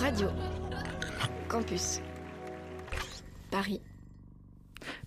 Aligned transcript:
Radio. 0.00 0.30
Campus. 1.48 2.00
Paris. 3.50 3.80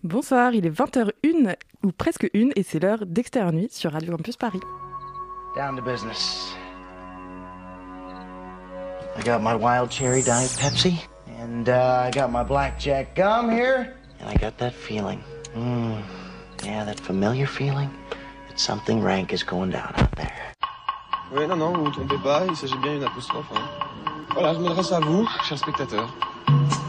Bonsoir, 0.04 0.54
il 0.54 0.66
est 0.66 0.70
20h01 0.70 1.56
ou 1.84 1.92
presque 1.92 2.30
une 2.34 2.52
et 2.56 2.64
c'est 2.64 2.80
l'heure 2.80 3.06
d'Extérieur 3.06 3.52
Nuit 3.52 3.70
sur 3.72 3.92
Radio 3.92 4.16
Campus 4.16 4.38
Paris. 4.38 4.60
Down 5.56 5.76
to 5.76 5.82
business. 5.82 6.54
I 9.18 9.24
got 9.24 9.42
my 9.42 9.56
wild 9.56 9.90
cherry 9.90 10.22
diet 10.22 10.52
Pepsi, 10.60 10.94
and 11.42 11.68
uh, 11.68 12.06
I 12.08 12.12
got 12.12 12.30
my 12.32 12.44
blackjack 12.44 13.16
gum 13.16 13.50
here, 13.50 13.96
and 14.22 14.30
I 14.30 14.36
got 14.38 14.58
that 14.60 14.74
feeling. 14.74 15.20
Mm, 15.56 15.98
yeah, 16.64 16.86
that 16.86 17.00
familiar 17.00 17.48
feeling 17.48 17.90
that 18.48 18.60
something 18.60 19.02
rank 19.02 19.34
is 19.34 19.44
going 19.44 19.72
down 19.72 19.92
out 19.98 20.12
there. 20.16 20.54
Oui, 21.34 21.48
non, 21.48 21.58
non, 21.58 21.74
vous 21.74 21.86
vous 21.86 21.92
trompez 21.92 22.18
pas, 22.24 22.46
il 22.48 22.56
s'agit 22.56 22.78
bien 22.82 22.94
d'une 22.94 23.04
apostrophe. 23.06 23.52
hein. 23.54 23.87
Voilà, 24.40 24.54
je 24.54 24.60
m'adresse 24.60 24.92
à 24.92 25.00
vous, 25.00 25.28
chers 25.50 25.58
spectateurs. 25.58 26.14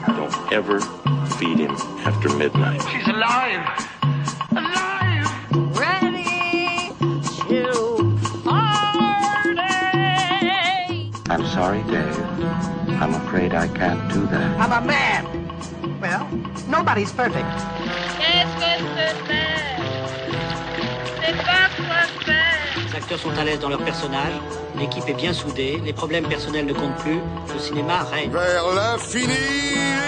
Don't 0.06 0.52
ever 0.52 0.80
feed 1.38 1.58
him 1.58 1.74
after 2.04 2.28
midnight. 2.36 2.82
She's 2.90 3.08
alive! 3.08 3.64
Alive! 4.50 5.24
ready 5.80 6.92
to 7.48 8.12
party. 8.44 9.00
I'm 11.30 11.46
sorry, 11.46 11.82
Dave. 11.84 12.20
I'm 13.00 13.14
afraid 13.14 13.54
I 13.54 13.66
can't 13.68 14.06
do 14.12 14.26
that. 14.26 14.60
I'm 14.60 14.72
a 14.72 14.82
man. 14.86 15.24
Well, 16.02 16.28
nobody's 16.68 17.12
perfect. 17.12 17.48
Qu'est-ce 18.18 18.56
que 18.56 18.76
c'est 18.94 19.16
C'est 21.24 21.36
pas 21.46 21.70
quoi 21.78 22.02
faire. 22.26 22.58
Les 22.90 22.94
acteurs 22.94 23.18
sont 23.18 23.38
à 23.38 23.44
l'aise 23.44 23.60
dans 23.60 23.70
leur 23.70 23.82
personnage, 23.82 24.34
l'équipe 24.78 25.08
est 25.08 25.14
bien 25.14 25.32
soudée, 25.32 25.80
les 25.84 25.92
problèmes 25.92 26.26
personnels 26.26 26.66
ne 26.66 26.72
comptent 26.72 26.96
plus, 26.98 27.20
le 27.52 27.58
cinéma 27.60 28.04
règne. 28.04 28.30
Vers 28.30 28.72
l'infini 28.74 30.07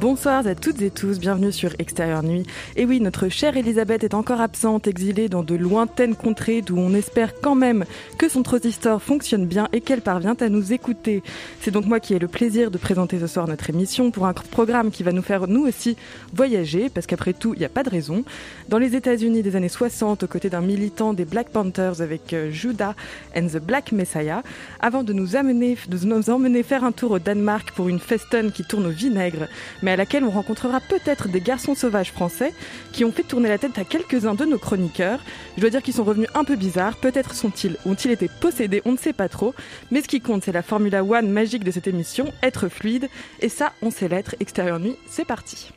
Bonsoir 0.00 0.44
à 0.44 0.56
toutes 0.56 0.82
et 0.82 0.90
tous, 0.90 1.20
bienvenue 1.20 1.52
sur 1.52 1.70
Extérieur 1.78 2.24
Nuit. 2.24 2.42
Et 2.74 2.84
oui, 2.84 3.00
notre 3.00 3.28
chère 3.28 3.56
Elisabeth 3.56 4.02
est 4.02 4.14
encore 4.14 4.40
absente, 4.40 4.88
exilée 4.88 5.28
dans 5.28 5.44
de 5.44 5.54
lointaines 5.54 6.16
contrées 6.16 6.62
d'où 6.62 6.76
on 6.76 6.94
espère 6.94 7.40
quand 7.40 7.54
même 7.54 7.84
que 8.18 8.28
son 8.28 8.42
transistor 8.42 9.00
fonctionne 9.00 9.46
bien 9.46 9.68
et 9.72 9.80
qu'elle 9.80 10.02
parvient 10.02 10.36
à 10.40 10.48
nous 10.48 10.72
écouter. 10.72 11.22
C'est 11.60 11.70
donc 11.70 11.86
moi 11.86 12.00
qui 12.00 12.12
ai 12.12 12.18
le 12.18 12.26
plaisir 12.26 12.72
de 12.72 12.76
présenter 12.78 13.20
ce 13.20 13.28
soir 13.28 13.46
notre 13.46 13.70
émission 13.70 14.10
pour 14.10 14.26
un 14.26 14.32
programme 14.32 14.90
qui 14.90 15.04
va 15.04 15.12
nous 15.12 15.22
faire 15.22 15.46
nous 15.46 15.64
aussi 15.64 15.96
voyager, 16.32 16.90
parce 16.90 17.06
qu'après 17.06 17.32
tout, 17.32 17.54
il 17.54 17.60
n'y 17.60 17.64
a 17.64 17.70
pas 17.70 17.84
de 17.84 17.90
raison. 17.90 18.24
Dans 18.68 18.78
les 18.78 18.96
États-Unis 18.96 19.42
des 19.42 19.54
années 19.54 19.68
60, 19.68 20.24
aux 20.24 20.26
côtés 20.26 20.50
d'un 20.50 20.60
militant 20.60 21.14
des 21.14 21.24
Black 21.24 21.50
Panthers 21.50 22.00
avec 22.00 22.32
euh, 22.32 22.50
Judah 22.50 22.96
and 23.36 23.46
the 23.46 23.58
Black 23.58 23.92
Messiah, 23.92 24.42
avant 24.80 25.04
de 25.04 25.12
nous, 25.12 25.36
amener, 25.36 25.78
de 25.88 26.04
nous 26.04 26.30
emmener 26.30 26.64
faire 26.64 26.82
un 26.82 26.92
tour 26.92 27.12
au 27.12 27.18
Danemark 27.20 27.70
pour 27.76 27.88
une 27.88 28.00
festonne 28.00 28.50
qui 28.50 28.64
tourne 28.64 28.86
au 28.86 28.90
vinaigre, 28.90 29.46
mais 29.84 29.93
à 29.94 29.96
laquelle 29.96 30.24
on 30.24 30.30
rencontrera 30.30 30.80
peut-être 30.80 31.28
des 31.28 31.40
garçons 31.40 31.76
sauvages 31.76 32.10
français 32.10 32.52
qui 32.92 33.04
ont 33.04 33.12
fait 33.12 33.22
tourner 33.22 33.48
la 33.48 33.58
tête 33.58 33.78
à 33.78 33.84
quelques-uns 33.84 34.34
de 34.34 34.44
nos 34.44 34.58
chroniqueurs. 34.58 35.20
Je 35.56 35.60
dois 35.60 35.70
dire 35.70 35.82
qu'ils 35.82 35.94
sont 35.94 36.02
revenus 36.02 36.28
un 36.34 36.42
peu 36.42 36.56
bizarres, 36.56 36.96
peut-être 36.96 37.34
sont-ils, 37.34 37.76
ont-ils 37.86 38.10
été 38.10 38.28
possédés, 38.40 38.82
on 38.84 38.92
ne 38.92 38.96
sait 38.98 39.12
pas 39.12 39.28
trop, 39.28 39.54
mais 39.92 40.02
ce 40.02 40.08
qui 40.08 40.20
compte 40.20 40.42
c'est 40.44 40.52
la 40.52 40.62
Formula 40.62 41.04
One 41.04 41.30
magique 41.30 41.62
de 41.62 41.70
cette 41.70 41.86
émission, 41.86 42.32
être 42.42 42.68
fluide, 42.68 43.08
et 43.40 43.48
ça 43.48 43.72
on 43.82 43.90
sait 43.92 44.08
l'être, 44.08 44.34
extérieur 44.40 44.80
nuit, 44.80 44.96
c'est 45.08 45.24
parti. 45.24 45.70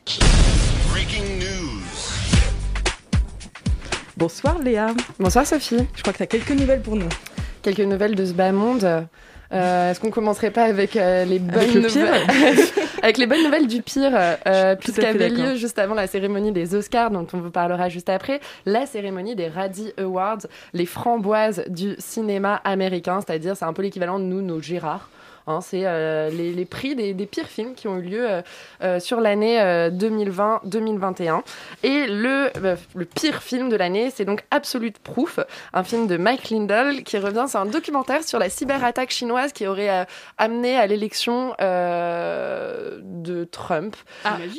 Breaking 0.90 1.38
news. 1.38 1.82
Bonsoir 4.16 4.58
Léa, 4.58 4.88
Bonsoir 5.20 5.46
Sophie. 5.46 5.86
je 5.94 6.00
crois 6.02 6.12
que 6.12 6.18
tu 6.18 6.24
as 6.24 6.26
quelques 6.26 6.50
nouvelles 6.50 6.82
pour 6.82 6.96
nous. 6.96 7.08
Quelques 7.62 7.78
nouvelles 7.80 8.16
de 8.16 8.24
ce 8.26 8.32
bas 8.32 8.50
monde. 8.50 9.06
Euh, 9.52 9.90
Est-ce 9.92 10.00
qu'on 10.00 10.10
commencerait 10.10 10.50
pas 10.50 10.64
avec 10.64 10.96
euh, 10.96 11.24
les 11.24 11.38
bonnes 11.38 11.54
Avec 11.54 11.72
le 11.74 11.82
pire 11.86 12.04
nouvelles? 12.04 12.26
Avec 13.02 13.18
les 13.18 13.26
bonnes 13.26 13.42
nouvelles 13.42 13.66
du 13.66 13.82
pire, 13.82 14.12
euh, 14.14 14.36
fait 14.46 14.76
puisqu'avait 14.76 15.28
lieu 15.28 15.54
juste 15.54 15.78
avant 15.78 15.94
la 15.94 16.06
cérémonie 16.06 16.52
des 16.52 16.74
Oscars, 16.74 17.10
dont 17.10 17.26
on 17.32 17.38
vous 17.38 17.50
parlera 17.50 17.88
juste 17.88 18.08
après, 18.08 18.40
la 18.66 18.86
cérémonie 18.86 19.36
des 19.36 19.48
Raddy 19.48 19.92
Awards, 19.98 20.46
les 20.72 20.86
framboises 20.86 21.64
du 21.68 21.94
cinéma 21.98 22.56
américain, 22.64 23.20
c'est-à-dire 23.20 23.56
c'est 23.56 23.64
un 23.64 23.72
peu 23.72 23.82
l'équivalent 23.82 24.18
de 24.18 24.24
nous, 24.24 24.42
nos 24.42 24.60
Gérards. 24.60 25.08
Hein, 25.48 25.60
c'est 25.62 25.82
euh, 25.84 26.30
les, 26.30 26.52
les 26.52 26.64
prix 26.64 26.94
des, 26.94 27.14
des 27.14 27.26
pires 27.26 27.46
films 27.46 27.74
qui 27.74 27.88
ont 27.88 27.96
eu 27.96 28.02
lieu 28.02 28.30
euh, 28.30 28.42
euh, 28.82 29.00
sur 29.00 29.20
l'année 29.20 29.60
euh, 29.60 29.90
2020-2021. 29.90 31.40
Et 31.82 32.06
le, 32.06 32.50
le 32.94 33.04
pire 33.04 33.42
film 33.42 33.68
de 33.68 33.76
l'année, 33.76 34.10
c'est 34.14 34.24
donc 34.24 34.44
Absolute 34.50 34.98
Proof, 34.98 35.40
un 35.72 35.82
film 35.84 36.06
de 36.06 36.16
Mike 36.16 36.50
Lindell 36.50 37.02
qui 37.02 37.18
revient. 37.18 37.46
C'est 37.48 37.58
un 37.58 37.66
documentaire 37.66 38.22
sur 38.24 38.38
la 38.38 38.50
cyberattaque 38.50 39.10
chinoise 39.10 39.52
qui 39.52 39.66
aurait 39.66 40.06
amené 40.36 40.76
à 40.76 40.86
l'élection 40.86 41.54
de 41.58 43.44
Trump. 43.44 43.96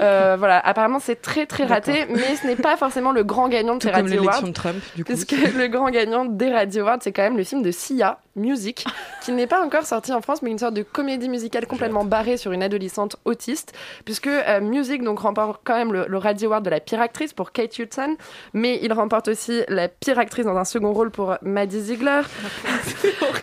Euh, 0.02 0.36
voilà, 0.38 0.60
apparemment 0.60 1.00
c'est 1.00 1.22
très 1.22 1.46
très 1.46 1.66
raté, 1.66 2.06
mais 2.10 2.36
ce 2.36 2.48
n'est 2.48 2.56
pas 2.56 2.78
forcément 2.78 3.12
le 3.12 3.24
grand 3.24 3.50
gagnant 3.50 3.76
de 3.76 3.80
Tout 3.80 3.88
ces 3.88 3.94
comme 3.94 4.04
Radio 4.04 4.22
Awards. 4.22 4.42
l'élection 4.42 4.48
de 4.48 4.54
Trump, 4.54 4.84
du 4.96 5.04
coup. 5.04 5.12
Puisque 5.12 5.32
le 5.56 5.68
grand 5.68 5.90
gagnant 5.90 6.26
des 6.26 6.52
Radio 6.52 6.84
Awards, 6.84 7.00
c'est 7.02 7.12
quand 7.12 7.24
même 7.24 7.38
le 7.38 7.44
film 7.44 7.62
de 7.62 7.72
Sia, 7.72 8.20
Music, 8.36 8.86
qui 9.22 9.32
n'est 9.32 9.48
pas 9.48 9.64
encore 9.64 9.86
sorti 9.86 10.14
en 10.14 10.22
France, 10.22 10.42
mais 10.42 10.50
une 10.52 10.60
sorte 10.60 10.74
de 10.74 10.79
comédie 10.84 11.30
musicale 11.30 11.68
complètement 11.68 12.04
barrée 12.04 12.38
sur 12.38 12.52
une 12.52 12.64
adolescente 12.64 13.18
autiste, 13.26 13.74
puisque 14.06 14.28
euh, 14.28 14.62
Music 14.62 15.04
donc 15.04 15.20
remporte 15.20 15.62
quand 15.64 15.76
même 15.76 15.94
le, 15.94 16.06
le 16.08 16.18
Radio 16.18 16.50
Award 16.50 16.66
de 16.66 16.70
la 16.70 16.80
pire 16.80 17.02
actrice 17.02 17.34
pour 17.34 17.52
Kate 17.52 17.78
Hudson, 17.80 18.16
mais 18.54 18.80
il 18.82 18.94
remporte 18.94 19.28
aussi 19.28 19.62
la 19.68 19.88
pire 19.88 20.20
actrice 20.20 20.46
dans 20.46 20.58
un 20.58 20.66
second 20.66 20.94
rôle 20.94 21.12
pour 21.12 21.36
Maddie 21.42 21.82
Ziegler, 21.82 22.22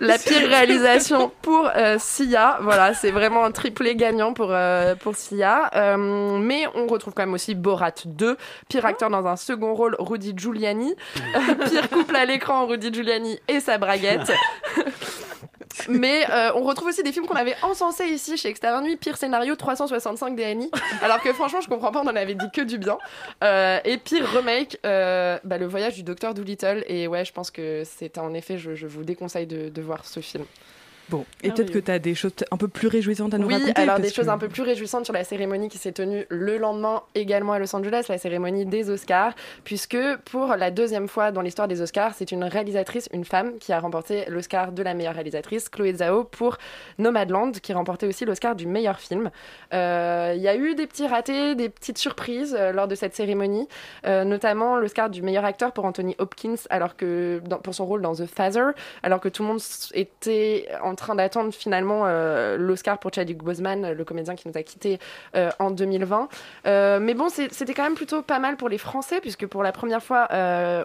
la 0.00 0.19
pire 0.19 0.48
réalisation 0.48 1.30
pour 1.42 1.69
euh, 1.76 1.97
Sia. 1.98 2.58
Voilà, 2.62 2.94
c'est 2.94 3.10
vraiment 3.10 3.44
un 3.44 3.50
triplé 3.50 3.97
gagnant 3.97 4.32
pour 4.32 4.48
euh, 4.50 4.94
pour 4.94 5.16
Sia. 5.16 5.70
Euh, 5.74 6.38
mais 6.38 6.64
on 6.74 6.86
retrouve 6.86 7.14
quand 7.14 7.22
même 7.22 7.34
aussi 7.34 7.54
Borat 7.54 7.92
2, 8.04 8.36
pire 8.68 8.86
acteur 8.86 9.10
dans 9.10 9.26
un 9.26 9.36
second 9.36 9.74
rôle, 9.74 9.97
Rudy 9.98 10.34
Giuliani, 10.36 10.94
Euh, 11.16 11.54
pire 11.68 11.88
couple 11.91 12.16
à 12.16 12.24
l'écran, 12.24 12.66
Rudy 12.66 12.92
Giuliani 12.92 13.38
et 13.48 13.60
sa 13.60 13.78
braguette. 13.78 14.32
Mais 15.88 16.28
euh, 16.31 16.53
on 16.54 16.62
retrouve 16.62 16.88
aussi 16.88 17.03
des 17.03 17.12
films 17.12 17.26
qu'on 17.26 17.37
avait 17.37 17.56
encensés 17.62 18.06
ici 18.06 18.37
chez 18.37 18.48
Extérieur 18.48 18.82
Nuit, 18.82 18.97
pire 18.97 19.16
scénario 19.16 19.56
365 19.56 20.37
DNI, 20.37 20.70
alors 21.03 21.20
que 21.20 21.32
franchement 21.32 21.60
je 21.60 21.69
comprends 21.69 21.92
pas, 21.92 22.00
on 22.00 22.09
en 22.09 22.16
avait 22.16 22.34
dit 22.34 22.50
que 22.53 22.62
du 22.62 22.78
bien. 22.78 22.98
Euh, 23.44 23.78
et 23.84 23.98
pire 23.98 24.26
remake, 24.31 24.78
euh, 24.86 25.38
bah, 25.44 25.59
le 25.59 25.66
voyage 25.66 25.94
du 25.94 26.03
docteur 26.03 26.34
Doolittle, 26.34 26.84
et 26.86 27.06
ouais 27.06 27.25
je 27.25 27.32
pense 27.32 27.50
que 27.50 27.82
c'est 27.84 28.19
en 28.19 28.34
effet, 28.34 28.59
je, 28.59 28.75
je 28.75 28.86
vous 28.86 29.04
déconseille 29.04 29.47
de, 29.47 29.69
de 29.69 29.82
voir 29.82 30.04
ce 30.04 30.20
film. 30.20 30.44
Bon, 31.08 31.24
et 31.42 31.50
peut-être 31.50 31.70
que 31.70 31.78
tu 31.78 31.90
as 31.90 31.98
des 32.00 32.14
choses 32.16 32.32
un 32.50 32.56
peu 32.56 32.66
plus 32.66 32.88
réjouissantes 32.88 33.32
à 33.32 33.38
nous 33.38 33.46
oui, 33.46 33.54
raconter. 33.54 33.80
alors 33.80 33.96
parce 33.96 34.08
des 34.08 34.12
choses 34.12 34.28
un 34.28 34.38
peu 34.38 34.48
plus 34.48 34.62
réjouissantes 34.62 35.04
sur 35.04 35.14
la 35.14 35.22
cérémonie 35.22 35.68
qui 35.68 35.78
s'est 35.78 35.92
tenue 35.92 36.26
le 36.30 36.58
lendemain 36.58 37.02
également 37.14 37.52
à 37.52 37.60
Los 37.60 37.74
Angeles, 37.76 38.06
la 38.08 38.18
cérémonie 38.18 38.66
des 38.66 38.90
Oscars, 38.90 39.34
puisque 39.62 39.96
pour 40.24 40.56
la 40.56 40.72
deuxième 40.72 41.06
fois 41.06 41.30
dans 41.30 41.42
l'histoire 41.42 41.68
des 41.68 41.80
Oscars, 41.80 42.14
c'est 42.16 42.32
une 42.32 42.42
réalisatrice, 42.42 43.08
une 43.12 43.24
femme, 43.24 43.58
qui 43.60 43.72
a 43.72 43.78
remporté 43.78 44.24
l'Oscar 44.28 44.72
de 44.72 44.82
la 44.82 44.94
meilleure 44.94 45.14
réalisatrice, 45.14 45.68
Chloé 45.68 45.92
Zhao, 45.94 46.24
pour 46.24 46.58
Nomadland, 46.98 47.52
qui 47.52 47.72
remportait 47.72 48.06
aussi 48.06 48.24
l'Oscar 48.24 48.56
du 48.56 48.66
meilleur 48.66 48.98
film. 48.98 49.30
Euh, 49.74 50.32
Il 50.36 50.42
y 50.42 50.48
a 50.48 50.56
eu 50.56 50.74
des 50.74 50.88
petits 50.88 51.06
ratés, 51.06 51.54
des 51.54 51.68
petites 51.68 51.98
surprises 51.98 52.56
euh, 52.58 52.72
lors 52.72 52.88
de 52.88 52.96
cette 52.96 53.14
cérémonie, 53.14 53.68
euh, 54.06 54.24
notamment 54.24 54.76
l'Oscar 54.76 55.08
du 55.08 55.22
meilleur 55.22 55.44
acteur 55.44 55.70
pour 55.72 55.84
Anthony 55.84 56.16
Hopkins, 56.18 56.56
alors 56.68 56.96
que 56.96 57.40
dans- 57.46 57.58
pour 57.58 57.74
son 57.74 57.86
rôle 57.86 58.02
dans 58.02 58.14
The 58.14 58.26
Father, 58.26 58.70
alors 59.04 59.20
que 59.20 59.28
tout 59.28 59.42
le 59.44 59.48
monde 59.48 59.60
était 59.94 60.66
en 60.82 60.95
train 60.96 61.14
d'attendre 61.14 61.52
finalement 61.52 62.02
euh, 62.04 62.56
l'Oscar 62.56 62.98
pour 62.98 63.12
Chadwick 63.12 63.38
Boseman, 63.38 63.92
le 63.92 64.04
comédien 64.04 64.34
qui 64.34 64.48
nous 64.48 64.56
a 64.56 64.62
quittés 64.62 64.98
euh, 65.34 65.50
en 65.58 65.70
2020. 65.70 66.28
Euh, 66.66 66.98
mais 67.00 67.14
bon, 67.14 67.28
c'était 67.28 67.74
quand 67.74 67.84
même 67.84 67.94
plutôt 67.94 68.22
pas 68.22 68.38
mal 68.38 68.56
pour 68.56 68.68
les 68.68 68.78
Français, 68.78 69.20
puisque 69.20 69.46
pour 69.46 69.62
la 69.62 69.72
première 69.72 70.02
fois, 70.02 70.28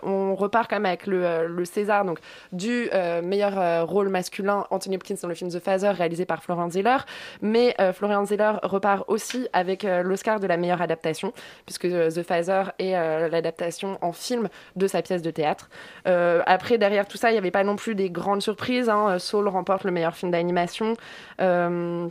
on 0.03 0.35
repart 0.35 0.69
quand 0.69 0.75
même 0.75 0.85
avec 0.85 1.07
le, 1.07 1.63
César 1.65 2.05
donc, 2.05 2.19
du 2.51 2.89
meilleur 3.23 3.87
rôle 3.87 4.09
masculin, 4.09 4.65
Anthony 4.69 4.95
Hopkins 4.95 5.15
dans 5.21 5.27
le 5.27 5.35
film 5.35 5.49
The 5.49 5.59
Father, 5.59 5.91
réalisé 5.91 6.25
par 6.25 6.43
Florian 6.43 6.69
Zeller. 6.69 6.97
Mais 7.41 7.75
Florian 7.93 8.25
Zeller 8.25 8.53
repart 8.63 9.05
aussi 9.07 9.47
avec 9.53 9.83
l'Oscar 9.83 10.39
de 10.39 10.47
la 10.47 10.57
meilleure 10.57 10.81
adaptation, 10.81 11.33
puisque 11.65 11.87
The 11.87 12.23
Father 12.23 12.71
est 12.79 13.29
l'adaptation 13.29 13.97
en 14.01 14.11
film 14.11 14.49
de 14.75 14.87
sa 14.87 15.01
pièce 15.01 15.21
de 15.21 15.31
théâtre. 15.31 15.69
Après, 16.05 16.77
derrière 16.77 17.07
tout 17.07 17.17
ça, 17.17 17.29
il 17.29 17.33
n'y 17.33 17.39
avait 17.39 17.51
pas 17.51 17.63
non 17.63 17.75
plus 17.75 17.95
des 17.95 18.09
grandes 18.09 18.41
surprises. 18.41 18.89
Hein. 18.89 19.19
Soul 19.19 19.47
remporte 19.47 19.83
le 19.83 19.91
meilleur 19.91 20.00
film 20.09 20.31
d'animation. 20.31 20.95
Euh, 21.39 22.09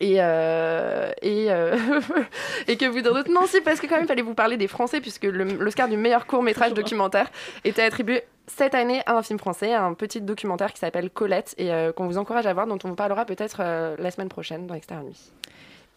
et, 0.00 0.16
euh, 0.18 1.10
et, 1.22 1.46
euh, 1.50 1.76
et 2.68 2.76
que 2.76 2.84
vous 2.86 3.00
dire 3.00 3.14
d'autre 3.14 3.30
Non, 3.30 3.46
si, 3.46 3.60
parce 3.60 3.80
que 3.80 3.86
quand 3.86 3.94
même, 3.94 4.04
il 4.04 4.08
fallait 4.08 4.22
vous 4.22 4.34
parler 4.34 4.56
des 4.56 4.68
Français, 4.68 5.00
puisque 5.00 5.24
l'Oscar 5.24 5.88
du 5.88 5.96
meilleur 5.96 6.26
court-métrage 6.26 6.74
documentaire 6.74 7.30
était 7.64 7.82
attribué 7.82 8.24
cette 8.46 8.74
année 8.74 9.02
à 9.06 9.16
un 9.16 9.22
film 9.22 9.38
français, 9.38 9.74
un 9.74 9.94
petit 9.94 10.20
documentaire 10.20 10.72
qui 10.72 10.78
s'appelle 10.78 11.10
Colette, 11.10 11.54
et 11.58 11.72
euh, 11.72 11.92
qu'on 11.92 12.06
vous 12.06 12.18
encourage 12.18 12.46
à 12.46 12.52
voir, 12.52 12.66
dont 12.66 12.78
on 12.84 12.88
vous 12.88 12.94
parlera 12.94 13.24
peut-être 13.24 13.58
euh, 13.60 13.96
la 13.98 14.10
semaine 14.10 14.28
prochaine 14.28 14.66
dans 14.66 14.74
Extérieur 14.74 15.04
Nuit. 15.04 15.32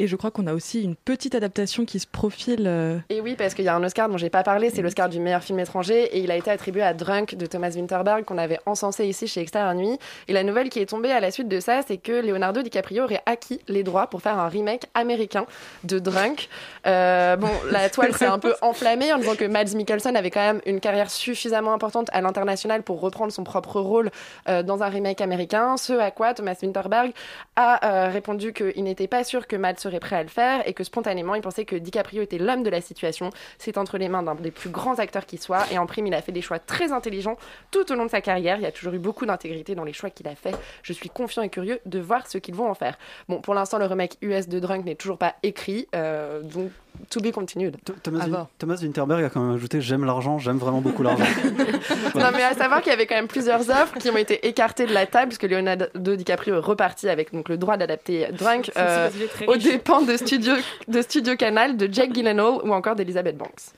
Et 0.01 0.07
je 0.07 0.15
crois 0.15 0.31
qu'on 0.31 0.47
a 0.47 0.53
aussi 0.53 0.81
une 0.81 0.95
petite 0.95 1.35
adaptation 1.35 1.83
qui 1.83 1.99
se 1.99 2.07
profile. 2.07 2.63
euh, 2.67 2.97
Et 3.09 3.19
oui, 3.19 3.35
parce 3.37 3.53
qu'il 3.53 3.65
y 3.65 3.67
a 3.67 3.75
un 3.75 3.83
Oscar 3.83 4.07
dont 4.07 4.15
j'ai 4.17 4.29
pas 4.29 4.43
parlé, 4.43 4.69
c'est 4.69 4.81
l'Oscar 4.81 5.09
du 5.09 5.19
meilleur 5.19 5.43
film 5.43 5.59
étranger, 5.59 6.03
et 6.15 6.19
il 6.19 6.31
a 6.31 6.37
été 6.37 6.49
attribué 6.49 6.81
à 6.81 6.93
Drunk 6.93 7.35
de 7.35 7.45
Thomas 7.45 7.71
Winterberg, 7.71 8.23
qu'on 8.23 8.37
avait 8.37 8.59
encensé 8.65 9.05
ici 9.05 9.27
chez 9.27 9.41
Extérieur 9.41 9.73
Nuit. 9.75 9.99
Et 10.29 10.33
la 10.33 10.43
nouvelle 10.43 10.69
qui 10.69 10.79
est 10.79 10.85
tombée 10.85 11.11
à 11.11 11.19
la 11.19 11.31
suite 11.31 11.49
de 11.49 11.59
ça, 11.59 11.81
c'est 11.85 11.97
que 11.97 12.13
Leonardo 12.13 12.61
DiCaprio 12.61 13.03
aurait 13.03 13.21
acquis 13.25 13.59
les 13.67 13.83
droits 13.83 14.07
pour 14.07 14.21
faire 14.21 14.39
un 14.39 14.47
remake 14.47 14.83
américain 14.93 15.45
de 15.83 15.99
Drunk. 15.99 16.47
Euh, 16.87 17.35
bon, 17.35 17.51
la 17.69 17.89
toile 17.89 18.15
s'est 18.15 18.25
un 18.25 18.39
peu 18.39 18.55
enflammée 18.61 19.11
en 19.11 19.17
disant 19.17 19.35
que 19.35 19.43
Mads 19.43 19.75
Mikkelsen 19.75 20.15
avait 20.15 20.31
quand 20.31 20.39
même 20.39 20.61
une 20.65 20.79
carrière 20.79 21.11
suffisamment 21.11 21.73
importante 21.73 22.07
à 22.13 22.21
l'international 22.21 22.83
pour 22.83 23.01
reprendre 23.01 23.33
son 23.33 23.43
propre 23.43 23.81
rôle 23.81 24.11
euh, 24.47 24.63
dans 24.63 24.81
un 24.81 24.87
remake 24.87 25.19
américain. 25.19 25.75
Ce 25.75 25.91
à 25.91 26.09
quoi 26.11 26.33
Thomas 26.33 26.55
Winterberg 26.63 27.11
a 27.57 27.85
euh, 27.85 28.09
répondu 28.09 28.53
qu'il 28.53 28.83
n'était 28.85 29.07
pas 29.07 29.25
sûr 29.25 29.45
que 29.45 29.57
Mads 29.57 29.88
serait 29.89 29.99
prêt 29.99 30.15
à 30.15 30.23
le 30.23 30.29
faire 30.29 30.67
et 30.67 30.73
que 30.73 30.83
spontanément 30.83 31.35
il 31.35 31.41
pensait 31.41 31.65
que 31.65 31.75
DiCaprio 31.75 32.21
était 32.21 32.37
l'homme 32.37 32.63
de 32.63 32.69
la 32.69 32.81
situation. 32.81 33.29
C'est 33.57 33.77
entre 33.77 33.97
les 33.97 34.09
mains 34.09 34.23
d'un 34.23 34.35
des 34.35 34.51
plus 34.51 34.69
grands 34.69 34.99
acteurs 34.99 35.25
qui 35.25 35.37
soit 35.37 35.71
et 35.71 35.77
en 35.77 35.85
prime 35.85 36.07
il 36.07 36.13
a 36.13 36.21
fait 36.21 36.31
des 36.31 36.41
choix 36.41 36.59
très 36.59 36.91
intelligents 36.91 37.37
tout 37.71 37.91
au 37.91 37.95
long 37.95 38.05
de 38.05 38.11
sa 38.11 38.21
carrière. 38.21 38.57
Il 38.57 38.63
y 38.63 38.67
a 38.67 38.71
toujours 38.71 38.93
eu 38.93 38.99
beaucoup 38.99 39.25
d'intégrité 39.25 39.75
dans 39.75 39.83
les 39.83 39.93
choix 39.93 40.09
qu'il 40.09 40.27
a 40.27 40.35
fait. 40.35 40.55
Je 40.83 40.93
suis 40.93 41.09
confiant 41.09 41.41
et 41.41 41.49
curieux 41.49 41.79
de 41.85 41.99
voir 41.99 42.27
ce 42.27 42.37
qu'ils 42.37 42.55
vont 42.55 42.69
en 42.69 42.75
faire. 42.75 42.97
Bon, 43.27 43.41
pour 43.41 43.53
l'instant 43.53 43.77
le 43.77 43.85
remake 43.85 44.17
US 44.21 44.47
de 44.47 44.59
Drunk 44.59 44.85
n'est 44.85 44.95
toujours 44.95 45.17
pas 45.17 45.35
écrit, 45.43 45.87
euh, 45.95 46.41
donc 46.41 46.71
to 47.09 47.19
be 47.19 47.31
continued. 47.31 47.75
Thomas. 48.03 48.47
Thomas 48.57 48.77
Winterberg 48.81 49.23
a 49.23 49.29
quand 49.29 49.41
même 49.41 49.55
ajouté 49.55 49.81
J'aime 49.81 50.05
l'argent, 50.05 50.37
j'aime 50.37 50.57
vraiment 50.57 50.81
beaucoup 50.81 51.03
l'argent. 51.03 51.25
Non, 52.15 52.31
mais 52.33 52.43
à 52.43 52.53
savoir 52.53 52.81
qu'il 52.81 52.91
y 52.91 52.93
avait 52.93 53.05
quand 53.05 53.15
même 53.15 53.27
plusieurs 53.27 53.69
offres 53.69 53.97
qui 53.99 54.09
ont 54.09 54.17
été 54.17 54.47
écartées 54.47 54.85
de 54.85 54.93
la 54.93 55.05
table, 55.05 55.29
puisque 55.29 55.43
Leonardo 55.43 56.15
DiCaprio 56.15 56.55
est 56.55 56.59
reparti 56.59 57.07
avec 57.07 57.33
donc, 57.33 57.49
le 57.49 57.57
droit 57.57 57.77
d'adapter 57.77 58.27
Drunk 58.31 58.71
euh, 58.77 59.09
aux 59.47 59.55
dépens 59.55 60.01
de 60.01 60.17
Studio, 60.17 60.53
de 60.87 61.01
Studio 61.01 61.35
Canal, 61.35 61.77
de 61.77 61.91
Jake 61.91 62.13
Gyllenhaal 62.13 62.59
ou 62.63 62.73
encore 62.73 62.95
d'Elizabeth 62.95 63.37
Banks. 63.37 63.73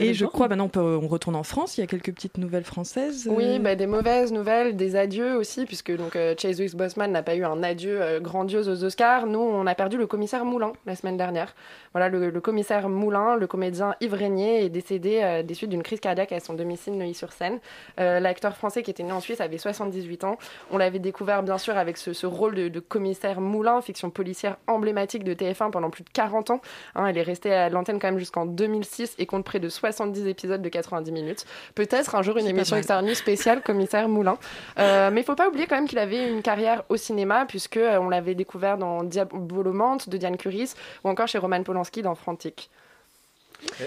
Et 0.00 0.14
je 0.14 0.26
crois 0.26 0.48
maintenant 0.48 0.64
on, 0.64 0.68
peut- 0.68 0.98
on 1.02 1.08
retourne 1.08 1.36
en 1.36 1.42
France. 1.42 1.78
Il 1.78 1.80
y 1.80 1.84
a 1.84 1.86
quelques 1.86 2.12
petites 2.12 2.38
nouvelles 2.38 2.64
françaises. 2.64 3.28
Oui, 3.30 3.44
euh, 3.44 3.58
bah, 3.58 3.74
des 3.74 3.86
mauvaises 3.86 4.32
nouvelles, 4.32 4.76
des 4.76 4.96
adieux 4.96 5.36
aussi, 5.36 5.64
puisque 5.64 5.94
donc 5.96 6.16
euh, 6.16 6.34
Chase 6.38 6.60
Boseman 6.74 7.10
n'a 7.12 7.22
pas 7.22 7.34
eu 7.34 7.44
un 7.44 7.62
adieu 7.62 8.00
euh, 8.00 8.20
grandiose 8.20 8.68
aux 8.68 8.84
Oscars. 8.84 9.26
Nous, 9.26 9.38
on 9.38 9.66
a 9.66 9.74
perdu 9.74 9.96
le 9.96 10.06
commissaire 10.06 10.44
Moulin 10.44 10.72
la 10.86 10.96
semaine 10.96 11.16
dernière. 11.16 11.54
Voilà, 11.92 12.08
le, 12.08 12.30
le 12.30 12.40
commissaire 12.40 12.88
Moulin, 12.88 13.36
le 13.36 13.46
comédien 13.46 13.94
Yves 14.00 14.14
Régnier, 14.14 14.64
est 14.64 14.68
décédé 14.68 15.20
euh, 15.22 15.42
des 15.42 15.54
suites 15.54 15.70
d'une 15.70 15.82
crise 15.82 16.00
cardiaque 16.00 16.32
à 16.32 16.40
son 16.40 16.54
domicile 16.54 16.96
Neuilly-sur-Seine. 16.98 17.58
L'acteur 17.98 18.56
français 18.56 18.82
qui 18.82 18.90
était 18.90 19.02
né 19.02 19.12
en 19.12 19.20
Suisse 19.20 19.40
avait 19.40 19.58
78 19.58 20.24
ans. 20.24 20.36
On 20.70 20.78
l'avait 20.78 20.98
découvert 20.98 21.42
bien 21.42 21.58
sûr 21.58 21.76
avec 21.76 21.96
ce, 21.96 22.12
ce 22.12 22.26
rôle 22.26 22.54
de, 22.54 22.68
de 22.68 22.80
commissaire 22.80 23.40
Moulin, 23.40 23.80
fiction 23.80 24.10
policière 24.10 24.56
emblématique 24.66 25.24
de 25.24 25.34
TF1 25.34 25.70
pendant 25.70 25.90
plus 25.90 26.04
de 26.04 26.10
40 26.12 26.50
ans. 26.50 26.60
Hein, 26.94 27.06
elle 27.06 27.18
est 27.18 27.22
restée 27.22 27.52
à 27.52 27.68
l'antenne 27.68 27.98
quand 27.98 28.08
même 28.08 28.18
jusqu'en 28.18 28.46
2006 28.46 29.14
et 29.18 29.26
compte 29.26 29.44
près 29.44 29.60
de 29.60 29.68
70 29.92 30.26
épisodes 30.26 30.62
de 30.62 30.68
90 30.68 31.12
minutes. 31.12 31.44
Peut-être 31.74 32.14
un 32.14 32.22
jour 32.22 32.36
une 32.38 32.46
émission 32.46 32.76
externe 32.76 33.14
spéciale 33.14 33.62
commissaire 33.62 34.08
Moulin. 34.08 34.38
Euh, 34.78 35.10
mais 35.12 35.20
il 35.22 35.24
faut 35.24 35.34
pas 35.34 35.48
oublier 35.48 35.66
quand 35.66 35.76
même 35.76 35.88
qu'il 35.88 35.98
avait 35.98 36.30
une 36.30 36.42
carrière 36.42 36.82
au 36.88 36.96
cinéma 36.96 37.44
puisque 37.46 37.76
euh, 37.76 37.98
on 37.98 38.08
l'avait 38.08 38.34
découvert 38.34 38.78
dans 38.78 39.02
Diabolomante 39.02 40.08
de 40.08 40.16
Diane 40.16 40.36
Curis 40.36 40.74
ou 41.04 41.08
encore 41.08 41.28
chez 41.28 41.38
Roman 41.38 41.62
Polanski 41.62 42.02
dans 42.02 42.14
Frantic. 42.14 42.70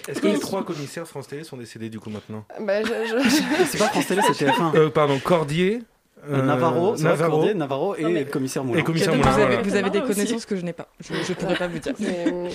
Est-ce 0.08 0.20
que 0.20 0.28
les 0.28 0.40
trois 0.40 0.66
commissaires 0.66 1.08
France 1.08 1.28
Télé 1.28 1.44
sont 1.44 1.56
décédés 1.58 1.90
du 1.90 2.00
coup 2.00 2.10
maintenant? 2.10 2.44
Bah, 2.60 2.82
je- 2.84 2.88
je- 2.88 3.64
C'est 3.70 3.78
pas 3.78 3.88
France 3.90 4.08
Télé, 4.08 4.22
c'est 4.34 4.46
TF1. 4.48 4.76
Euh, 4.76 4.90
Pardon, 4.90 5.20
Cordier. 5.20 5.82
Euh, 6.28 6.42
Navarro, 6.42 6.96
Navarro. 6.98 7.32
Cordier, 7.38 7.54
Navarro 7.54 7.96
et 7.96 8.04
le 8.04 8.26
commissaire 8.26 8.64
Moulin. 8.64 8.80
Et 8.80 8.84
commissaire 8.84 9.14
donc 9.14 9.24
Moulin. 9.24 9.32
vous 9.32 9.40
avez, 9.40 9.56
voilà. 9.56 9.70
vous 9.70 9.76
avez 9.76 9.90
des 9.90 10.00
aussi. 10.00 10.14
connaissances 10.14 10.46
que 10.46 10.56
je 10.56 10.62
n'ai 10.62 10.74
pas. 10.74 10.88
Je 11.00 11.14
ne 11.14 11.34
pourrais 11.36 11.56
pas 11.56 11.68
vous 11.68 11.80
dire. 11.80 11.94
Une 12.00 12.50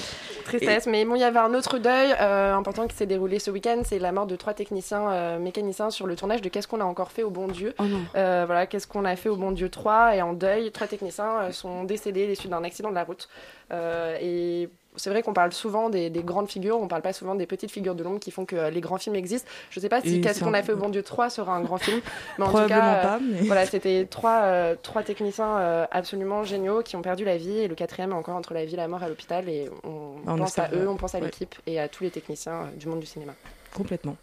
tristesse. 0.45 0.87
Mais 0.87 1.05
bon, 1.05 1.15
il 1.15 1.21
y 1.21 1.25
avait 1.25 1.39
un 1.39 1.55
autre 1.55 1.79
deuil 1.79 2.15
euh, 2.21 2.55
important 2.55 2.87
qui 2.87 2.95
s'est 2.97 3.07
déroulé 3.07 3.39
ce 3.39 3.51
week-end. 3.51 3.83
C'est 3.85 3.99
la 3.99 4.13
mort 4.13 4.27
de 4.27 4.37
trois 4.37 4.55
techniciens 4.55 5.11
euh, 5.11 5.39
mécaniciens 5.39 5.91
sur 5.91 6.07
le 6.07 6.17
tournage 6.17 6.43
de 6.43 6.49
Qu'est-ce 6.49 6.69
qu'on 6.69 6.81
a 6.81 6.85
encore 6.85 7.11
fait 7.11 7.23
au 7.23 7.31
bon 7.31 7.49
Dieu. 7.49 7.75
Oh. 7.79 7.85
Euh, 8.17 8.45
voilà, 8.47 8.67
Qu'est-ce 8.67 8.87
qu'on 8.87 9.05
a 9.05 9.17
fait 9.17 9.29
au 9.29 9.37
bon 9.37 9.51
Dieu 9.53 9.69
3 9.69 10.17
et 10.17 10.23
en 10.23 10.33
deuil. 10.35 10.71
Trois 10.71 10.87
techniciens 10.87 11.39
euh, 11.41 11.53
sont 11.53 11.85
décédés 11.85 12.27
des 12.27 12.35
suites 12.35 12.51
d'un 12.51 12.65
accident 12.65 12.91
de 12.91 12.95
la 12.95 13.05
route. 13.05 13.29
Euh, 13.73 14.19
et 14.21 14.69
c'est 14.97 15.11
vrai 15.11 15.23
qu'on 15.23 15.33
parle 15.33 15.53
souvent 15.53 15.91
des, 15.91 16.11
des 16.11 16.23
grandes 16.23 16.49
figures, 16.49 16.81
on 16.81 16.89
parle 16.89 17.03
pas 17.03 17.13
souvent 17.13 17.35
des 17.35 17.47
petites 17.47 17.71
figures 17.71 17.95
de 17.95 18.03
l'ombre 18.03 18.21
qui 18.21 18.31
font 18.31 18.45
que 18.45 18.57
euh, 18.57 18.71
les 18.71 18.81
grands 18.81 18.99
films 18.99 19.17
existent. 19.17 19.49
Je 19.71 19.81
sais 19.81 19.89
pas 19.89 20.01
si 20.01 20.21
Qu'est-ce 20.21 20.43
qu'on 20.43 20.55
a 20.55 20.63
fait 20.63 20.73
au 20.73 20.77
bon 20.77 20.89
Dieu 20.89 21.03
3 21.03 21.31
sera 21.31 21.55
un 21.55 21.61
grand 21.63 21.79
film, 21.79 22.01
mais 22.39 22.45
en 22.45 22.49
tout 22.53 22.69
cas, 22.69 22.95
euh, 22.99 23.03
pas, 23.03 23.19
mais- 23.21 23.43
voilà, 23.43 23.67
c'était 23.67 24.07
trois, 24.11 24.43
euh, 24.43 24.77
trois 24.83 25.03
techniciens 25.03 25.87
absolument 25.91 26.45
géniaux 26.45 26.83
qui 26.83 26.97
ont 26.97 27.03
perdu 27.03 27.25
la 27.25 27.37
vie 27.37 27.59
et 27.59 27.69
le 27.69 27.75
quatrième 27.75 28.11
est 28.11 28.15
encore 28.15 28.37
entre 28.37 28.55
la 28.55 28.65
vie 28.65 28.75
et 28.75 28.77
la 28.77 28.89
mort 28.89 29.03
à 29.03 29.09
l'hôpital 29.09 29.49
et 29.49 29.69
on, 29.85 30.15
On 30.27 30.37
pense 30.39 30.59
à 30.59 30.71
eux, 30.73 30.89
on 30.89 30.97
pense 30.97 31.15
à 31.15 31.19
ouais. 31.19 31.25
l'équipe 31.25 31.55
et 31.67 31.81
à 31.81 31.89
tous 31.89 32.05
les 32.05 32.11
techniciens 32.11 32.71
du 32.77 32.87
monde 32.89 33.01
du 33.01 33.07
cinéma. 33.07 33.35
Complètement. 33.75 34.17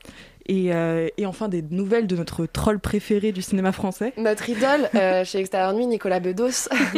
Et, 0.53 0.73
euh, 0.73 1.07
et 1.17 1.25
enfin 1.25 1.47
des 1.47 1.61
nouvelles 1.61 2.07
de 2.07 2.17
notre 2.17 2.45
troll 2.45 2.77
préféré 2.79 3.31
du 3.31 3.41
cinéma 3.41 3.71
français. 3.71 4.11
Notre 4.17 4.49
idole 4.49 4.89
euh, 4.95 5.23
chez 5.25 5.39
Extérieur 5.39 5.71
Nuit, 5.73 5.85
Nicolas 5.87 6.19
Bedos. 6.19 6.67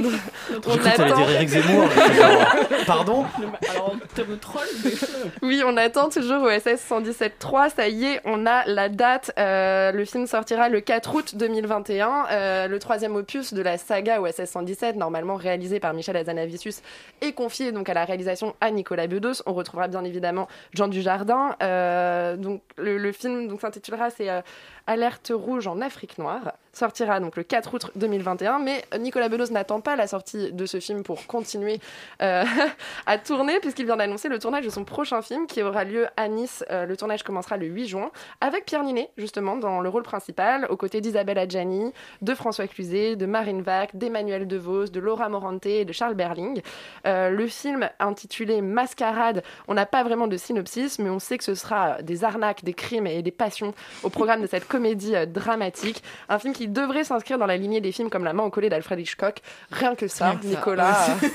On 0.55 0.59
cru 0.59 0.79
que 0.79 0.83
t'allais 0.83 1.11
attend. 1.11 1.17
dire 1.17 1.29
Eric 1.29 1.49
Zemmour. 1.49 1.83
j'étais 1.93 2.13
genre, 2.19 2.55
Pardon 2.87 3.25
Alors, 3.71 3.91
en 3.93 4.37
troll, 4.41 4.63
Oui, 5.43 5.61
on 5.63 5.77
attend 5.77 6.09
toujours 6.09 6.41
au 6.41 6.49
SS 6.49 6.83
117.3. 6.89 7.75
Ça 7.75 7.87
y 7.89 8.05
est, 8.05 8.21
on 8.25 8.47
a 8.47 8.65
la 8.65 8.89
date. 8.89 9.31
Euh, 9.37 9.91
le 9.91 10.03
film 10.03 10.25
sortira 10.25 10.67
le 10.69 10.81
4 10.81 11.13
août 11.13 11.35
2021. 11.37 12.25
Euh, 12.31 12.67
le 12.67 12.79
troisième 12.79 13.15
opus 13.15 13.53
de 13.53 13.61
la 13.61 13.77
saga 13.77 14.19
OSS 14.19 14.45
117, 14.45 14.95
normalement 14.95 15.35
réalisé 15.35 15.79
par 15.79 15.93
Michel 15.93 16.17
Azanavicius, 16.17 16.81
est 17.21 17.33
confié 17.33 17.71
donc 17.71 17.87
à 17.87 17.93
la 17.93 18.05
réalisation 18.05 18.55
à 18.61 18.71
Nicolas 18.71 19.05
Bedos. 19.05 19.43
On 19.45 19.53
retrouvera 19.53 19.87
bien 19.87 20.03
évidemment 20.03 20.47
Jean 20.73 20.87
Dujardin. 20.87 21.55
Euh, 21.61 22.35
donc 22.35 22.61
le, 22.77 22.97
le 22.97 23.11
film 23.11 23.42
donc 23.47 23.61
s'intitulera 23.61 24.09
c'est 24.09 24.29
euh, 24.29 24.41
Alerte 24.87 25.31
rouge 25.33 25.67
en 25.67 25.81
Afrique 25.81 26.17
noire. 26.17 26.53
Sortira 26.73 27.19
donc 27.19 27.37
le 27.37 27.43
4 27.43 27.73
août 27.73 27.91
2021. 27.95 28.59
Mais 28.59 28.83
Nicolas 28.99 29.29
Bedos 29.29 29.51
n'attend 29.51 29.79
pas 29.79 29.95
la 29.95 30.07
sortie 30.07 30.51
de 30.51 30.65
ce 30.65 30.79
film 30.79 31.03
pour 31.03 31.27
continuer 31.27 31.79
euh, 32.21 32.43
à 33.05 33.17
tourner 33.19 33.59
puisqu'il 33.59 33.85
vient 33.85 33.95
d'annoncer 33.95 34.27
le 34.27 34.39
tournage 34.39 34.65
de 34.65 34.71
son 34.71 34.83
prochain 34.83 35.21
film 35.21 35.45
qui 35.45 35.61
aura 35.61 35.83
lieu 35.83 36.07
à 36.17 36.27
Nice. 36.27 36.65
Euh, 36.71 36.85
le 36.85 36.97
tournage 36.97 37.21
commencera 37.23 37.57
le 37.57 37.67
8 37.67 37.87
juin 37.87 38.11
avec 38.41 38.65
Pierre 38.65 38.83
Ninet 38.83 39.11
justement 39.17 39.55
dans 39.55 39.81
le 39.81 39.89
rôle 39.89 40.01
principal 40.01 40.65
aux 40.69 40.77
côtés 40.77 40.99
d'Isabelle 40.99 41.37
Adjani, 41.37 41.93
de 42.21 42.33
François 42.33 42.67
Cluzet, 42.67 43.15
de 43.15 43.25
Marine 43.27 43.61
Vac, 43.61 43.95
d'Emmanuel 43.95 44.47
DeVos, 44.47 44.87
de 44.87 44.99
Laura 44.99 45.29
Morante 45.29 45.67
et 45.67 45.85
de 45.85 45.93
Charles 45.93 46.15
Berling. 46.15 46.61
Euh, 47.05 47.29
le 47.29 47.47
film 47.47 47.87
intitulé 47.99 48.61
Mascarade, 48.61 49.43
on 49.67 49.75
n'a 49.75 49.85
pas 49.85 50.03
vraiment 50.03 50.27
de 50.27 50.37
synopsis 50.37 50.97
mais 50.97 51.11
on 51.11 51.19
sait 51.19 51.37
que 51.37 51.43
ce 51.43 51.53
sera 51.53 52.01
des 52.01 52.23
arnaques, 52.23 52.63
des 52.63 52.73
crimes 52.73 53.05
et 53.05 53.21
des 53.21 53.31
passions 53.31 53.75
au 54.01 54.09
programme 54.09 54.41
de 54.41 54.47
cette 54.47 54.67
comédie 54.73 55.15
euh, 55.15 55.27
dramatique. 55.27 56.03
Un 56.29 56.39
film 56.39 56.53
qui 56.53 56.67
devrait 56.67 57.03
s'inscrire 57.03 57.37
dans 57.37 57.45
la 57.45 57.57
lignée 57.57 57.79
des 57.79 57.91
films 57.91 58.09
comme 58.09 58.23
La 58.23 58.33
main 58.33 58.43
au 58.43 58.49
collet 58.49 58.69
d'Alfred 58.69 58.99
Hitchcock. 58.99 59.41
Rien 59.69 59.95
que 59.95 60.07
ça, 60.07 60.31
Rien 60.31 60.39
que 60.39 60.45
ça. 60.45 60.49
Nicolas, 60.49 61.17
euh, 61.23 61.27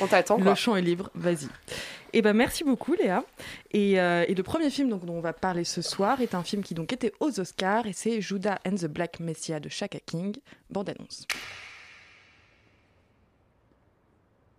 on 0.00 0.06
t'attend. 0.06 0.38
Le 0.38 0.54
champ 0.54 0.76
est 0.76 0.82
libre, 0.82 1.10
vas-y. 1.14 1.48
Et 2.12 2.22
ben 2.22 2.32
merci 2.32 2.62
beaucoup 2.62 2.94
Léa. 2.94 3.24
Et, 3.72 4.00
euh, 4.00 4.24
et 4.28 4.34
le 4.36 4.42
premier 4.44 4.70
film 4.70 4.88
donc, 4.88 5.04
dont 5.04 5.14
on 5.14 5.20
va 5.20 5.32
parler 5.32 5.64
ce 5.64 5.82
soir 5.82 6.20
est 6.20 6.36
un 6.36 6.44
film 6.44 6.62
qui 6.62 6.74
donc 6.74 6.92
était 6.92 7.12
aux 7.18 7.40
Oscars 7.40 7.88
et 7.88 7.92
c'est 7.92 8.20
Judas 8.20 8.58
and 8.64 8.76
the 8.76 8.86
Black 8.86 9.18
Messiah 9.18 9.58
de 9.58 9.68
Shaka 9.68 9.98
King. 10.06 10.36
Bande 10.70 10.90
annonce. 10.90 11.26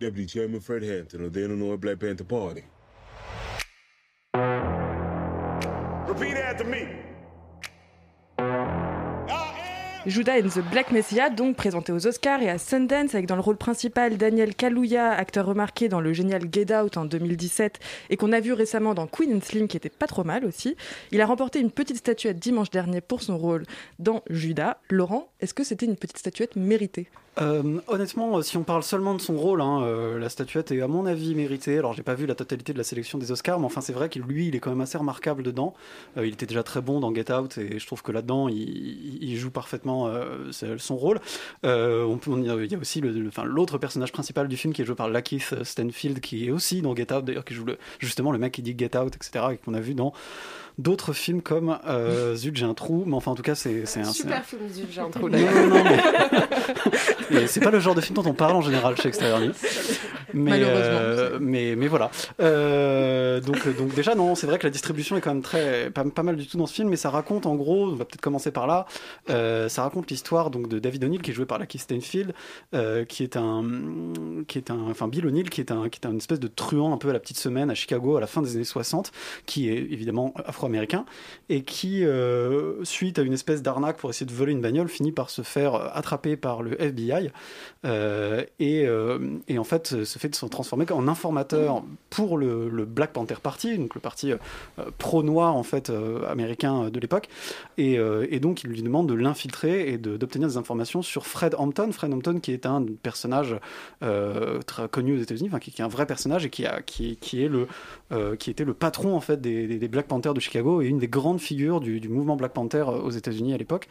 Deputy 0.01 0.27
Chairman 0.27 0.59
Fred 0.59 0.83
Hampton 0.83 1.23
of 1.23 1.31
the 1.31 1.37
Illinois 1.37 1.77
Black 1.77 1.99
Panther 1.99 2.25
Party. 2.25 2.63
Repeat 6.09 6.35
after 6.35 6.65
me. 6.65 7.04
Judas 10.07 10.39
and 10.39 10.49
the 10.49 10.63
Black 10.69 10.91
Messiah, 10.91 11.31
donc 11.31 11.55
présenté 11.55 11.91
aux 11.91 12.05
Oscars 12.05 12.39
et 12.43 12.49
à 12.49 12.59
Sundance, 12.59 13.15
avec 13.15 13.25
dans 13.25 13.35
le 13.35 13.41
rôle 13.41 13.57
principal 13.57 14.17
Daniel 14.17 14.53
Kaluuya, 14.53 15.09
acteur 15.11 15.47
remarqué 15.47 15.89
dans 15.89 15.99
le 15.99 16.13
génial 16.13 16.43
Get 16.51 16.75
Out 16.75 16.97
en 16.97 17.05
2017 17.05 17.79
et 18.11 18.15
qu'on 18.15 18.31
a 18.31 18.39
vu 18.39 18.53
récemment 18.53 18.93
dans 18.93 19.07
Queen 19.07 19.35
and 19.35 19.41
Slim, 19.41 19.67
qui 19.67 19.77
était 19.77 19.89
pas 19.89 20.05
trop 20.05 20.23
mal 20.23 20.45
aussi. 20.45 20.75
Il 21.11 21.21
a 21.21 21.25
remporté 21.25 21.59
une 21.59 21.71
petite 21.71 21.97
statuette 21.97 22.37
dimanche 22.37 22.69
dernier 22.69 23.01
pour 23.01 23.23
son 23.23 23.37
rôle 23.37 23.63
dans 23.97 24.21
Judas. 24.29 24.77
Laurent, 24.91 25.29
est-ce 25.39 25.55
que 25.55 25.63
c'était 25.63 25.87
une 25.87 25.95
petite 25.95 26.19
statuette 26.19 26.55
méritée? 26.55 27.07
Euh, 27.41 27.79
honnêtement, 27.87 28.37
euh, 28.37 28.41
si 28.41 28.55
on 28.55 28.63
parle 28.63 28.83
seulement 28.83 29.13
de 29.13 29.19
son 29.19 29.35
rôle, 29.35 29.59
hein, 29.61 29.81
euh, 29.83 30.17
la 30.17 30.29
statuette 30.29 30.71
est 30.71 30.81
à 30.81 30.87
mon 30.87 31.05
avis 31.05 31.35
méritée. 31.35 31.77
Alors, 31.77 31.93
j'ai 31.93 32.03
pas 32.03 32.13
vu 32.13 32.25
la 32.25 32.35
totalité 32.35 32.71
de 32.71 32.77
la 32.77 32.85
sélection 32.85 33.17
des 33.17 33.31
Oscars, 33.31 33.59
mais 33.59 33.65
enfin, 33.65 33.81
c'est 33.81 33.91
vrai 33.91 34.07
que 34.07 34.19
lui, 34.19 34.47
il 34.47 34.55
est 34.55 34.59
quand 34.59 34.69
même 34.69 34.81
assez 34.81 34.97
remarquable 34.97 35.43
dedans. 35.43 35.73
Il 36.15 36.27
était 36.27 36.45
déjà 36.45 36.63
très 36.63 36.81
bon 36.81 36.99
dans 36.99 37.13
Get 37.13 37.33
Out, 37.33 37.57
et 37.57 37.77
je 37.77 37.85
trouve 37.85 38.03
que 38.03 38.11
là-dedans, 38.11 38.47
il 38.47 39.35
joue 39.35 39.51
parfaitement 39.51 39.94
euh, 40.07 40.51
son 40.77 40.95
rôle. 40.95 41.19
Euh, 41.65 42.03
on 42.03 42.17
peut, 42.17 42.31
il 42.37 42.45
y 42.45 42.49
a 42.75 42.77
aussi 42.79 43.01
le- 43.01 43.11
le- 43.11 43.27
enfin, 43.27 43.43
l'autre 43.45 43.77
personnage 43.77 44.11
principal 44.11 44.47
du 44.47 44.57
film 44.57 44.73
qui 44.73 44.81
est 44.81 44.85
joué 44.85 44.95
par 44.95 45.09
Lakeith 45.09 45.55
Stanfield, 45.63 46.19
qui 46.19 46.47
est 46.47 46.51
aussi 46.51 46.81
dans 46.81 46.95
Get 46.95 47.13
Out, 47.13 47.25
d'ailleurs, 47.25 47.45
qui 47.45 47.53
joue 47.53 47.65
le, 47.65 47.77
justement 47.99 48.31
le 48.31 48.37
mec 48.37 48.51
qui 48.53 48.61
dit 48.61 48.75
Get 48.77 48.97
Out, 48.97 49.15
etc., 49.15 49.45
et 49.53 49.57
qu'on 49.57 49.73
a 49.73 49.79
vu 49.79 49.93
dans 49.93 50.13
d'autres 50.77 51.13
films 51.13 51.41
comme 51.41 51.77
euh, 51.87 52.35
Zut, 52.35 52.57
j'ai 52.57 52.65
un 52.65 52.73
trou, 52.73 53.03
mais 53.07 53.15
enfin, 53.15 53.31
en 53.31 53.35
tout 53.35 53.43
cas, 53.43 53.55
c'est 53.55 53.83
un. 53.97 54.03
Super 54.03 54.43
film, 54.43 54.67
zut, 54.69 54.87
j'ai 54.91 54.99
un 55.01 55.09
trou 55.09 55.29
non, 55.29 55.37
non, 55.39 55.67
non, 55.75 55.83
mais... 57.31 57.47
c'est 57.47 57.61
pas 57.61 57.71
le 57.71 57.79
genre 57.79 57.95
de 57.95 58.01
film 58.01 58.15
dont 58.15 58.29
on 58.29 58.33
parle 58.33 58.55
en 58.57 58.61
général 58.61 58.97
chez 58.97 59.07
Extérieur. 59.07 59.39
Mais, 60.33 60.51
euh, 60.63 61.37
mais, 61.39 61.75
mais 61.77 61.87
voilà. 61.87 62.11
Euh, 62.41 63.39
donc, 63.39 63.73
donc 63.77 63.93
déjà, 63.95 64.15
non, 64.15 64.35
c'est 64.35 64.47
vrai 64.47 64.59
que 64.59 64.65
la 64.67 64.69
distribution 64.69 65.15
est 65.15 65.21
quand 65.21 65.33
même 65.33 65.41
très, 65.43 65.89
pas, 65.91 66.03
pas 66.03 66.23
mal 66.23 66.35
du 66.35 66.45
tout 66.45 66.57
dans 66.57 66.65
ce 66.65 66.73
film, 66.73 66.89
mais 66.89 66.97
ça 66.97 67.09
raconte 67.09 67.45
en 67.45 67.55
gros, 67.55 67.85
on 67.85 67.95
va 67.95 68.03
peut-être 68.03 68.19
commencer 68.21 68.51
par 68.51 68.67
là, 68.67 68.85
ça 69.29 69.84
raconte 69.85 70.09
l'histoire 70.11 70.49
donc 70.49 70.67
de 70.67 70.79
David 70.79 71.03
O'Neill 71.03 71.21
qui 71.21 71.31
est 71.31 71.33
joué 71.33 71.45
par 71.45 71.59
Lakeith 71.59 71.81
Stanfield, 71.81 72.33
euh, 72.73 73.05
qui 73.05 73.23
est 73.23 73.37
un, 73.37 73.63
qui 74.47 74.57
est 74.57 74.71
un, 74.71 74.89
enfin 74.89 75.07
Bill 75.07 75.25
O'Neill 75.25 75.49
qui 75.49 75.61
est 75.61 75.71
un, 75.71 75.89
qui 75.89 75.99
est 76.03 76.07
une 76.07 76.17
espèce 76.17 76.39
de 76.39 76.47
truand 76.47 76.93
un 76.93 76.97
peu 76.97 77.09
à 77.09 77.13
la 77.13 77.19
petite 77.19 77.37
semaine 77.37 77.69
à 77.69 77.75
Chicago 77.75 78.17
à 78.17 78.21
la 78.21 78.27
fin 78.27 78.41
des 78.41 78.55
années 78.55 78.63
60, 78.63 79.11
qui 79.45 79.69
est 79.69 79.77
évidemment 79.77 80.33
afro-américain 80.45 81.05
et 81.49 81.63
qui, 81.63 82.03
euh, 82.03 82.83
suite 82.83 83.19
à 83.19 83.21
une 83.21 83.33
espèce 83.33 83.61
d'arnaque 83.61 83.97
pour 83.97 84.09
essayer 84.09 84.25
de 84.25 84.33
voler 84.33 84.51
une 84.51 84.61
bagnole, 84.61 84.87
finit 84.87 85.11
par 85.11 85.29
se 85.29 85.41
faire 85.41 85.75
euh, 85.75 85.87
attraper 85.93 86.35
par 86.37 86.61
le 86.61 86.81
FBI 86.81 87.31
euh, 87.85 88.43
et, 88.59 88.87
et 89.47 89.59
en 89.59 89.63
fait 89.63 90.03
se 90.03 90.19
fait 90.19 90.29
de 90.29 90.35
se 90.35 90.45
transformer 90.45 90.85
en 90.91 91.07
informateur 91.07 91.83
pour 92.09 92.37
le, 92.37 92.69
le 92.69 92.85
Black 92.85 93.13
Panther 93.13 93.35
Party, 93.41 93.77
donc 93.77 93.95
le 93.95 94.01
parti 94.01 94.33
pro-noir 94.97 95.55
en 95.55 95.63
fait 95.63 95.91
américain 96.27 96.89
de 96.89 96.99
l'époque, 96.99 97.27
et, 97.77 97.95
et 97.95 98.39
donc 98.39 98.63
il 98.63 98.69
lui 98.69 98.81
demande 98.81 99.09
de 99.09 99.13
l'infiltrer 99.13 99.74
et 99.75 99.97
d'obtenir 99.97 100.47
des 100.47 100.57
informations 100.57 101.01
sur 101.01 101.25
Fred 101.25 101.55
Hampton, 101.57 101.91
Fred 101.91 102.13
Hampton 102.13 102.39
qui 102.39 102.51
est 102.51 102.65
un 102.65 102.83
personnage 103.01 103.55
euh, 104.03 104.61
très 104.61 104.87
connu 104.89 105.17
aux 105.17 105.21
États-Unis, 105.21 105.49
qui, 105.61 105.69
est 105.69 105.83
un 105.83 105.87
vrai 105.87 106.05
personnage 106.05 106.45
et 106.45 106.49
qui 106.49 106.65
a 106.65 106.81
qui, 106.81 107.17
qui 107.17 107.43
est 107.43 107.47
le 107.47 107.67
euh, 108.11 108.35
qui 108.35 108.49
était 108.49 108.65
le 108.65 108.73
patron 108.73 109.15
en 109.15 109.19
fait 109.19 109.41
des, 109.41 109.67
des- 109.67 109.87
Black 109.87 110.07
Panthers 110.07 110.33
de 110.33 110.39
Chicago 110.39 110.81
et 110.81 110.87
une 110.87 110.97
des 110.97 111.07
grandes 111.07 111.39
figures 111.39 111.79
du, 111.79 112.09
mouvement 112.09 112.35
Black 112.35 112.53
Panther 112.53 112.85
euh, 112.87 113.01
aux 113.01 113.11
États-Unis 113.11 113.53
à 113.53 113.57
l'époque. 113.57 113.87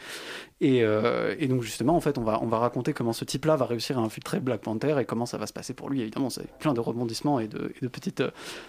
Et, 0.60 0.78
et 0.78 1.48
donc 1.48 1.62
justement 1.62 1.94
en 1.94 2.00
fait 2.00 2.16
on 2.16 2.22
va 2.22 2.38
on 2.42 2.46
va 2.46 2.58
raconter 2.58 2.94
comment 2.94 3.12
ce 3.12 3.24
type-là 3.24 3.56
va 3.56 3.66
réussir 3.66 3.98
à 3.98 4.02
infiltrer 4.02 4.40
Black 4.40 4.62
Panther 4.62 4.96
et 4.98 5.04
comment 5.04 5.26
ça 5.26 5.36
va 5.36 5.46
se 5.46 5.52
passer 5.52 5.74
pour 5.74 5.90
lui. 5.90 6.00
Évidemment 6.00 6.30
c'est 6.30 6.50
plein 6.58 6.72
de 6.72 6.80
rebondissements 6.80 7.38
et 7.38 7.48
de, 7.48 7.72
de 7.82 7.88
petites 7.88 8.22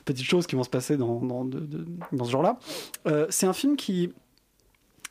petites 0.03 0.25
choses 0.25 0.45
qui 0.45 0.55
vont 0.55 0.63
se 0.63 0.69
passer 0.69 0.97
dans 0.97 1.21
dans, 1.21 2.25
ce 2.25 2.31
genre-là. 2.31 2.57
C'est 3.29 3.45
un 3.45 3.53
film 3.53 3.77
qui 3.77 4.11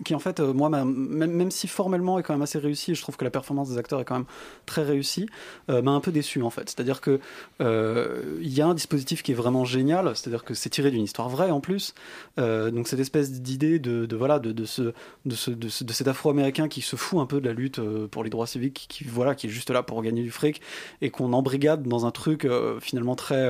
qui 0.05 0.13
en 0.15 0.19
fait, 0.19 0.41
euh, 0.41 0.53
moi, 0.53 0.69
même, 0.69 0.91
même 1.31 1.51
si 1.53 1.69
formellement 1.69 2.19
est 2.19 2.25
quand 2.25 2.33
même 2.35 2.43
assez 2.43 2.59
réussi, 2.59 2.91
et 2.91 2.95
je 2.97 3.01
trouve 3.03 3.17
que 3.17 3.23
la 3.25 3.31
performance 3.31 3.69
des 3.69 3.79
acteurs 3.79 4.01
est 4.01 4.05
quand 4.05 4.17
même 4.17 4.25
très 4.67 4.83
réussie, 4.83 5.27
euh, 5.71 5.83
m'a 5.83 5.93
un 5.93 6.01
peu 6.01 6.11
déçu 6.11 6.43
en 6.43 6.51
fait. 6.51 6.69
C'est-à-dire 6.69 7.01
que 7.01 7.21
euh, 7.61 8.39
il 8.41 8.53
y 8.53 8.61
a 8.61 8.67
un 8.67 8.75
dispositif 8.75 9.23
qui 9.23 9.31
est 9.31 9.37
vraiment 9.37 9.65
génial, 9.65 10.17
c'est-à-dire 10.17 10.43
que 10.43 10.53
c'est 10.53 10.69
tiré 10.69 10.91
d'une 10.91 11.05
histoire 11.05 11.29
vraie 11.29 11.53
en 11.53 11.61
plus. 11.61 11.95
Donc 12.37 12.89
cette 12.89 12.99
espèce 12.99 13.31
d'idée 13.41 13.79
de, 13.79 14.17
voilà 14.17 14.41
de, 14.41 14.65
ce 14.65 14.93
de 15.27 15.35
ce 15.37 15.51
de, 15.53 15.69
ce- 15.69 15.85
cet 15.93 16.09
Afro-américain 16.09 16.67
qui 16.67 16.81
se 16.81 16.97
fout 16.97 17.21
un 17.21 17.27
peu 17.27 17.41
de 17.41 17.47
la 17.47 17.53
lutte 17.55 17.81
pour 18.11 18.25
les 18.25 18.31
droits 18.31 18.49
civiques, 18.49 18.87
qui 18.89 19.05
voilà 19.05 19.37
qui 19.37 19.47
est 19.47 19.51
juste 19.51 19.71
là 19.71 19.85
pour 19.85 20.03
gagner 20.03 20.23
du 20.25 20.33
fric 20.33 20.61
et 21.03 21.11
qu'on 21.11 21.33
embrigade 21.33 21.85
dans 21.85 22.05
un 22.05 22.11
truc 22.11 22.49
finalement 22.81 23.15
très 23.15 23.49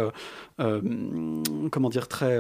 comment 0.59 1.89
dire 1.89 2.09
très 2.09 2.39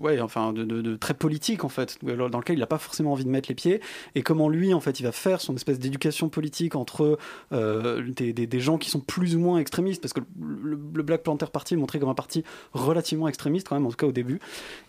ouais 0.00 0.20
enfin 0.20 0.52
de 0.52 0.96
très 0.96 1.14
politique 1.14 1.64
en 1.64 1.68
fait 1.68 1.98
dans 2.04 2.38
lequel 2.38 2.56
il 2.56 2.60
n'a 2.60 2.66
pas 2.66 2.78
forcément 2.78 3.13
envie 3.14 3.24
de 3.24 3.30
mettre 3.30 3.48
les 3.48 3.54
pieds 3.54 3.80
et 4.14 4.22
comment 4.22 4.48
lui 4.48 4.74
en 4.74 4.80
fait 4.80 5.00
il 5.00 5.04
va 5.04 5.12
faire 5.12 5.40
son 5.40 5.54
espèce 5.54 5.78
d'éducation 5.78 6.28
politique 6.28 6.76
entre 6.76 7.18
euh, 7.52 8.02
des, 8.12 8.60
gens 8.60 8.78
qui 8.78 8.90
sont 8.90 9.00
plus 9.00 9.36
ou 9.36 9.40
moins 9.40 9.58
extrémistes 9.58 10.02
parce 10.02 10.12
que 10.12 10.20
le, 10.40 10.76
Black 10.76 11.22
Panther 11.22 11.46
Party 11.52 11.74
est 11.74 11.76
montré 11.76 11.98
comme 11.98 12.08
un 12.08 12.14
parti 12.14 12.44
relativement 12.72 13.28
extrémiste 13.28 13.68
quand 13.68 13.76
même 13.76 13.86
en 13.86 13.90
tout 13.90 13.96
cas 13.96 14.06
au 14.06 14.12
début 14.12 14.40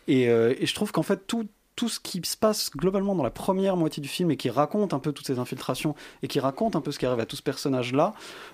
et, 0.07 0.29
euh, 0.29 0.53
et 0.59 0.65
je 0.65 0.75
trouve 0.75 0.91
qu'en 0.91 1.03
fait 1.03 1.25
tout 1.27 1.47
tout 1.75 1.89
ce 1.89 1.99
qui 1.99 2.21
se 2.23 2.37
passe 2.37 2.71
globalement 2.71 3.15
dans 3.15 3.23
la 3.23 3.31
première 3.31 3.75
moitié 3.75 4.01
du 4.01 4.07
film 4.07 4.31
et 4.31 4.37
qui 4.37 4.49
raconte 4.49 4.93
un 4.93 4.99
peu 4.99 5.11
toutes 5.11 5.27
ces 5.27 5.39
infiltrations 5.39 5.95
et 6.23 6.27
qui 6.27 6.39
raconte 6.39 6.75
un 6.75 6.81
peu 6.81 6.91
ce 6.91 6.99
qui 6.99 7.05
arrive 7.05 7.19
à 7.19 7.25
tout 7.25 7.35
ce 7.35 7.41
personnage-là 7.41 8.13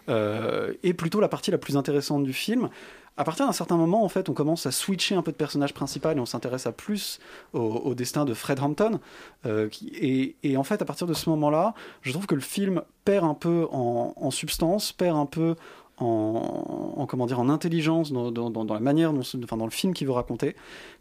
euh, 0.09 0.73
est 0.83 0.93
plutôt 0.93 1.19
la 1.19 1.27
partie 1.27 1.51
la 1.51 1.57
plus 1.57 1.77
intéressante 1.77 2.23
du 2.23 2.33
film. 2.33 2.69
À 3.17 3.23
partir 3.23 3.45
d'un 3.45 3.51
certain 3.51 3.75
moment, 3.77 4.03
en 4.03 4.09
fait, 4.09 4.29
on 4.29 4.33
commence 4.33 4.65
à 4.65 4.71
switcher 4.71 5.15
un 5.15 5.21
peu 5.21 5.31
de 5.31 5.37
personnage 5.37 5.73
principal 5.73 6.17
et 6.17 6.19
on 6.19 6.25
s'intéresse 6.25 6.65
à 6.65 6.71
plus 6.71 7.19
au, 7.53 7.93
destin 7.93 8.25
de 8.25 8.33
Fred 8.33 8.59
Hampton. 8.59 8.99
euh, 9.45 9.69
et, 9.83 10.57
en 10.57 10.63
fait, 10.63 10.81
à 10.81 10.85
partir 10.85 11.07
de 11.07 11.13
ce 11.13 11.29
moment-là, 11.29 11.73
je 12.01 12.11
trouve 12.11 12.25
que 12.25 12.35
le 12.35 12.41
film 12.41 12.81
perd 13.03 13.25
un 13.25 13.33
peu 13.33 13.67
en, 13.71 14.31
substance, 14.31 14.93
perd 14.93 15.17
un 15.17 15.25
peu 15.25 15.55
en, 15.97 16.95
en, 16.97 17.05
comment 17.05 17.27
dire 17.27 17.39
en 17.39 17.49
intelligence 17.49 18.11
dans, 18.11 18.63
la 18.73 18.79
manière 18.79 19.13
dans 19.13 19.65
le 19.65 19.71
film 19.71 19.93
qu'il 19.93 20.07
veut 20.07 20.13
raconter 20.13 20.55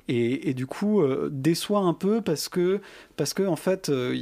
et, 0.08 0.54
du 0.54 0.66
coup 0.66 1.00
euh, 1.00 1.28
déçoit 1.32 1.80
un 1.80 1.94
peu 1.94 2.20
parce 2.20 2.48
que 2.48 2.80
parce 3.16 3.32
que 3.32 3.44
en 3.44 3.56
fait 3.56 3.88
euh, 3.88 4.16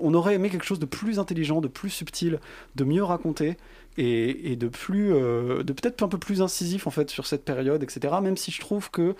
on 0.00 0.12
aurait 0.14 0.34
aimé 0.34 0.50
quelque 0.50 0.64
chose 0.64 0.80
de 0.80 0.86
plus 0.86 1.18
intelligent 1.18 1.60
de 1.60 1.68
plus 1.68 1.90
subtil 1.90 2.40
de 2.74 2.84
mieux 2.84 3.04
raconté 3.04 3.56
et, 3.96 4.52
et 4.52 4.56
de 4.56 4.68
plus 4.68 5.12
euh, 5.12 5.62
de 5.62 5.72
peut-être 5.72 6.02
un 6.02 6.08
peu 6.08 6.18
plus 6.18 6.42
incisif 6.42 6.86
en 6.86 6.90
fait 6.90 7.10
sur 7.10 7.26
cette 7.26 7.44
période 7.44 7.82
etc 7.82 8.14
même 8.22 8.36
si 8.36 8.50
je 8.50 8.60
trouve 8.60 8.90
que 8.90 9.14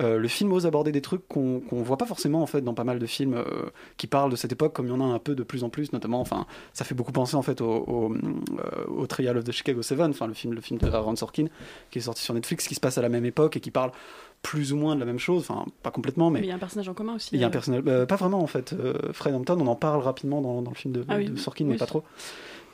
euh, 0.00 0.18
le 0.18 0.28
film 0.28 0.52
ose 0.52 0.66
aborder 0.66 0.92
des 0.92 1.00
trucs 1.02 1.26
qu'on 1.28 1.60
qu'on 1.60 1.82
voit 1.82 1.98
pas 1.98 2.06
forcément 2.06 2.40
en 2.42 2.46
fait 2.46 2.62
dans 2.62 2.72
pas 2.74 2.84
mal 2.84 2.98
de 3.00 3.06
films 3.06 3.34
euh, 3.34 3.44
qui 3.98 4.06
parlent 4.06 4.30
de 4.30 4.36
cette 4.36 4.52
époque 4.52 4.72
comme 4.72 4.86
il 4.86 4.90
y 4.90 4.92
en 4.92 5.00
a 5.00 5.04
un 5.04 5.18
peu 5.18 5.34
de 5.34 5.42
plus 5.42 5.62
en 5.64 5.68
plus 5.68 5.92
notamment 5.92 6.20
enfin 6.20 6.46
ça 6.72 6.84
fait 6.84 6.94
beaucoup 6.94 7.12
penser 7.12 7.34
en 7.34 7.42
fait 7.42 7.60
au, 7.60 7.66
au, 7.70 8.14
euh, 8.14 8.86
au 8.88 9.06
Trial 9.06 9.36
of 9.36 9.44
the 9.44 9.50
Chicago 9.52 9.82
Seven 9.82 10.10
enfin 10.12 10.26
le 10.28 10.32
film 10.34 10.54
le 10.54 10.60
film 10.60 10.78
de 10.78 10.88
Aaron 10.88 11.16
Sorkin 11.16 11.46
qui 11.90 11.98
est 11.98 12.02
sorti 12.02 12.22
sur 12.22 12.32
Netflix 12.32 12.66
qui 12.68 12.74
se 12.76 12.80
passe 12.80 12.98
à 12.98 13.02
la 13.02 13.08
même 13.08 13.24
époque 13.26 13.56
et 13.56 13.60
qui 13.60 13.70
parle 13.72 13.90
plus 14.42 14.72
ou 14.72 14.76
moins 14.76 14.94
de 14.94 15.00
la 15.00 15.06
même 15.06 15.18
chose 15.18 15.42
enfin 15.50 15.66
pas 15.82 15.90
complètement 15.90 16.30
mais 16.30 16.40
Mais 16.40 16.46
il 16.46 16.50
y 16.50 16.52
a 16.52 16.54
un 16.54 16.58
personnage 16.58 16.88
en 16.88 16.94
commun 16.94 17.16
aussi. 17.16 17.30
il 17.34 17.40
y 17.40 17.44
a 17.44 17.48
un 17.48 17.50
personnage, 17.50 17.82
pas 17.82 18.16
vraiment 18.16 18.40
en 18.40 18.46
fait. 18.46 18.74
Fred 19.12 19.34
Hampton, 19.34 19.58
on 19.60 19.66
en 19.66 19.74
parle 19.76 20.00
rapidement 20.00 20.40
dans, 20.40 20.62
dans 20.62 20.70
le 20.70 20.76
film 20.76 20.94
de, 20.94 21.04
Ah 21.08 21.16
oui, 21.18 21.26
de 21.26 21.32
oui. 21.32 21.38
Sorkin, 21.38 21.64
Oui. 21.66 21.72
mais 21.72 21.76
pas 21.76 21.84
trop. 21.86 22.04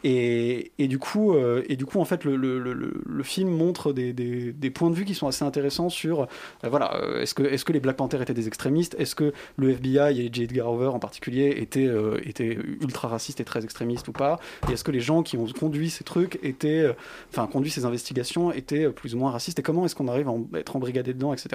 Et, 0.08 0.70
et 0.78 0.86
du 0.86 1.00
coup, 1.00 1.34
euh, 1.34 1.64
et 1.68 1.74
du 1.74 1.84
coup, 1.84 1.98
en 1.98 2.04
fait, 2.04 2.22
le, 2.22 2.36
le, 2.36 2.60
le, 2.60 2.72
le- 2.74 2.94
le 3.04 3.22
film 3.24 3.48
montre 3.50 3.92
des, 3.92 4.12
des, 4.12 4.52
des 4.52 4.70
points 4.70 4.88
de 4.88 4.94
vue 4.94 5.04
qui 5.04 5.14
sont 5.16 5.26
assez 5.26 5.44
intéressants 5.44 5.88
sur, 5.88 6.20
euh, 6.22 6.26
voilà, 6.70 6.94
euh, 7.02 7.22
est-ce 7.22 7.34
que, 7.34 7.72
les 7.72 7.80
Black 7.80 7.96
Panthers 7.96 8.22
étaient 8.22 8.32
des 8.32 8.46
extrémistes? 8.46 8.94
Est-ce 9.00 9.16
que 9.16 9.32
le 9.56 9.70
FBI 9.70 10.20
et 10.20 10.30
J. 10.32 10.44
Edgar 10.44 10.70
Hoover 10.72 10.86
en 10.88 11.00
particulier 11.00 11.54
étaient, 11.58 11.88
euh, 11.88 12.20
étaient 12.24 12.56
ultra 12.80 13.08
racistes 13.08 13.40
et 13.40 13.44
très 13.44 13.64
extrémistes 13.64 14.06
ou 14.06 14.12
pas? 14.12 14.38
Et 14.68 14.74
est-ce 14.74 14.84
que 14.84 14.92
les 14.92 15.00
gens 15.00 15.24
qui 15.24 15.36
ont 15.38 15.46
conduit 15.58 15.90
ces 15.90 16.04
trucs 16.04 16.38
étaient, 16.44 16.86
enfin, 17.32 17.48
conduit 17.48 17.72
ces 17.72 17.84
investigations 17.84 18.52
étaient 18.52 18.88
plus 18.90 19.16
ou 19.16 19.18
moins 19.18 19.32
racistes? 19.32 19.58
Et 19.58 19.62
comment 19.62 19.84
est-ce 19.86 19.96
qu'on 19.96 20.06
arrive 20.06 20.28
à 20.28 20.32
en- 20.32 20.46
être 20.54 20.76
embrigadé 20.76 21.14
dedans, 21.14 21.32
etc. 21.32 21.48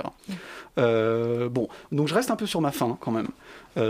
Euh, 0.77 1.47
bon, 1.47 1.69
donc 1.93 2.09
je 2.09 2.13
reste 2.13 2.31
un 2.31 2.35
peu 2.35 2.45
sur 2.47 2.59
ma 2.59 2.71
fin 2.71 2.97
quand 2.99 3.11
même. 3.11 3.27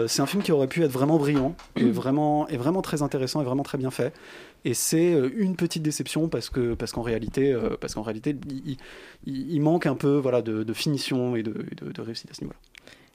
C'est 0.08 0.22
un 0.22 0.28
film 0.28 0.44
qui 0.44 0.52
aurait 0.52 0.68
pu 0.68 0.84
être 0.84 0.92
vraiment 0.92 1.18
brillant 1.18 1.56
et 1.76 1.90
vraiment, 1.90 2.48
et 2.50 2.58
vraiment 2.58 2.84
très 2.84 3.02
intéressant 3.02 3.42
et 3.42 3.44
vraiment 3.44 3.64
très 3.64 3.80
bien 3.80 3.90
fait. 3.90 4.14
Et 4.64 4.74
c'est 4.74 5.14
euh, 5.14 5.30
une 5.36 5.56
petite 5.56 5.82
déception 5.84 6.30
parce 6.30 6.50
que 6.50 6.76
parce 6.76 6.92
qu'en 6.92 7.02
réalité, 7.02 7.52
euh, 7.52 7.78
parce 7.80 7.96
qu'en 7.96 8.04
réalité, 8.04 8.36
il, 9.26 9.62
manque 9.62 9.86
un 9.88 9.96
peu 9.96 10.18
voilà 10.18 10.42
de, 10.42 10.74
finition 10.74 11.36
et 11.36 11.44
de, 11.44 11.66
et 11.72 11.76
de- 11.76 11.92
de 11.92 12.02
réussite 12.02 12.30
à 12.32 12.34
ce 12.34 12.42
niveau-là. 12.42 12.60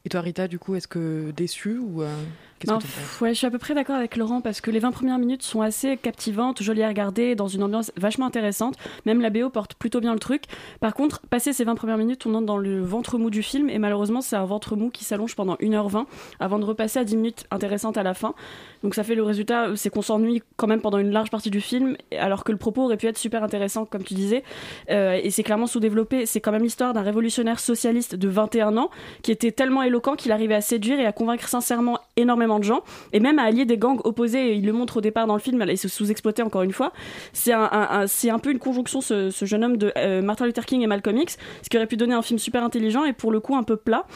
Et 0.06 0.08
toi, 0.08 0.20
Rita, 0.20 0.46
du 0.46 0.60
coup, 0.60 0.76
est-ce 0.76 0.86
que 0.86 1.32
déçu 1.36 1.78
ou 1.78 2.00
euh, 2.00 2.14
qu'est-ce 2.60 2.72
Non, 2.72 2.78
que 2.78 2.84
tu 2.84 3.24
ouais, 3.24 3.30
je 3.30 3.38
suis 3.38 3.46
à 3.48 3.50
peu 3.50 3.58
près 3.58 3.74
d'accord 3.74 3.96
avec 3.96 4.16
Laurent 4.16 4.40
parce 4.40 4.60
que 4.60 4.70
les 4.70 4.78
20 4.78 4.92
premières 4.92 5.18
minutes 5.18 5.42
sont 5.42 5.62
assez 5.62 5.96
captivantes, 5.96 6.62
jolies 6.62 6.84
à 6.84 6.88
regarder, 6.88 7.34
dans 7.34 7.48
une 7.48 7.64
ambiance 7.64 7.90
vachement 7.96 8.26
intéressante. 8.26 8.76
Même 9.04 9.20
la 9.20 9.30
BO 9.30 9.50
porte 9.50 9.74
plutôt 9.74 10.00
bien 10.00 10.12
le 10.12 10.20
truc. 10.20 10.44
Par 10.78 10.94
contre, 10.94 11.22
passé 11.22 11.52
ces 11.52 11.64
20 11.64 11.74
premières 11.74 11.98
minutes, 11.98 12.24
on 12.24 12.34
entre 12.34 12.46
dans 12.46 12.56
le 12.56 12.84
ventre 12.84 13.18
mou 13.18 13.30
du 13.30 13.42
film 13.42 13.68
et 13.68 13.80
malheureusement, 13.80 14.20
c'est 14.20 14.36
un 14.36 14.44
ventre 14.44 14.76
mou 14.76 14.90
qui 14.90 15.02
s'allonge 15.02 15.34
pendant 15.34 15.56
1h20 15.56 16.06
avant 16.38 16.60
de 16.60 16.64
repasser 16.64 17.00
à 17.00 17.04
10 17.04 17.16
minutes 17.16 17.46
intéressantes 17.50 17.96
à 17.96 18.04
la 18.04 18.14
fin. 18.14 18.36
Donc 18.84 18.94
ça 18.94 19.02
fait 19.02 19.16
le 19.16 19.24
résultat, 19.24 19.74
c'est 19.74 19.90
qu'on 19.90 20.02
s'ennuie 20.02 20.40
quand 20.56 20.68
même 20.68 20.82
pendant 20.82 20.98
une 20.98 21.10
large 21.10 21.30
partie 21.30 21.50
du 21.50 21.60
film 21.60 21.96
alors 22.16 22.44
que 22.44 22.52
le 22.52 22.58
propos 22.58 22.84
aurait 22.84 22.96
pu 22.96 23.08
être 23.08 23.18
super 23.18 23.42
intéressant, 23.42 23.86
comme 23.86 24.04
tu 24.04 24.14
disais. 24.14 24.44
Euh, 24.88 25.18
et 25.20 25.32
c'est 25.32 25.42
clairement 25.42 25.66
sous-développé. 25.66 26.26
C'est 26.26 26.40
quand 26.40 26.52
même 26.52 26.62
l'histoire 26.62 26.92
d'un 26.92 27.02
révolutionnaire 27.02 27.58
socialiste 27.58 28.14
de 28.14 28.28
21 28.28 28.76
ans 28.76 28.90
qui 29.22 29.32
était 29.32 29.50
tellement 29.50 29.82
qu'il 30.16 30.32
arrivait 30.32 30.54
à 30.54 30.60
séduire 30.60 30.98
et 31.00 31.06
à 31.06 31.12
convaincre 31.12 31.48
sincèrement 31.48 31.98
énormément 32.16 32.58
de 32.58 32.64
gens 32.64 32.82
et 33.12 33.20
même 33.20 33.38
à 33.38 33.44
allier 33.44 33.64
des 33.64 33.78
gangs 33.78 34.00
opposés. 34.04 34.54
Il 34.54 34.66
le 34.66 34.72
montre 34.72 34.98
au 34.98 35.00
départ 35.00 35.26
dans 35.26 35.34
le 35.34 35.40
film 35.40 35.62
et 35.62 35.76
se 35.76 35.88
sous-exploité 35.88 36.42
encore 36.42 36.62
une 36.62 36.72
fois. 36.72 36.92
C'est 37.32 37.52
un, 37.52 38.38
peu 38.38 38.50
une 38.50 38.58
conjonction, 38.58 39.00
ce, 39.00 39.30
jeune 39.42 39.64
homme 39.64 39.76
de 39.76 39.92
euh, 39.96 40.22
Martin 40.22 40.46
Luther 40.46 40.64
King 40.64 40.82
et 40.82 40.86
Malcolm 40.86 41.16
X, 41.16 41.38
ce 41.62 41.68
qui 41.68 41.76
aurait 41.76 41.86
pu 41.86 41.96
donner 41.96 42.14
un 42.14 42.22
film 42.22 42.38
super 42.38 42.62
intelligent 42.64 43.04
et 43.04 43.12
pour 43.12 43.32
le 43.32 43.40
coup 43.40 43.56
un 43.56 43.62
peu 43.62 43.76
plat. 43.76 44.06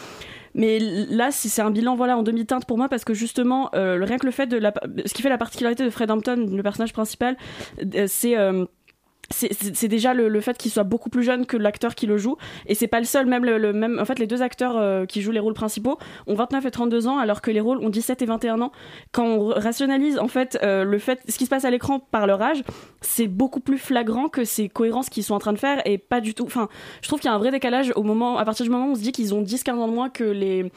Mais 0.54 0.78
là, 0.80 1.30
c'est 1.30 1.62
un 1.62 1.70
bilan 1.70 1.94
voilà 1.94 2.16
en 2.16 2.22
demi-teinte 2.22 2.64
pour 2.66 2.76
moi 2.76 2.88
parce 2.88 3.04
que 3.04 3.14
justement, 3.14 3.70
euh, 3.74 4.02
rien 4.02 4.18
que 4.18 4.26
le 4.26 4.32
fait 4.32 4.46
de 4.46 4.60
ce 5.06 5.14
qui 5.14 5.22
fait 5.22 5.28
la 5.28 5.38
particularité 5.38 5.84
de 5.84 5.90
Fred 5.90 6.10
Hampton, 6.10 6.48
le 6.50 6.62
personnage 6.62 6.92
principal, 6.92 7.36
euh, 7.94 8.06
c'est 8.08 8.36
c'est 9.32 9.88
déjà 9.88 10.12
le, 10.12 10.28
le 10.28 10.40
fait 10.40 10.58
qu'il 10.58 10.70
soit 10.70 10.82
beaucoup 10.82 11.08
plus 11.08 11.22
jeune 11.22 11.46
que 11.46 11.56
l'acteur 11.56 11.94
qui 11.94 12.06
le 12.06 12.16
joue. 12.18 12.36
Et 12.66 12.74
c'est 12.74 12.88
pas 12.88 12.98
le 12.98 13.06
seul 13.06 13.26
même 13.26 13.44
le, 13.44 13.58
le- 13.58 13.72
même 13.72 13.98
en 14.00 14.04
fait 14.04 14.18
les 14.18 14.26
deux 14.26 14.42
acteurs 14.42 14.76
euh, 14.76 15.06
qui 15.06 15.22
jouent 15.22 15.30
les 15.30 15.40
rôles 15.40 15.54
principaux 15.54 15.98
ont 16.26 16.34
29 16.34 16.66
et 16.66 16.70
32 16.70 17.06
ans 17.06 17.18
alors 17.18 17.40
que 17.40 17.50
les 17.50 17.60
rôles 17.60 17.78
ont 17.78 17.90
17 17.90 18.22
et 18.22 18.26
21 18.26 18.60
ans. 18.60 18.72
Quand 19.12 19.24
on 19.24 19.46
rationalise 19.48 20.18
en 20.18 20.28
fait 20.28 20.58
euh, 20.62 20.84
le 20.84 20.98
fait 20.98 21.20
ce 21.28 21.38
qui 21.38 21.44
se 21.44 21.50
passe 21.50 21.64
à 21.64 21.70
l'écran 21.70 22.00
par 22.00 22.26
leur 22.26 22.42
âge 22.42 22.62
c'est 23.00 23.28
beaucoup 23.28 23.60
plus 23.60 23.78
flagrant 23.78 24.28
que 24.28 24.44
ces 24.44 24.68
cohérences 24.68 25.08
qu'ils 25.08 25.24
sont 25.24 25.34
en 25.34 25.38
train 25.38 25.52
de 25.52 25.58
faire 25.58 25.80
et 25.86 25.96
pas 25.98 26.20
du 26.20 26.34
tout 26.34 26.44
enfin 26.44 26.68
je 27.00 27.08
trouve 27.08 27.20
qu'il 27.20 27.28
y 27.28 27.32
a 27.32 27.34
un 27.34 27.38
vrai 27.38 27.50
décalage 27.52 27.92
au 27.96 28.02
moment 28.02 28.36
à 28.38 28.44
partir 28.44 28.64
du 28.64 28.70
moment 28.70 28.86
où 28.88 28.90
on 28.90 28.94
se 28.94 29.00
dit 29.00 29.12
qu'ils 29.12 29.34
ont 29.34 29.42
10 29.42 29.62
15 29.62 29.78
ans 29.78 29.88
de 29.88 29.92
moins 29.94 30.10
que 30.10 30.24
les 30.24 30.70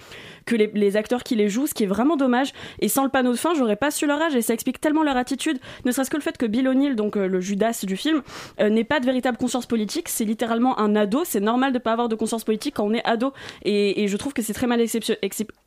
que 0.46 0.56
les, 0.56 0.98
acteurs 0.98 1.24
qui 1.24 1.36
les 1.36 1.48
jouent 1.50 1.68
ce 1.68 1.74
qui 1.74 1.84
est 1.84 1.88
vraiment 1.88 2.18
dommage. 2.18 2.52
Et 2.80 2.90
sans 2.90 3.04
le 3.04 3.10
panneau 3.10 3.32
de 3.32 3.38
fin 3.38 3.54
j'aurais 3.56 3.78
pas 3.78 3.92
su 3.92 4.06
leur 4.06 4.22
âge 4.22 4.36
et 4.36 4.42
ça 4.42 4.54
explique 4.54 4.80
tellement 4.82 5.04
leur 5.04 5.16
attitude. 5.18 5.58
Ne 5.86 5.92
serait-ce 5.92 6.10
que 6.10 6.18
le 6.18 6.22
fait 6.22 6.38
que 6.38 6.46
Bill 6.46 6.68
O'Neill 6.68 6.96
donc 6.96 7.16
euh, 7.18 7.28
le 7.28 7.40
Judas 7.40 7.80
du 7.84 7.96
film 7.96 8.22
euh, 8.60 8.70
n'ait 8.70 8.84
pas 8.84 9.00
de 9.00 9.06
véritable 9.06 9.38
conscience 9.38 9.66
politique. 9.66 10.10
C'est 10.10 10.26
littéralement 10.26 10.80
un 10.80 10.96
ado. 10.96 11.24
C'est 11.26 11.40
normal 11.40 11.74
de 11.74 11.80
pas 11.80 11.92
avoir 11.92 12.10
de 12.10 12.16
conscience 12.16 12.44
politique 12.44 12.76
quand 12.76 12.86
on 12.86 12.94
est 12.94 13.04
ado. 13.06 13.34
Et, 13.64 14.08
je 14.08 14.18
trouve 14.18 14.34
que 14.34 14.42
c'est 14.42 14.54
très 14.54 14.68
mal 14.68 14.82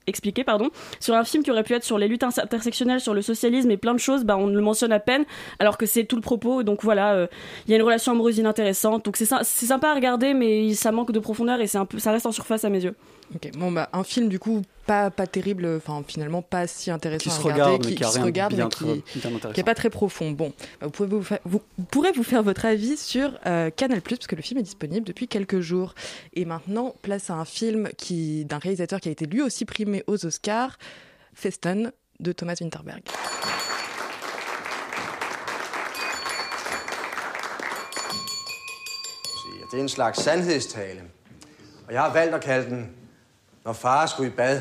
expliqué, 0.06 0.44
pardon. 0.44 0.70
Sur 1.00 1.14
un 1.14 1.24
film 1.24 1.42
qui 1.42 1.50
aurait 1.50 1.62
pu 1.62 1.74
être 1.74 1.84
sur 1.84 1.98
les 1.98 2.08
luttes 2.08 2.22
inter- 2.22 2.42
intersectionnelles, 2.42 3.00
sur 3.00 3.14
le 3.14 3.22
socialisme 3.22 3.70
et 3.70 3.76
plein 3.76 3.94
de 3.94 3.98
choses, 3.98 4.24
bah, 4.24 4.36
on 4.36 4.46
le 4.46 4.60
mentionne 4.60 4.92
à 4.92 5.00
peine, 5.00 5.24
alors 5.58 5.78
que 5.78 5.86
c'est 5.86 6.04
tout 6.04 6.16
le 6.16 6.22
propos. 6.22 6.62
Donc 6.62 6.82
voilà, 6.82 7.14
euh, 7.14 7.26
il 7.66 7.70
y 7.70 7.74
a 7.74 7.76
une 7.76 7.82
relation 7.82 8.12
amoureuse 8.12 8.38
inintéressante. 8.38 9.04
Donc 9.04 9.16
c'est 9.16 9.24
sy- 9.26 9.34
c'est 9.42 9.66
sympa 9.66 9.90
à 9.90 9.94
regarder, 9.94 10.34
mais 10.34 10.74
ça 10.74 10.92
manque 10.92 11.12
de 11.12 11.18
profondeur 11.18 11.60
et 11.60 11.66
un 11.76 11.84
peu, 11.86 11.98
ça 11.98 12.12
reste 12.12 12.26
en 12.26 12.32
surface 12.32 12.64
à 12.64 12.70
mes 12.70 12.82
yeux. 12.82 12.94
Ok, 13.34 13.50
bon 13.58 13.72
bah 13.72 13.88
un 13.92 14.04
film 14.04 14.28
du 14.28 14.38
coup 14.38 14.62
pas 14.86 15.10
pas 15.10 15.26
terrible, 15.26 15.66
enfin 15.76 16.04
finalement 16.06 16.42
pas 16.42 16.68
si 16.68 16.92
intéressant 16.92 17.28
Qui 17.30 17.36
à 17.36 17.42
regarder, 17.42 17.62
regarde, 17.62 17.86
qui, 17.86 17.94
qui 17.96 18.04
a 18.04 18.06
qui 18.06 18.12
se 18.12 18.20
regarde 18.20 18.54
bien 18.54 18.64
mais 18.64 18.70
très- 18.70 18.84
qui, 19.02 19.18
bien 19.18 19.52
qui 19.52 19.60
est 19.60 19.64
pas 19.64 19.74
très 19.74 19.90
profond. 19.90 20.30
Bon, 20.30 20.52
bah, 20.80 20.86
vous 20.86 20.90
pouvez 20.90 21.08
vous, 21.08 21.22
fa- 21.22 21.40
vous 21.44 21.60
pourrez 21.90 22.12
vous 22.12 22.22
faire 22.22 22.44
votre 22.44 22.64
avis 22.66 22.96
sur 22.96 23.36
euh, 23.46 23.70
Canal 23.70 24.00
parce 24.00 24.28
que 24.28 24.36
le 24.36 24.42
film 24.42 24.60
est 24.60 24.62
disponible 24.62 25.04
depuis 25.04 25.26
quelques 25.26 25.58
jours. 25.58 25.94
Et 26.34 26.44
maintenant, 26.44 26.94
place 27.02 27.28
à 27.30 27.34
un 27.34 27.44
film 27.44 27.88
qui 27.98 28.44
d'un 28.44 28.58
réalisateur 28.58 29.00
qui 29.00 29.08
a 29.08 29.12
été 29.12 29.26
lui 29.26 29.42
aussi 29.42 29.64
primé 29.64 30.04
aux 30.06 30.24
Oscars, 30.24 30.78
Festen 31.34 31.90
de 32.20 32.30
Thomas 32.32 32.54
Winterberg. 32.60 33.02
Det 39.70 39.78
er 39.78 39.82
en 39.82 39.88
slags 39.88 40.18
sandhedstale. 40.22 41.02
Og 41.86 41.92
jeg 41.92 42.00
har 42.02 42.12
valgt 42.12 42.34
at 42.34 42.40
kalde 42.40 42.70
den, 42.70 42.86
når 43.66 43.72
far 43.72 44.06
skulle 44.06 44.28
i 44.28 44.32
bad. 44.32 44.60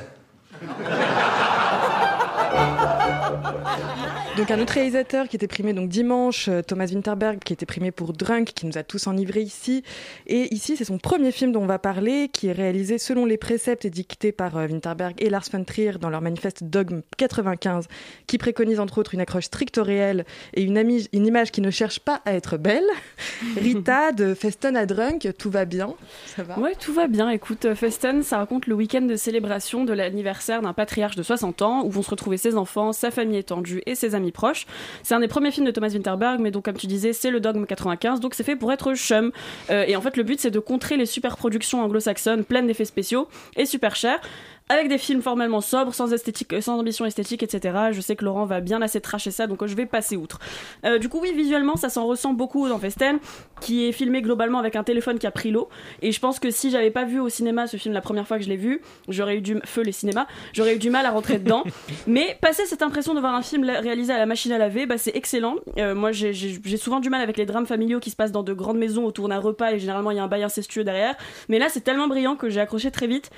Donc 4.38 4.52
un 4.52 4.60
autre 4.60 4.74
réalisateur 4.74 5.30
qui 5.30 5.38
était 5.38 5.48
primé 5.48 5.72
donc 5.72 5.88
dimanche, 5.88 6.50
euh, 6.50 6.62
Thomas 6.62 6.88
Winterberg, 6.88 7.40
qui 7.40 7.54
était 7.54 7.66
primé 7.66 7.92
pour 7.92 8.12
Drunk, 8.12 8.52
qui 8.54 8.66
nous 8.66 8.78
a 8.78 8.84
tous 8.84 9.08
enivrés 9.08 9.42
ici. 9.42 9.82
Et 10.28 10.54
ici, 10.54 10.76
c'est 10.76 10.84
son 10.84 10.98
premier 10.98 11.32
film 11.32 11.54
dont 11.54 11.62
on 11.62 11.66
va 11.66 11.80
parler, 11.80 12.28
qui 12.28 12.48
est 12.48 12.52
réalisé 12.52 12.98
selon 12.98 13.26
les 13.26 13.38
préceptes 13.38 13.86
édictés 13.86 14.34
par 14.34 14.58
euh, 14.58 14.68
Winterberg 14.68 15.16
et 15.20 15.30
Lars 15.30 15.46
von 15.50 15.64
Trier 15.64 15.94
dans 16.02 16.10
leur 16.10 16.20
manifeste 16.20 16.66
Dogme 16.66 17.00
95, 17.16 17.88
qui 18.28 18.38
préconise 18.38 18.82
entre 18.82 18.98
autres 18.98 19.14
une 19.14 19.22
accroche 19.22 19.46
stricte 19.46 19.78
au 19.78 19.84
réel 19.84 20.26
et 20.54 20.64
une, 20.64 20.78
une 21.14 21.26
image 21.26 21.52
qui 21.52 21.62
ne 21.62 21.72
cherche 21.72 22.00
pas 22.00 22.22
à 22.26 22.34
être 22.34 22.58
belle. 22.58 22.84
Rita, 23.56 24.12
de 24.12 24.34
Feston 24.34 24.76
à 24.76 24.86
Drunk, 24.86 25.30
tout 25.38 25.50
va 25.50 25.64
bien 25.64 25.94
Ça 26.26 26.44
va 26.44 26.60
Ouais, 26.60 26.76
tout 26.76 26.94
va 26.94 27.08
bien. 27.08 27.30
Écoute, 27.30 27.64
euh, 27.64 27.76
Festen, 27.76 28.22
ça 28.22 28.40
raconte 28.40 28.68
le 28.68 28.76
week-end 28.76 29.04
de 29.04 29.16
célébration 29.16 29.86
de 29.86 29.94
l'anniversaire 29.94 30.62
d'un 30.62 30.74
patriarche 30.74 31.16
de 31.16 31.24
60 31.24 31.62
ans 31.62 31.86
où 31.86 31.90
vont 31.90 32.04
se 32.04 32.10
retrouver 32.10 32.36
ses 32.36 32.58
enfants, 32.58 32.92
sa 32.92 33.12
famille 33.12 33.38
étendue 33.38 33.82
et 33.86 33.96
ses 33.96 34.14
amis 34.14 34.25
proches. 34.32 34.66
C'est 35.04 35.16
un 35.16 35.20
des 35.20 35.28
premiers 35.28 35.52
films 35.52 35.66
de 35.66 35.72
Thomas 35.72 35.90
Winterberg, 35.90 36.40
mais 36.40 36.52
donc, 36.52 36.66
comme 36.66 36.78
tu 36.78 36.88
disais, 36.88 37.14
c'est 37.14 37.32
le 37.32 37.40
Dogme 37.40 37.66
95, 37.66 38.20
donc 38.20 38.34
c'est 38.34 38.44
fait 38.44 38.56
pour 38.56 38.72
être 38.72 38.94
chum. 38.96 39.32
Euh, 39.70 39.86
et 39.88 39.96
en 39.96 40.02
fait, 40.02 40.18
le 40.18 40.24
but, 40.24 40.40
c'est 40.40 40.52
de 40.52 40.60
contrer 40.60 40.98
les 40.98 41.06
super 41.06 41.38
productions 41.38 41.82
anglo-saxonnes 41.82 42.44
pleines 42.44 42.68
d'effets 42.68 42.86
spéciaux 42.86 43.28
et 43.56 43.66
super 43.66 43.96
chères. 43.96 44.20
Avec 44.68 44.90
des 44.90 44.98
films 44.98 45.22
formellement 45.22 45.62
sobres, 45.62 45.94
sans, 45.94 46.12
esthétique, 46.12 46.52
euh, 46.52 46.60
sans 46.60 46.80
ambition 46.80 47.06
esthétique, 47.06 47.44
etc. 47.44 47.78
Je 47.92 48.02
sais 48.02 48.16
que 48.16 48.26
Laurent 48.26 48.46
va 48.46 48.62
bien 48.62 48.82
assez 48.82 49.00
tracher 49.00 49.30
ça, 49.30 49.46
donc 49.46 49.62
euh, 49.62 49.68
je 49.68 49.76
vais 49.76 49.86
passer 49.86 50.18
outre. 50.18 50.40
Euh, 50.86 50.98
du 50.98 51.08
coup, 51.08 51.20
oui, 51.22 51.34
visuellement, 51.36 51.76
ça 51.76 51.90
s'en 51.90 52.08
ressent 52.08 52.34
beaucoup 52.34 52.68
dans 52.68 52.80
Festen, 52.80 53.20
qui 53.62 53.86
est 53.86 53.92
filmé 53.92 54.24
globalement 54.24 54.58
avec 54.58 54.76
un 54.76 54.84
téléphone 54.84 55.20
qui 55.20 55.28
a 55.28 55.32
pris 55.32 55.52
l'eau. 55.52 55.70
Et 56.02 56.12
je 56.12 56.20
pense 56.20 56.40
que 56.40 56.50
si 56.50 56.72
j'avais 56.72 56.90
pas 56.90 57.04
vu 57.04 57.20
au 57.20 57.30
cinéma 57.30 57.68
ce 57.68 57.78
film 57.78 57.94
la 57.94 58.02
première 58.02 58.28
fois 58.28 58.40
que 58.40 58.44
je 58.44 58.50
l'ai 58.50 58.58
vu, 58.58 58.82
j'aurais 59.08 59.38
eu 59.38 59.42
du 59.42 59.60
feu 59.66 59.84
les 59.84 59.92
cinémas, 59.92 60.26
j'aurais 60.54 60.78
eu 60.78 60.80
du 60.80 60.90
mal 60.90 61.06
à 61.06 61.12
rentrer 61.12 61.38
dedans. 61.38 61.64
Mais 62.08 62.36
passer 62.42 62.66
cette 62.66 62.82
impression 62.82 63.14
de 63.14 63.20
voir 63.20 63.36
un 63.36 63.44
film 63.44 63.66
réalisé 63.66 64.14
à 64.14 64.18
la 64.18 64.26
machine 64.26 64.52
à 64.52 64.58
laver, 64.58 64.88
bah, 64.88 64.98
c'est 64.98 65.16
excellent. 65.16 65.58
Euh, 65.78 65.94
moi, 65.94 66.12
j'ai 66.12 66.78
souvent 66.78 67.00
du 67.00 67.12
mal 67.12 67.22
avec 67.22 67.38
les 67.38 67.46
drames 67.46 67.68
familiaux 67.68 68.00
qui 68.00 68.10
se 68.10 68.16
passent 68.16 68.32
dans 68.32 68.42
de 68.42 68.54
grandes 68.54 68.80
maisons 68.80 69.06
autour 69.06 69.30
d'un 69.30 69.38
repas 69.38 69.74
et 69.74 69.80
généralement 69.80 70.10
il 70.10 70.18
y 70.18 70.20
a 70.20 70.24
un 70.24 70.28
bail 70.28 70.42
incestueux 70.42 70.84
derrière. 70.84 71.16
Mais 71.50 71.60
là, 71.60 71.70
c'est 71.70 71.82
tellement 71.82 72.08
brillant 72.08 72.36
que 72.36 72.50
j'ai 72.50 72.62
accroché 72.62 72.90
très 72.90 73.06
vite. 73.06 73.30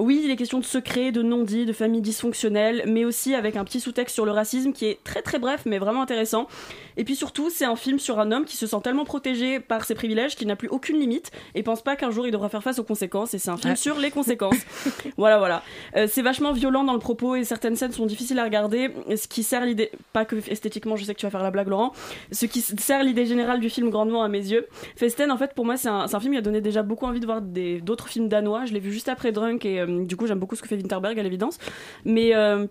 Oui, 0.00 0.22
il 0.24 0.30
est 0.32 0.36
question 0.36 0.58
de 0.58 0.63
secrets, 0.64 1.12
de 1.12 1.22
non-dits, 1.22 1.66
de 1.66 1.72
familles 1.72 2.00
dysfonctionnelles, 2.02 2.84
mais 2.86 3.04
aussi 3.04 3.34
avec 3.34 3.56
un 3.56 3.64
petit 3.64 3.80
sous-texte 3.80 4.14
sur 4.14 4.24
le 4.24 4.32
racisme 4.32 4.72
qui 4.72 4.86
est 4.86 5.02
très 5.04 5.22
très 5.22 5.38
bref 5.38 5.62
mais 5.66 5.78
vraiment 5.78 6.02
intéressant. 6.02 6.48
Et 6.96 7.04
puis 7.04 7.16
surtout, 7.16 7.50
c'est 7.50 7.64
un 7.64 7.76
film 7.76 7.98
sur 7.98 8.20
un 8.20 8.30
homme 8.30 8.44
qui 8.44 8.56
se 8.56 8.66
sent 8.66 8.76
tellement 8.82 9.04
protégé 9.04 9.58
par 9.60 9.84
ses 9.84 9.94
privilèges 9.94 10.36
qu'il 10.36 10.46
n'a 10.46 10.56
plus 10.56 10.68
aucune 10.68 10.98
limite 10.98 11.32
et 11.54 11.62
pense 11.62 11.82
pas 11.82 11.96
qu'un 11.96 12.10
jour 12.10 12.26
il 12.26 12.30
devra 12.30 12.48
faire 12.48 12.62
face 12.62 12.78
aux 12.78 12.84
conséquences. 12.84 13.34
Et 13.34 13.38
c'est 13.38 13.50
un 13.50 13.56
film 13.56 13.72
Ouais. 13.72 13.76
sur 13.76 13.98
les 13.98 14.10
conséquences. 14.10 14.56
voilà, 15.16 15.38
voilà. 15.38 15.62
Euh, 15.96 16.06
c'est 16.08 16.22
vachement 16.22 16.52
violent 16.52 16.84
dans 16.84 16.92
le 16.92 16.98
propos 16.98 17.34
et 17.34 17.44
certaines 17.44 17.76
scènes 17.76 17.92
sont 17.92 18.06
difficiles 18.06 18.38
à 18.38 18.44
regarder. 18.44 18.90
Ce 19.16 19.26
qui 19.26 19.42
sert 19.42 19.64
l'idée, 19.64 19.90
pas 20.12 20.24
que 20.24 20.36
esthétiquement, 20.50 20.96
je 20.96 21.04
sais 21.04 21.14
que 21.14 21.20
tu 21.20 21.26
vas 21.26 21.30
faire 21.30 21.42
la 21.42 21.50
blague, 21.50 21.68
Laurent, 21.68 21.92
ce 22.30 22.46
qui 22.46 22.60
sert 22.60 23.02
l'idée 23.02 23.26
générale 23.26 23.60
du 23.60 23.70
film 23.70 23.90
grandement 23.90 24.22
à 24.22 24.28
mes 24.28 24.38
yeux. 24.38 24.66
Festen, 24.96 25.30
en 25.30 25.38
fait, 25.38 25.54
pour 25.54 25.64
moi, 25.64 25.76
c'est 25.76 25.88
un, 25.88 26.06
film 26.20 26.32
qui 26.32 26.38
a 26.38 26.42
donné 26.42 26.60
déjà 26.60 26.82
beaucoup 26.82 27.06
envie 27.06 27.20
de 27.20 27.26
voir 27.26 27.40
d'autres 27.40 28.08
films 28.08 28.28
danois. 28.28 28.66
Je 28.66 28.72
l'ai 28.72 28.80
vu 28.80 28.92
juste 28.92 29.08
après 29.08 29.32
Drunk 29.32 29.64
et 29.64 29.80
euh, 29.80 30.04
du 30.04 30.16
coup, 30.16 30.26
j'aime 30.26 30.38
beaucoup 30.38 30.53
ce 30.54 30.62
que 30.62 30.68
fait 30.68 30.76
Winterberg 30.76 31.18
à 31.18 31.22
l'évidence. 31.22 31.58
Mais. 32.04 32.34
euh, 32.34 32.66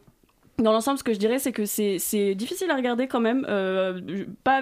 dans 0.59 0.71
l'ensemble, 0.71 0.99
ce 0.99 1.03
que 1.03 1.13
je 1.13 1.17
dirais, 1.17 1.39
c'est 1.39 1.51
que 1.51 1.65
c'est 1.65 2.35
difficile 2.35 2.69
à 2.69 2.75
regarder 2.75 3.07
quand 3.07 3.19
même. 3.19 3.43
euh, 3.49 4.25
pas, 4.43 4.61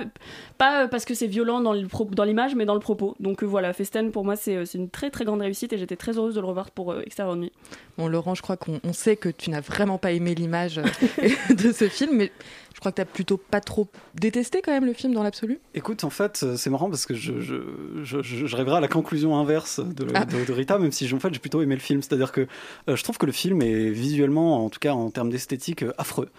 pas 0.58 0.88
parce 0.88 1.04
que 1.04 1.14
c'est 1.14 1.28
violent 1.28 1.60
dans 1.60 2.24
l'image, 2.24 2.56
mais 2.56 2.64
dans 2.64 2.76
le 2.76 2.80
propos. 2.80 3.14
Donc 3.20 3.44
euh, 3.44 3.46
voilà, 3.46 3.74
Festen, 3.74 4.10
pour 4.12 4.24
moi, 4.24 4.38
c'est 4.38 4.64
une 4.74 4.90
très 4.90 5.10
très 5.10 5.26
grande 5.26 5.42
réussite 5.42 5.74
et 5.74 5.78
j'étais 5.78 5.98
très 5.98 6.18
heureuse 6.18 6.36
de 6.36 6.40
le 6.40 6.48
revoir 6.48 6.72
pour 6.72 6.94
euh, 6.94 7.02
Extérieur 7.06 7.36
Nuit. 7.36 7.52
Bon, 7.98 8.08
Laurent, 8.08 8.36
je 8.36 8.42
crois 8.42 8.56
qu'on 8.56 8.80
on 8.86 8.94
sait 8.94 9.18
que 9.18 9.28
tu 9.28 9.50
n'as 9.50 9.60
vraiment 9.60 9.98
pas 9.98 10.14
aimé 10.14 10.34
l'image 10.34 10.78
de 11.50 11.72
ce 11.74 11.90
film, 11.90 12.16
mais 12.16 12.32
je 12.74 12.80
crois 12.80 12.92
que 12.92 12.96
tu 12.98 13.02
as 13.02 13.06
plutôt 13.06 13.38
pas 13.38 13.62
trop 13.62 13.88
détesté 14.16 14.62
quand 14.62 14.72
même 14.72 14.86
le 14.86 14.94
film 14.94 15.14
dans 15.14 15.24
l'absolu. 15.24 15.60
Écoute, 15.74 16.04
en 16.04 16.10
fait, 16.10 16.42
euh, 16.44 16.56
c'est 16.58 16.70
marrant 16.70 16.90
parce 16.90 17.06
que 17.06 17.14
je, 17.14 17.40
je, 17.42 17.56
je, 18.04 18.22
je- 18.22 18.56
rêverais 18.56 18.78
à 18.78 18.80
la 18.80 18.88
conclusion 18.88 19.36
inverse 19.38 19.80
de, 19.80 20.08
Ah. 20.14 20.26
de- 20.26 20.46
de 20.46 20.52
Rita, 20.54 20.78
même 20.80 20.92
si 20.92 21.08
j'ai- 21.08 21.16
en 21.16 21.20
fait, 21.20 21.34
j'ai 21.34 21.40
plutôt 21.40 21.62
aimé 21.62 21.76
le 21.76 21.82
film. 21.82 22.02
C'est-à-dire 22.02 22.32
que 22.32 22.48
euh, 22.90 22.96
je 22.96 23.04
trouve 23.04 23.18
que 23.18 23.26
le 23.26 23.32
film 23.32 23.62
est 23.62 23.90
visuellement, 23.90 24.66
en 24.66 24.70
tout 24.70 24.80
cas 24.80 24.94
en 24.94 25.10
termes 25.10 25.30
d'esthétique, 25.30 25.84
euh, 25.84 25.94
affreux. 25.98 26.30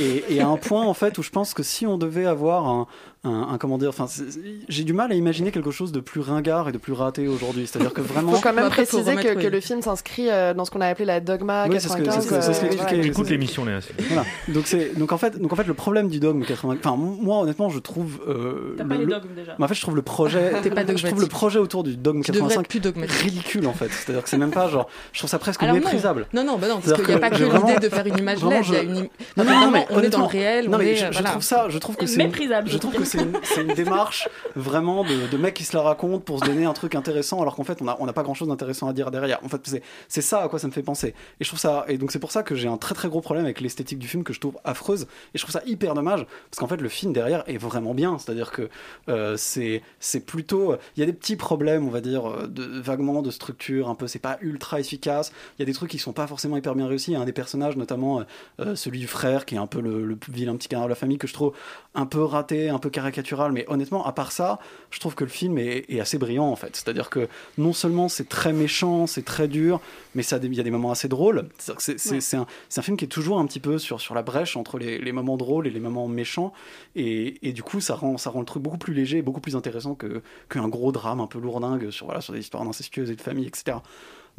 Et, 0.00 0.24
et 0.30 0.40
à 0.40 0.48
un 0.48 0.56
point, 0.56 0.84
en 0.84 0.94
fait, 0.94 1.18
où 1.18 1.22
je 1.22 1.30
pense 1.30 1.54
que 1.54 1.62
si 1.62 1.86
on 1.86 1.98
devait 1.98 2.26
avoir 2.26 2.66
un, 2.68 2.86
un, 3.24 3.48
un- 3.52 3.58
comment 3.58 3.78
dire, 3.78 3.90
enfin, 3.90 4.06
c'est- 4.08 4.24
j'ai 4.68 4.82
du 4.82 4.92
mal 4.92 5.12
à 5.12 5.14
imaginer 5.14 5.52
quelque 5.52 5.70
chose 5.70 5.92
de 5.92 6.00
plus 6.00 6.20
ringard 6.20 6.68
et 6.68 6.72
de 6.72 6.78
plus 6.78 6.92
raté 6.92 7.28
aujourd'hui. 7.28 7.68
C'est-à-dire 7.68 7.92
que 7.92 8.00
vraiment. 8.00 8.32
faut 8.32 8.40
quand 8.40 8.52
même 8.52 8.68
préciser 8.68 9.02
que, 9.14 9.20
remettre, 9.20 9.34
que 9.40 9.46
oui. 9.46 9.50
le 9.52 9.60
film 9.60 9.80
s'inscrit 9.80 10.28
euh, 10.28 10.54
dans 10.54 10.64
ce 10.64 10.72
qu'on 10.72 10.80
a 10.80 10.86
appelé 10.88 11.04
la 11.04 11.20
dogma 11.20 11.66
Oui, 11.68 11.76
c'est 11.78 11.88
ce 11.88 11.94
que- 11.96 12.02
95. 12.02 12.24
c'est 12.24 12.52
ce 12.52 12.60
que- 12.60 12.72
c'est 12.72 12.78
ce 12.78 12.94
euh. 12.94 13.02
J'écoute 13.02 13.30
l'émission, 13.30 13.64
Léa. 13.64 13.78
Voilà. 14.08 14.24
Donc 14.48 14.66
c'est 14.66 14.98
donc 14.98 15.12
en 15.12 15.18
fait 15.18 15.38
donc 15.40 15.52
en 15.52 15.56
fait 15.56 15.66
le 15.68 15.74
problème 15.74 16.08
du 16.08 16.18
dogme 16.18 16.42
80 16.44 16.76
enfin 16.84 16.96
moi 16.96 17.40
honnêtement 17.42 17.68
je 17.70 17.78
trouve 17.78 18.18
euh, 18.26 18.74
T'as 18.76 18.82
le- 18.82 18.88
pas 18.88 18.94
les 18.96 19.04
le- 19.04 19.10
dogmes 19.12 19.28
déjà. 19.36 19.54
mais 19.58 19.64
en 19.64 19.68
fait 19.68 19.74
je 19.74 19.80
trouve 19.82 19.94
le 19.96 20.02
projet 20.02 20.50
pas 20.50 20.84
je 20.96 21.06
trouve 21.06 21.20
le 21.20 21.26
projet 21.28 21.58
autour 21.60 21.84
du 21.84 21.96
dogme 21.96 22.22
Tu 22.22 22.32
devrais 22.32 22.48
85 22.54 22.86
être 22.86 22.92
plus 23.08 23.22
ridicule 23.24 23.66
en 23.68 23.72
fait 23.72 23.88
c'est-à-dire 23.90 24.22
que 24.24 24.28
c'est 24.28 24.38
même 24.38 24.50
pas 24.50 24.68
genre 24.68 24.88
je 25.12 25.18
trouve 25.20 25.30
ça 25.30 25.38
presque 25.38 25.62
Alors 25.62 25.74
méprisable 25.76 26.26
Non, 26.32 26.42
non, 26.44 26.58
bah 26.58 26.66
non, 26.68 26.80
parce 26.80 26.92
qu'il 26.94 27.06
n'y 27.08 27.14
a 27.14 27.18
pas 27.18 27.30
que 27.30 27.36
l'idée 27.36 27.78
de 27.80 27.88
faire 27.88 28.06
une 28.06 28.18
image 28.18 28.42
LED, 28.44 28.64
il 28.66 28.72
y 28.74 28.76
a 28.76 28.82
une... 28.82 28.94
Non, 29.36 29.44
non, 29.44 29.70
mais 29.70 29.86
on 29.90 30.00
est 30.00 30.08
dans 30.10 30.18
le 30.20 30.24
réel, 30.24 30.68
non, 30.68 30.76
on 30.76 30.78
mais 30.78 30.96
je, 30.96 31.22
trouve 31.22 31.42
ça, 31.42 31.66
je 31.68 31.78
trouve 31.78 31.96
que 31.96 32.06
c'est 32.06 32.16
Méprisable, 32.18 32.68
Je 32.68 32.78
trouve. 32.78 32.94
que 32.94 33.04
c'est 33.12 33.62
une, 33.62 33.74
démarche 33.74 34.28
vraiment 34.54 35.04
de, 35.04 35.26
de 35.30 35.36
mec 35.36 35.54
qui 35.54 35.64
se 35.64 35.76
la 35.76 35.82
raconte 35.82 36.24
pour 36.24 36.40
se 36.40 36.44
donner 36.44 36.64
un 36.64 36.72
truc 36.72 36.94
intéressant, 36.94 37.40
alors 37.40 37.56
qu'en 37.56 37.64
fait 37.64 37.80
on 37.80 37.88
a, 37.88 37.96
on 38.00 38.06
n'a 38.06 38.12
pas 38.12 38.22
grand 38.22 38.34
chose 38.34 38.48
d'intéressant 38.48 38.88
à 38.88 38.92
dire 38.92 39.10
derrière. 39.10 39.38
En 39.44 39.48
fait, 39.48 39.80
c'est, 40.08 40.20
ça 40.20 40.42
à 40.42 40.48
quoi 40.48 40.58
ça 40.58 40.66
me 40.66 40.72
fait 40.72 40.82
penser. 40.82 41.14
Et 41.40 41.44
je 41.44 41.48
trouve 41.48 41.58
ça, 41.58 41.84
et 41.88 41.98
donc 41.98 42.12
c'est 42.12 42.18
pour 42.18 42.32
ça 42.32 42.42
que 42.42 42.54
j'ai 42.54 42.68
un 42.68 42.76
très 42.76 42.94
très 42.94 43.08
gros 43.08 43.20
problème 43.20 43.44
avec 43.44 43.60
l'esthétique 43.60 43.98
du 43.98 44.08
film 44.08 44.24
que 44.24 44.32
je 44.32 44.40
trouve 44.40 44.58
affreuse. 44.64 45.02
Et 45.34 45.38
je 45.38 45.42
trouve 45.42 45.52
ça 45.52 45.62
hyper 45.66 45.94
dommage 45.94 46.26
parce 46.50 46.58
qu'en 46.58 46.68
fait 46.68 46.80
le 46.80 46.88
film 46.88 47.12
derrière 47.12 47.44
est 47.46 47.58
vraiment 47.58 47.94
bien. 47.94 48.18
C'est-à-dire 48.18 48.50
que 48.50 48.68
euh, 49.08 49.36
c'est, 49.36 49.82
plutôt, 50.26 50.76
il 50.96 51.00
y 51.00 51.02
a 51.02 51.06
des 51.06 51.12
petits 51.12 51.36
problèmes, 51.36 51.86
on 51.86 51.90
va 51.90 52.00
dire, 52.00 52.28
euh, 52.28 52.48
vaguement 52.82 53.22
de 53.22 53.30
structure, 53.30 53.88
un 53.88 53.94
peu, 53.94 54.06
c'est 54.06 54.18
pas 54.18 54.38
ultra 54.40 54.80
efficace. 54.80 55.32
Il 55.58 55.62
y 55.62 55.64
a 55.64 55.66
des 55.66 55.72
trucs 55.72 55.90
qui 55.90 55.98
sont 55.98 56.12
pas 56.12 56.26
forcément 56.26 56.56
hyper 56.56 56.74
bien 56.74 56.86
réussis. 56.86 57.10
Il 57.12 57.14
y 57.14 57.16
a 57.16 57.20
un 57.20 57.24
des 57.24 57.32
personnages, 57.32 57.76
notamment 57.76 58.20
euh, 58.20 58.24
euh, 58.60 58.76
celui 58.76 59.00
du 59.00 59.06
frère, 59.06 59.44
qui 59.44 59.54
est 59.54 59.58
un 59.58 59.66
peu 59.66 59.80
le, 59.80 60.04
le 60.04 60.18
vilain 60.28 60.56
petit 60.56 60.68
canard 60.68 60.86
de 60.86 60.90
la 60.90 60.94
famille, 60.96 61.18
que 61.18 61.26
je 61.26 61.32
trouve 61.32 61.52
un 61.94 62.06
peu 62.06 62.22
raté, 62.22 62.70
un 62.70 62.78
peu 62.78 62.90
caricatural. 63.02 63.52
Mais 63.52 63.64
honnêtement, 63.68 64.06
à 64.06 64.12
part 64.12 64.32
ça, 64.32 64.58
je 64.90 64.98
trouve 65.00 65.14
que 65.14 65.24
le 65.24 65.30
film 65.30 65.58
est, 65.58 65.84
est 65.88 66.00
assez 66.00 66.18
brillant 66.18 66.46
en 66.46 66.56
fait. 66.56 66.76
C'est-à-dire 66.76 67.10
que 67.10 67.28
non 67.58 67.72
seulement 67.72 68.08
c'est 68.08 68.28
très 68.28 68.52
méchant, 68.52 69.06
c'est 69.06 69.24
très 69.24 69.48
dur, 69.48 69.80
mais 70.14 70.22
il 70.24 70.54
y 70.54 70.60
a 70.60 70.62
des 70.62 70.70
moments 70.70 70.90
assez 70.90 71.08
drôles. 71.08 71.48
C'est 71.58 71.72
Ouais. 72.12 72.38
un, 72.78 72.82
film 72.82 72.96
qui 72.96 73.04
est 73.04 73.08
toujours 73.08 73.38
un 73.38 73.46
petit 73.46 73.60
peu 73.60 73.78
sur, 73.78 74.00
sur 74.00 74.14
la 74.14 74.22
brèche 74.22 74.56
entre 74.56 74.78
les, 74.78 74.98
les 74.98 75.12
moments 75.12 75.36
drôles 75.36 75.66
et 75.66 75.70
les 75.70 75.80
moments 75.80 76.08
méchants. 76.08 76.52
Et, 76.96 77.46
et 77.46 77.52
du 77.52 77.62
coup, 77.62 77.80
ça 77.80 77.94
rend, 77.94 78.18
ça 78.18 78.30
rend 78.30 78.40
le 78.40 78.46
truc 78.46 78.62
beaucoup 78.62 78.78
plus 78.78 78.94
léger 78.94 79.18
et 79.18 79.22
beaucoup 79.22 79.40
plus 79.40 79.56
intéressant 79.56 79.94
que- 79.94 80.22
qu'un 80.48 80.68
gros 80.68 80.92
drame 80.92 81.20
un 81.20 81.26
peu 81.26 81.38
lourdingue 81.38 81.90
sur, 81.90 82.06
voilà, 82.06 82.20
sur 82.20 82.32
des 82.32 82.40
histoires 82.40 82.62
incestueuses 82.62 83.10
et 83.10 83.16
de 83.16 83.20
famille, 83.20 83.46
etc. 83.46 83.78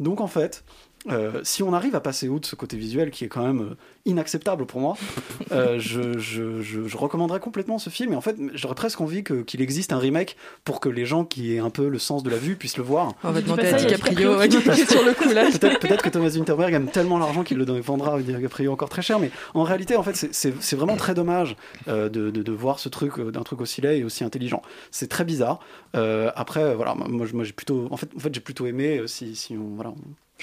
Donc 0.00 0.20
en 0.20 0.26
fait, 0.26 0.64
Euh, 1.10 1.40
si 1.42 1.62
on 1.62 1.74
arrive 1.74 1.94
à 1.94 2.00
passer 2.00 2.28
outre 2.28 2.48
ce 2.48 2.56
côté 2.56 2.76
visuel 2.78 3.10
qui 3.10 3.24
est 3.24 3.28
quand 3.28 3.44
même 3.44 3.60
euh, 3.60 3.74
inacceptable 4.06 4.64
pour 4.64 4.80
moi, 4.80 4.96
euh, 5.52 5.78
je, 5.78 6.18
je, 6.18 6.62
je, 6.62 6.88
je 6.88 6.96
recommanderais 6.96 7.40
complètement 7.40 7.78
ce 7.78 7.90
film. 7.90 8.12
Et 8.14 8.16
en 8.16 8.20
fait, 8.22 8.36
j'aurais 8.54 8.74
presque 8.74 9.00
envie 9.02 9.22
que- 9.22 9.42
qu'il 9.42 9.60
existe 9.60 9.92
un 9.92 9.98
remake 9.98 10.36
pour 10.64 10.80
que 10.80 10.88
les 10.88 11.04
gens 11.04 11.24
qui 11.26 11.54
aient 11.54 11.58
un 11.58 11.68
peu 11.70 11.88
le 11.88 11.98
sens 11.98 12.22
de 12.22 12.30
la 12.30 12.36
vue 12.38 12.56
puissent 12.56 12.78
le 12.78 12.84
voir. 12.84 13.12
On 13.22 13.32
va 13.32 13.40
demander 13.42 13.66
à 13.66 13.72
DiCaprio 13.74 14.38
sur 14.86 15.04
le 15.04 15.12
coup 15.12 15.28
là. 15.32 15.44
Peut-être 15.50 15.78
peut-être 15.80 16.02
que 16.02 16.08
Thomas 16.08 16.30
Winterberg 16.30 16.72
aime 16.72 16.86
tellement 16.90 17.18
l'argent 17.18 17.42
qu'il 17.44 17.58
le 17.58 17.64
vendra 17.80 18.14
à 18.16 18.20
DiCaprio 18.22 18.72
encore 18.72 18.88
très 18.88 19.02
cher, 19.02 19.18
mais 19.18 19.30
en 19.52 19.62
réalité, 19.62 19.96
en 19.96 20.02
fait, 20.02 20.16
c'est- 20.16 20.32
c'est 20.32 20.54
c'est 20.60 20.76
vraiment 20.76 20.96
très 20.96 21.14
dommage 21.14 21.56
euh, 21.88 22.08
de, 22.08 22.30
de, 22.30 22.42
de 22.42 22.52
voir 22.52 22.78
ce 22.78 22.88
truc 22.88 23.20
d'un 23.20 23.42
truc 23.42 23.60
aussi 23.60 23.80
laid 23.82 23.98
et 23.98 24.04
aussi 24.04 24.24
intelligent. 24.24 24.62
C'est 24.90 25.08
très 25.08 25.24
bizarre. 25.24 25.60
Euh, 25.96 26.30
après, 26.34 26.74
voilà, 26.74 26.94
moi, 26.94 27.26
j'ai 27.44 27.52
plutôt, 27.52 27.88
en 27.90 27.96
fait, 27.98 28.08
en 28.16 28.20
fait 28.20 28.34
j'ai 28.34 28.40
plutôt 28.40 28.66
aimé 28.66 29.02
si, 29.06 29.36
si 29.36 29.54
on, 29.56 29.74
voilà, 29.74 29.90
on, 29.90 29.96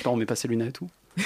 on 0.10 0.16
met 0.16 0.26
pas 0.26 0.36
ses 0.36 0.48
lunettes 0.48 0.70
et 0.70 0.72
tout. 0.72 0.90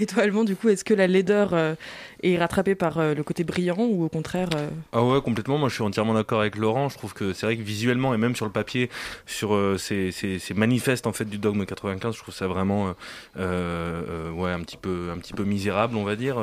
Et 0.00 0.06
toi, 0.06 0.22
Alban, 0.22 0.44
du 0.44 0.56
coup, 0.56 0.70
est-ce 0.70 0.82
que 0.82 0.94
la 0.94 1.06
laideur 1.06 1.52
euh, 1.52 1.74
est 2.22 2.38
rattrapée 2.38 2.74
par 2.74 2.96
euh, 2.96 3.12
le 3.14 3.22
côté 3.22 3.44
brillant 3.44 3.76
ou 3.78 4.02
au 4.02 4.08
contraire 4.08 4.48
euh, 4.56 4.70
Ah 4.92 5.04
ouais, 5.04 5.20
complètement. 5.20 5.58
Moi, 5.58 5.68
je 5.68 5.74
suis 5.74 5.82
entièrement 5.82 6.14
d'accord 6.14 6.40
avec 6.40 6.56
Laurent. 6.56 6.88
Je 6.88 6.96
trouve 6.96 7.12
que 7.12 7.34
c'est 7.34 7.44
vrai 7.44 7.58
que 7.58 7.62
visuellement 7.62 8.14
et 8.14 8.16
même 8.16 8.34
sur 8.34 8.46
le 8.46 8.50
papier, 8.50 8.88
sur 9.26 9.50
ces, 9.78 10.10
manifestes 10.56 11.06
en 11.06 11.12
fait 11.12 11.26
du 11.26 11.36
dogme 11.36 11.66
95, 11.66 12.14
je 12.14 12.22
trouve 12.22 12.34
ça 12.34 12.46
vraiment, 12.46 12.94
ouais, 13.36 14.50
un 14.50 14.60
petit 14.60 14.78
peu, 14.78 15.10
un 15.14 15.18
petit 15.18 15.34
peu 15.34 15.44
misérable, 15.44 15.96
on 15.96 16.04
va 16.04 16.16
dire. 16.16 16.42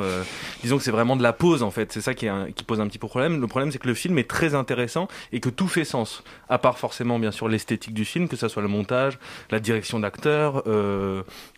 Disons 0.62 0.78
que 0.78 0.84
c'est 0.84 0.92
vraiment 0.92 1.16
de 1.16 1.22
la 1.24 1.32
pose 1.32 1.64
en 1.64 1.72
fait. 1.72 1.92
C'est 1.92 2.00
ça 2.00 2.14
qui, 2.14 2.28
pose 2.64 2.80
un 2.80 2.86
petit 2.86 2.98
peu 2.98 3.08
problème. 3.08 3.40
Le 3.40 3.46
problème, 3.48 3.72
c'est 3.72 3.80
que 3.80 3.88
le 3.88 3.94
film 3.94 4.18
est 4.18 4.30
très 4.30 4.54
intéressant 4.54 5.08
et 5.32 5.40
que 5.40 5.48
tout 5.48 5.68
fait 5.68 5.84
sens. 5.84 6.22
À 6.48 6.58
part 6.58 6.78
forcément, 6.78 7.18
bien 7.18 7.32
sûr, 7.32 7.48
l'esthétique 7.48 7.94
du 7.94 8.04
film, 8.04 8.28
que 8.28 8.36
ça 8.36 8.48
soit 8.48 8.62
le 8.62 8.68
montage, 8.68 9.18
la 9.50 9.58
direction 9.58 9.98
d'acteurs, 9.98 10.62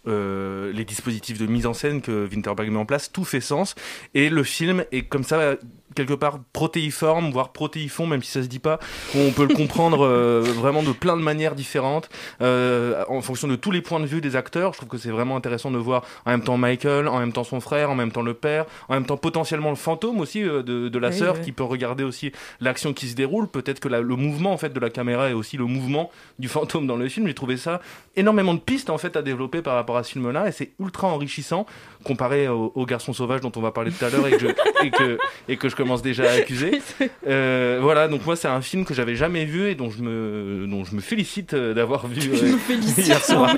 les 0.06 0.84
dispositifs 0.84 1.38
de 1.38 1.46
mise 1.46 1.66
en 1.66 1.74
scène 1.74 1.89
que 1.98 2.28
Winterberg 2.30 2.70
met 2.70 2.78
en 2.78 2.86
place, 2.86 3.10
tout 3.10 3.24
fait 3.24 3.40
sens. 3.40 3.74
Et 4.14 4.30
le 4.30 4.44
film 4.44 4.84
est 4.92 5.02
comme 5.02 5.24
ça 5.24 5.56
quelque 5.94 6.14
part 6.14 6.38
protéiforme, 6.52 7.30
voire 7.30 7.50
protéifond, 7.52 8.06
même 8.06 8.22
si 8.22 8.30
ça 8.30 8.42
se 8.42 8.48
dit 8.48 8.58
pas, 8.60 8.78
on 9.16 9.30
peut 9.32 9.46
le 9.46 9.54
comprendre 9.54 10.06
euh, 10.06 10.40
vraiment 10.42 10.82
de 10.82 10.92
plein 10.92 11.16
de 11.16 11.22
manières 11.22 11.54
différentes, 11.54 12.08
euh, 12.42 13.02
en 13.08 13.20
fonction 13.20 13.48
de 13.48 13.56
tous 13.56 13.70
les 13.70 13.80
points 13.80 14.00
de 14.00 14.06
vue 14.06 14.20
des 14.20 14.36
acteurs. 14.36 14.72
Je 14.72 14.78
trouve 14.78 14.88
que 14.88 14.98
c'est 14.98 15.10
vraiment 15.10 15.36
intéressant 15.36 15.70
de 15.70 15.78
voir 15.78 16.04
en 16.26 16.30
même 16.30 16.42
temps 16.42 16.56
Michael, 16.56 17.08
en 17.08 17.18
même 17.18 17.32
temps 17.32 17.44
son 17.44 17.60
frère, 17.60 17.90
en 17.90 17.94
même 17.94 18.12
temps 18.12 18.22
le 18.22 18.34
père, 18.34 18.66
en 18.88 18.94
même 18.94 19.04
temps 19.06 19.16
potentiellement 19.16 19.70
le 19.70 19.76
fantôme 19.76 20.20
aussi 20.20 20.42
euh, 20.42 20.62
de, 20.62 20.88
de 20.88 20.98
la 20.98 21.08
Oui, 21.08 21.18
sœur 21.18 21.34
oui. 21.38 21.44
qui 21.44 21.52
peut 21.52 21.64
regarder 21.64 22.04
aussi 22.04 22.32
l'action 22.60 22.92
qui 22.92 23.08
se 23.08 23.14
déroule. 23.16 23.48
Peut-être 23.48 23.80
que 23.80 23.88
la- 23.88 24.00
le 24.00 24.16
mouvement 24.16 24.52
en 24.52 24.58
fait 24.58 24.72
de 24.72 24.80
la 24.80 24.90
caméra 24.90 25.28
est 25.30 25.32
aussi 25.34 25.56
le 25.56 25.64
mouvement 25.64 26.10
du 26.38 26.48
fantôme 26.48 26.86
dans 26.86 26.96
le 26.96 27.08
film. 27.08 27.26
J'ai 27.26 27.34
trouvé 27.34 27.56
ça 27.56 27.80
énormément 28.16 28.54
de 28.54 28.60
pistes 28.60 28.90
en 28.90 28.98
fait 28.98 29.16
à 29.16 29.22
développer 29.22 29.62
par 29.62 29.74
rapport 29.74 29.96
à 29.96 30.02
ce 30.04 30.12
film-là 30.12 30.48
et 30.48 30.52
c'est 30.52 30.72
ultra 30.78 31.08
enrichissant 31.08 31.66
comparé 32.04 32.48
au, 32.48 32.72
au 32.74 32.86
Garçon 32.86 33.12
sauvage 33.12 33.40
dont 33.40 33.52
on 33.56 33.60
va 33.60 33.72
parler 33.72 33.90
tout 33.90 34.04
à 34.04 34.10
l'heure 34.10 34.26
et, 34.26 34.32
que 34.32 34.38
je- 34.48 34.86
et 34.86 34.90
que 34.90 35.18
et 35.48 35.56
que 35.56 35.68
je 35.68 35.76
commence 35.80 36.02
déjà 36.02 36.30
à 36.30 36.34
accuser. 36.34 36.80
Euh, 37.26 37.78
voilà, 37.82 38.08
donc 38.08 38.24
moi 38.24 38.34
c'est 38.34 38.48
un 38.48 38.60
film 38.60 38.84
que 38.84 38.94
j'avais 38.94 39.14
jamais 39.14 39.44
vu 39.44 39.68
et 39.68 39.74
dont 39.74 39.90
je 39.90 40.02
me 40.02 40.66
dont 40.66 40.84
je 40.84 40.94
me 40.94 41.00
félicite 41.00 41.54
euh, 41.54 41.74
d'avoir 41.74 42.06
vu 42.06 42.30
euh, 42.32 42.52
me 42.52 42.58
félicite. 42.58 43.06
hier 43.06 43.24
soir. 43.24 43.54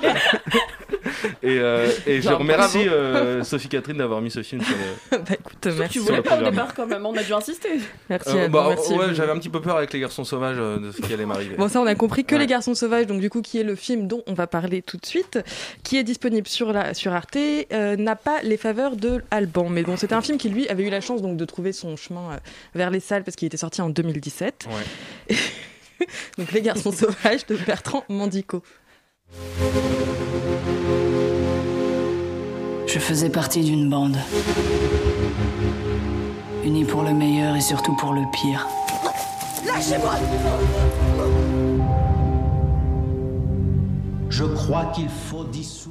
Et 1.43 1.59
euh, 1.59 1.89
et 2.07 2.21
je 2.21 2.29
remercie 2.29 2.89
euh, 2.89 3.43
Sophie 3.45 3.69
Catherine 3.69 3.97
d'avoir 3.99 4.21
mis 4.21 4.31
ce 4.31 4.43
film 4.43 4.63
sur 4.63 4.75
le. 4.77 5.19
Bah 5.23 5.35
écoute, 5.39 5.67
merci. 5.79 5.93
Tu 5.93 5.99
voulais 6.01 6.23
pas 6.23 6.39
au 6.41 6.45
départ 6.51 6.75
quand 6.75 6.87
même, 6.87 7.05
on 7.07 7.17
a 7.17 7.23
dû 7.23 7.33
insister. 7.33 7.69
Merci, 8.11 8.31
Euh, 8.37 8.45
Alban, 8.45 8.65
bah, 8.65 8.75
merci. 8.77 8.95
ouais, 8.95 9.15
j'avais 9.15 9.33
un 9.33 9.39
petit 9.39 9.49
peu 9.49 9.61
peur 9.61 9.77
avec 9.77 9.93
les 9.93 10.01
garçons 10.01 10.25
sauvages 10.25 10.57
euh, 10.59 10.79
de 10.79 10.91
ce 10.93 11.01
qui 11.01 11.13
allait 11.13 11.27
m'arriver. 11.27 11.57
Bon, 11.57 11.69
ça, 11.69 11.81
on 11.81 11.87
a 11.87 11.95
compris 11.95 12.25
que 12.25 12.35
Ouais. 12.35 12.41
Les 12.41 12.47
Garçons 12.47 12.75
Sauvages, 12.75 13.07
donc 13.07 13.21
du 13.21 13.29
coup, 13.31 13.43
qui 13.43 13.59
est 13.61 13.63
le 13.63 13.75
film 13.77 14.09
dont 14.09 14.23
on 14.27 14.33
va 14.35 14.47
parler 14.47 14.83
tout 14.83 14.97
de 14.97 15.05
suite, 15.07 15.39
qui 15.85 15.97
est 15.99 16.03
disponible 16.03 16.49
sur, 16.49 16.73
la, 16.73 16.95
sur 16.95 17.13
Arte, 17.13 17.37
euh, 17.37 17.95
n'a 17.97 18.17
pas 18.17 18.41
les 18.43 18.57
faveurs 18.57 18.97
de 18.97 19.23
Alban. 19.31 19.69
Mais 19.69 19.83
bon, 19.83 19.97
c'était 19.97 20.15
un 20.15 20.23
film 20.23 20.39
qui, 20.39 20.49
lui, 20.49 20.67
avait 20.69 20.83
eu 20.85 20.91
la 20.91 21.01
chance 21.01 21.23
donc, 21.23 21.37
de 21.37 21.45
trouver 21.45 21.73
son 21.73 21.95
chemin 21.97 22.33
euh, 22.33 22.37
vers 22.75 22.91
les 22.91 23.01
salles 23.01 23.23
parce 23.23 23.37
qu'il 23.37 23.47
était 23.47 23.57
sorti 23.59 23.81
en 23.83 23.91
2017. 23.91 24.67
Ouais. 25.29 25.37
donc, 26.39 26.53
Les 26.53 26.63
Garçons 26.63 26.91
Sauvages 26.91 27.47
de 27.47 27.55
Bertrand 27.57 28.05
Mandico. 28.09 28.63
Je 32.93 32.99
faisais 32.99 33.31
partie 33.31 33.63
d'une 33.63 33.89
bande. 33.89 34.19
Unie 36.63 36.85
pour 36.85 37.03
le 37.03 37.15
meilleur 37.15 37.57
et 37.57 37.63
surtout 37.63 37.97
pour 37.97 38.13
le 38.13 38.21
pire. 38.35 38.69
Lâchez-moi 39.67 40.13
Je 44.29 44.45
crois 44.45 44.85
qu'il 44.95 45.09
faut 45.09 45.45
dissoudre. 45.45 45.82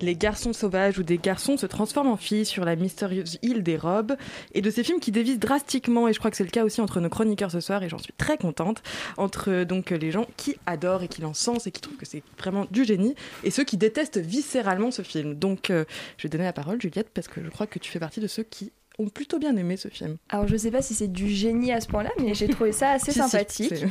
Les 0.00 0.14
garçons 0.14 0.52
sauvages 0.52 0.98
où 0.98 1.02
des 1.02 1.18
garçons 1.18 1.56
se 1.56 1.66
transforment 1.66 2.08
en 2.08 2.16
filles 2.16 2.46
sur 2.46 2.64
la 2.64 2.76
mystérieuse 2.76 3.38
île 3.42 3.62
des 3.62 3.76
robes 3.76 4.16
et 4.54 4.60
de 4.60 4.70
ces 4.70 4.84
films 4.84 5.00
qui 5.00 5.10
dévisent 5.10 5.40
drastiquement 5.40 6.08
et 6.08 6.12
je 6.12 6.18
crois 6.18 6.30
que 6.30 6.36
c'est 6.36 6.44
le 6.44 6.50
cas 6.50 6.64
aussi 6.64 6.80
entre 6.80 7.00
nos 7.00 7.08
chroniqueurs 7.08 7.50
ce 7.50 7.60
soir 7.60 7.82
et 7.82 7.88
j'en 7.88 7.98
suis 7.98 8.12
très 8.16 8.38
contente 8.38 8.82
entre 9.16 9.50
euh, 9.50 9.64
donc 9.64 9.90
les 9.90 10.10
gens 10.10 10.26
qui 10.36 10.56
adorent 10.66 11.02
et 11.02 11.08
qui 11.08 11.20
l'encensent 11.20 11.66
et 11.66 11.72
qui 11.72 11.80
trouvent 11.80 11.96
que 11.96 12.06
c'est 12.06 12.22
vraiment 12.38 12.66
du 12.70 12.84
génie 12.84 13.14
et 13.44 13.50
ceux 13.50 13.64
qui 13.64 13.76
détestent 13.76 14.18
viscéralement 14.18 14.90
ce 14.90 15.02
film. 15.02 15.34
Donc 15.34 15.70
euh, 15.70 15.84
je 16.16 16.24
vais 16.24 16.28
donner 16.28 16.44
la 16.44 16.52
parole 16.52 16.80
Juliette 16.80 17.10
parce 17.12 17.28
que 17.28 17.42
je 17.42 17.48
crois 17.48 17.66
que 17.66 17.78
tu 17.78 17.90
fais 17.90 18.00
partie 18.00 18.20
de 18.20 18.26
ceux 18.26 18.44
qui 18.44 18.72
ont 18.98 19.08
plutôt 19.08 19.38
bien 19.38 19.56
aimé 19.56 19.76
ce 19.76 19.88
film. 19.88 20.16
Alors 20.28 20.48
je 20.48 20.56
sais 20.56 20.70
pas 20.70 20.82
si 20.82 20.94
c'est 20.94 21.08
du 21.08 21.28
génie 21.28 21.72
à 21.72 21.80
ce 21.80 21.86
point-là, 21.88 22.10
mais 22.20 22.34
j'ai 22.34 22.48
trouvé 22.48 22.72
ça 22.72 22.90
assez 22.90 23.12
Si, 23.12 23.18
sympathique. 23.18 23.84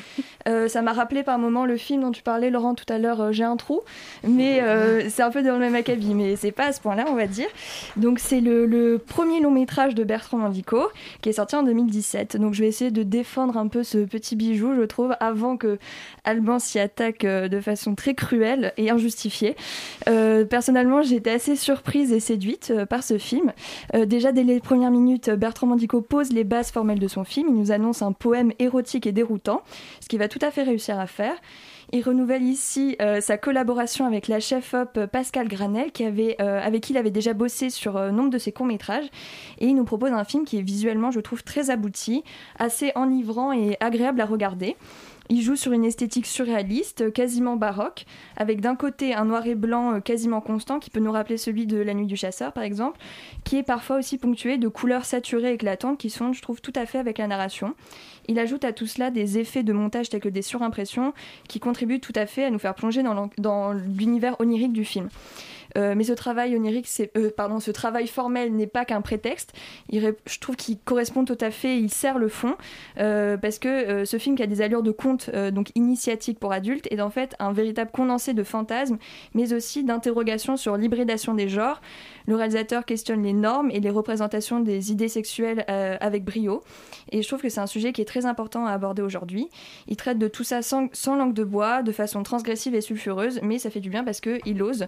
Euh, 0.48 0.68
ça 0.68 0.82
m'a 0.82 0.94
rappelé 0.94 1.24
par 1.24 1.40
moment 1.40 1.66
le 1.66 1.78
film 1.78 2.02
dont 2.02 2.12
tu 2.12 2.22
parlais, 2.22 2.50
Laurent, 2.50 2.76
tout 2.76 2.92
à 2.92 2.98
l'heure, 2.98 3.22
euh, 3.22 3.32
J'ai 3.32 3.44
un 3.44 3.58
trou. 3.58 3.82
Mais 4.28 4.62
euh, 4.62 5.10
c'est 5.10 5.24
un 5.24 5.30
peu 5.30 5.44
dans 5.44 5.54
le 5.54 5.60
même 5.60 5.76
acabit, 5.76 6.14
mais 6.14 6.36
c'est 6.36 6.52
pas 6.52 6.68
à 6.68 6.74
ce 6.74 6.82
point-là, 6.82 7.06
on 7.10 7.16
va 7.16 7.28
dire. 7.28 7.48
Donc 7.96 8.20
c'est 8.20 8.42
le, 8.42 8.66
le 8.66 8.98
premier 8.98 9.40
long 9.40 9.52
métrage 9.52 9.96
de 9.96 10.04
Bertrand 10.04 10.38
Mandico, 10.38 10.90
qui 11.22 11.30
est 11.30 11.34
sorti 11.34 11.56
en 11.56 11.64
2017. 11.64 12.38
Donc 12.38 12.54
je 12.54 12.62
vais 12.62 12.68
essayer 12.68 12.92
de 12.92 13.04
défendre 13.04 13.58
un 13.58 13.68
peu 13.68 13.84
ce 13.84 14.00
petit 14.00 14.36
bijou, 14.36 14.76
je 14.76 14.84
trouve, 14.84 15.16
avant 15.20 15.58
que 15.58 15.80
Alban 16.24 16.60
s'y 16.60 16.80
attaque 16.80 17.26
de 17.26 17.60
façon 17.62 17.96
très 17.96 18.14
cruelle 18.14 18.74
et 18.78 18.90
injustifiée. 18.90 19.56
Personnellement, 20.06 21.02
été 21.02 21.32
assez 21.32 21.56
surprise 21.56 22.12
et 22.12 22.20
séduite 22.20 22.74
par 22.90 23.04
ce 23.04 23.18
film. 23.18 23.54
Déjà, 23.94 24.32
dès 24.32 24.44
les 24.44 24.60
premières 24.60 24.92
minutes, 25.00 25.30
Bertrand 25.30 25.68
Mandico 25.68 26.02
pose 26.02 26.32
les 26.32 26.44
bases 26.44 26.72
formelles 26.72 27.00
de 27.00 27.08
son 27.08 27.24
film. 27.24 27.48
Il 27.50 27.56
nous 27.56 27.72
annonce 27.72 28.02
un 28.02 28.12
poème 28.12 28.52
érotique 28.60 29.08
et 29.08 29.12
déroutant, 29.12 29.62
ce 30.02 30.08
qu'il 30.08 30.20
va 30.20 30.28
tout 30.28 30.40
à 30.42 30.52
fait 30.52 30.64
réussir 30.64 31.00
à 31.00 31.08
faire. 31.08 31.36
Il 31.94 32.04
renouvelle 32.04 32.44
ici 32.44 32.98
euh, 33.02 33.22
sa 33.22 33.38
collaboration 33.38 34.06
avec 34.06 34.28
la 34.28 34.42
chef-op 34.42 35.06
Pascal 35.06 35.48
Granel, 35.48 35.92
qui 35.94 36.04
euh, 36.06 36.62
avec 36.62 36.84
qui 36.84 36.92
il 36.92 36.98
avait 36.98 37.12
déjà 37.12 37.34
bossé 37.34 37.70
sur 37.70 37.96
euh, 37.96 38.12
nombre 38.12 38.30
de 38.30 38.38
ses 38.38 38.52
courts-métrages. 38.52 39.06
Et 39.60 39.68
il 39.68 39.76
nous 39.76 39.86
propose 39.86 40.12
un 40.12 40.26
film 40.26 40.44
qui 40.44 40.58
est 40.58 40.62
visuellement, 40.62 41.12
je 41.12 41.22
trouve, 41.22 41.44
très 41.44 41.70
abouti, 41.70 42.24
assez 42.60 42.92
enivrant 42.96 43.54
et 43.54 43.78
agréable 43.80 44.20
à 44.20 44.26
regarder. 44.26 44.76
Il 45.30 45.42
joue 45.42 45.58
sur 45.58 45.74
une 45.74 45.84
esthétique 45.84 46.26
surréaliste, 46.26 47.12
quasiment 47.12 47.58
baroque, 47.58 48.06
avec 48.38 48.62
d'un 48.62 48.76
côté 48.76 49.14
un 49.14 49.26
noir 49.26 49.46
et 49.46 49.56
blanc 49.56 49.96
euh, 49.96 50.00
quasiment 50.00 50.40
constant 50.40 50.80
qui 50.80 50.90
peut 50.90 51.02
nous 51.02 51.12
rappeler 51.12 51.38
celui 51.38 51.66
de 51.66 51.78
La 51.78 51.94
Nuit 51.94 52.06
du 52.06 52.16
Chasseur 52.16 52.54
par 52.54 52.64
exemple, 52.64 52.98
qui 53.44 53.58
est 53.58 53.64
parfois 53.64 53.98
aussi 53.98 54.18
ponctué 54.18 54.58
de 54.58 54.70
couleurs 54.70 55.04
saturées 55.04 55.54
éclatantes 55.54 55.98
qui 55.98 56.10
sont, 56.10 56.32
je 56.32 56.42
trouve, 56.42 56.62
tout 56.62 56.74
à 56.76 56.86
fait 56.86 56.98
avec 56.98 57.18
la 57.18 57.28
narration. 57.28 57.74
Il 58.30 58.40
ajoute 58.40 58.64
à 58.64 58.72
tout 58.72 58.88
cela 58.88 59.12
des 59.12 59.38
effets 59.38 59.64
de 59.64 59.74
montage 59.74 60.10
tels 60.10 60.22
que 60.22 60.30
des 60.30 60.42
surimpressions 60.42 61.14
qui 61.50 61.60
contribuent 61.60 62.00
tout 62.00 62.14
à 62.16 62.26
fait 62.26 62.46
à 62.46 62.50
nous 62.50 62.60
faire 62.60 62.76
plonger 62.76 63.04
dans 63.38 63.74
l'univers 63.74 64.40
onirique 64.40 64.74
du 64.74 64.86
film. 64.86 65.10
Euh, 65.78 65.94
mais 65.96 66.04
ce 66.04 66.14
travail 66.14 66.56
onirique, 66.56 66.88
euh, 67.18 67.32
pardon, 67.36 67.60
ce 67.60 67.72
travail 67.72 68.08
formel 68.08 68.54
n'est 68.54 68.68
pas 68.68 68.86
qu'un 68.86 69.02
prétexte. 69.02 69.54
Je 69.92 70.40
trouve 70.40 70.56
qu'il 70.56 70.78
correspond 70.80 71.26
tout 71.26 71.38
à 71.42 71.52
fait, 71.52 71.78
il 71.78 71.90
sert 71.90 72.18
le 72.20 72.30
fond, 72.30 72.56
euh, 73.00 73.38
parce 73.38 73.60
que 73.60 74.06
ce 74.06 74.18
film 74.18 74.36
qui 74.36 74.44
a 74.44 74.48
des 74.48 74.62
allures 74.62 74.84
de 74.84 74.92
conte, 74.92 75.30
donc 75.30 75.72
initiatique 75.76 76.40
pour 76.40 76.52
adultes, 76.52 76.88
est 76.92 77.02
en 77.02 77.10
fait 77.10 77.36
un 77.40 77.52
véritable 77.52 77.92
condensé 77.92 78.34
de 78.34 78.44
fantasmes, 78.44 78.98
mais 79.34 79.54
aussi 79.54 79.84
d'interrogations 79.84 80.58
sur 80.58 80.78
l'hybridation 80.78 81.34
des 81.34 81.50
genres. 81.50 81.82
Le 82.28 82.36
réalisateur 82.36 82.86
questionne 82.86 83.24
les 83.24 83.34
normes 83.34 83.72
et 83.72 83.80
les 83.80 83.90
représentations 83.90 84.60
des 84.60 84.92
idées 84.92 85.08
sexuelles 85.08 85.66
avec 85.68 86.24
brio. 86.24 86.64
Et 87.12 87.22
je 87.22 87.28
trouve 87.28 87.42
que 87.42 87.50
c'est 87.50 87.62
un 87.62 87.68
sujet 87.68 87.94
qui 87.94 88.02
est 88.02 88.06
très 88.06 88.26
important 88.26 88.66
à 88.66 88.72
aborder 88.72 89.02
aujourd'hui. 89.02 89.50
Il 89.88 89.96
traite 89.96 90.20
de 90.20 90.28
tout 90.28 90.44
ça 90.44 90.62
sans, 90.62 90.90
langue 91.16 91.34
de 91.34 91.44
bois, 91.44 91.84
de 91.84 91.92
façon 91.92 92.24
transgressive 92.24 92.76
et 92.76 92.82
sulfureuse, 92.82 93.40
mais 93.44 93.60
ça 93.60 93.70
fait 93.70 93.80
du 93.80 93.90
bien 93.90 94.04
parce 94.04 94.22
qu'il 94.22 94.62
ose. 94.62 94.88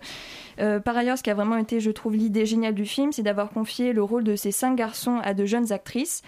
Par 0.77 0.95
ailleurs, 0.95 1.17
ce 1.17 1.23
qui 1.23 1.31
a 1.31 1.33
vraiment 1.33 1.57
été, 1.57 1.79
je 1.79 1.89
trouve, 1.89 2.15
l'idée 2.15 2.45
géniale 2.45 2.75
du 2.75 2.85
film, 2.85 3.11
c'est 3.11 3.23
d'avoir 3.23 3.49
confié 3.49 3.93
le 3.93 4.03
rôle 4.03 4.23
de 4.23 4.35
ces 4.35 4.51
cinq 4.51 4.75
garçons 4.75 5.19
à 5.23 5.33
de 5.33 5.45
jeunes 5.45 5.71
actrices. 5.71 6.21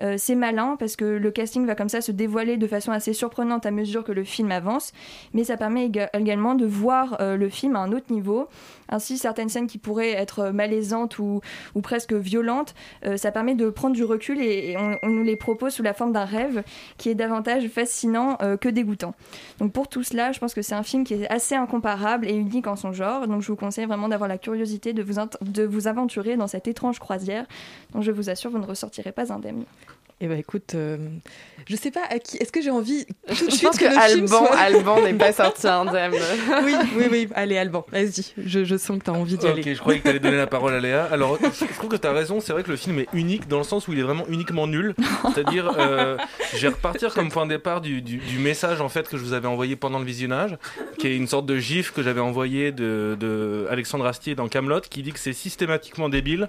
Euh, 0.00 0.14
c'est 0.16 0.36
malin 0.36 0.76
parce 0.78 0.94
que 0.94 1.04
le 1.04 1.30
casting 1.32 1.66
va 1.66 1.74
comme 1.74 1.88
ça 1.88 2.00
se 2.00 2.12
dévoiler 2.12 2.56
de 2.56 2.66
façon 2.68 2.92
assez 2.92 3.12
surprenante 3.12 3.66
à 3.66 3.72
mesure 3.72 4.04
que 4.04 4.12
le 4.12 4.22
film 4.22 4.52
avance, 4.52 4.92
mais 5.34 5.42
ça 5.42 5.56
permet 5.56 5.88
éga- 5.88 6.08
également 6.12 6.54
de 6.54 6.66
voir 6.66 7.16
euh, 7.20 7.36
le 7.36 7.48
film 7.48 7.74
à 7.74 7.80
un 7.80 7.90
autre 7.90 8.12
niveau. 8.12 8.46
Ainsi, 8.90 9.18
certaines 9.18 9.48
scènes 9.48 9.66
qui 9.66 9.78
pourraient 9.78 10.12
être 10.12 10.50
malaisantes 10.50 11.18
ou, 11.18 11.40
ou 11.74 11.80
presque 11.80 12.12
violentes, 12.12 12.74
euh, 13.04 13.16
ça 13.16 13.32
permet 13.32 13.54
de 13.54 13.70
prendre 13.70 13.96
du 13.96 14.04
recul 14.04 14.40
et, 14.40 14.76
on, 14.78 14.96
on 15.02 15.08
nous 15.08 15.24
les 15.24 15.36
propose 15.36 15.72
sous 15.72 15.82
la 15.82 15.94
forme 15.94 16.12
d'un 16.12 16.24
rêve 16.24 16.62
qui 16.96 17.08
est 17.08 17.14
davantage 17.14 17.66
fascinant 17.68 18.38
euh, 18.42 18.56
que 18.56 18.68
dégoûtant. 18.68 19.14
Donc 19.58 19.72
pour 19.72 19.88
tout 19.88 20.04
cela, 20.04 20.30
je 20.30 20.38
pense 20.38 20.54
que 20.54 20.62
c'est 20.62 20.74
un 20.76 20.84
film 20.84 21.02
qui 21.04 21.14
est 21.14 21.28
assez 21.28 21.56
incomparable 21.56 22.28
et 22.28 22.34
unique 22.34 22.66
en 22.66 22.76
son 22.76 22.92
genre, 22.92 23.26
donc 23.26 23.42
je 23.42 23.48
vous 23.48 23.56
conseille 23.56 23.86
vraiment 23.88 24.08
d'avoir 24.08 24.28
la 24.28 24.38
curiosité 24.38 24.92
de 24.92 25.02
vous, 25.02 25.14
de 25.40 25.64
vous 25.64 25.88
aventurer 25.88 26.36
dans 26.36 26.46
cette 26.46 26.68
étrange 26.68 26.98
croisière. 26.98 27.46
Donc 27.92 28.02
je 28.02 28.12
vous 28.12 28.30
assure, 28.30 28.50
vous 28.50 28.58
ne 28.58 28.66
ressortirez 28.66 29.12
pas 29.12 29.32
indemne. 29.32 29.64
Eh 30.20 30.26
ben 30.26 30.36
écoute, 30.36 30.72
euh, 30.74 30.96
je 31.68 31.76
sais 31.76 31.92
pas 31.92 32.02
à 32.10 32.18
qui. 32.18 32.38
Est-ce 32.38 32.50
que 32.50 32.60
j'ai 32.60 32.72
envie 32.72 33.06
tout 33.28 33.34
de 33.46 33.50
Je 33.50 33.54
suite 33.54 33.62
pense 33.68 33.78
que 33.78 33.84
le 33.84 33.96
Alban, 33.96 34.26
soit- 34.26 34.56
Alban 34.56 35.02
n'est 35.02 35.14
pas 35.14 35.32
sorti 35.44 35.68
indemne. 35.68 36.12
oui, 36.64 36.74
oui, 36.96 37.04
oui. 37.08 37.28
Allez, 37.36 37.56
Alban, 37.56 37.86
vas-y. 37.92 38.24
Je, 38.36 38.64
je 38.64 38.76
sens 38.76 38.98
que 38.98 39.04
tu 39.04 39.10
as 39.10 39.12
envie 39.12 39.38
d'y 39.38 39.46
Ok, 39.46 39.52
aller. 39.52 39.74
je 39.76 39.78
croyais 39.78 39.98
que 40.00 40.02
tu 40.02 40.08
allais 40.10 40.18
donner 40.18 40.36
la 40.36 40.48
parole 40.48 40.74
à 40.74 40.80
Léa. 40.80 41.04
Alors, 41.12 41.38
je 41.40 41.64
je 41.66 41.72
trouve 41.74 41.88
que 41.90 41.94
tu 41.96 42.06
as 42.08 42.12
raison, 42.12 42.40
c'est 42.40 42.52
vrai 42.52 42.64
que 42.64 42.70
le 42.70 42.76
film 42.76 42.98
est 42.98 43.06
unique 43.12 43.46
dans 43.46 43.58
le 43.58 43.64
sens 43.64 43.86
où 43.86 43.92
il 43.92 44.00
est 44.00 44.02
vraiment 44.02 44.26
uniquement 44.28 44.66
nul. 44.66 44.96
C'est-à-dire, 45.32 45.72
euh, 45.78 46.16
je 46.52 46.58
vais 46.58 46.68
repartir 46.74 47.14
comme 47.14 47.30
point 47.30 47.46
de 47.46 47.50
départ 47.50 47.80
du, 47.80 48.02
du- 48.02 48.16
du 48.18 48.38
message 48.40 48.80
en 48.80 48.88
fait 48.88 49.08
que 49.08 49.16
je 49.16 49.22
vous 49.22 49.34
avais 49.34 49.46
envoyé 49.46 49.76
pendant 49.76 50.00
le 50.00 50.04
visionnage, 50.04 50.58
qui 50.98 51.06
est 51.06 51.16
une 51.16 51.28
sorte 51.28 51.46
de 51.46 51.58
gif 51.58 51.92
que 51.92 52.02
j'avais 52.02 52.20
envoyé 52.20 52.72
de, 52.72 53.16
de 53.20 53.68
Alexandre 53.70 54.04
Astier 54.06 54.34
dans 54.34 54.48
Camelot, 54.48 54.80
qui 54.80 55.04
dit 55.04 55.12
que 55.12 55.20
c'est 55.20 55.32
systématiquement 55.32 56.08
débile 56.08 56.48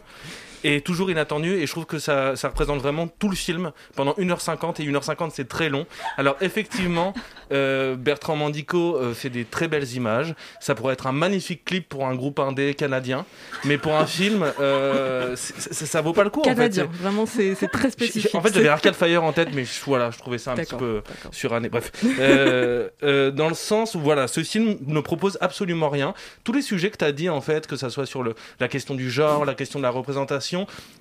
et 0.64 0.82
toujours 0.82 1.10
inattendu 1.12 1.54
et 1.54 1.66
je 1.66 1.72
trouve 1.72 1.86
que 1.86 2.00
ça, 2.00 2.36
ça 2.36 2.50
représente 2.50 2.80
vraiment 2.80 3.08
tout 3.08 3.30
le 3.30 3.36
film 3.36 3.72
pendant 3.96 4.14
1h50 4.14 4.82
et 4.82 4.86
1h50 4.86 5.32
c'est 5.34 5.48
très 5.48 5.70
long 5.70 5.86
alors 6.18 6.36
effectivement 6.42 7.14
euh, 7.52 7.96
Bertrand 7.96 8.36
Mandico 8.36 8.96
euh, 8.96 9.14
fait 9.14 9.30
des 9.30 9.46
très 9.46 9.68
belles 9.68 9.92
images 9.94 10.36
ça 10.60 10.76
pourrait 10.76 10.94
être 10.94 11.08
un 11.08 11.12
magnifique 11.12 11.66
clip 11.66 11.88
pour 11.88 12.06
un 12.06 12.16
groupe 12.16 12.40
indé 12.40 12.74
canadien 12.74 13.26
mais 13.66 13.78
pour 13.78 13.96
un 13.96 14.06
film 14.06 14.46
euh, 14.60 15.36
ça 15.36 16.02
vaut 16.02 16.14
pas 16.14 16.24
le 16.24 16.30
coup 16.30 16.42
Canadien, 16.42 16.86
en 16.86 16.88
fait 16.88 17.00
vraiment, 17.00 17.26
c'est 17.26 17.68
très 17.72 17.92
spécifique. 17.92 18.34
en 18.36 18.42
fait, 18.42 18.54
j'avais 18.54 18.68
Arcade 18.68 18.96
Fire 18.96 19.24
en 19.24 19.34
tête, 19.34 19.50
mais 19.54 19.66
je, 19.66 19.80
voilà, 19.86 20.12
je 20.12 20.18
trouvais 20.18 20.38
ça 20.38 20.52
un 20.52 20.56
petit 20.56 20.76
peu 20.76 21.02
suranné. 21.32 21.70
Bref, 21.70 21.92
euh, 22.20 23.32
dans 23.32 23.50
le 23.50 23.56
sens 23.56 23.96
où 23.96 24.00
voilà, 24.00 24.28
ce 24.28 24.44
film 24.44 24.78
ne 24.86 25.00
propose 25.00 25.38
absolument 25.42 25.90
rien. 25.90 26.14
Tous 26.44 26.54
les 26.54 26.62
sujets 26.62 26.90
que 26.90 26.98
tu 26.98 27.06
as 27.06 27.12
dit, 27.12 27.30
en 27.30 27.42
fait, 27.42 27.68
que 27.68 27.76
ça 27.76 27.90
soit 27.90 28.06
sur 28.06 28.24
le, 28.24 28.36
la 28.60 28.68
question 28.68 28.96
du 28.96 29.10
genre, 29.10 29.46
la 29.46 29.56
question 29.56 29.80
de 29.80 29.84
la 29.84 29.90
représentation, 29.90 30.49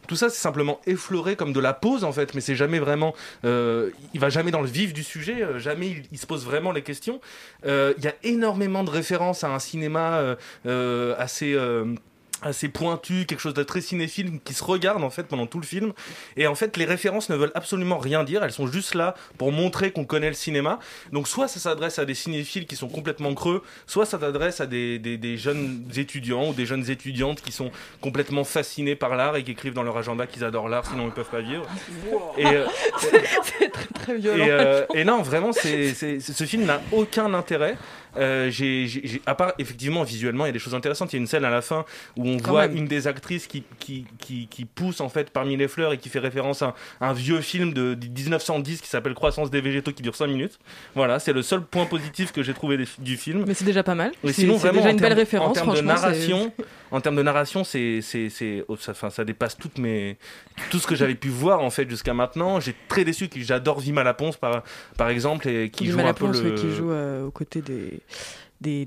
tout 0.08 0.16
ça, 0.16 0.30
c'est 0.30 0.40
simplement 0.40 0.80
effleuré 0.86 1.36
comme 1.36 1.52
de 1.52 1.60
la 1.60 1.74
pause, 1.74 2.02
en 2.02 2.12
fait, 2.12 2.34
mais 2.34 2.40
c'est 2.40 2.56
jamais 2.56 2.78
vraiment. 2.78 3.14
euh, 3.44 3.90
il 4.14 4.20
va 4.20 4.30
jamais 4.30 4.50
dans 4.50 4.62
le 4.62 4.66
vif 4.66 4.92
du 4.92 5.04
sujet, 5.04 5.42
euh, 5.42 5.58
jamais 5.58 6.02
il, 6.10 6.18
se 6.18 6.26
pose 6.26 6.44
vraiment 6.44 6.72
les 6.72 6.82
questions. 6.82 7.20
Euh, 7.66 7.92
Il 7.98 8.04
y 8.04 8.08
a 8.08 8.14
énormément 8.22 8.84
de 8.84 8.90
références 8.90 9.44
à 9.44 9.50
un 9.50 9.58
cinéma 9.58 10.36
assez. 11.18 11.56
Assez 12.42 12.68
pointu, 12.68 13.26
quelque 13.26 13.40
chose 13.40 13.54
de 13.54 13.62
très 13.62 13.80
cinéphile 13.80 14.38
qui 14.44 14.54
se 14.54 14.62
regarde 14.64 15.02
en 15.02 15.10
fait 15.10 15.24
pendant 15.24 15.46
tout 15.46 15.58
le 15.58 15.66
film. 15.66 15.92
Et 16.36 16.46
en 16.46 16.54
fait, 16.54 16.76
les 16.76 16.84
références 16.84 17.28
ne 17.30 17.36
veulent 17.36 17.52
absolument 17.54 17.98
rien 17.98 18.24
dire, 18.24 18.44
elles 18.44 18.52
sont 18.52 18.66
juste 18.66 18.94
là 18.94 19.14
pour 19.38 19.50
montrer 19.52 19.90
qu'on 19.90 20.04
connaît 20.04 20.28
le 20.28 20.34
cinéma. 20.34 20.78
Donc 21.12 21.26
soit 21.28 21.48
ça 21.48 21.58
s'adresse 21.60 21.98
à 21.98 22.04
des 22.04 22.14
cinéphiles 22.14 22.66
qui 22.66 22.76
sont 22.76 22.88
complètement 22.88 23.34
creux, 23.34 23.62
soit 23.86 24.06
ça 24.06 24.18
s'adresse 24.20 24.60
à 24.60 24.66
des, 24.66 24.98
des, 24.98 25.16
des 25.18 25.36
jeunes 25.36 25.84
étudiants 25.96 26.50
ou 26.50 26.52
des 26.54 26.66
jeunes 26.66 26.88
étudiantes 26.90 27.40
qui 27.40 27.52
sont 27.52 27.70
complètement 28.00 28.44
fascinés 28.44 28.94
par 28.94 29.16
l'art 29.16 29.36
et 29.36 29.42
qui 29.44 29.50
écrivent 29.52 29.74
dans 29.74 29.82
leur 29.82 29.96
agenda 29.96 30.26
qu'ils 30.26 30.44
adorent 30.44 30.68
l'art, 30.68 30.86
sinon 30.86 31.06
ils 31.06 31.12
peuvent 31.12 31.30
pas 31.30 31.40
vivre. 31.40 31.66
Et, 32.36 32.46
euh, 32.46 32.66
c'est 33.42 33.70
très 33.70 33.86
très 33.94 34.16
violent. 34.16 34.44
et, 34.44 34.50
euh, 34.50 34.86
et 34.94 35.04
non, 35.04 35.22
vraiment, 35.22 35.52
c'est- 35.52 35.94
ce 36.20 36.44
film 36.44 36.64
n'a 36.64 36.80
aucun 36.92 37.34
intérêt. 37.34 37.76
Euh, 38.16 38.50
j'ai, 38.50 38.86
j'ai- 38.86 39.22
à 39.26 39.34
part 39.34 39.52
effectivement 39.58 40.02
visuellement, 40.02 40.44
il 40.46 40.48
y 40.48 40.50
a 40.50 40.52
des 40.52 40.58
choses 40.58 40.74
intéressantes. 40.74 41.12
Il 41.12 41.16
y 41.16 41.18
a 41.18 41.20
une 41.20 41.26
scène 41.26 41.44
à 41.44 41.50
la 41.50 41.60
fin 41.62 41.84
où 42.16 42.26
on 42.28 42.38
Quand 42.38 42.52
voit 42.52 42.68
même. 42.68 42.76
une 42.78 42.86
des 42.86 43.06
actrices 43.06 43.46
qui, 43.46 43.62
qui, 43.78 44.06
qui, 44.18 44.46
qui 44.48 44.64
pousse 44.64 45.00
en 45.00 45.08
fait 45.08 45.30
parmi 45.30 45.56
les 45.56 45.68
fleurs 45.68 45.92
et 45.92 45.98
qui 45.98 46.08
fait 46.08 46.18
référence 46.18 46.62
à 46.62 46.74
un, 47.00 47.08
un 47.08 47.12
vieux 47.12 47.40
film 47.40 47.72
de, 47.72 47.94
de 47.94 48.06
1910 48.08 48.80
qui 48.80 48.88
s'appelle 48.88 49.14
Croissance 49.14 49.50
des 49.50 49.60
végétaux 49.60 49.92
qui 49.92 50.02
dure 50.02 50.14
5 50.16 50.26
minutes. 50.26 50.58
Voilà, 50.94 51.18
c'est 51.18 51.32
le 51.32 51.42
seul 51.42 51.62
point 51.62 51.86
positif 51.86 52.32
que 52.32 52.42
j'ai 52.42 52.54
trouvé 52.54 52.76
des- 52.78 52.88
du 52.98 53.16
film. 53.16 53.44
Mais 53.46 53.54
c'est 53.54 53.64
déjà 53.64 53.82
pas 53.82 53.94
mal. 53.94 54.12
Mais 54.24 54.32
sinon, 54.32 54.54
c'est 54.54 54.60
vraiment, 54.68 54.78
déjà 54.78 54.90
une 54.90 55.00
belle 55.00 55.12
référence, 55.12 55.50
En 55.50 55.52
termes 55.52 55.74
de 55.76 55.80
narration, 55.82 56.52
en 56.90 57.00
termes 57.00 57.16
de 57.16 57.22
narration, 57.22 57.64
c'est, 57.64 58.00
c'est, 58.02 58.30
c'est, 58.30 58.64
oh, 58.68 58.76
ça, 58.78 59.24
dépasse 59.24 59.56
toutes 59.56 59.78
mes, 59.78 60.16
tout 60.70 60.78
ce 60.78 60.86
que 60.86 60.94
j'avais 60.94 61.14
pu 61.14 61.28
voir 61.28 61.60
en 61.60 61.70
fait 61.70 61.88
jusqu'à 61.88 62.14
maintenant. 62.14 62.60
J'ai 62.60 62.74
très 62.88 63.04
déçu 63.04 63.28
que 63.28 63.38
j'adore 63.40 63.80
Vima 63.80 64.02
Laponce 64.02 64.36
par, 64.36 64.62
par 64.96 65.08
exemple 65.10 65.48
et 65.48 65.70
qui 65.70 65.86
joue 65.86 66.00
un 66.00 66.14
peu 66.14 66.26
le, 66.26 66.38
oui, 66.40 66.54
qui 66.54 66.70
joue 66.74 66.90
euh, 66.90 67.26
aux 67.26 67.30
côtés 67.30 67.60
des, 67.62 67.97
des, 68.60 68.86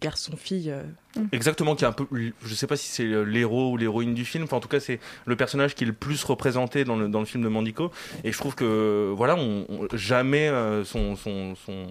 garçons-filles. 0.00 0.74
Euh. 1.16 1.20
Exactement, 1.32 1.74
qui 1.76 1.84
est 1.84 1.86
un 1.86 1.92
peu, 1.92 2.06
je 2.44 2.54
sais 2.54 2.66
pas 2.66 2.76
si 2.76 2.88
c'est 2.88 3.04
l'héros 3.24 3.70
ou 3.72 3.76
l'héroïne 3.76 4.14
du 4.14 4.24
film, 4.24 4.44
enfin 4.44 4.56
en 4.56 4.60
tout 4.60 4.68
cas 4.68 4.80
c'est 4.80 4.98
le 5.26 5.36
personnage 5.36 5.74
qui 5.74 5.84
est 5.84 5.86
le 5.86 5.92
plus 5.92 6.22
représenté 6.24 6.84
dans 6.84 6.96
le, 6.96 7.08
dans 7.08 7.20
le 7.20 7.26
film 7.26 7.42
de 7.44 7.48
Mandico, 7.48 7.90
et 8.24 8.32
je 8.32 8.38
trouve 8.38 8.54
que 8.54 9.12
voilà, 9.16 9.36
on, 9.36 9.64
on- 9.68 9.88
jamais 9.96 10.48
euh, 10.48 10.84
son, 10.84 11.14
son, 11.16 11.54
son, 11.54 11.86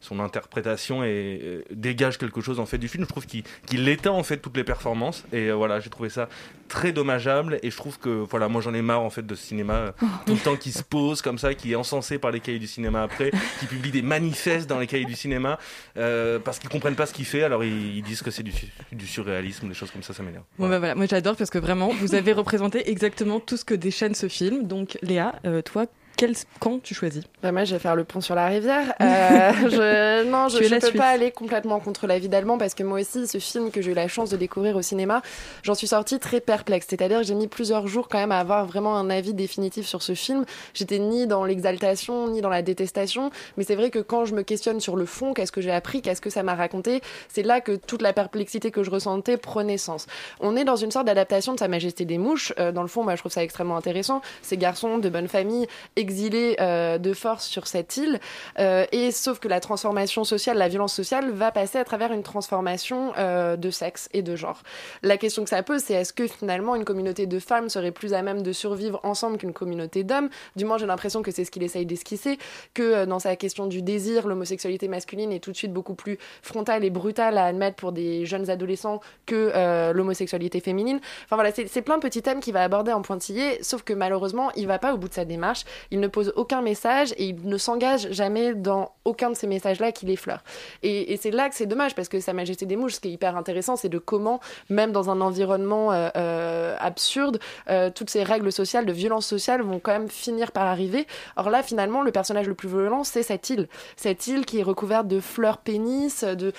son 0.00 0.20
interprétation 0.20 1.02
et, 1.02 1.40
euh, 1.42 1.62
dégage 1.70 2.18
quelque 2.18 2.40
chose 2.40 2.60
en 2.60 2.66
fait 2.66 2.78
du 2.78 2.86
film. 2.88 3.04
Je 3.04 3.08
trouve 3.08 3.26
qu'il 3.26 3.42
qu'il 3.66 3.88
éteint 3.88 4.10
en 4.12 4.22
fait 4.22 4.36
toutes 4.38 4.56
les 4.56 4.64
performances, 4.64 5.24
et 5.32 5.48
euh, 5.48 5.54
voilà, 5.54 5.80
j'ai 5.80 5.90
trouvé 5.90 6.08
ça 6.08 6.28
très 6.68 6.92
dommageable, 6.92 7.58
et 7.62 7.70
je 7.70 7.76
trouve 7.76 7.98
que 7.98 8.08
voilà, 8.10 8.48
moi 8.48 8.60
j'en 8.60 8.74
ai 8.74 8.82
marre 8.82 9.00
en 9.00 9.10
fait 9.10 9.26
de 9.26 9.34
ce 9.34 9.44
cinéma 9.46 9.92
tout 10.26 10.34
le 10.34 10.38
temps 10.40 10.56
qui 10.56 10.70
se 10.70 10.82
pose 10.82 11.22
comme 11.22 11.38
ça, 11.38 11.54
qui 11.54 11.72
est 11.72 11.76
encensé 11.76 12.18
par 12.18 12.30
les 12.30 12.40
cahiers 12.40 12.58
du 12.58 12.66
cinéma 12.66 13.02
après, 13.02 13.32
qui 13.60 13.66
publie 13.66 13.90
des 13.90 14.02
manifestes 14.02 14.68
dans 14.68 14.78
les 14.78 14.86
cahiers 14.86 15.04
du 15.06 15.14
cinéma 15.16 15.58
euh, 15.96 16.38
parce 16.38 16.58
qu'ils 16.58 16.70
comprennent 16.70 16.94
pas 16.94 17.06
ce 17.06 17.14
qu'il 17.14 17.24
fait, 17.24 17.42
alors 17.42 17.64
ils, 17.64 17.96
ils 17.96 18.02
disent 18.02 18.22
que 18.22 18.30
c'est 18.30 18.42
du, 18.42 18.52
du 18.92 19.06
surréalisme, 19.06 19.68
des 19.68 19.74
choses 19.74 19.90
comme 19.90 20.02
ça, 20.02 20.14
ça 20.14 20.22
m'énerve. 20.22 20.44
Bah 20.58 20.94
moi 20.94 21.06
j'adore 21.06 21.36
parce 21.36 21.50
que 21.50 21.58
vraiment, 21.58 21.88
vous 21.88 22.14
avez 22.14 22.32
représenté 22.32 22.90
exactement 22.90 23.40
tout 23.40 23.56
ce 23.56 23.64
que 23.64 23.74
déchaîne 23.74 24.14
ce 24.14 24.28
film. 24.28 24.66
Donc, 24.66 24.98
Léa, 25.02 25.34
euh, 25.44 25.62
toi, 25.62 25.86
quel 26.18 26.34
camp 26.58 26.80
tu 26.82 26.94
choisis 26.94 27.22
Bah 27.44 27.52
moi, 27.52 27.64
je 27.64 27.74
vais 27.74 27.78
faire 27.78 27.94
le 27.94 28.02
pont 28.02 28.20
sur 28.20 28.34
la 28.34 28.46
rivière. 28.46 28.94
Euh, 29.08 29.52
je, 29.70 30.24
non, 30.28 30.48
je 30.48 30.58
ne 30.58 30.68
peux 30.80 30.86
Suisse. 30.88 31.00
pas 31.00 31.08
aller 31.08 31.30
complètement 31.30 31.78
contre 31.78 32.06
la 32.06 32.18
vie 32.18 32.28
d'Allemand 32.28 32.58
parce 32.58 32.74
que 32.74 32.82
moi 32.82 33.00
aussi, 33.00 33.26
ce 33.26 33.38
film 33.38 33.70
que 33.70 33.80
j'ai 33.80 33.92
eu 33.92 33.94
la 33.94 34.08
chance 34.08 34.30
de 34.30 34.36
découvrir 34.36 34.76
au 34.76 34.82
cinéma, 34.82 35.22
j'en 35.62 35.74
suis 35.74 35.86
sortie 35.86 36.18
très 36.18 36.40
perplexe. 36.40 36.86
C'est-à-dire 36.88 37.18
que 37.18 37.24
j'ai 37.24 37.34
mis 37.34 37.46
plusieurs 37.46 37.86
jours 37.86 38.08
quand 38.08 38.18
même 38.18 38.32
à 38.32 38.38
avoir 38.38 38.66
vraiment 38.66 38.96
un 38.96 39.08
avis 39.08 39.34
définitif 39.34 39.86
sur 39.86 40.02
ce 40.02 40.14
film. 40.14 40.44
J'étais 40.74 40.98
ni 40.98 41.26
dans 41.26 41.44
l'exaltation, 41.44 42.28
ni 42.28 42.40
dans 42.40 42.48
la 42.48 42.62
détestation. 42.62 43.30
Mais 43.56 43.64
c'est 43.64 43.76
vrai 43.76 43.90
que 43.90 44.00
quand 44.00 44.24
je 44.24 44.34
me 44.34 44.42
questionne 44.42 44.80
sur 44.80 44.96
le 44.96 45.06
fond, 45.06 45.32
qu'est-ce 45.32 45.52
que 45.52 45.60
j'ai 45.60 45.72
appris, 45.72 46.02
qu'est-ce 46.02 46.20
que 46.20 46.30
ça 46.30 46.42
m'a 46.42 46.54
raconté, 46.54 47.00
c'est 47.28 47.42
là 47.42 47.60
que 47.60 47.76
toute 47.76 48.02
la 48.02 48.12
perplexité 48.12 48.70
que 48.70 48.82
je 48.82 48.90
ressentais 48.90 49.36
prenait 49.36 49.78
sens. 49.78 50.06
On 50.40 50.56
est 50.56 50.64
dans 50.64 50.76
une 50.76 50.90
sorte 50.90 51.06
d'adaptation 51.06 51.54
de 51.54 51.58
Sa 51.58 51.68
Majesté 51.68 52.04
des 52.04 52.18
Mouches. 52.18 52.52
Euh, 52.58 52.72
dans 52.72 52.82
le 52.82 52.88
fond, 52.88 53.04
moi, 53.04 53.14
je 53.14 53.20
trouve 53.20 53.32
ça 53.32 53.42
extrêmement 53.42 53.76
intéressant. 53.76 54.22
Ces 54.42 54.56
garçons 54.56 54.98
de 54.98 55.08
bonne 55.08 55.28
famille 55.28 55.66
exilés 56.08 56.56
euh, 56.58 56.96
de 56.96 57.12
force 57.12 57.44
sur 57.46 57.66
cette 57.66 57.98
île. 57.98 58.18
Euh, 58.58 58.86
et 58.92 59.10
sauf 59.10 59.38
que 59.40 59.48
la 59.48 59.60
transformation 59.60 60.24
sociale, 60.24 60.56
la 60.56 60.68
violence 60.68 60.94
sociale, 60.94 61.30
va 61.30 61.50
passer 61.52 61.78
à 61.78 61.84
travers 61.84 62.12
une 62.12 62.22
transformation 62.22 63.12
euh, 63.18 63.56
de 63.56 63.70
sexe 63.70 64.08
et 64.14 64.22
de 64.22 64.34
genre. 64.36 64.62
La 65.02 65.18
question 65.18 65.44
que 65.44 65.50
ça 65.50 65.62
pose, 65.62 65.82
c'est 65.82 65.94
est-ce 65.94 66.14
que 66.14 66.26
finalement 66.26 66.74
une 66.76 66.84
communauté 66.84 67.26
de 67.26 67.38
femmes 67.38 67.68
serait 67.68 67.92
plus 67.92 68.14
à 68.14 68.22
même 68.22 68.42
de 68.42 68.52
survivre 68.52 69.00
ensemble 69.02 69.36
qu'une 69.36 69.52
communauté 69.52 70.02
d'hommes? 70.02 70.30
Du 70.56 70.64
moins, 70.64 70.78
j'ai 70.78 70.86
l'impression 70.86 71.20
que 71.22 71.30
c'est 71.30 71.44
ce 71.44 71.50
qu'il 71.50 71.62
essaye 71.62 71.84
d'esquisser, 71.84 72.38
que 72.72 72.82
euh, 72.82 73.06
dans 73.06 73.18
sa 73.18 73.36
question 73.36 73.66
du 73.66 73.82
désir, 73.82 74.26
l'homosexualité 74.26 74.88
masculine 74.88 75.30
est 75.32 75.40
tout 75.40 75.52
de 75.52 75.56
suite 75.56 75.74
beaucoup 75.74 75.94
plus 75.94 76.18
frontale 76.40 76.84
et 76.84 76.90
brutale 76.90 77.36
à 77.36 77.44
admettre 77.44 77.76
pour 77.76 77.92
des 77.92 78.24
jeunes 78.24 78.48
adolescents 78.48 79.00
que 79.26 79.92
l'homosexualité 79.92 80.60
féminine. 80.60 81.00
Enfin 81.24 81.36
voilà, 81.36 81.50
c'est 81.52 81.82
plein 81.82 81.96
de 81.96 82.02
petits 82.02 82.22
thèmes 82.22 82.40
qu'il 82.40 82.54
va 82.54 82.62
aborder 82.62 82.92
en 82.92 83.02
pointillé, 83.02 83.62
sauf 83.62 83.82
que 83.82 83.92
malheureusement, 83.92 84.50
il 84.56 84.66
va 84.66 84.78
pas 84.78 84.94
au 84.94 84.96
bout 84.96 85.08
de 85.08 85.14
sa 85.14 85.24
démarche, 85.24 85.64
il 85.90 85.97
ne 86.00 86.08
pose 86.08 86.32
aucun 86.36 86.62
message 86.62 87.12
et 87.16 87.26
il 87.26 87.48
ne 87.48 87.58
s'engage 87.58 88.10
jamais 88.10 88.54
dans 88.54 88.92
aucun 89.04 89.30
de 89.30 89.34
ces 89.34 89.46
messages-là 89.46 89.92
qu'il 89.92 90.10
effleure. 90.10 90.42
Et, 90.82 91.12
et 91.12 91.16
c'est 91.16 91.30
là 91.30 91.48
que 91.48 91.54
c'est 91.54 91.66
dommage, 91.66 91.94
parce 91.94 92.08
que 92.08 92.20
Sa 92.20 92.32
Majesté 92.32 92.66
des 92.66 92.76
Mouches, 92.76 92.94
ce 92.94 93.00
qui 93.00 93.08
est 93.08 93.12
hyper 93.12 93.36
intéressant, 93.36 93.76
c'est 93.76 93.88
de 93.88 93.98
comment, 93.98 94.40
même 94.68 94.92
dans 94.92 95.10
un 95.10 95.20
environnement 95.20 95.92
euh, 95.92 96.08
euh, 96.16 96.76
absurde, 96.80 97.38
euh, 97.68 97.90
toutes 97.94 98.10
ces 98.10 98.22
règles 98.22 98.52
sociales, 98.52 98.86
de 98.86 98.92
violence 98.92 99.26
sociale 99.26 99.62
vont 99.62 99.78
quand 99.78 99.92
même 99.92 100.08
finir 100.08 100.52
par 100.52 100.66
arriver. 100.66 101.06
Or 101.36 101.50
là, 101.50 101.62
finalement, 101.62 102.02
le 102.02 102.12
personnage 102.12 102.46
le 102.46 102.54
plus 102.54 102.68
violent, 102.68 103.04
c'est 103.04 103.22
cette 103.22 103.50
île. 103.50 103.68
Cette 103.96 104.26
île 104.26 104.44
qui 104.44 104.60
est 104.60 104.62
recouverte 104.62 105.08
de 105.08 105.20
fleurs 105.20 105.58
pénis, 105.58 106.24
de, 106.24 106.52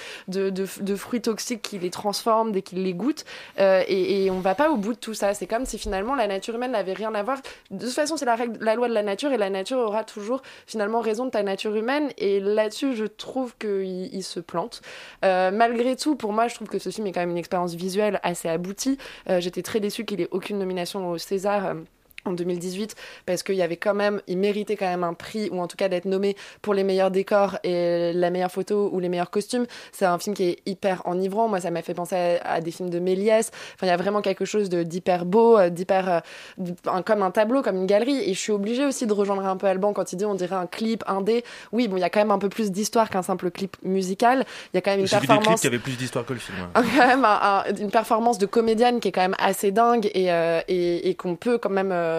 fruits 0.96 1.22
toxiques 1.22 1.62
qui 1.62 1.80
les 1.80 1.90
transforment 1.90 2.52
dès 2.52 2.62
qu'ils 2.62 2.84
les 2.84 2.94
goûtent. 2.94 3.26
Et, 3.58 4.26
et 4.26 4.32
on 4.32 4.40
va 4.40 4.56
pas 4.56 4.70
au 4.70 4.76
bout 4.76 4.94
de 4.94 5.00
tout 5.00 5.14
ça. 5.14 5.34
C'est 5.34 5.48
comme 5.48 5.66
si 5.66 5.78
finalement 5.78 6.16
la 6.16 6.28
nature 6.28 6.56
humaine 6.56 6.72
n'avait 6.72 6.94
rien 6.94 7.14
à 7.16 7.24
voir. 7.24 7.38
De 7.72 7.86
toute 7.86 7.94
façon, 7.94 8.18
c'est 8.18 8.26
la 8.26 8.76
loi 8.76 8.88
de 8.88 8.94
la 8.94 9.04
nature 9.04 9.29
et 9.32 9.38
la 9.38 9.50
nature 9.50 9.78
aura 9.78 10.04
toujours 10.04 10.42
finalement 10.68 11.02
raison 11.02 11.26
de 11.26 11.32
ta 11.32 11.44
nature 11.44 11.76
humaine. 11.76 12.10
Et 12.18 12.40
là-dessus, 12.40 12.96
je 12.96 13.06
trouve 13.06 13.56
qu'il 13.58 14.14
il 14.14 14.24
se 14.24 14.40
plante. 14.40 14.82
Euh, 15.26 15.52
malgré 15.52 15.96
tout, 15.96 16.16
pour 16.16 16.34
moi, 16.34 16.48
je 16.48 16.56
trouve 16.56 16.68
que 16.68 16.80
ce 16.80 16.90
film 16.90 17.08
est 17.08 17.12
quand 17.12 17.22
même 17.22 17.32
une 17.32 17.38
expérience 17.38 17.74
visuelle 17.74 18.20
assez 18.24 18.48
aboutie. 18.50 18.98
Euh, 19.30 19.40
J'étais 19.40 19.62
très 19.62 19.80
déçue 19.80 20.06
qu'il 20.06 20.22
ait 20.22 20.30
aucune 20.32 20.60
nomination 20.60 21.10
au 21.10 21.18
César. 21.18 21.76
En 22.30 22.34
2018 22.34 22.96
parce 23.26 23.44
qu'il 23.44 23.56
y 23.56 23.62
avait 23.62 23.78
quand 23.78 23.94
même, 23.94 24.22
il 24.28 24.38
méritait 24.38 24.76
quand 24.76 24.88
même 24.88 25.04
un 25.04 25.14
prix 25.14 25.50
ou 25.52 25.60
en 25.60 25.68
tout 25.68 25.78
cas 25.78 25.90
d'être 25.90 26.06
nommé 26.06 26.36
pour 26.62 26.74
les 26.74 26.84
meilleurs 26.84 27.12
décors 27.12 27.58
et 27.64 28.14
la 28.14 28.30
meilleure 28.30 28.52
photo 28.52 28.90
ou 28.94 29.00
les 29.00 29.10
meilleurs 29.10 29.30
costumes. 29.32 29.66
C'est 29.92 30.06
un 30.06 30.18
film 30.20 30.36
qui 30.36 30.44
est 30.44 30.58
hyper 30.66 31.02
enivrant. 31.06 31.48
Moi, 31.48 31.60
ça 31.62 31.72
m'a 31.72 31.82
fait 31.82 31.94
penser 31.94 32.16
à, 32.44 32.54
à 32.54 32.62
des 32.62 32.72
films 32.72 32.90
de 32.90 33.00
Méliès. 33.00 33.52
Enfin, 33.76 33.88
il 33.88 33.90
y 33.90 33.92
a 33.92 33.98
vraiment 33.98 34.22
quelque 34.22 34.46
chose 34.46 34.70
d'hyper 34.70 35.26
beau, 35.26 35.58
euh, 35.58 35.70
d'hyper 35.70 36.22
euh, 36.88 37.02
comme 37.06 37.24
un 37.24 37.32
tableau, 37.32 37.62
comme 37.62 37.76
une 37.78 37.86
galerie. 37.86 38.22
Et 38.30 38.34
je 38.34 38.40
suis 38.40 38.52
obligée 38.52 38.86
aussi 38.86 39.08
de 39.08 39.14
rejoindre 39.14 39.46
un 39.46 39.58
peu 39.58 39.68
Alban 39.68 39.94
quand 39.94 40.12
il 40.14 40.18
dit 40.18 40.26
on 40.26 40.36
dirait 40.36 40.56
un 40.56 40.68
clip 40.68 41.04
indé. 41.08 41.44
Oui, 41.72 41.88
bon, 41.88 41.98
il 41.98 42.02
y 42.02 42.04
a 42.04 42.10
quand 42.10 42.20
même 42.20 42.32
un 42.32 42.40
peu 42.40 42.50
plus 42.50 42.72
d'histoire 42.72 43.10
qu'un 43.10 43.24
simple 43.24 43.52
clip 43.52 43.78
musical. 43.84 44.46
Il 44.74 44.78
y 44.78 44.80
a 44.80 44.82
quand 44.82 44.92
même 44.92 45.00
une 45.02 45.08
J'ai 45.08 45.16
vu 45.18 45.22
des 45.22 45.28
clips 45.28 45.36
performance 45.38 45.62
qui 45.62 45.68
avaient 45.68 45.80
plus 45.80 45.98
d'histoire 45.98 46.26
que 46.26 46.34
le 46.34 46.40
film. 46.40 46.58
ouais. 46.60 46.82
quand 46.98 47.08
même 47.08 47.26
un- 47.26 47.64
un- 47.68 47.76
une 47.80 47.92
performance 47.92 48.38
de 48.38 48.46
comédienne 48.46 49.00
qui 49.00 49.08
est 49.08 49.12
quand 49.12 49.22
même 49.22 49.36
assez 49.40 49.72
dingue 49.72 50.10
et, 50.14 50.32
euh, 50.32 50.62
et, 50.68 51.10
et 51.10 51.16
qu'on 51.16 51.36
peut 51.36 51.58
quand 51.58 51.70
même 51.70 51.92
euh, 51.92 52.19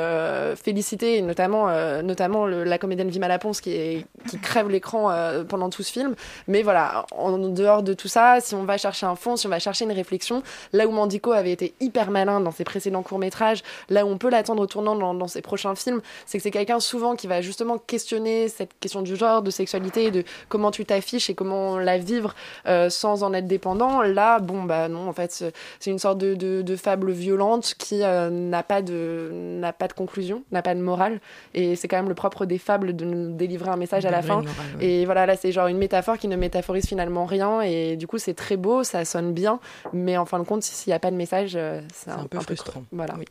féliciter, 0.56 1.16
et 1.16 1.22
notamment, 1.22 1.68
euh, 1.68 2.02
notamment 2.02 2.46
la 2.46 2.78
comédienne 2.78 3.08
Vima 3.08 3.28
Laponce 3.28 3.60
qui, 3.60 4.04
qui 4.28 4.38
crève 4.38 4.68
l'écran 4.68 5.10
euh, 5.10 5.44
pendant 5.44 5.70
tout 5.70 5.82
ce 5.82 5.92
film. 5.92 6.14
Mais 6.48 6.62
voilà, 6.62 7.06
en 7.12 7.38
dehors 7.38 7.82
de 7.82 7.94
tout 7.94 8.08
ça, 8.08 8.40
si 8.40 8.54
on 8.54 8.64
va 8.64 8.78
chercher 8.78 9.06
un 9.06 9.16
fond, 9.16 9.36
si 9.36 9.46
on 9.46 9.50
va 9.50 9.58
chercher 9.58 9.84
une 9.84 9.92
réflexion, 9.92 10.42
là 10.72 10.86
où 10.86 10.90
Mandico 10.90 11.32
avait 11.32 11.52
été 11.52 11.74
hyper 11.80 12.10
malin 12.10 12.40
dans 12.40 12.50
ses 12.50 12.64
précédents 12.64 13.02
courts-métrages, 13.02 13.62
là 13.88 14.04
où 14.04 14.08
on 14.08 14.18
peut 14.18 14.30
l'attendre 14.30 14.62
au 14.62 14.66
tournant 14.66 15.14
dans, 15.14 15.28
ses 15.28 15.42
prochains 15.42 15.74
films, 15.74 16.00
c'est 16.26 16.38
que 16.38 16.42
c'est 16.42 16.50
quelqu'un 16.50 16.80
souvent 16.80 17.14
qui 17.14 17.26
va 17.26 17.40
justement 17.40 17.78
questionner 17.78 18.48
cette 18.48 18.70
question 18.80 19.02
du 19.02 19.16
genre, 19.16 19.42
de 19.42 19.50
sexualité, 19.50 20.10
de 20.10 20.24
comment 20.48 20.70
tu 20.70 20.84
t'affiches 20.84 21.30
et 21.30 21.34
comment 21.34 21.78
la 21.78 21.98
vivre 21.98 22.34
euh, 22.66 22.90
sans 22.90 23.22
en 23.22 23.32
être 23.32 23.46
dépendant. 23.46 24.02
Là, 24.02 24.38
bon, 24.38 24.64
bah 24.64 24.88
non, 24.88 25.08
en 25.08 25.12
fait, 25.12 25.32
c'est- 25.32 25.90
une 25.90 25.98
sorte 25.98 26.18
de, 26.18 26.76
fable 26.76 27.10
violente 27.10 27.74
qui 27.78 28.02
euh, 28.02 28.30
n'a 28.30 28.62
pas 28.62 28.80
de 28.80 29.58
pas 29.80 29.88
de 29.88 29.92
conclusion, 29.94 30.44
n'a 30.52 30.62
pas 30.62 30.76
de 30.76 30.80
morale. 30.80 31.20
Et 31.54 31.74
c'est 31.74 31.88
quand 31.88 31.96
même 31.96 32.08
le 32.08 32.14
propre 32.14 32.46
des 32.46 32.58
fables 32.58 32.94
de 32.94 33.04
nous 33.04 33.34
délivrer 33.36 33.70
un 33.70 33.76
message 33.76 34.04
à 34.06 34.12
la 34.12 34.22
fin. 34.22 34.38
une 34.40 34.46
morale, 34.46 34.66
ouais. 34.78 34.84
Et 34.86 35.04
voilà, 35.04 35.26
là, 35.26 35.36
c'est 35.36 35.50
genre 35.50 35.66
une 35.66 35.78
métaphore 35.78 36.16
qui 36.18 36.28
ne 36.28 36.36
métaphorise 36.36 36.86
finalement 36.86 37.24
rien. 37.24 37.60
Et 37.62 37.96
du 37.96 38.06
coup, 38.06 38.18
c'est 38.18 38.34
très 38.34 38.56
beau, 38.56 38.84
ça 38.84 39.04
sonne 39.04 39.32
bien. 39.32 39.58
Mais 39.92 40.16
en 40.16 40.24
fin 40.26 40.38
de 40.38 40.44
compte, 40.44 40.62
s'il 40.62 40.90
n'y 40.90 40.94
a 40.94 41.00
pas 41.00 41.10
de 41.10 41.16
message, 41.16 41.54
euh, 41.56 41.80
c'est 41.92 42.10
un, 42.10 42.18
un 42.20 42.24
peu 42.26 42.38
creux. 42.38 42.44
frustrant. 42.54 42.84
Voilà. 42.92 43.14
Oui. 43.18 43.24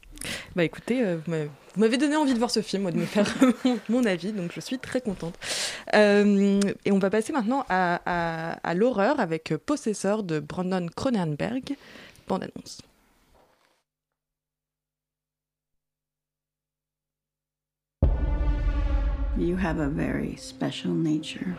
Bah 0.55 0.65
écoutez, 0.65 1.01
euh, 1.01 1.17
vous 1.25 1.31
m'avez- 1.77 1.97
donné 1.97 2.17
envie 2.17 2.33
de 2.33 2.39
voir 2.39 2.51
ce 2.51 2.61
film, 2.61 2.81
moi, 2.81 2.91
de 2.91 2.97
me 2.97 3.05
faire 3.05 3.25
mon, 3.89 4.03
avis, 4.03 4.33
donc 4.33 4.51
je 4.53 4.59
suis 4.59 4.79
très 4.79 4.99
contente. 4.99 5.35
Euh, 5.95 6.59
et 6.83 6.91
on 6.91 6.99
va 6.99 7.09
passer 7.09 7.31
maintenant 7.31 7.63
à, 7.69 8.01
à- 8.05 8.53
à 8.63 8.73
l'horreur 8.73 9.19
avec 9.19 9.53
Possessor 9.65 10.23
de 10.23 10.39
Brandon 10.39 10.87
Cronenberg, 10.93 11.75
bande-annonce. 12.27 12.79
You 19.39 19.55
have 19.55 19.79
a 19.79 19.87
very 19.87 20.35
special 20.35 20.91
nature. 20.91 21.55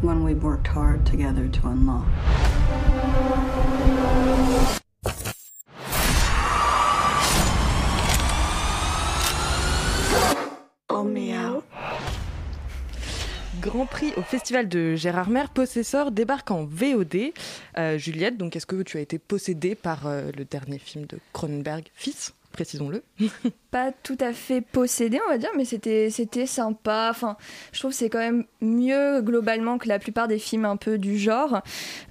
One 0.00 0.24
we've 0.24 0.42
worked 0.42 0.66
hard 0.66 1.04
together 1.04 1.46
to 1.46 1.68
unlock. 1.68 2.06
Oh 10.88 11.04
miaou. 11.04 11.62
Grand 13.60 13.84
prix 13.84 14.14
au 14.16 14.22
festival 14.22 14.70
de 14.70 14.96
Gérardmer, 14.96 15.44
Possessor 15.52 16.12
débarque 16.12 16.50
en 16.50 16.64
VOD. 16.64 17.34
Euh, 17.76 17.98
Juliette, 17.98 18.38
donc 18.38 18.56
est-ce 18.56 18.64
que 18.64 18.82
tu 18.82 18.96
as 18.96 19.00
été 19.00 19.18
possédée 19.18 19.74
par 19.74 20.06
euh, 20.06 20.30
le 20.34 20.46
dernier 20.46 20.78
film 20.78 21.04
de 21.04 21.18
Cronenberg, 21.34 21.84
Fils, 21.92 22.32
précisons-le 22.58 23.04
pas 23.70 23.92
tout 23.92 24.16
à 24.18 24.32
fait 24.32 24.60
possédé, 24.60 25.20
on 25.26 25.30
va 25.30 25.38
dire, 25.38 25.50
mais 25.56 25.64
c'était 25.64 26.10
c'était 26.10 26.46
sympa. 26.46 27.08
Enfin, 27.10 27.36
je 27.72 27.78
trouve 27.78 27.92
que 27.92 27.96
c'est 27.96 28.08
quand 28.08 28.18
même 28.18 28.44
mieux 28.60 29.20
globalement 29.20 29.78
que 29.78 29.86
la 29.86 30.00
plupart 30.00 30.26
des 30.26 30.40
films 30.40 30.64
un 30.64 30.76
peu 30.76 30.98
du 30.98 31.18
genre. 31.18 31.62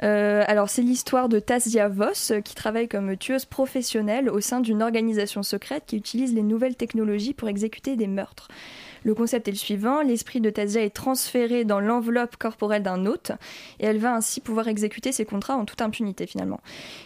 Euh, 0.03 0.43
alors, 0.47 0.69
c'est 0.69 0.83
l'histoire 0.83 1.27
de 1.27 1.39
Tasia 1.39 1.89
Voss 1.89 2.31
qui 2.45 2.55
travaille 2.55 2.87
comme 2.87 3.17
tueuse 3.17 3.43
professionnelle 3.43 4.29
au 4.29 4.39
sein 4.39 4.61
d'une 4.61 4.81
organisation 4.81 5.43
secrète 5.43 5.83
qui 5.87 5.97
utilise 5.97 6.33
les 6.33 6.43
nouvelles 6.43 6.77
technologies 6.77 7.33
pour 7.33 7.49
exécuter 7.49 7.97
des 7.97 8.07
meurtres. 8.07 8.47
Le 9.07 9.13
concept 9.13 9.47
est 9.47 9.51
le 9.51 9.57
suivant, 9.57 10.01
l'esprit 10.01 10.41
de 10.41 10.49
Tasia 10.49 10.83
est 10.83 10.89
transféré 10.93 11.63
dans 11.63 11.79
l'enveloppe 11.79 12.35
corporelle 12.35 12.83
d'un 12.83 13.05
hôte 13.05 13.31
et 13.79 13.85
elle 13.85 13.99
va 13.99 14.13
ainsi 14.13 14.41
pouvoir 14.41 14.67
exécuter 14.67 15.13
ses 15.13 15.23
contrats 15.23 15.55
en 15.55 15.63
toute 15.63 15.81
impunité 15.81 16.27
finalement. 16.27 16.59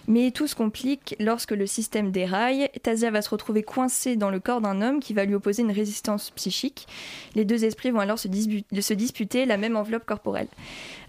Mais 0.08 0.32
tout 0.32 0.48
se 0.48 0.56
complique 0.56 1.16
lorsque 1.20 1.52
le 1.52 1.68
système 1.68 2.12
déraille, 2.12 2.70
Tasia 2.82 3.12
va 3.12 3.22
se 3.22 3.30
retrouver 3.32 3.64
coincée 3.64 4.16
dans 4.16 4.30
le 4.30 4.40
corps 4.40 4.62
d'un 4.62 4.82
homme 4.82 5.00
qui 5.00 5.14
va 5.14 5.26
lui 5.26 5.36
opposer 5.36 5.64
une 5.64 5.72
résistance 5.72 6.32
psychique. 6.32 6.88
Les 7.36 7.46
deux 7.46 7.66
esprits 7.66 7.92
vont 7.92 8.00
alors 8.00 8.20
se 8.20 8.28
disputer 8.94 9.46
la 9.46 9.58
même 9.58 9.76
enveloppe 9.76 10.06
corporelle. 10.06 10.48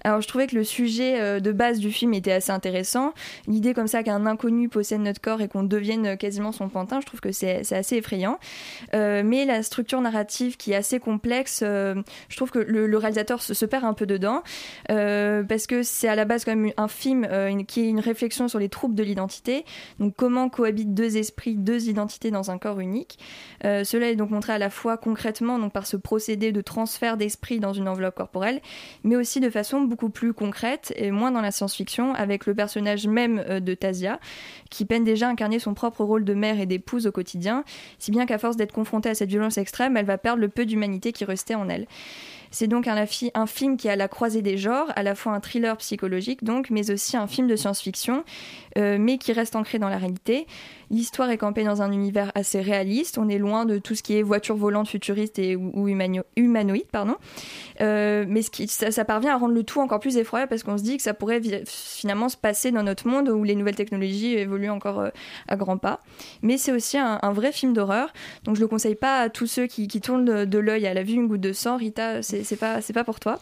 Alors 0.05 0.21
je 0.21 0.29
trouvais 0.29 0.47
que 0.47 0.57
le 0.57 0.65
sujet 0.65 1.21
euh, 1.21 1.41
de 1.41 1.53
base 1.53 1.79
du 1.79 1.93
film 1.93 2.15
était 2.15 2.33
assez 2.33 2.51
intéressant. 2.51 3.15
L'idée 3.47 3.75
comme 3.75 3.87
ça 3.87 4.03
qu'un 4.03 4.27
inconnu 4.27 4.69
possède 4.69 5.01
notre 5.01 5.21
corps 5.21 5.41
et 5.41 5.49
qu'on 5.49 5.62
devienne 5.62 6.07
euh, 6.07 6.17
quasiment 6.17 6.53
son 6.53 6.69
pantin, 6.69 7.01
je 7.01 7.07
trouve 7.07 7.21
que 7.21 7.33
c'est 7.33 7.73
assez 7.73 7.97
effrayant. 7.97 8.38
Euh, 8.95 9.23
mais 9.25 9.45
la 9.45 9.62
structure 9.62 10.01
narrative 10.01 10.57
qui 10.57 10.73
est 10.73 10.77
assez 10.77 10.99
complexe, 10.99 11.61
je 11.62 12.37
trouve 12.37 12.51
que 12.51 12.59
le, 12.59 12.97
réalisateur 12.97 13.43
se, 13.43 13.65
perd 13.65 13.85
un 13.85 13.95
peu 13.95 14.07
dedans. 14.07 14.43
parce 14.88 15.67
que 15.67 15.83
c'est 15.83 16.09
à 16.09 16.15
la 16.15 16.25
base 16.25 16.45
quand 16.45 16.55
même 16.55 16.73
un 16.77 16.88
film 16.88 17.27
qui 17.67 17.81
est 17.81 17.88
une 17.88 18.01
réflexion 18.01 18.49
sur 18.49 18.59
les 18.59 18.69
troubles 18.69 18.95
de 18.95 19.03
l'identité. 19.03 19.65
Donc 19.99 20.15
comment 20.17 20.49
cohabitent 20.49 20.95
deux 20.95 21.17
esprits, 21.17 21.55
deux 21.55 21.88
identités 21.88 22.31
dans 22.31 22.51
un 22.51 22.59
corps 22.59 22.81
unique. 22.81 23.19
Cela 23.62 24.11
est 24.11 24.17
donc 24.17 24.31
montré 24.31 24.53
à 24.53 24.59
la 24.59 24.71
fois 24.71 24.97
concrètement 24.97 25.59
donc 25.59 25.73
par 25.73 25.87
ce 25.87 25.97
procédé 25.97 26.53
de 26.53 26.61
transfert 26.61 27.17
d'esprit 27.17 27.61
dans 27.61 27.73
une 27.73 27.88
enveloppe 27.88 28.17
corporelle, 28.17 28.61
mais 29.05 29.17
aussi 29.17 29.41
de 29.41 29.51
façon 29.51 29.81
beaucoup 29.92 30.09
plus 30.09 30.33
concrète 30.33 30.94
et 30.96 31.11
moins 31.11 31.31
dans 31.31 31.42
la 31.42 31.50
science-fiction 31.50 32.14
avec 32.14 32.46
le 32.46 32.55
personnage 32.55 33.07
même 33.07 33.44
euh, 33.46 33.61
de 33.61 33.74
Tasia 33.74 34.18
qui 34.70 34.87
peine 34.87 35.05
déjà 35.05 35.28
à 35.28 35.31
incarner 35.31 35.59
son 35.59 35.74
propre 35.74 36.02
rôle 36.02 36.24
de 36.24 36.33
mère 36.33 36.59
et 36.59 36.64
d'épouse 36.64 37.07
au 37.07 37.12
quotidien, 37.12 37.62
si 37.98 38.11
bien 38.11 38.24
qu'à 38.24 38.38
force 38.38 38.57
d'être 38.57 38.72
confrontée 38.72 39.11
à 39.11 39.14
cette 39.14 39.28
violence 39.28 39.59
extrême, 39.59 39.98
elle 39.98 40.07
va 40.07 40.16
perdre 40.16 40.40
le 40.40 40.48
peu 40.48 40.64
d'humanité 40.64 41.12
qui 41.12 41.26
restait 41.26 41.55
en 41.55 41.68
elle. 41.68 41.87
C'est 42.53 42.69
donc 42.69 42.87
un, 42.87 43.07
film 43.47 43.77
qui 43.77 43.88
est 43.88 43.91
à 43.91 43.97
la 43.97 44.09
croisée 44.09 44.43
des 44.43 44.57
genres, 44.59 44.93
à 44.95 45.03
la 45.03 45.15
fois 45.15 45.33
un 45.33 45.41
thriller 45.41 45.77
psychologique 45.79 46.45
donc, 46.45 46.71
mais 46.71 46.91
aussi 46.91 47.17
un 47.17 47.27
film 47.27 47.49
de 47.49 47.57
science-fiction, 47.57 48.25
euh, 48.79 48.99
mais 49.01 49.19
qui 49.19 49.33
reste 49.33 49.57
ancré 49.57 49.79
dans 49.79 49.88
la 49.88 49.99
réalité. 49.99 50.47
L'histoire 50.91 51.31
est 51.31 51.38
campée 51.38 51.65
dans 51.65 51.81
un 51.81 51.91
univers 51.91 52.31
assez 52.35 52.61
réaliste. 52.61 53.17
On 53.17 53.31
est 53.31 53.38
loin 53.38 53.65
de 53.65 53.79
tout 53.79 53.95
ce 53.95 54.03
qui 54.03 54.19
est 54.19 54.23
voiture 54.23 54.57
volante 54.57 54.88
futuriste 54.88 55.38
et 55.38 55.57
ou, 55.57 55.71
ou 55.73 55.88
humano- 55.88 56.25
humanoïde, 56.37 56.87
pardon. 56.93 57.17
Euh, 57.81 58.27
mais 58.29 58.43
ça, 58.43 59.05
parvient 59.07 59.33
à 59.35 59.38
rendre 59.38 59.55
le 59.55 59.62
tout 59.62 59.81
encore 59.81 60.01
plus 60.01 60.19
effroyable 60.19 60.51
parce 60.51 60.62
qu'on 60.62 60.77
se 60.77 60.83
dit 60.83 60.99
que 60.99 61.03
ça 61.03 61.15
pourrait 61.15 61.41
finalement 61.67 62.29
se 62.29 62.37
passer 62.37 62.73
dans 62.73 62.83
notre 62.83 63.09
monde 63.09 63.31
où 63.31 63.43
les 63.43 63.55
nouvelles 63.55 63.75
technologies 63.75 64.35
évoluent 64.35 64.69
encore 64.69 65.01
euh, 65.01 65.09
à 65.49 65.57
grands 65.57 65.79
pas. 65.79 66.01
Mais 66.43 66.59
c'est 66.59 66.73
aussi 66.73 66.99
un, 66.99 67.33
vrai 67.33 67.53
film 67.53 67.73
d'horreur. 67.73 68.12
Donc 68.45 68.57
je 68.57 68.61
le 68.61 68.69
conseille 68.69 68.95
pas 68.95 69.21
à 69.21 69.31
tous 69.31 69.47
ceux 69.47 69.67
qui, 69.67 69.88
qui 69.88 70.03
tournent 70.03 70.27
de, 70.27 70.45
de 70.45 70.59
l'œil 70.59 70.87
à 70.87 70.93
la 70.93 71.03
vue 71.03 71.15
une 71.15 71.27
goutte 71.27 71.41
de 71.41 71.55
sang. 71.55 71.79
Rita, 71.79 72.21
c'est 72.21 72.41
c'est 72.44 72.57
pas, 72.57 72.81
pas 72.94 73.05
pour 73.05 73.20
toi. 73.20 73.38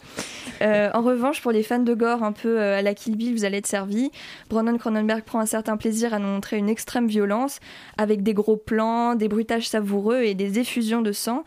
Euh, 0.61 0.89
en 0.93 1.01
revanche, 1.01 1.41
pour 1.41 1.51
les 1.51 1.63
fans 1.63 1.79
de 1.79 1.93
gore 1.93 2.23
un 2.23 2.31
peu 2.31 2.59
euh, 2.59 2.79
à 2.79 2.81
la 2.81 2.93
Kill 2.93 3.15
Bill, 3.15 3.33
vous 3.33 3.45
allez 3.45 3.57
être 3.57 3.67
servis. 3.67 4.11
Brandon 4.49 4.77
Cronenberg 4.77 5.23
prend 5.23 5.39
un 5.39 5.45
certain 5.45 5.77
plaisir 5.77 6.13
à 6.13 6.19
nous 6.19 6.27
montrer 6.27 6.57
une 6.57 6.69
extrême 6.69 7.07
violence 7.07 7.59
avec 7.97 8.23
des 8.23 8.33
gros 8.33 8.57
plans, 8.57 9.15
des 9.15 9.27
bruitages 9.27 9.67
savoureux 9.67 10.21
et 10.21 10.33
des 10.33 10.59
effusions 10.59 11.01
de 11.01 11.11
sang, 11.11 11.43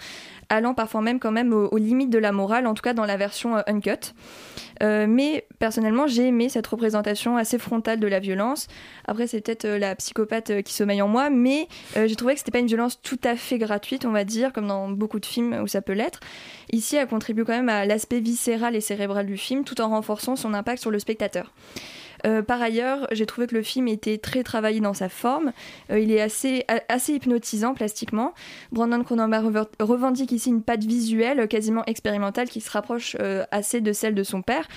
allant 0.48 0.74
parfois 0.74 1.00
même 1.00 1.18
quand 1.18 1.33
même 1.33 1.52
aux, 1.52 1.76
limites 1.76 2.11
de 2.11 2.18
la 2.18 2.33
morale, 2.33 2.66
en 2.66 2.74
tout 2.74 2.83
cas 2.83 2.94
dans 2.94 3.04
la 3.04 3.16
version 3.16 3.57
euh, 3.57 3.62
uncut. 3.66 4.14
Euh, 4.83 5.07
mais 5.09 5.46
personnellement, 5.59 6.07
j'ai 6.07 6.28
aimé 6.28 6.48
cette 6.48 6.66
représentation 6.66 7.37
assez 7.37 7.59
frontale 7.59 8.00
de 8.00 8.07
la 8.07 8.18
violence. 8.18 8.66
Après, 9.07 9.26
c'est 9.26 9.40
peut-être 9.40 9.64
euh, 9.64 9.78
la 9.78 9.94
psychopathe 9.94 10.62
qui 10.62 10.74
sommeille 10.74 11.02
en 11.02 11.09
moi, 11.09 11.30
mais 11.30 11.68
j'ai 11.94 12.16
trouvé 12.16 12.35
que 12.35 12.40
c'était 12.40 12.50
pas 12.50 12.59
une 12.59 12.66
violence 12.66 13.00
tout 13.00 13.20
à 13.24 13.37
fait 13.37 13.59
gratuite, 13.59 14.04
on 14.04 14.11
va 14.11 14.24
dire, 14.24 14.52
comme 14.52 14.66
dans 14.66 14.88
beaucoup 14.88 15.20
de 15.20 15.26
films 15.26 15.61
où 15.62 15.66
ça 15.66 15.83
peut 15.83 15.92
l'être. 15.92 16.20
Ici, 16.72 16.96
elle 16.96 17.07
contribue 17.07 17.44
quand 17.44 17.52
même 17.52 17.68
à 17.68 17.87
l'aspect 17.87 18.20
viscéral 18.20 18.74
et 18.74 18.80
cérébral 18.80 19.26
du 19.26 19.37
film, 19.37 19.64
tout 19.64 19.80
en 19.80 19.88
renforçant 19.88 20.37
son 20.37 20.54
impact 20.54 20.80
sur 20.80 20.90
le 20.90 20.98
spectateur. 20.98 21.52
Euh, 22.26 22.42
par 22.42 22.60
ailleurs, 22.62 23.06
j'ai 23.12 23.26
trouvé 23.26 23.46
que 23.46 23.54
le 23.54 23.62
film 23.62 23.88
était 23.88 24.18
très 24.18 24.42
travaillé 24.42 24.80
dans 24.80 24.94
sa 24.94 25.08
forme. 25.08 25.52
Euh, 25.90 25.98
il 25.98 26.10
est 26.10 26.20
assez, 26.20 26.64
assez 26.88 27.14
hypnotisant 27.14 27.74
plastiquement. 27.74 28.32
Brandon 28.72 29.02
Cronenberg 29.02 29.66
revendique 29.80 30.32
ici 30.32 30.50
une 30.50 30.62
patte 30.62 30.84
visuelle 30.84 31.40
euh, 31.40 31.46
quasiment 31.46 31.84
expérimentale 31.87 32.48
qui 32.48 32.60
se 32.60 32.70
rapproche 32.70 33.16
assez 33.50 33.80
de 33.80 33.92
celle 33.92 34.14
de 34.14 34.22
son 34.22 34.42
père. 34.42 34.68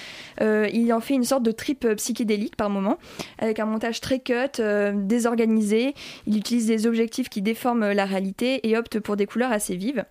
Il 0.42 0.92
en 0.94 1.00
fait 1.00 1.14
une 1.14 1.24
sorte 1.24 1.44
de 1.44 1.52
trip 1.52 1.88
psychédélique 1.96 2.56
par 2.56 2.70
moment, 2.70 2.98
avec 3.40 3.60
un 3.60 3.66
montage 3.66 4.02
très 4.02 4.20
cut, 4.20 4.62
désorganisé. 4.94 5.94
Il 6.26 6.38
utilise 6.38 6.68
des 6.68 6.88
objectifs 6.88 7.30
qui 7.30 7.42
déforment 7.42 7.92
la 7.92 8.06
réalité 8.06 8.68
et 8.68 8.78
opte 8.78 9.00
pour 9.00 9.16
des 9.16 9.26
couleurs 9.26 9.52
assez 9.52 9.76
vives. 9.76 10.06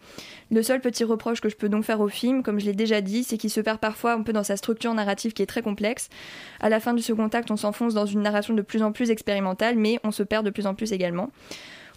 Le 0.52 0.62
seul 0.62 0.80
petit 0.80 1.02
reproche 1.02 1.40
que 1.40 1.48
je 1.48 1.56
peux 1.56 1.68
donc 1.68 1.84
faire 1.84 2.00
au 2.00 2.08
film, 2.08 2.44
comme 2.44 2.60
je 2.60 2.66
l'ai 2.66 2.72
déjà 2.72 3.00
dit, 3.00 3.24
c'est 3.24 3.36
qu'il 3.36 3.50
se 3.50 3.60
perd 3.60 3.78
parfois 3.78 4.12
un 4.12 4.22
peu 4.22 4.32
dans 4.32 4.44
sa 4.44 4.56
structure 4.56 4.94
narrative 4.94 5.32
qui 5.32 5.42
est 5.42 5.46
très 5.46 5.62
complexe. 5.62 6.08
À 6.60 6.68
la 6.68 6.78
fin 6.78 6.94
du 6.94 7.02
second 7.02 7.26
acte, 7.28 7.50
on 7.50 7.56
s'enfonce 7.56 7.94
dans 7.94 8.06
une 8.06 8.22
narration 8.22 8.54
de 8.54 8.62
plus 8.62 8.82
en 8.82 8.92
plus 8.92 9.10
expérimentale, 9.10 9.76
mais 9.76 9.98
on 10.04 10.12
se 10.12 10.22
perd 10.22 10.44
de 10.46 10.50
plus 10.50 10.66
en 10.66 10.74
plus 10.74 10.92
également. 10.92 11.30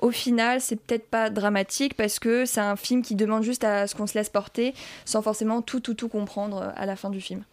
au 0.01 0.12
final, 0.12 0.62
c'est 0.62 0.77
peut-être 0.77 1.09
pas 1.09 1.29
dramatique 1.29 1.93
parce 1.95 2.19
que 2.19 2.45
c'est 2.45 2.62
un 2.62 2.77
film 2.77 3.01
qui 3.01 3.15
demande 3.15 3.43
juste 3.43 3.65
à 3.65 3.85
ce 3.85 3.95
qu'on 3.95 4.07
se 4.07 4.17
laisse 4.17 4.29
porter 4.29 4.73
sans 5.03 5.21
forcément 5.21 5.62
tout, 5.62 5.81
tout, 5.81 5.93
tout 5.93 6.07
comprendre 6.07 6.62
euh, 6.62 6.69
à 6.75 6.85
la 6.85 6.95
fin 6.95 7.09
du 7.09 7.19
film. 7.19 7.43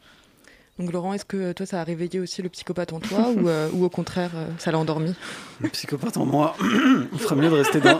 Donc 0.78 0.92
Laurent, 0.92 1.14
est-ce 1.14 1.24
que 1.24 1.52
toi 1.52 1.64
ça 1.64 1.80
a 1.80 1.84
réveillé 1.84 2.20
aussi 2.20 2.42
le 2.42 2.50
psychopathe 2.50 2.92
en 2.92 3.00
toi 3.00 3.30
ou, 3.34 3.48
euh, 3.48 3.68
ou 3.72 3.84
au 3.84 3.88
contraire 3.88 4.30
euh, 4.34 4.46
ça 4.58 4.70
l'a 4.70 4.78
endormi? 4.78 5.14
Le 5.60 5.70
psychopathe 5.70 6.18
en 6.18 6.26
moi, 6.26 6.54
il 7.12 7.18
ferait 7.18 7.36
mieux 7.36 7.48
de 7.48 7.54
rester 7.54 7.80
dans. 7.80 7.98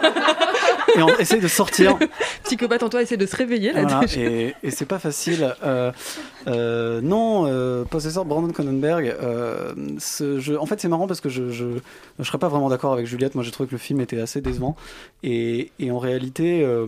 Et 0.96 1.02
on 1.02 1.18
essaye 1.18 1.40
de 1.40 1.48
sortir. 1.48 1.98
Psychopathe 2.44 2.82
en 2.82 2.88
toi 2.88 3.02
essaie 3.02 3.16
de 3.16 3.26
se 3.26 3.36
réveiller 3.36 3.72
là 3.72 3.82
Voilà, 3.82 4.00
et 4.62 4.70
c'est 4.70 4.86
pas 4.86 4.98
facile. 4.98 5.54
Euh, 5.64 5.92
euh, 6.46 7.00
non, 7.00 7.44
euh, 7.46 7.84
possesseur 7.84 8.24
de 8.24 8.28
Brandon 8.28 8.52
Cronenberg. 8.52 9.06
euh, 9.20 9.72
ce 9.98 10.38
jeu- 10.38 10.60
en 10.60 10.66
fait, 10.66 10.80
c'est 10.80 10.88
marrant 10.88 11.06
parce 11.06 11.20
que 11.20 11.28
je, 11.28 11.50
je, 11.50 11.64
je 12.18 12.24
serais 12.24 12.38
pas 12.38 12.48
vraiment 12.48 12.68
d'accord 12.68 12.92
avec 12.92 13.06
Juliette. 13.06 13.34
Moi, 13.34 13.42
j'ai 13.44 13.50
trouvé 13.50 13.66
que 13.68 13.72
le 13.74 13.78
film 13.78 14.00
était 14.00 14.20
assez 14.20 14.40
décevant. 14.40 14.76
Et, 15.22 15.72
et 15.78 15.90
en 15.90 15.98
réalité, 15.98 16.62
euh, 16.62 16.86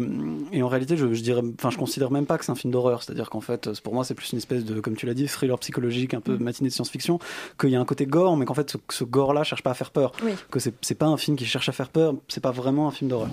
et 0.53 0.63
en 0.63 0.69
réalité, 0.69 0.97
je, 0.97 1.13
je 1.13 1.23
dirais, 1.23 1.43
enfin, 1.59 1.71
je 1.71 1.79
considère 1.79 2.11
même 2.11 2.27
pas 2.27 2.39
que 2.39 2.45
c'est 2.45 2.53
un 2.53 2.57
film 2.57 2.73
d'horreur. 2.73 3.03
C'est-à-dire 3.03 3.31
qu'en 3.31 3.41
fait, 3.41 3.81
pour 3.81 3.95
moi, 3.95 4.05
c'est 4.05 4.15
plus 4.15 4.31
une 4.33 4.39
espèce 4.39 4.65
de, 4.65 4.81
comme 4.81 4.95
tu 4.97 5.07
l'as 5.07 5.15
dit, 5.15 5.27
thriller 5.27 5.59
psychologique, 5.59 6.15
un 6.15 6.21
peu 6.21 6.37
Mm. 6.37 6.43
matinée 6.43 6.69
de 6.69 6.75
science-fiction. 6.75 7.19
Qu'il 7.59 7.71
y 7.71 7.77
a 7.77 7.81
un 7.81 7.85
côté 7.85 8.07
gore, 8.07 8.37
mais 8.37 8.45
qu'en 8.45 8.55
fait, 8.55 8.71
ce, 8.71 8.77
ce 8.91 9.05
gore-là 9.05 9.43
cherche 9.45 9.63
pas 9.63 9.71
à 9.71 9.75
faire 9.75 9.91
peur. 9.91 10.13
Oui. 10.25 10.33
Que 10.51 10.61
c'est 10.61 10.75
c'est 10.83 10.95
pas 10.95 11.07
un 11.07 11.17
film 11.17 11.37
qui 11.37 11.45
cherche 11.47 11.69
à 11.69 11.73
faire 11.73 11.89
peur. 11.89 12.15
C'est 12.29 12.43
pas 12.43 12.53
vraiment 12.53 12.87
un 12.89 12.93
film 12.93 13.11
d'horreur. 13.11 13.29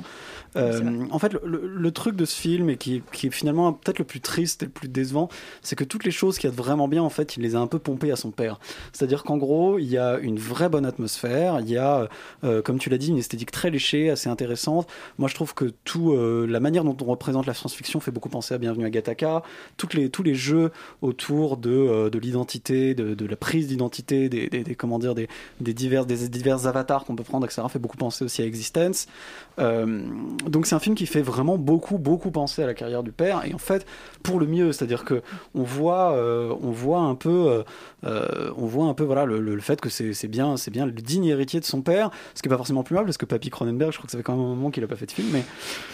Euh, 0.55 1.05
en 1.11 1.19
fait, 1.19 1.34
le, 1.34 1.41
le- 1.43 1.67
le 1.67 1.91
truc 1.91 2.15
de 2.15 2.26
ce 2.26 2.36
film, 2.36 2.69
et 2.69 2.78
qui, 2.78 3.03
qui 3.11 3.28
est 3.28 3.32
finalement 3.32 3.73
peut-être 3.73 3.99
le 3.99 4.05
plus 4.05 4.21
triste 4.21 4.63
et 4.63 4.65
le 4.65 4.71
plus 4.71 4.88
décevant, 4.88 5.28
c'est 5.61 5.76
que 5.76 5.84
toutes 5.84 6.03
les 6.05 6.11
choses 6.16 6.38
qu'il 6.39 6.49
y 6.49 6.53
a 6.53 6.55
vraiment 6.55 6.88
bien, 6.88 7.03
en 7.03 7.09
fait, 7.09 7.38
il 7.38 7.43
les 7.43 7.55
a 7.55 7.59
un 7.59 7.68
peu 7.68 7.80
pompées 7.80 8.11
à 8.11 8.16
son 8.16 8.32
père. 8.32 8.59
C'est-à-dire 8.93 9.24
qu'en 9.24 9.38
gros, 9.38 9.78
il 9.78 9.86
y 9.86 9.97
a 9.97 10.18
une 10.18 10.39
vraie 10.39 10.70
bonne 10.70 10.86
atmosphère, 10.86 11.59
il 11.59 11.70
y 11.70 11.78
a, 11.78 12.09
euh, 12.43 12.61
comme 12.61 12.80
tu 12.80 12.89
l'as 12.89 12.97
dit, 12.97 13.09
une 13.09 13.18
esthétique 13.18 13.51
très 13.51 13.70
léchée, 13.70 14.09
assez 14.09 14.30
intéressante. 14.30 14.88
Moi, 15.20 15.30
je 15.30 15.36
trouve 15.36 15.53
que 15.53 15.66
tout, 15.84 16.13
euh, 16.13 16.47
la 16.49 16.59
manière 16.59 16.84
dont 16.84 16.97
on 17.01 17.05
représente 17.05 17.45
la 17.45 17.53
science-fiction 17.53 17.99
fait 17.99 18.11
beaucoup 18.11 18.30
penser 18.30 18.53
à 18.53 18.57
Bienvenue 18.57 18.86
à 18.86 18.89
Gattaca. 18.89 19.43
Toutes 19.78 19.93
les, 19.93 20.09
tous 20.09 20.24
les 20.24 20.36
jeux 20.36 20.72
autour 21.01 21.57
de, 21.57 21.70
euh, 21.70 22.09
de 22.09 22.18
l'identité, 22.20 22.95
de, 22.95 23.13
de 23.13 23.26
la 23.26 23.36
prise 23.36 23.68
d'identité, 23.68 24.30
des, 24.30 24.49
des, 24.49 24.63
des- 24.63 24.76
comment 24.76 24.99
dire, 24.99 25.16
des, 25.16 25.28
des 25.59 25.74
divers, 25.74 26.05
des 26.05 26.30
divers 26.30 26.68
avatars 26.68 27.05
qu'on 27.05 27.16
peut 27.16 27.24
prendre, 27.24 27.45
etc., 27.45 27.61
fait 27.70 27.80
beaucoup 27.80 27.97
penser 27.97 28.24
aussi 28.26 28.41
à 28.41 28.45
Existence. 28.45 29.07
Donc 29.57 30.66
c'est 30.66 30.76
un 30.76 30.80
film 30.80 30.95
qui 30.95 31.05
fait 31.05 31.22
vraiment 31.22 31.57
beaucoup, 31.57 31.97
beaucoup 31.97 32.32
penser 32.32 32.63
à 32.63 32.66
la 32.66 32.74
carrière 32.74 33.03
du 33.03 33.11
père, 33.11 33.43
et 33.45 33.53
en 33.53 33.57
fait 33.57 33.86
pour 34.24 34.39
le 34.39 34.47
mieux, 34.47 34.72
c'est-à-dire 34.72 35.03
que 35.05 35.22
on 35.53 35.63
voit, 35.63 36.05
euh, 36.14 36.53
on 36.62 36.72
voit 36.72 36.99
un 36.99 37.16
peu, 37.16 37.30
euh, 37.49 37.64
euh, 38.06 38.51
on 38.58 38.66
voit 38.66 38.86
un 38.86 38.93
peu 38.93 39.03
voilà 39.03 39.26
le, 39.26 39.39
le- 39.39 39.60
fait 39.60 39.82
que 39.82 39.89
c'est 39.89 40.28
bien, 40.28 40.58
c'est 40.58 40.72
bien 40.72 40.86
le 40.86 40.91
digne 40.91 41.26
héritier 41.26 41.60
de 41.60 41.66
son 41.66 41.82
père, 41.82 42.12
ce 42.36 42.41
qui 42.41 42.47
est 42.47 42.51
pas 42.51 42.58
forcément 42.58 42.84
plus 42.84 42.95
mal 42.95 43.06
parce 43.06 43.18
que 43.18 43.26
Papy 43.26 43.49
Cronenberg, 43.49 43.91
je 43.91 43.97
crois 43.97 44.06
que 44.06 44.12
ça 44.12 44.18
fait 44.18 44.24
quand 44.24 44.36
même 44.36 44.45
un 44.45 44.49
moment 44.49 44.70
qu'il 44.72 44.84
a 44.84 44.88
pas 44.88 44.95
fait 44.95 45.06
de 45.08 45.12
film, 45.12 45.28
mais 45.32 45.43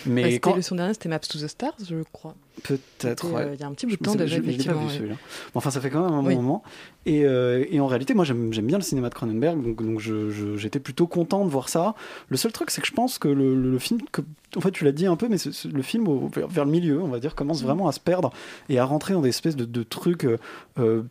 mais 0.05 0.39
quand 0.39 0.55
le 0.55 0.61
son 0.61 0.75
dernier, 0.75 0.93
c'était 0.93 1.09
Maps 1.09 1.19
to 1.19 1.37
the 1.39 1.47
Stars, 1.47 1.75
je 1.87 1.95
crois. 2.11 2.35
Peut-être, 2.63 3.31
ouais. 3.31 3.51
il 3.55 3.59
y 3.61 3.63
a 3.63 3.67
un 3.67 3.71
petit 3.71 3.85
bout 3.85 3.93
de 3.95 4.03
temps 4.03 4.13
déjà, 4.15 4.35
l'ai 4.35 4.41
pas 4.41 4.49
effectivement, 4.49 4.85
vu, 4.85 5.09
ouais. 5.09 5.15
Enfin, 5.55 5.71
ça 5.71 5.79
fait 5.81 5.89
quand 5.89 6.03
même 6.03 6.13
un 6.13 6.21
bon 6.21 6.27
Oui. 6.29 6.35
moment. 6.35 6.63
Et, 7.05 7.25
euh, 7.25 7.65
et 7.71 7.79
en 7.79 7.87
réalité, 7.87 8.13
moi, 8.13 8.25
j'aime 8.25 8.49
bien 8.49 8.77
le 8.77 8.83
cinéma 8.83 9.09
de 9.09 9.15
Cronenberg, 9.15 9.63
donc, 9.63 9.81
donc 9.83 9.99
j'étais 10.57 10.79
plutôt 10.79 11.07
content 11.07 11.45
de 11.45 11.49
voir 11.49 11.69
ça. 11.69 11.95
Le 12.27 12.37
seul 12.37 12.51
truc, 12.51 12.69
c'est 12.69 12.81
que 12.81 12.87
je 12.87 12.91
pense 12.93 13.17
que 13.17 13.27
le, 13.29 13.55
le- 13.55 13.71
le 13.71 13.79
film, 13.79 13.99
que, 14.11 14.21
en 14.55 14.61
fait, 14.61 14.71
tu 14.71 14.83
l'as 14.83 14.91
dit 14.91 15.07
un 15.07 15.15
peu, 15.15 15.27
mais 15.29 15.37
le 15.71 15.81
film, 15.81 16.07
au- 16.07 16.27
vers, 16.27 16.47
vers 16.47 16.65
le 16.65 16.71
milieu, 16.71 17.01
on 17.01 17.07
va 17.07 17.19
dire, 17.19 17.33
commence 17.35 17.63
vraiment 17.63 17.87
à 17.87 17.91
se 17.93 17.99
perdre 18.01 18.31
et 18.69 18.77
à 18.77 18.85
rentrer 18.85 19.13
dans 19.13 19.21
des 19.21 19.29
espèces 19.29 19.55
de, 19.55 19.65
de 19.65 19.81
euh, 20.09 20.37
euh, 20.79 21.03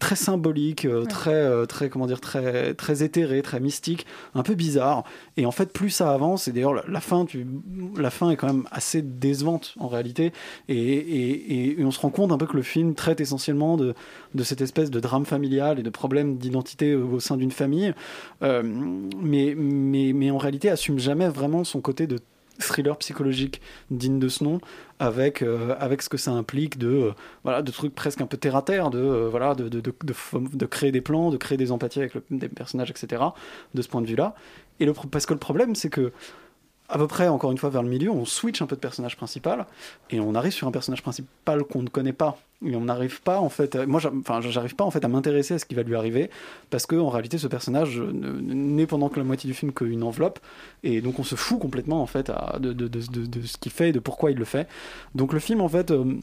très 0.00 0.16
symboliques, 0.16 0.84
euh, 0.84 1.04
très, 1.04 1.64
très, 1.68 1.88
comment 1.88 2.08
dire, 2.08 2.20
très, 2.20 2.74
très 2.74 3.04
éthérés, 3.04 3.40
très 3.40 3.60
mystiques, 3.60 4.04
un 4.34 4.42
peu 4.42 4.56
bizarres. 4.56 5.04
Et 5.36 5.46
en 5.46 5.52
fait, 5.52 5.72
plus 5.72 5.90
ça 5.90 6.10
avance, 6.12 6.48
et 6.48 6.52
d'ailleurs 6.52 6.74
la, 6.74 6.82
la 6.88 7.00
fin, 7.00 7.24
tu, 7.24 7.46
la 7.96 8.10
fin 8.10 8.30
est 8.30 8.36
quand 8.36 8.48
même 8.48 8.64
assez 8.72 9.00
décevante 9.00 9.74
en 9.78 9.86
réalité. 9.86 10.32
Et, 10.68 10.74
et- 10.76 11.52
et- 11.70 11.80
et 11.80 11.84
on 11.84 11.92
se 11.92 12.00
rend 12.00 12.10
compte 12.10 12.32
un 12.32 12.36
peu 12.38 12.46
que 12.46 12.56
le 12.56 12.62
film 12.62 12.94
traite 12.96 13.20
essentiellement 13.20 13.76
de, 13.76 13.94
de 14.34 14.42
cette 14.42 14.60
espèce 14.60 14.90
de 14.90 14.98
drame 14.98 15.24
familial 15.24 15.78
et 15.78 15.84
de 15.84 15.90
problèmes 15.90 16.36
d'identité 16.36 16.96
au, 16.96 17.12
au 17.12 17.20
sein 17.20 17.36
d'une 17.36 17.52
famille, 17.52 17.94
Euh, 18.42 18.62
mais, 19.22 19.54
mais, 19.56 20.12
mais 20.12 20.30
en 20.32 20.38
réalité 20.38 20.68
assume 20.68 20.98
jamais 20.98 21.28
vraiment 21.28 21.62
son 21.64 21.80
côté 21.80 22.08
de 22.08 22.18
thriller 22.58 22.96
psychologique 22.98 23.60
digne 23.90 24.18
de 24.18 24.28
ce 24.28 24.44
nom 24.44 24.60
avec 24.98 25.42
euh, 25.42 25.74
avec 25.78 26.02
ce 26.02 26.08
que 26.08 26.16
ça 26.16 26.30
implique 26.30 26.78
de 26.78 26.88
euh, 26.88 27.12
voilà 27.44 27.62
de 27.62 27.70
trucs 27.70 27.94
presque 27.94 28.20
un 28.20 28.26
peu 28.26 28.36
terre 28.36 28.56
à 28.56 28.62
terre 28.62 28.90
de 28.90 28.98
euh, 28.98 29.28
voilà 29.28 29.54
de 29.54 29.68
de, 29.68 29.80
de, 29.80 29.92
de 30.02 30.66
créer 30.66 30.92
des 30.92 31.00
plans 31.00 31.30
de 31.30 31.36
créer 31.36 31.58
des 31.58 31.72
empathies 31.72 32.00
avec 32.00 32.12
des 32.30 32.48
personnages 32.48 32.90
etc 32.90 33.22
de 33.74 33.82
ce 33.82 33.88
point 33.88 34.00
de 34.00 34.06
vue 34.06 34.16
là 34.16 34.34
et 34.80 34.86
le 34.86 34.92
parce 35.10 35.26
que 35.26 35.34
le 35.34 35.38
problème 35.38 35.74
c'est 35.74 35.90
que 35.90 36.12
à 36.88 36.98
peu 36.98 37.06
près, 37.06 37.28
encore 37.28 37.50
une 37.52 37.58
fois, 37.58 37.70
vers 37.70 37.82
le 37.82 37.88
milieu, 37.88 38.10
on 38.10 38.24
switch 38.24 38.62
un 38.62 38.66
peu 38.66 38.76
de 38.76 38.80
personnage 38.80 39.16
principal 39.16 39.66
et 40.10 40.20
on 40.20 40.34
arrive 40.34 40.52
sur 40.52 40.68
un 40.68 40.70
personnage 40.70 41.02
principal 41.02 41.64
qu'on 41.64 41.82
ne 41.82 41.88
connaît 41.88 42.12
pas. 42.12 42.38
Et 42.64 42.74
on 42.74 42.82
n'arrive 42.82 43.20
pas, 43.20 43.38
en 43.38 43.50
fait, 43.50 43.76
moi, 43.86 44.00
enfin, 44.20 44.40
j'arrive 44.40 44.76
pas, 44.76 44.84
en 44.84 44.90
fait, 44.90 45.04
à 45.04 45.08
m'intéresser 45.08 45.54
à 45.54 45.58
ce 45.58 45.66
qui 45.66 45.74
va 45.74 45.82
lui 45.82 45.94
arriver 45.94 46.30
parce 46.70 46.86
que, 46.86 46.96
en 46.96 47.10
réalité, 47.10 47.36
ce 47.36 47.48
personnage 47.48 48.00
ne- 48.00 48.40
n'est 48.40 48.86
pendant 48.86 49.10
que 49.10 49.18
la 49.18 49.24
moitié 49.24 49.46
du 49.48 49.54
film 49.54 49.72
qu'une 49.72 50.02
enveloppe 50.02 50.38
et 50.82 51.02
donc 51.02 51.18
on 51.18 51.24
se 51.24 51.34
fout 51.34 51.58
complètement, 51.58 52.00
en 52.00 52.06
fait, 52.06 52.32
de 52.58 53.00
ce 53.00 53.56
qu'il 53.58 53.72
fait 53.72 53.90
et 53.90 53.92
de 53.92 53.98
pourquoi 53.98 54.30
il 54.30 54.38
le 54.38 54.46
fait. 54.46 54.68
Donc 55.14 55.32
le 55.34 55.38
film, 55.38 55.60
en 55.60 55.68
fait, 55.68 55.90
euh, 55.90 56.14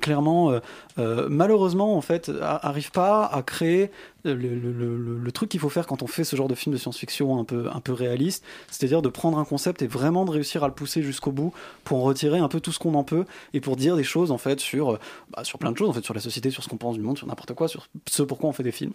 clairement, 0.00 0.50
euh, 0.50 0.60
euh, 0.98 1.26
malheureusement, 1.30 1.96
en 1.96 2.00
fait, 2.00 2.30
arrive 2.40 2.90
pas 2.90 3.24
à 3.26 3.42
créer 3.42 3.90
le, 4.24 4.34
le- 4.34 4.54
le- 4.54 4.96
le- 4.96 5.18
le 5.18 5.32
truc 5.32 5.50
qu'il 5.50 5.60
faut 5.60 5.68
faire 5.68 5.86
quand 5.86 6.02
on 6.02 6.06
fait 6.06 6.24
ce 6.24 6.34
genre 6.34 6.48
de 6.48 6.54
film 6.54 6.72
de 6.72 6.78
science-fiction 6.78 7.38
un 7.38 7.44
peu, 7.44 7.68
un 7.72 7.80
peu 7.80 7.92
réaliste, 7.92 8.42
c'est-à-dire 8.70 9.02
de 9.02 9.08
prendre 9.10 9.38
un 9.38 9.44
concept 9.44 9.82
et 9.82 9.86
vraiment 9.86 10.24
de 10.24 10.30
réussir 10.30 10.64
à 10.64 10.68
le 10.68 10.72
pousser 10.74 11.02
jusqu'au 11.02 11.30
bout 11.30 11.52
pour 11.84 11.98
en 11.98 12.02
retirer 12.02 12.38
un 12.38 12.48
peu 12.48 12.60
tout 12.60 12.72
ce 12.72 12.78
qu'on 12.78 12.94
en 12.94 13.04
peut 13.04 13.24
et 13.52 13.60
pour 13.60 13.76
dire 13.76 13.96
des 13.96 14.04
choses, 14.04 14.30
en 14.30 14.38
fait, 14.38 14.60
sur, 14.60 14.92
euh, 14.94 14.98
bah, 15.36 15.44
sur 15.44 15.58
plein 15.58 15.72
de 15.72 15.76
choses, 15.76 15.90
en 15.90 15.92
fait, 15.92 16.04
sur 16.04 16.14
la 16.14 16.20
société, 16.20 16.50
sur 16.50 16.62
ce 16.64 16.68
qu'on 16.68 16.78
pense 16.78 16.94
du 16.96 17.02
monde, 17.02 17.18
sur 17.18 17.26
n'importe 17.26 17.52
quoi, 17.54 17.68
sur 17.68 17.86
ce 18.08 18.22
pourquoi 18.22 18.48
on 18.48 18.52
fait 18.52 18.62
des 18.62 18.72
films. 18.72 18.92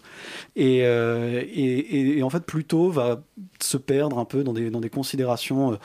Et, 0.56 0.80
euh, 0.84 1.40
et, 1.42 1.46
et- 1.78 2.18
et 2.18 2.22
en 2.24 2.30
fait, 2.30 2.44
plutôt 2.44 2.90
va 2.90 3.20
se 3.60 3.76
perdre 3.76 4.18
un 4.18 4.24
peu 4.24 4.42
dans 4.42 4.52
des, 4.52 4.70
dans 4.70 4.80
des 4.80 4.90
considérations 4.90 5.72
euh, 5.72 5.76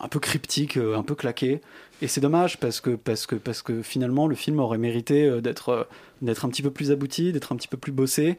un 0.00 0.08
peu 0.08 0.18
cryptiques, 0.18 0.76
euh, 0.76 0.96
un 0.96 1.02
peu 1.02 1.14
claquées. 1.14 1.60
Et 2.02 2.08
c'est 2.08 2.20
dommage 2.20 2.58
parce 2.58 2.80
que, 2.80 3.82
finalement, 3.82 4.26
le 4.26 4.34
film 4.34 4.58
aurait 4.60 4.78
mérité 4.78 5.26
euh, 5.26 5.40
d'être 5.40 5.68
euh, 5.70 5.84
d'être 6.22 6.44
un 6.44 6.48
petit 6.48 6.62
peu 6.62 6.70
plus 6.70 6.90
abouti, 6.90 7.32
d'être 7.32 7.52
un 7.52 7.56
petit 7.56 7.68
peu 7.68 7.76
plus 7.76 7.92
bossé. 7.92 8.38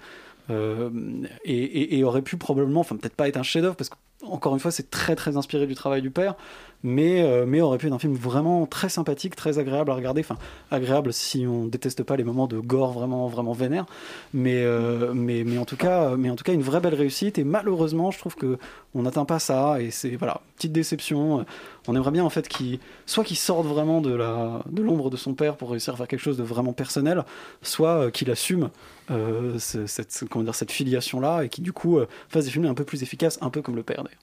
et 1.45 2.03
aurait 2.03 2.21
pu 2.21 2.37
probablement, 2.37 2.81
enfin 2.81 2.95
peut-être 2.95 3.15
pas 3.15 3.27
être 3.27 3.37
un 3.37 3.43
chef-d'œuvre 3.43 3.75
parce 3.75 3.89
que 3.89 3.95
encore 4.23 4.53
une 4.53 4.59
fois 4.59 4.71
c'est 4.71 4.89
très 4.89 5.15
très 5.15 5.37
inspiré 5.37 5.67
du 5.67 5.75
travail 5.75 6.01
du 6.01 6.11
père, 6.11 6.35
mais 6.83 7.23
euh, 7.23 7.45
mais 7.47 7.61
aurait 7.61 7.77
pu 7.77 7.87
être 7.87 7.93
un 7.93 7.99
film 7.99 8.13
vraiment 8.15 8.65
très 8.67 8.89
sympathique, 8.89 9.35
très 9.35 9.57
agréable 9.59 9.89
à 9.91 9.95
regarder, 9.95 10.21
enfin 10.21 10.37
agréable 10.71 11.13
si 11.13 11.45
on 11.47 11.65
déteste 11.65 12.03
pas 12.03 12.15
les 12.15 12.23
moments 12.23 12.47
de 12.47 12.59
gore 12.59 12.91
vraiment 12.93 13.27
vraiment 13.27 13.53
vénère, 13.53 13.85
mais 14.33 14.63
euh, 14.63 15.13
mais 15.13 15.43
mais 15.43 15.57
en 15.57 15.65
tout 15.65 15.77
cas 15.77 16.15
mais 16.15 16.29
en 16.29 16.35
tout 16.35 16.43
cas 16.43 16.53
une 16.53 16.61
vraie 16.61 16.79
belle 16.81 16.93
réussite 16.95 17.37
et 17.39 17.43
malheureusement 17.43 18.11
je 18.11 18.19
trouve 18.19 18.35
que 18.35 18.57
on 18.93 19.01
n'atteint 19.03 19.25
pas 19.25 19.39
ça 19.39 19.81
et 19.81 19.91
c'est 19.91 20.15
voilà 20.15 20.41
petite 20.57 20.71
déception. 20.73 21.45
On 21.87 21.95
aimerait 21.95 22.11
bien 22.11 22.23
en 22.23 22.29
fait 22.31 22.47
qu'il 22.47 22.79
soit 23.05 23.23
qu'il 23.23 23.37
sorte 23.37 23.65
vraiment 23.67 24.01
de 24.01 24.13
la 24.13 24.61
de 24.69 24.81
l'ombre 24.81 25.09
de 25.09 25.17
son 25.17 25.33
père 25.35 25.55
pour 25.55 25.69
réussir 25.71 25.93
à 25.93 25.97
faire 25.97 26.07
quelque 26.07 26.19
chose 26.21 26.37
de 26.37 26.43
vraiment 26.43 26.73
personnel, 26.73 27.23
soit 27.61 27.89
euh, 28.05 28.09
qu'il 28.11 28.29
assume 28.31 28.69
ce- 29.09 29.85
cette 29.85 30.11
ce- 30.11 30.25
comment 30.25 30.43
dire 30.45 30.55
cette 30.55 30.71
filiation 30.71 31.19
là 31.19 31.43
et 31.43 31.49
qui 31.49 31.61
du 31.61 31.73
coup 31.73 31.99
fasse 32.29 32.45
des 32.45 32.51
films 32.51 32.65
un 32.65 32.73
peu 32.73 32.83
plus 32.85 33.03
efficaces, 33.03 33.37
un 33.41 33.49
peu 33.51 33.61
comme 33.61 33.75
le 33.75 33.83
père 33.83 34.03
d'ailleurs. 34.03 34.19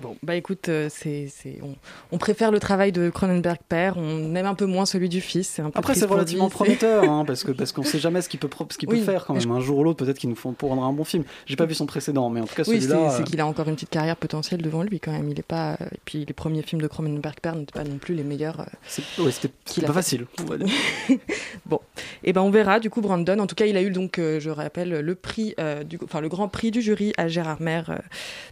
Bon, 0.00 0.16
bah 0.22 0.36
écoute, 0.36 0.68
euh, 0.68 0.88
c'est, 0.90 1.28
c'est, 1.28 1.58
on, 1.62 1.74
on 2.12 2.18
préfère 2.18 2.50
le 2.50 2.60
travail 2.60 2.92
de 2.92 3.10
Cronenberg 3.10 3.58
père, 3.68 3.96
on 3.96 4.34
aime 4.34 4.46
un 4.46 4.54
peu 4.54 4.66
moins 4.66 4.86
celui 4.86 5.08
du 5.08 5.20
fils. 5.20 5.48
C'est 5.48 5.62
un 5.62 5.70
peu 5.70 5.78
Après, 5.78 5.94
c'est 5.94 6.04
relativement 6.06 6.46
lui, 6.46 6.52
prometteur, 6.52 7.04
hein, 7.10 7.24
parce 7.26 7.42
que 7.44 7.50
parce 7.52 7.72
qu'on 7.72 7.82
sait 7.82 7.98
jamais 7.98 8.22
ce 8.22 8.28
qu'il 8.28 8.38
peut 8.40 8.48
ce 8.70 8.76
Oui, 8.86 8.98
peut 9.00 9.04
faire 9.04 9.24
quand 9.24 9.34
même. 9.34 9.50
Un 9.50 9.60
jour 9.60 9.78
ou 9.78 9.84
l'autre, 9.84 10.04
peut-être 10.04 10.18
qu'il 10.18 10.30
nous 10.30 10.36
font 10.36 10.52
pour 10.52 10.70
rendre 10.70 10.84
un 10.84 10.92
bon 10.92 11.04
film. 11.04 11.24
J'ai 11.46 11.56
pas 11.56 11.66
vu 11.66 11.74
son 11.74 11.86
précédent, 11.86 12.30
mais 12.30 12.40
en 12.40 12.46
tout 12.46 12.54
cas 12.54 12.62
Oui, 12.66 12.80
c'est, 12.80 12.88
celui-là. 12.88 13.10
c'est 13.10 13.22
euh, 13.22 13.24
qu'il 13.24 13.40
a 13.40 13.46
encore 13.46 13.68
une 13.68 13.74
petite 13.74 13.90
carrière 13.90 14.16
potentielle 14.16 14.62
devant 14.62 14.82
lui 14.82 15.00
quand 15.00 15.12
même. 15.12 15.28
Il 15.28 15.38
est 15.38 15.42
pas. 15.42 15.72
euh, 15.80 15.86
Et 15.92 15.98
puis 16.04 16.24
les 16.24 16.34
premiers 16.34 16.62
films 16.62 16.80
de 16.80 16.86
Cronenberg 16.86 17.40
père 17.40 17.56
n'étaient 17.56 17.72
pas 17.78 17.84
non 17.84 17.98
plus 17.98 18.14
les 18.14 18.24
meilleurs. 18.24 18.60
euh, 18.60 18.64
c'est- 18.86 19.02
ouais, 19.22 19.30
c'était 19.32 19.48
pas 19.82 19.88
fait. 19.88 19.92
facile. 19.92 20.26
bon, 21.66 21.80
et 22.24 22.32
ben 22.32 22.42
on 22.42 22.50
verra. 22.50 22.80
Du 22.80 22.90
coup, 22.90 23.00
Brandon, 23.00 23.38
en 23.38 23.46
tout 23.46 23.54
cas, 23.54 23.66
il 23.66 23.76
a 23.76 23.82
eu 23.82 23.90
donc, 23.90 24.18
euh, 24.18 24.40
je 24.40 24.50
rappelle, 24.50 25.00
le 25.00 25.14
prix, 25.14 25.54
du, 25.88 25.98
enfin 26.04 26.20
le 26.20 26.28
grand 26.28 26.48
prix 26.48 26.70
du 26.70 26.82
jury 26.82 27.12
à 27.16 27.28
Gérard 27.28 27.58
euh, 27.60 27.96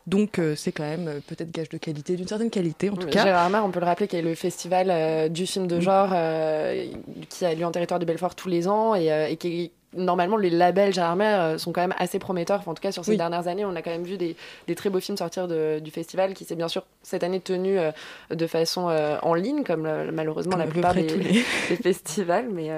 donc 0.07 0.41
c'est 0.57 0.73
quand 0.73 0.85
même 0.85 1.21
peut-être 1.37 1.53
gage 1.53 1.69
de 1.69 1.79
qualité, 1.79 2.17
d'une 2.17 2.27
certaine 2.29 2.51
qualité 2.51 2.91
en 2.91 2.97
tout 2.97 3.07
cas. 3.09 3.25
Gérard 3.25 3.51
on 3.65 3.71
peut 3.71 3.81
le 3.81 3.87
rappeler, 3.87 4.09
qui 4.09 4.17
est 4.17 4.23
le 4.23 4.35
festival 4.35 4.89
euh, 4.91 5.29
du 5.29 5.47
film 5.47 5.67
de 5.67 5.79
genre 5.81 6.11
euh, 6.13 6.87
qui 7.29 7.45
a 7.45 7.55
lieu 7.55 7.65
en 7.65 7.71
territoire 7.71 8.01
de 8.01 8.05
Belfort 8.05 8.35
tous 8.35 8.49
les 8.49 8.67
ans 8.69 8.95
et, 8.95 9.13
euh, 9.13 9.29
et 9.29 9.37
qui 9.37 9.63
est- 9.65 9.71
Normalement, 9.95 10.37
les 10.37 10.51
labels 10.51 10.93
Gérard 10.93 11.17
euh, 11.23 11.57
sont 11.57 11.73
quand 11.73 11.81
même 11.81 11.95
assez 11.99 12.19
prometteurs. 12.19 12.59
Enfin, 12.59 12.73
en 12.73 12.75
tout 12.75 12.83
cas, 12.83 12.93
sur 12.93 13.03
ces 13.03 13.13
Oui. 13.13 13.17
dernières 13.17 13.49
années, 13.49 13.65
on 13.65 13.75
a 13.77 13.81
quand 13.81 13.93
même 13.93 14.03
vu 14.03 14.19
des, 14.19 14.37
des 14.67 14.75
très 14.75 14.91
beaux 14.91 15.01
films 15.01 15.17
sortir 15.17 15.49
de- 15.49 15.79
du 15.79 15.91
festival 15.91 16.35
qui 16.35 16.45
s'est 16.45 16.57
bien 16.57 16.69
sûr 16.69 16.83
cette 17.03 17.23
année 17.25 17.41
tenu 17.41 17.79
euh, 17.79 17.93
de 18.29 18.47
façon 18.47 18.89
euh, 18.91 19.17
en 19.23 19.33
ligne, 19.33 19.63
comme 19.63 19.87
euh, 19.87 20.11
malheureusement 20.13 20.51
Comme 20.57 20.61
la 20.61 20.67
plupart 20.67 20.93
des, 20.93 21.07
tous 21.07 21.19
les- 21.19 21.45
des 21.71 21.77
festivals. 21.77 22.49
Mais, 22.53 22.71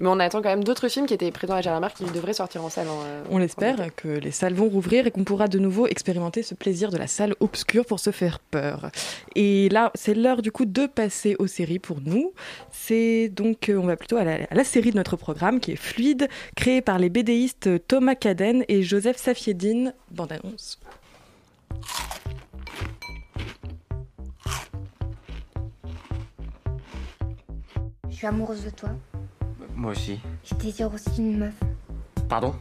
Mais 0.00 0.08
on 0.08 0.18
attend 0.20 0.42
quand 0.42 0.48
même 0.48 0.64
d'autres 0.64 0.88
films 0.88 1.06
qui 1.06 1.14
étaient 1.14 1.30
présents 1.30 1.54
à 1.54 1.62
Gérard 1.62 1.94
qui 1.94 2.04
devraient 2.04 2.34
sortir 2.34 2.64
en 2.64 2.68
salle. 2.68 2.88
en, 2.88 3.00
euh, 3.04 3.22
On 3.30 3.38
l'espère 3.38 3.94
que 3.94 4.08
les 4.08 4.30
salles 4.30 4.54
vont 4.54 4.68
rouvrir 4.68 5.06
et 5.06 5.10
qu'on 5.10 5.24
pourra 5.24 5.48
de 5.48 5.58
nouveau 5.58 5.86
expérimenter 5.86 6.42
ce 6.42 6.54
plaisir 6.54 6.90
de 6.90 6.98
la 6.98 7.06
salle 7.06 7.34
obscure 7.40 7.86
pour 7.86 7.98
se 7.98 8.10
faire 8.10 8.38
peur. 8.38 8.90
Et 9.34 9.68
là, 9.70 9.90
c'est 9.94 10.14
l'heure 10.14 10.42
du 10.42 10.52
coup 10.52 10.66
de 10.66 10.86
passer 10.86 11.36
aux 11.38 11.46
séries 11.46 11.78
pour 11.78 12.00
nous. 12.04 12.32
C'est 12.70 13.28
donc, 13.28 13.68
euh, 13.68 13.78
on 13.78 13.86
va 13.86 13.96
plutôt 13.96 14.16
à 14.16 14.24
la, 14.24 14.34
à 14.50 14.54
la 14.54 14.64
série 14.64 14.90
de 14.90 14.96
notre 14.96 15.16
programme 15.16 15.60
qui 15.60 15.72
est 15.72 15.76
Fluide, 15.76 16.28
créée 16.56 16.82
par 16.82 16.98
les 16.98 17.08
BDistes 17.08 17.86
Thomas 17.88 18.14
Caden 18.14 18.64
et 18.68 18.82
Joseph 18.82 19.16
Safiedine. 19.16 19.94
Bande 20.10 20.32
annonce. 20.32 20.78
Je 28.10 28.16
suis 28.16 28.26
amoureuse 28.26 28.64
de 28.64 28.70
toi. 28.70 28.90
Moi 29.76 29.92
aussi. 29.92 30.18
Je 30.44 30.54
désire 30.54 30.92
aussi 30.92 31.18
une 31.18 31.38
meuf. 31.38 31.54
Pardon? 32.28 32.54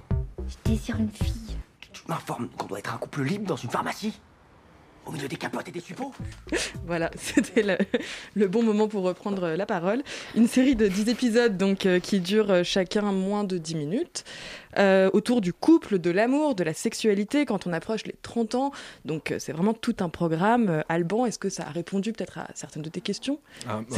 Je 0.48 0.70
désire 0.70 0.98
une 1.00 1.10
fille. 1.10 1.58
Tu 1.94 2.02
m'informes 2.08 2.50
qu'on 2.50 2.68
doit 2.68 2.80
être 2.80 2.94
un 2.94 2.98
couple 2.98 3.24
libre 3.24 3.48
dans 3.48 3.56
une 3.56 3.70
pharmacie? 3.70 4.20
Au 5.06 5.12
milieu 5.12 5.28
des 5.28 5.38
capotes 5.38 5.68
et 5.68 5.72
des 5.72 5.80
suppôts? 5.80 6.14
Voilà, 6.86 7.10
c'était 7.16 7.64
le, 7.64 7.78
le 8.36 8.48
bon 8.48 8.62
moment 8.62 8.88
pour 8.88 9.04
reprendre 9.04 9.48
la 9.50 9.66
parole. 9.66 10.04
Une 10.36 10.48
série 10.48 10.76
de 10.76 10.88
10 10.88 11.10
épisodes 11.10 11.58
donc, 11.58 11.86
euh, 11.88 12.00
qui 12.00 12.20
durent 12.20 12.52
euh, 12.52 12.64
chacun 12.64 13.12
moins 13.12 13.44
de 13.44 13.58
10 13.58 13.76
minutes, 13.76 14.24
euh, 14.78 15.10
autour 15.14 15.42
du 15.42 15.54
couple, 15.54 16.00
de 16.00 16.12
l'amour, 16.12 16.56
de 16.56 16.64
la 16.64 16.74
sexualité 16.74 17.46
quand 17.46 17.68
on 17.68 17.74
approche 17.74 18.06
les 18.06 18.16
30 18.22 18.56
ans. 18.56 18.72
Donc 19.06 19.32
euh, 19.32 19.38
c'est 19.40 19.52
vraiment 19.54 19.74
tout 19.74 19.96
un 20.00 20.10
programme. 20.10 20.70
Euh, 20.70 20.82
Alban, 20.90 21.26
est-ce 21.26 21.40
que 21.40 21.50
ça 21.50 21.64
a 21.68 21.72
répondu 21.72 22.12
peut-être 22.14 22.38
à 22.38 22.48
certaines 22.56 22.82
de 22.84 22.90
tes 22.90 23.02
questions? 23.02 23.40
Ah, 23.70 23.82
bah, 23.90 23.98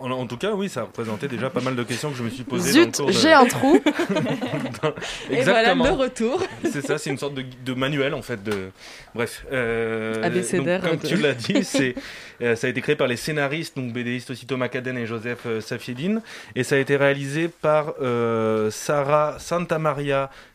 en, 0.00 0.10
en 0.10 0.26
tout 0.26 0.36
cas, 0.36 0.52
oui, 0.52 0.68
ça 0.68 0.82
représentait 0.82 1.28
déjà 1.28 1.50
pas 1.50 1.60
mal 1.60 1.76
de 1.76 1.82
questions 1.82 2.10
que 2.10 2.16
je 2.16 2.22
me 2.22 2.30
suis 2.30 2.44
posées. 2.44 2.72
Zut, 2.72 3.00
de- 3.00 3.12
j'ai 3.12 3.32
un 3.32 3.46
trou. 3.46 3.80
Dans- 4.82 4.94
Et 5.30 5.42
voilà, 5.42 5.74
le 5.74 5.90
retour. 5.92 6.42
C'est 6.64 6.82
ça, 6.84 6.98
c'est 6.98 7.10
une 7.10 7.18
sorte 7.18 7.34
de, 7.34 7.44
de 7.64 7.74
manuel 7.74 8.14
en 8.14 8.22
fait. 8.22 8.42
De... 8.42 8.70
Bref. 9.14 9.44
euh, 9.52 10.14
donc, 10.56 10.80
comme 10.82 10.98
tu 10.98 11.16
l'as 11.16 11.34
dit, 11.34 11.64
c'est, 11.64 11.94
euh, 12.42 12.54
ça 12.56 12.66
a 12.66 12.70
été 12.70 12.80
créé 12.80 12.96
par 12.96 13.06
les 13.08 13.16
scénaristes, 13.16 13.76
donc 13.76 13.92
BDistes 13.92 14.30
aussi 14.30 14.46
Thomas 14.46 14.68
Caden 14.68 14.96
et 14.98 15.06
Joseph 15.06 15.40
euh, 15.46 15.60
Safiedine. 15.60 16.20
Et 16.54 16.62
ça 16.64 16.74
a 16.76 16.78
été 16.78 16.96
réalisé 16.96 17.48
par 17.48 17.94
euh, 18.00 18.70
Sarah 18.70 19.36
Santamaria 19.38 20.05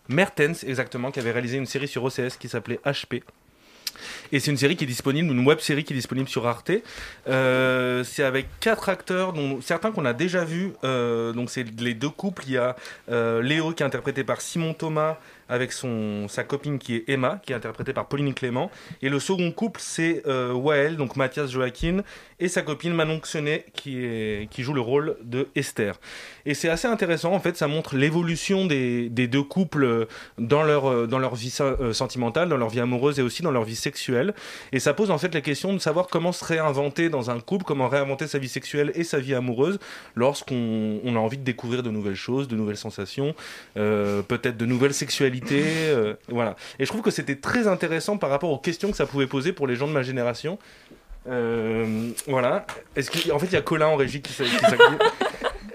Mertens, 0.07 0.63
exactement, 0.63 1.11
qui 1.11 1.19
avait 1.19 1.31
réalisé 1.31 1.57
une 1.57 1.65
série 1.65 1.87
sur 1.87 2.03
OCS 2.03 2.37
qui 2.39 2.49
s'appelait 2.49 2.79
HP. 2.85 3.21
Et 4.31 4.39
c'est 4.39 4.51
une 4.51 4.57
série 4.57 4.75
qui 4.75 4.83
est 4.85 4.87
disponible, 4.87 5.31
une 5.31 5.45
web 5.45 5.59
série 5.59 5.83
qui 5.83 5.93
est 5.93 5.95
disponible 5.95 6.29
sur 6.29 6.47
Arte. 6.47 6.71
Euh, 7.27 8.03
c'est 8.03 8.23
avec 8.23 8.47
quatre 8.59 8.89
acteurs, 8.89 9.33
dont 9.33 9.61
certains 9.61 9.91
qu'on 9.91 10.05
a 10.05 10.13
déjà 10.13 10.43
vus. 10.43 10.73
Euh, 10.83 11.33
donc 11.33 11.49
c'est 11.49 11.65
les 11.79 11.93
deux 11.93 12.09
couples. 12.09 12.43
Il 12.47 12.53
y 12.53 12.57
a 12.57 12.75
euh, 13.09 13.41
Léo 13.41 13.71
qui 13.71 13.83
est 13.83 13.85
interprété 13.85 14.23
par 14.23 14.41
Simon 14.41 14.73
Thomas 14.73 15.17
avec 15.51 15.73
son 15.73 16.27
sa 16.27 16.43
copine 16.43 16.79
qui 16.79 16.95
est 16.95 17.03
Emma, 17.07 17.39
qui 17.45 17.51
est 17.51 17.55
interprétée 17.55 17.93
par 17.93 18.07
Pauline 18.07 18.33
Clément. 18.33 18.71
Et 19.01 19.09
le 19.09 19.19
second 19.19 19.51
couple 19.51 19.81
c'est 19.83 20.23
euh, 20.25 20.53
Wael, 20.53 20.95
donc 20.95 21.17
Mathias 21.17 21.51
Joaquin, 21.51 22.01
et 22.39 22.47
sa 22.47 22.61
copine 22.61 22.93
Manon 22.93 23.19
Xenet 23.19 23.65
qui 23.73 24.47
qui 24.49 24.63
joue 24.63 24.73
le 24.73 24.81
rôle 24.81 25.17
de 25.23 25.49
Esther. 25.55 25.99
Et 26.45 26.53
c'est 26.53 26.69
assez 26.69 26.87
intéressant. 26.87 27.33
En 27.33 27.39
fait, 27.39 27.57
ça 27.57 27.67
montre 27.67 27.95
l'évolution 27.95 28.65
des, 28.65 29.09
des 29.09 29.27
deux 29.27 29.43
couples 29.43 30.07
dans 30.37 30.63
leur 30.63 30.89
euh, 30.89 31.05
dans 31.05 31.19
leur 31.19 31.35
vie 31.35 31.55
euh, 31.59 31.93
sentimentale, 31.93 32.49
dans 32.49 32.57
leur 32.57 32.69
vie 32.69 32.79
amoureuse 32.79 33.19
et 33.19 33.21
aussi 33.21 33.43
dans 33.43 33.51
leur 33.51 33.65
vie 33.65 33.75
sexuelle. 33.75 34.33
Et 34.71 34.79
ça 34.79 34.93
pose 34.93 35.11
en 35.11 35.17
fait 35.17 35.33
la 35.33 35.41
question 35.41 35.73
de 35.73 35.79
savoir 35.79 36.07
comment 36.07 36.31
se 36.31 36.45
réinventer 36.45 37.09
dans 37.09 37.29
un 37.29 37.39
couple, 37.41 37.65
comment 37.65 37.89
réinventer 37.89 38.27
sa 38.27 38.39
vie 38.39 38.49
sexuelle 38.49 38.91
et 38.95 39.03
sa 39.03 39.19
vie 39.19 39.35
amoureuse 39.35 39.79
lorsqu'on 40.15 41.01
on 41.03 41.15
a 41.15 41.19
envie 41.19 41.37
de 41.37 41.43
découvrir 41.43 41.83
de 41.83 41.89
nouvelles 41.89 42.15
choses, 42.15 42.47
de 42.47 42.55
nouvelles 42.55 42.77
sensations, 42.77 43.35
euh, 43.77 44.21
peut-être 44.21 44.57
de 44.57 44.65
nouvelles 44.65 44.93
sexualités. 44.93 45.40
Euh, 45.51 46.13
voilà. 46.29 46.55
Et 46.79 46.85
je 46.85 46.89
trouve 46.89 47.01
que 47.01 47.11
c'était 47.11 47.35
très 47.35 47.67
intéressant 47.67 48.17
par 48.17 48.29
rapport 48.29 48.51
aux 48.51 48.59
questions 48.59 48.91
que 48.91 48.97
ça 48.97 49.05
pouvait 49.05 49.27
poser 49.27 49.53
pour 49.53 49.67
les 49.67 49.75
gens 49.75 49.87
de 49.87 49.93
ma 49.93 50.03
génération. 50.03 50.59
Euh, 51.27 52.11
voilà. 52.27 52.65
Est-ce 52.95 53.11
fait, 53.39 53.45
il 53.47 53.53
y 53.53 53.57
a 53.57 53.61
Colin 53.61 53.87
en 53.87 53.95
régie 53.95 54.21
qui. 54.21 54.33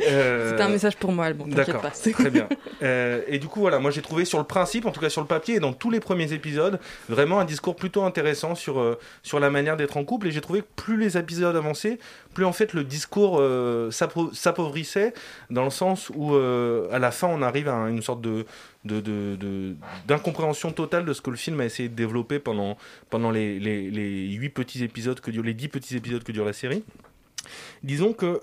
Euh, 0.06 0.50
C'était 0.50 0.62
un 0.62 0.68
message 0.68 0.96
pour 0.96 1.12
moi, 1.12 1.26
Alban, 1.26 1.46
D'accord, 1.48 1.82
très 1.90 2.30
bien. 2.30 2.48
Euh, 2.82 3.22
et 3.26 3.38
du 3.38 3.46
coup, 3.48 3.60
voilà, 3.60 3.78
moi 3.78 3.90
j'ai 3.90 4.02
trouvé 4.02 4.26
sur 4.26 4.36
le 4.38 4.44
principe, 4.44 4.84
en 4.84 4.90
tout 4.90 5.00
cas 5.00 5.08
sur 5.08 5.22
le 5.22 5.26
papier 5.26 5.54
et 5.54 5.60
dans 5.60 5.72
tous 5.72 5.90
les 5.90 5.98
premiers 5.98 6.34
épisodes, 6.34 6.78
vraiment 7.08 7.40
un 7.40 7.46
discours 7.46 7.74
plutôt 7.74 8.02
intéressant 8.04 8.54
sur, 8.54 8.78
euh, 8.78 8.98
sur 9.22 9.40
la 9.40 9.48
manière 9.48 9.78
d'être 9.78 9.96
en 9.96 10.04
couple. 10.04 10.26
Et 10.26 10.30
j'ai 10.30 10.42
trouvé 10.42 10.60
que 10.60 10.66
plus 10.76 10.98
les 10.98 11.16
épisodes 11.16 11.56
avançaient, 11.56 11.98
plus 12.34 12.44
en 12.44 12.52
fait 12.52 12.74
le 12.74 12.84
discours 12.84 13.38
euh, 13.40 13.90
s'appau- 13.90 14.30
s'appauvrissait, 14.34 15.14
dans 15.48 15.64
le 15.64 15.70
sens 15.70 16.10
où 16.14 16.34
à 16.36 16.98
la 16.98 17.10
fin 17.10 17.28
on 17.28 17.40
arrive 17.40 17.68
à 17.68 17.88
une 17.88 18.02
sorte 18.02 18.20
de 18.20 18.44
de- 18.84 19.00
de- 19.00 19.36
de- 19.36 19.74
d'incompréhension 20.06 20.70
totale 20.70 21.06
de 21.06 21.12
ce 21.14 21.22
que 21.22 21.30
le 21.30 21.36
film 21.36 21.58
a 21.60 21.64
essayé 21.64 21.88
de 21.88 21.94
développer 21.94 22.38
pendant, 22.38 22.76
pendant 23.10 23.30
les, 23.30 23.58
les, 23.58 23.90
les 23.90 24.28
8 24.34 24.50
petits 24.50 24.84
épisodes 24.84 25.18
que 25.18 25.30
dure, 25.30 25.42
les 25.42 25.54
10 25.54 25.68
petits 25.68 25.96
épisodes 25.96 26.22
que 26.22 26.30
dure 26.30 26.44
la 26.44 26.52
série. 26.52 26.84
Disons 27.82 28.12
que 28.12 28.40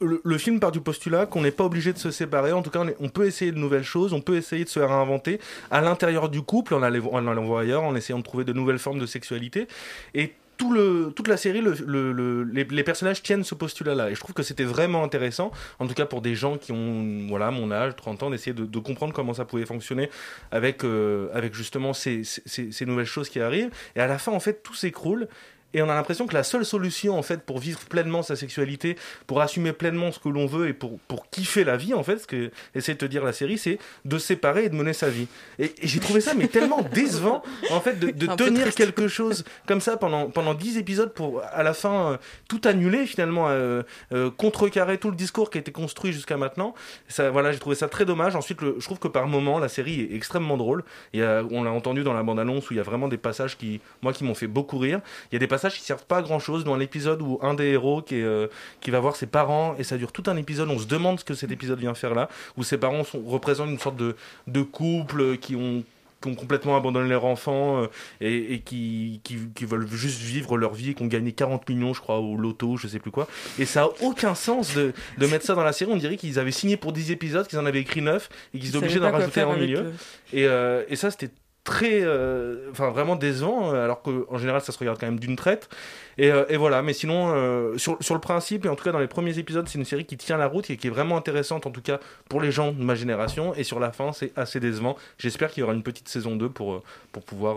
le, 0.00 0.38
film 0.38 0.60
part 0.60 0.72
du 0.72 0.80
postulat 0.80 1.26
qu'on 1.26 1.42
n'est 1.42 1.50
pas 1.50 1.64
obligé 1.64 1.92
de 1.92 1.98
se 1.98 2.10
séparer. 2.10 2.52
En 2.52 2.62
tout 2.62 2.70
cas, 2.70 2.84
on, 3.00 3.08
peut 3.08 3.26
essayer 3.26 3.52
de 3.52 3.58
nouvelles 3.58 3.84
choses, 3.84 4.12
on 4.12 4.20
peut 4.20 4.36
essayer 4.36 4.64
de 4.64 4.68
se 4.68 4.80
réinventer 4.80 5.40
à 5.70 5.80
l'intérieur 5.80 6.28
du 6.28 6.42
couple, 6.42 6.74
en 6.74 6.82
allant, 6.82 7.44
voir 7.44 7.60
ailleurs, 7.60 7.82
en 7.82 7.94
essayant 7.94 8.18
de 8.18 8.24
trouver 8.24 8.44
de 8.44 8.52
nouvelles 8.52 8.78
formes 8.78 8.98
de 8.98 9.06
sexualité. 9.06 9.66
Et 10.14 10.32
toute 10.56 11.28
la 11.28 11.36
série, 11.36 11.60
le, 11.60 11.74
le- 11.86 12.12
le- 12.12 12.42
les, 12.44 12.82
personnages 12.82 13.22
tiennent 13.22 13.44
ce 13.44 13.54
postulat-là. 13.54 14.10
Et 14.10 14.14
je 14.14 14.20
trouve 14.20 14.34
que 14.34 14.42
c'était 14.42 14.64
vraiment 14.64 15.04
intéressant, 15.04 15.52
en 15.78 15.86
tout 15.86 15.92
cas 15.92 16.06
pour 16.06 16.22
des 16.22 16.34
gens 16.34 16.56
qui 16.56 16.72
ont 16.72 17.26
voilà, 17.28 17.50
mon 17.50 17.70
âge, 17.70 17.94
30 17.96 18.22
ans, 18.22 18.30
d'essayer 18.30 18.54
de, 18.54 18.78
comprendre 18.78 19.12
comment 19.12 19.34
ça 19.34 19.44
pouvait 19.44 19.66
fonctionner 19.66 20.08
avec, 20.50 20.84
euh, 20.84 21.28
avec 21.34 21.54
justement 21.54 21.92
ces- 21.92 22.22
ces 22.24 22.86
nouvelles 22.86 23.04
choses 23.04 23.28
qui 23.28 23.40
arrivent. 23.40 23.70
Et 23.96 24.00
à 24.00 24.06
la 24.06 24.18
fin, 24.18 24.32
en 24.32 24.40
fait, 24.40 24.62
tout 24.62 24.74
s'écroule. 24.74 25.28
Et 25.74 25.82
on 25.82 25.88
a 25.90 25.94
l'impression 25.94 26.26
que 26.26 26.34
la 26.34 26.42
seule 26.42 26.64
solution, 26.64 27.18
en 27.18 27.22
fait, 27.22 27.42
pour 27.42 27.58
vivre 27.58 27.80
pleinement 27.80 28.22
sa 28.22 28.36
sexualité, 28.36 28.96
pour 29.26 29.40
assumer 29.40 29.72
pleinement 29.72 30.10
ce 30.12 30.18
que 30.18 30.28
l'on 30.28 30.46
veut 30.46 30.68
et 30.68 30.72
pour, 30.72 30.98
pour 31.00 31.28
kiffer 31.28 31.64
la 31.64 31.76
vie, 31.76 31.92
en 31.92 32.02
fait, 32.02 32.18
ce 32.18 32.26
que 32.26 32.50
essaie 32.74 32.94
de 32.94 32.98
te 32.98 33.04
dire 33.04 33.24
la 33.24 33.32
série, 33.32 33.58
c'est 33.58 33.78
de 34.04 34.18
se 34.18 34.26
séparer 34.26 34.64
et 34.64 34.68
de 34.68 34.74
mener 34.74 34.92
sa 34.92 35.08
vie. 35.10 35.26
Et, 35.58 35.66
et 35.66 35.86
j'ai 35.86 36.00
trouvé 36.00 36.20
ça, 36.20 36.34
mais 36.34 36.48
tellement 36.48 36.82
décevant, 36.94 37.42
en 37.70 37.80
fait, 37.80 37.98
de, 37.98 38.10
tenir 38.36 38.74
quelque 38.74 39.08
chose 39.08 39.44
comme 39.66 39.80
ça 39.80 39.96
pendant, 39.96 40.30
pendant 40.30 40.54
10 40.54 40.78
épisodes 40.78 41.12
pour, 41.12 41.42
à 41.42 41.62
la 41.62 41.74
fin, 41.74 42.12
euh, 42.12 42.16
tout 42.48 42.60
annuler, 42.64 43.06
finalement, 43.06 43.46
euh, 43.48 43.82
euh, 44.12 44.30
contrecarrer 44.30 44.98
tout 44.98 45.10
le 45.10 45.16
discours 45.16 45.50
qui 45.50 45.58
a 45.58 45.60
été 45.60 45.72
construit 45.72 46.12
jusqu'à 46.12 46.36
maintenant. 46.36 46.74
Ça, 47.08 47.30
voilà, 47.30 47.52
j'ai 47.52 47.58
trouvé 47.58 47.76
ça 47.76 47.88
très 47.88 48.04
dommage. 48.04 48.34
Ensuite, 48.36 48.62
le- 48.62 48.76
je 48.78 48.84
trouve 48.84 48.98
que 48.98 49.08
par 49.08 49.26
moment, 49.26 49.58
la 49.58 49.68
série 49.68 50.00
est 50.00 50.14
extrêmement 50.14 50.56
drôle. 50.56 50.84
Il 51.12 51.20
y 51.20 51.22
a, 51.22 51.42
on 51.50 51.64
l'a 51.64 51.70
entendu 51.70 52.02
dans 52.02 52.14
la 52.14 52.22
bande-annonce 52.22 52.70
où 52.70 52.74
il 52.74 52.76
y 52.76 52.80
a 52.80 52.84
vraiment 52.84 53.08
des 53.08 53.18
passages 53.18 53.56
qui, 53.58 53.80
moi, 54.02 54.12
qui 54.12 54.24
m'ont 54.24 54.34
fait 54.34 54.46
beaucoup 54.46 54.78
rire. 54.78 55.00
Il 55.30 55.34
y 55.34 55.36
a 55.36 55.38
des 55.38 55.46
passages 55.56 55.78
qui 55.78 55.84
servent 55.84 56.04
pas 56.04 56.18
à 56.18 56.22
grand 56.22 56.38
chose 56.38 56.64
dans 56.64 56.76
l'épisode 56.76 57.22
où 57.22 57.38
un 57.40 57.54
des 57.54 57.68
héros 57.68 58.02
qui, 58.02 58.16
est, 58.16 58.22
euh, 58.22 58.48
qui 58.82 58.90
va 58.90 59.00
voir 59.00 59.16
ses 59.16 59.26
parents 59.26 59.74
et 59.78 59.84
ça 59.84 59.96
dure 59.96 60.12
tout 60.12 60.24
un 60.26 60.36
épisode. 60.36 60.68
On 60.68 60.78
se 60.78 60.86
demande 60.86 61.18
ce 61.18 61.24
que 61.24 61.32
cet 61.32 61.50
épisode 61.50 61.78
vient 61.78 61.94
faire 61.94 62.14
là, 62.14 62.28
où 62.58 62.62
ses 62.62 62.76
parents 62.76 63.04
sont, 63.04 63.22
représentent 63.24 63.70
une 63.70 63.78
sorte 63.78 63.96
de, 63.96 64.16
de 64.46 64.62
couple 64.62 65.38
qui 65.38 65.56
ont 65.56 65.82
qui 66.22 66.30
ont 66.30 66.34
complètement 66.34 66.76
abandonné 66.78 67.10
leur 67.10 67.26
enfant 67.26 67.82
euh, 67.82 67.86
et, 68.22 68.54
et 68.54 68.60
qui, 68.60 69.20
qui, 69.22 69.36
qui 69.54 69.64
veulent 69.66 69.86
juste 69.86 70.18
vivre 70.20 70.56
leur 70.56 70.72
vie 70.72 70.90
et 70.90 70.94
qui 70.94 71.02
ont 71.02 71.08
gagné 71.08 71.32
40 71.32 71.68
millions, 71.68 71.92
je 71.92 72.00
crois, 72.00 72.18
au 72.20 72.36
loto, 72.36 72.78
je 72.78 72.88
sais 72.88 72.98
plus 72.98 73.10
quoi. 73.10 73.28
Et 73.58 73.66
ça 73.66 73.84
a 73.84 73.88
aucun 74.00 74.34
sens 74.34 74.74
de, 74.74 74.94
de 75.18 75.26
mettre 75.26 75.44
ça 75.44 75.54
dans 75.54 75.62
la 75.62 75.74
série. 75.74 75.90
On 75.92 75.96
dirait 75.96 76.16
qu'ils 76.16 76.38
avaient 76.38 76.52
signé 76.52 76.78
pour 76.78 76.94
10 76.94 77.10
épisodes, 77.10 77.46
qu'ils 77.46 77.58
en 77.58 77.66
avaient 77.66 77.80
écrit 77.80 78.00
9 78.00 78.30
et 78.54 78.58
qu'ils 78.58 78.66
Ils 78.66 78.68
étaient 78.68 78.78
obligés 78.78 78.98
d'en 78.98 79.12
rajouter 79.12 79.42
avec 79.42 79.58
milieu. 79.58 79.92
Et, 80.32 80.46
euh, 80.46 80.84
et 80.88 80.96
ça, 80.96 81.10
c'était 81.10 81.30
très, 81.66 82.00
euh, 82.02 82.70
enfin 82.70 82.90
vraiment 82.90 83.16
décevant, 83.16 83.74
euh, 83.74 83.84
alors 83.84 84.00
qu'en 84.00 84.38
général, 84.38 84.62
ça 84.62 84.72
se 84.72 84.78
regarde 84.78 84.98
quand 84.98 85.06
même 85.06 85.18
d'une 85.18 85.36
traite. 85.36 85.68
Et, 86.16 86.30
euh, 86.30 86.44
et 86.48 86.56
voilà, 86.56 86.80
mais 86.80 86.92
sinon, 86.92 87.34
euh, 87.34 87.76
sur, 87.76 87.98
sur 88.00 88.14
le 88.14 88.20
principe, 88.20 88.64
et 88.64 88.68
en 88.68 88.76
tout 88.76 88.84
cas 88.84 88.92
dans 88.92 89.00
les 89.00 89.08
premiers 89.08 89.38
épisodes, 89.38 89.68
c'est 89.68 89.76
une 89.76 89.84
série 89.84 90.06
qui 90.06 90.16
tient 90.16 90.38
la 90.38 90.46
route 90.46 90.70
et 90.70 90.76
qui 90.76 90.86
est 90.86 90.90
vraiment 90.90 91.16
intéressante, 91.16 91.66
en 91.66 91.72
tout 91.72 91.82
cas 91.82 91.98
pour 92.28 92.40
les 92.40 92.52
gens 92.52 92.70
de 92.70 92.82
ma 92.82 92.94
génération. 92.94 93.52
Et 93.56 93.64
sur 93.64 93.80
la 93.80 93.90
fin, 93.90 94.12
c'est 94.12 94.32
assez 94.36 94.60
décevant. 94.60 94.96
J'espère 95.18 95.50
qu'il 95.50 95.62
y 95.62 95.64
aura 95.64 95.74
une 95.74 95.82
petite 95.82 96.08
saison 96.08 96.36
2 96.36 96.48
pour, 96.48 96.82
pour 97.10 97.24
pouvoir 97.24 97.56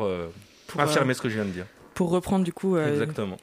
Pour, 0.67 0.81
affirmer 0.81 1.13
ce 1.13 1.21
que 1.21 1.29
je 1.29 1.35
viens 1.35 1.45
de 1.45 1.51
dire. 1.51 1.65
Pour 1.93 2.09
reprendre 2.09 2.43
du 2.43 2.51
coup. 2.51 2.77
Exactement. 2.77 3.37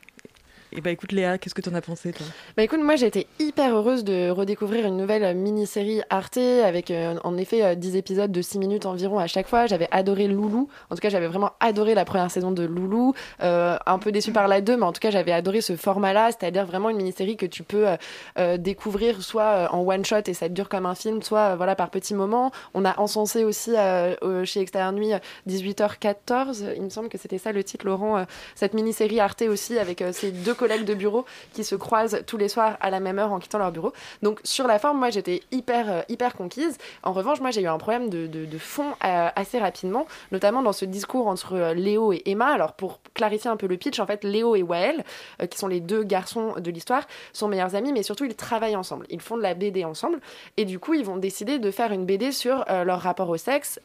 Et 0.72 0.80
bah 0.80 0.90
écoute 0.90 1.12
Léa, 1.12 1.38
qu'est-ce 1.38 1.54
que 1.54 1.60
t'en 1.60 1.74
as 1.74 1.80
pensé 1.80 2.12
toi? 2.12 2.26
Bah 2.56 2.62
écoute, 2.62 2.80
moi 2.80 2.96
j'ai 2.96 3.06
été 3.06 3.26
hyper 3.38 3.74
heureuse 3.74 4.04
de 4.04 4.30
redécouvrir 4.30 4.84
une 4.86 4.96
nouvelle 4.96 5.24
euh, 5.24 5.34
mini-série 5.34 6.02
Arte 6.10 6.38
avec 6.38 6.90
euh, 6.90 7.16
en 7.24 7.36
effet 7.36 7.62
euh, 7.62 7.74
10 7.74 7.96
épisodes 7.96 8.32
de 8.32 8.42
6 8.42 8.58
minutes 8.58 8.86
environ 8.86 9.18
à 9.18 9.26
chaque 9.26 9.46
fois. 9.46 9.66
J'avais 9.66 9.88
adoré 9.90 10.26
Loulou. 10.26 10.68
En 10.90 10.94
tout 10.94 11.00
cas, 11.00 11.08
j'avais 11.08 11.28
vraiment 11.28 11.52
adoré 11.60 11.94
la 11.94 12.04
première 12.04 12.30
saison 12.30 12.50
de 12.50 12.64
Loulou. 12.64 13.14
Euh, 13.42 13.76
un 13.86 13.98
peu 13.98 14.10
déçue 14.12 14.32
par 14.32 14.48
la 14.48 14.60
2, 14.60 14.76
mais 14.76 14.82
en 14.82 14.92
tout 14.92 15.00
cas, 15.00 15.10
j'avais 15.10 15.32
adoré 15.32 15.60
ce 15.60 15.76
format-là, 15.76 16.30
c'est-à-dire 16.32 16.66
vraiment 16.66 16.90
une 16.90 16.96
mini-série 16.96 17.36
que 17.36 17.46
tu 17.46 17.62
peux 17.62 17.88
euh, 17.88 17.96
euh, 18.38 18.56
découvrir 18.56 19.22
soit 19.22 19.42
euh, 19.42 19.68
en 19.70 19.86
one-shot 19.86 20.22
et 20.26 20.34
ça 20.34 20.48
dure 20.48 20.68
comme 20.68 20.86
un 20.86 20.94
film, 20.94 21.22
soit 21.22 21.52
euh, 21.52 21.56
voilà 21.56 21.76
par 21.76 21.90
petits 21.90 22.14
moments. 22.14 22.50
On 22.74 22.84
a 22.84 22.98
encensé 22.98 23.44
aussi 23.44 23.72
euh, 23.76 24.14
euh, 24.22 24.44
chez 24.44 24.60
Extérieur 24.60 24.92
Nuit 24.92 25.12
euh, 25.12 25.18
18h14, 25.48 26.72
il 26.76 26.82
me 26.82 26.90
semble 26.90 27.08
que 27.08 27.18
c'était 27.18 27.38
ça 27.38 27.52
le 27.52 27.62
titre, 27.62 27.86
Laurent, 27.86 28.18
euh, 28.18 28.24
cette 28.54 28.74
mini-série 28.74 29.20
Arte 29.20 29.42
aussi 29.42 29.78
avec 29.78 30.02
euh, 30.02 30.12
ces 30.12 30.32
deux 30.32 30.54
collègues 30.56 30.84
de 30.84 30.94
bureau 30.94 31.24
qui 31.52 31.64
se 31.64 31.74
croisent 31.74 32.22
tous 32.26 32.36
les 32.36 32.48
soirs 32.48 32.76
à 32.80 32.90
la 32.90 33.00
même 33.00 33.18
heure 33.18 33.32
en 33.32 33.38
quittant 33.38 33.58
leur 33.58 33.72
bureau. 33.72 33.92
Donc 34.22 34.40
sur 34.44 34.66
la 34.66 34.78
forme, 34.78 34.98
moi 34.98 35.10
j'étais 35.10 35.42
hyper, 35.52 35.90
euh, 35.90 36.00
hyper 36.08 36.34
conquise. 36.34 36.76
En 37.02 37.12
revanche, 37.12 37.40
moi 37.40 37.50
j'ai 37.50 37.62
eu 37.62 37.68
un 37.68 37.78
problème 37.78 38.08
de, 38.08 38.26
de- 38.26 38.58
fond 38.58 38.92
euh, 39.04 39.28
assez 39.36 39.58
rapidement, 39.58 40.06
notamment 40.32 40.62
dans 40.62 40.72
ce 40.72 40.84
discours 40.86 41.26
entre 41.26 41.54
euh, 41.54 41.74
Léo 41.74 42.12
et 42.12 42.22
Emma. 42.26 42.46
Alors 42.46 42.72
pour 42.72 43.00
clarifier 43.14 43.50
un 43.50 43.56
peu 43.56 43.66
le 43.66 43.76
pitch, 43.76 43.98
en 44.00 44.06
fait, 44.06 44.24
Léo 44.24 44.56
et 44.56 44.62
Wael, 44.62 45.04
qui 45.50 45.58
sont 45.58 45.68
les 45.68 45.80
deux 45.80 46.02
garçons 46.02 46.54
de 46.58 46.70
l'histoire, 46.70 47.02
sont 47.32 47.48
meilleurs 47.48 47.74
amis, 47.74 47.92
mais 47.92 48.02
surtout 48.02 48.24
ils 48.24 48.34
travaillent 48.34 48.76
ensemble. 48.76 49.06
Ils 49.10 49.20
font 49.20 49.36
de 49.36 49.42
la 49.42 49.54
BD 49.54 49.84
ensemble. 49.84 50.20
Et 50.56 50.64
du 50.64 50.78
coup, 50.78 50.94
ils 50.94 51.04
vont 51.04 51.16
décider 51.18 51.58
de 51.58 51.70
faire 51.70 51.92
une 51.92 52.06
BD 52.06 52.32
sur 52.32 52.64
leur 52.68 53.00
rapport 53.00 53.28
au 53.28 53.36
sexe, 53.36 53.78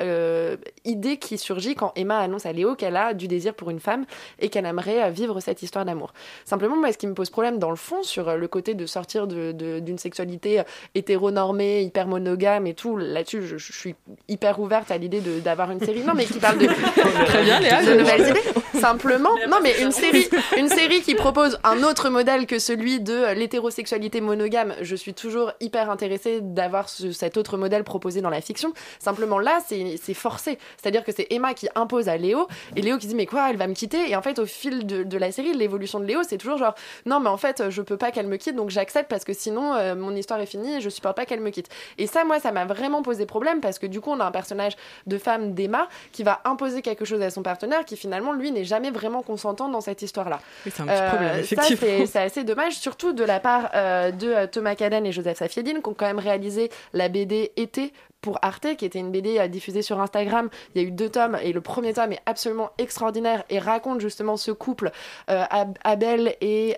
idée 0.86 1.18
qui 1.18 1.38
surgit 1.38 1.76
quand 1.76 1.92
Emma 1.96 2.20
annonce 2.20 2.46
à 2.46 2.52
Léo 2.54 2.76
qu'elle 2.76 2.96
a 2.96 3.14
du 3.14 3.28
désir 3.28 3.54
pour 3.54 3.70
une 3.70 3.80
femme 3.80 4.06
et 4.40 4.50
qu'elle 4.50 4.66
aimerait 4.66 5.12
vivre 5.12 5.40
cette 5.40 5.62
histoire 5.64 5.86
d'amour. 5.86 6.14
Simplement, 6.62 6.80
moi, 6.80 6.92
ce 6.92 6.98
qui 7.00 7.08
me 7.08 7.16
pose 7.16 7.32
problème 7.32 7.58
dans 7.58 7.72
le 7.72 7.76
fond, 7.76 8.04
sur 8.04 8.30
euh, 8.30 8.36
le 8.36 8.48
côté 8.48 8.76
de 8.76 8.86
sortir 8.86 9.26
de- 9.26 9.52
de- 9.52 9.80
d'une 9.80 9.98
sexualité 9.98 10.60
euh, 10.60 10.64
hétéronormée, 10.94 11.82
hyper 11.82 12.06
monogame 12.08 12.68
et 12.68 12.76
tout, 12.76 12.98
là-dessus, 12.98 13.42
je, 13.48 13.58
je 13.58 13.74
suis 13.74 13.96
hyper 14.28 14.60
ouverte 14.60 14.92
à 14.92 14.98
l'idée 15.00 15.22
de- 15.22 15.40
d'avoir 15.40 15.72
une 15.72 15.80
série. 15.80 16.02
Non, 16.02 16.14
mais 16.16 16.26
qui 16.26 16.38
parle 16.40 16.60
de, 16.60 16.68
Très 17.26 17.44
bien, 17.44 17.60
Léa, 17.60 17.84
de 17.84 17.94
nouvelles 17.96 18.30
idées. 18.30 18.80
Simplement, 18.80 19.32
non, 19.50 19.58
mais 19.64 19.82
une 19.82 19.92
série, 19.92 20.28
une 20.58 20.68
série 20.70 21.02
qui 21.02 21.16
propose 21.16 21.60
un 21.64 21.82
autre 21.84 22.10
modèle 22.10 22.46
que 22.46 22.60
celui 22.60 23.00
de 23.00 23.12
euh, 23.14 23.34
l'hétérosexualité 23.34 24.22
monogame, 24.22 24.76
je 24.82 24.96
suis 24.96 25.14
toujours 25.16 25.52
hyper 25.62 25.90
intéressée 25.90 26.40
d'avoir 26.42 26.90
ce- 26.90 27.12
cet 27.12 27.38
autre 27.38 27.58
modèle 27.58 27.84
proposé 27.84 28.22
dans 28.22 28.30
la 28.30 28.42
fiction. 28.42 28.72
Simplement 29.00 29.40
là, 29.40 29.60
c'est 29.68 29.96
c'est 30.02 30.14
forcé. 30.14 30.58
C'est-à-dire 30.82 31.04
que 31.04 31.12
c'est 31.12 31.26
Emma 31.32 31.54
qui 31.56 31.68
impose 31.76 32.08
à 32.08 32.18
Léo, 32.18 32.48
et 32.76 32.82
Léo 32.82 32.98
qui 33.00 33.08
dit 33.08 33.16
mais 33.16 33.26
quoi, 33.26 33.50
elle 33.50 33.58
va 33.58 33.66
me 33.68 33.74
quitter? 33.74 34.10
Et 34.12 34.16
en 34.16 34.22
fait, 34.22 34.38
au 34.40 34.46
fil 34.46 34.86
de, 34.86 35.04
de 35.04 35.18
la 35.18 35.32
série, 35.32 35.54
l'évolution 35.54 36.00
de 36.00 36.06
Léo, 36.06 36.22
c'est 36.28 36.38
toujours 36.38 36.51
genre 36.58 36.76
non, 37.06 37.20
mais 37.20 37.30
en 37.30 37.38
fait, 37.38 37.70
je 37.70 37.82
peux 37.82 37.98
pas 37.98 38.12
qu'elle 38.12 38.28
me 38.28 38.38
quitte, 38.38 38.56
donc 38.56 38.70
j'accepte 38.70 39.10
parce 39.10 39.24
que 39.24 39.34
sinon, 39.34 39.74
euh, 39.76 39.96
mon 39.96 40.16
histoire 40.16 40.40
est 40.40 40.46
finie 40.46 40.76
et 40.78 40.82
je 40.82 40.90
supporte 40.90 41.16
pas 41.16 41.26
qu'elle 41.26 41.40
me 41.42 41.50
quitte. 41.50 41.68
Et 41.98 42.08
ça, 42.08 42.24
moi, 42.24 42.40
ça 42.40 42.52
m'a 42.52 42.66
vraiment 42.66 43.02
posé 43.02 43.26
problème 43.26 43.62
parce 43.62 43.80
que 43.80 43.86
du 43.88 44.02
coup, 44.02 44.12
on 44.12 44.20
a 44.20 44.26
un 44.26 44.32
personnage 44.32 44.74
de 45.08 45.18
femme 45.18 45.54
d'Emma 45.54 45.88
qui 46.12 46.24
va 46.24 46.42
imposer 46.46 46.82
quelque 46.82 47.06
chose 47.06 47.22
à 47.22 47.30
son 47.30 47.44
partenaire 47.44 47.86
qui 47.86 47.98
finalement, 47.98 48.34
lui, 48.34 48.52
n'est 48.52 48.64
jamais 48.66 48.92
vraiment 48.92 49.22
consentant 49.22 49.70
dans 49.70 49.82
cette 49.82 50.02
histoire-là. 50.02 50.40
Oui, 50.66 50.72
c'est 50.76 50.84
un 50.84 50.88
petit 50.88 51.08
problème, 51.08 51.40
effectivement. 51.40 52.06
c'est- 52.08 52.20
assez 52.22 52.44
dommage, 52.44 52.74
surtout 52.74 53.14
de 53.14 53.24
la 53.24 53.40
part 53.40 53.70
euh, 53.74 54.12
de 54.12 54.28
euh, 54.28 54.48
Thomas 54.48 54.76
Caden 54.76 55.06
et 55.06 55.12
Joseph 55.12 55.38
Safieddine, 55.38 55.82
qui 55.82 55.90
ont 55.90 55.94
quand 55.94 56.06
même 56.06 56.20
réalisé 56.20 56.70
la 56.94 57.10
BD 57.10 57.52
Été 57.58 57.94
pour 58.22 58.40
Arte, 58.42 58.76
qui 58.78 58.86
était 58.86 59.00
une 59.00 59.12
BD 59.12 59.40
euh, 59.40 59.48
diffusée 59.48 59.82
sur 59.82 60.00
Instagram. 60.00 60.50
Il 60.76 60.82
y 60.82 60.86
a 60.86 60.88
eu 60.88 60.92
deux 60.92 61.10
tomes, 61.10 61.38
et 61.42 61.54
le 61.54 61.62
premier 61.62 61.94
tome 61.94 62.14
est 62.14 62.22
absolument 62.26 62.70
extraordinaire 62.78 63.44
et 63.50 63.60
raconte 63.60 64.00
justement 64.00 64.38
ce 64.38 64.52
couple, 64.52 64.92
euh, 65.30 65.44
Ab- 65.50 65.78
Abel 65.84 66.36
et... 66.42 66.76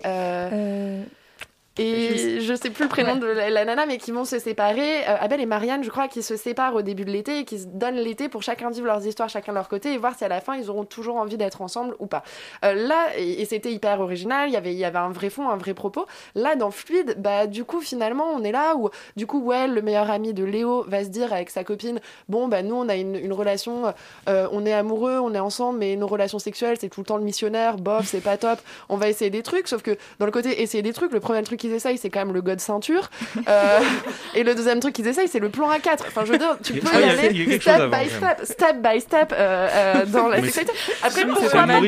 et 1.76 2.40
je 2.40 2.54
sais 2.54 2.70
plus 2.70 2.84
le 2.84 2.88
prénom 2.88 3.16
de 3.16 3.26
la, 3.26 3.50
la 3.50 3.64
nana, 3.64 3.84
mais 3.84 3.98
qui 3.98 4.12
vont 4.12 4.24
se 4.24 4.38
séparer. 4.38 5.00
Euh, 5.08 5.16
Abel 5.20 5.40
et 5.40 5.46
Marianne, 5.46 5.82
je 5.82 5.90
crois, 5.90 6.06
qui 6.06 6.22
se 6.22 6.36
séparent 6.36 6.76
au 6.76 6.82
début 6.82 7.04
de 7.04 7.10
l'été 7.10 7.40
et 7.40 7.44
qui 7.44 7.58
se 7.58 7.66
donnent 7.66 7.96
l'été 7.96 8.28
pour 8.28 8.44
chacun 8.44 8.70
vivre 8.70 8.86
leurs 8.86 9.04
histoires, 9.04 9.28
chacun 9.28 9.52
de 9.52 9.56
leur 9.56 9.68
côté, 9.68 9.92
et 9.92 9.98
voir 9.98 10.16
si 10.16 10.24
à 10.24 10.28
la 10.28 10.40
fin 10.40 10.54
ils 10.54 10.70
auront 10.70 10.84
toujours 10.84 11.16
envie 11.16 11.36
d'être 11.36 11.62
ensemble 11.62 11.96
ou 11.98 12.06
pas. 12.06 12.22
Euh, 12.64 12.74
là, 12.74 13.08
et, 13.16 13.42
et 13.42 13.44
c'était 13.44 13.72
hyper 13.72 14.00
original, 14.00 14.48
il 14.48 14.52
y 14.52 14.56
avait, 14.56 14.72
il 14.72 14.78
y 14.78 14.84
avait 14.84 14.98
un 14.98 15.10
vrai 15.10 15.30
fond, 15.30 15.48
un 15.48 15.56
vrai 15.56 15.74
propos. 15.74 16.06
Là, 16.36 16.54
dans 16.54 16.70
Fluide, 16.70 17.16
bah, 17.18 17.48
du 17.48 17.64
coup, 17.64 17.80
finalement, 17.80 18.28
on 18.32 18.44
est 18.44 18.52
là 18.52 18.76
où, 18.76 18.90
du 19.16 19.26
coup, 19.26 19.42
ouais, 19.42 19.66
le 19.66 19.82
meilleur 19.82 20.10
ami 20.12 20.32
de 20.32 20.44
Léo 20.44 20.84
va 20.86 21.02
se 21.02 21.08
dire 21.08 21.32
avec 21.32 21.50
sa 21.50 21.64
copine 21.64 21.98
Bon, 22.28 22.46
bah, 22.46 22.62
nous, 22.62 22.76
on 22.76 22.88
a 22.88 22.94
une, 22.94 23.16
une 23.16 23.32
relation, 23.32 23.92
euh, 24.28 24.46
on 24.52 24.64
est 24.64 24.72
amoureux, 24.72 25.18
on 25.18 25.34
est 25.34 25.40
ensemble, 25.40 25.80
mais 25.80 25.96
nos 25.96 26.06
relations 26.06 26.38
sexuelles, 26.38 26.76
c'est 26.78 26.88
tout 26.88 27.00
le 27.00 27.06
temps 27.06 27.16
le 27.16 27.24
missionnaire, 27.24 27.78
bof, 27.78 28.06
c'est 28.06 28.20
pas 28.20 28.36
top, 28.36 28.60
on 28.88 28.96
va 28.96 29.08
essayer 29.08 29.30
des 29.30 29.42
trucs. 29.42 29.66
Sauf 29.66 29.82
que 29.82 29.96
dans 30.20 30.26
le 30.26 30.32
côté 30.32 30.62
essayer 30.62 30.82
des 30.82 30.92
trucs, 30.92 31.12
le 31.12 31.18
premier 31.18 31.42
truc 31.42 31.63
qu'ils 31.64 31.72
essayent, 31.74 31.96
c'est 31.96 32.10
quand 32.10 32.20
même 32.20 32.34
le 32.34 32.42
god 32.42 32.60
ceinture. 32.60 33.08
Euh, 33.48 33.80
et 34.34 34.44
le 34.44 34.54
deuxième 34.54 34.80
truc 34.80 34.94
qu'ils 34.94 35.08
essayent, 35.08 35.28
c'est 35.28 35.38
le 35.38 35.48
plan 35.48 35.70
A4. 35.70 36.00
Enfin, 36.06 36.24
je 36.26 36.32
veux 36.32 36.38
dire, 36.38 36.56
tu 36.62 36.74
peux 36.74 36.88
ah, 36.92 37.00
y 37.00 37.04
aller 37.04 37.58
step 37.58 37.90
by 37.90 38.08
step, 38.10 38.44
step 38.44 38.76
by 38.82 39.00
step 39.00 39.32
euh, 39.32 39.68
euh, 39.72 40.06
dans 40.06 40.28
la 40.28 40.40
Mais 40.42 40.50
sexualité. 40.50 40.72
Après, 41.02 41.24
pourquoi 41.26 41.66
pas 41.66 41.80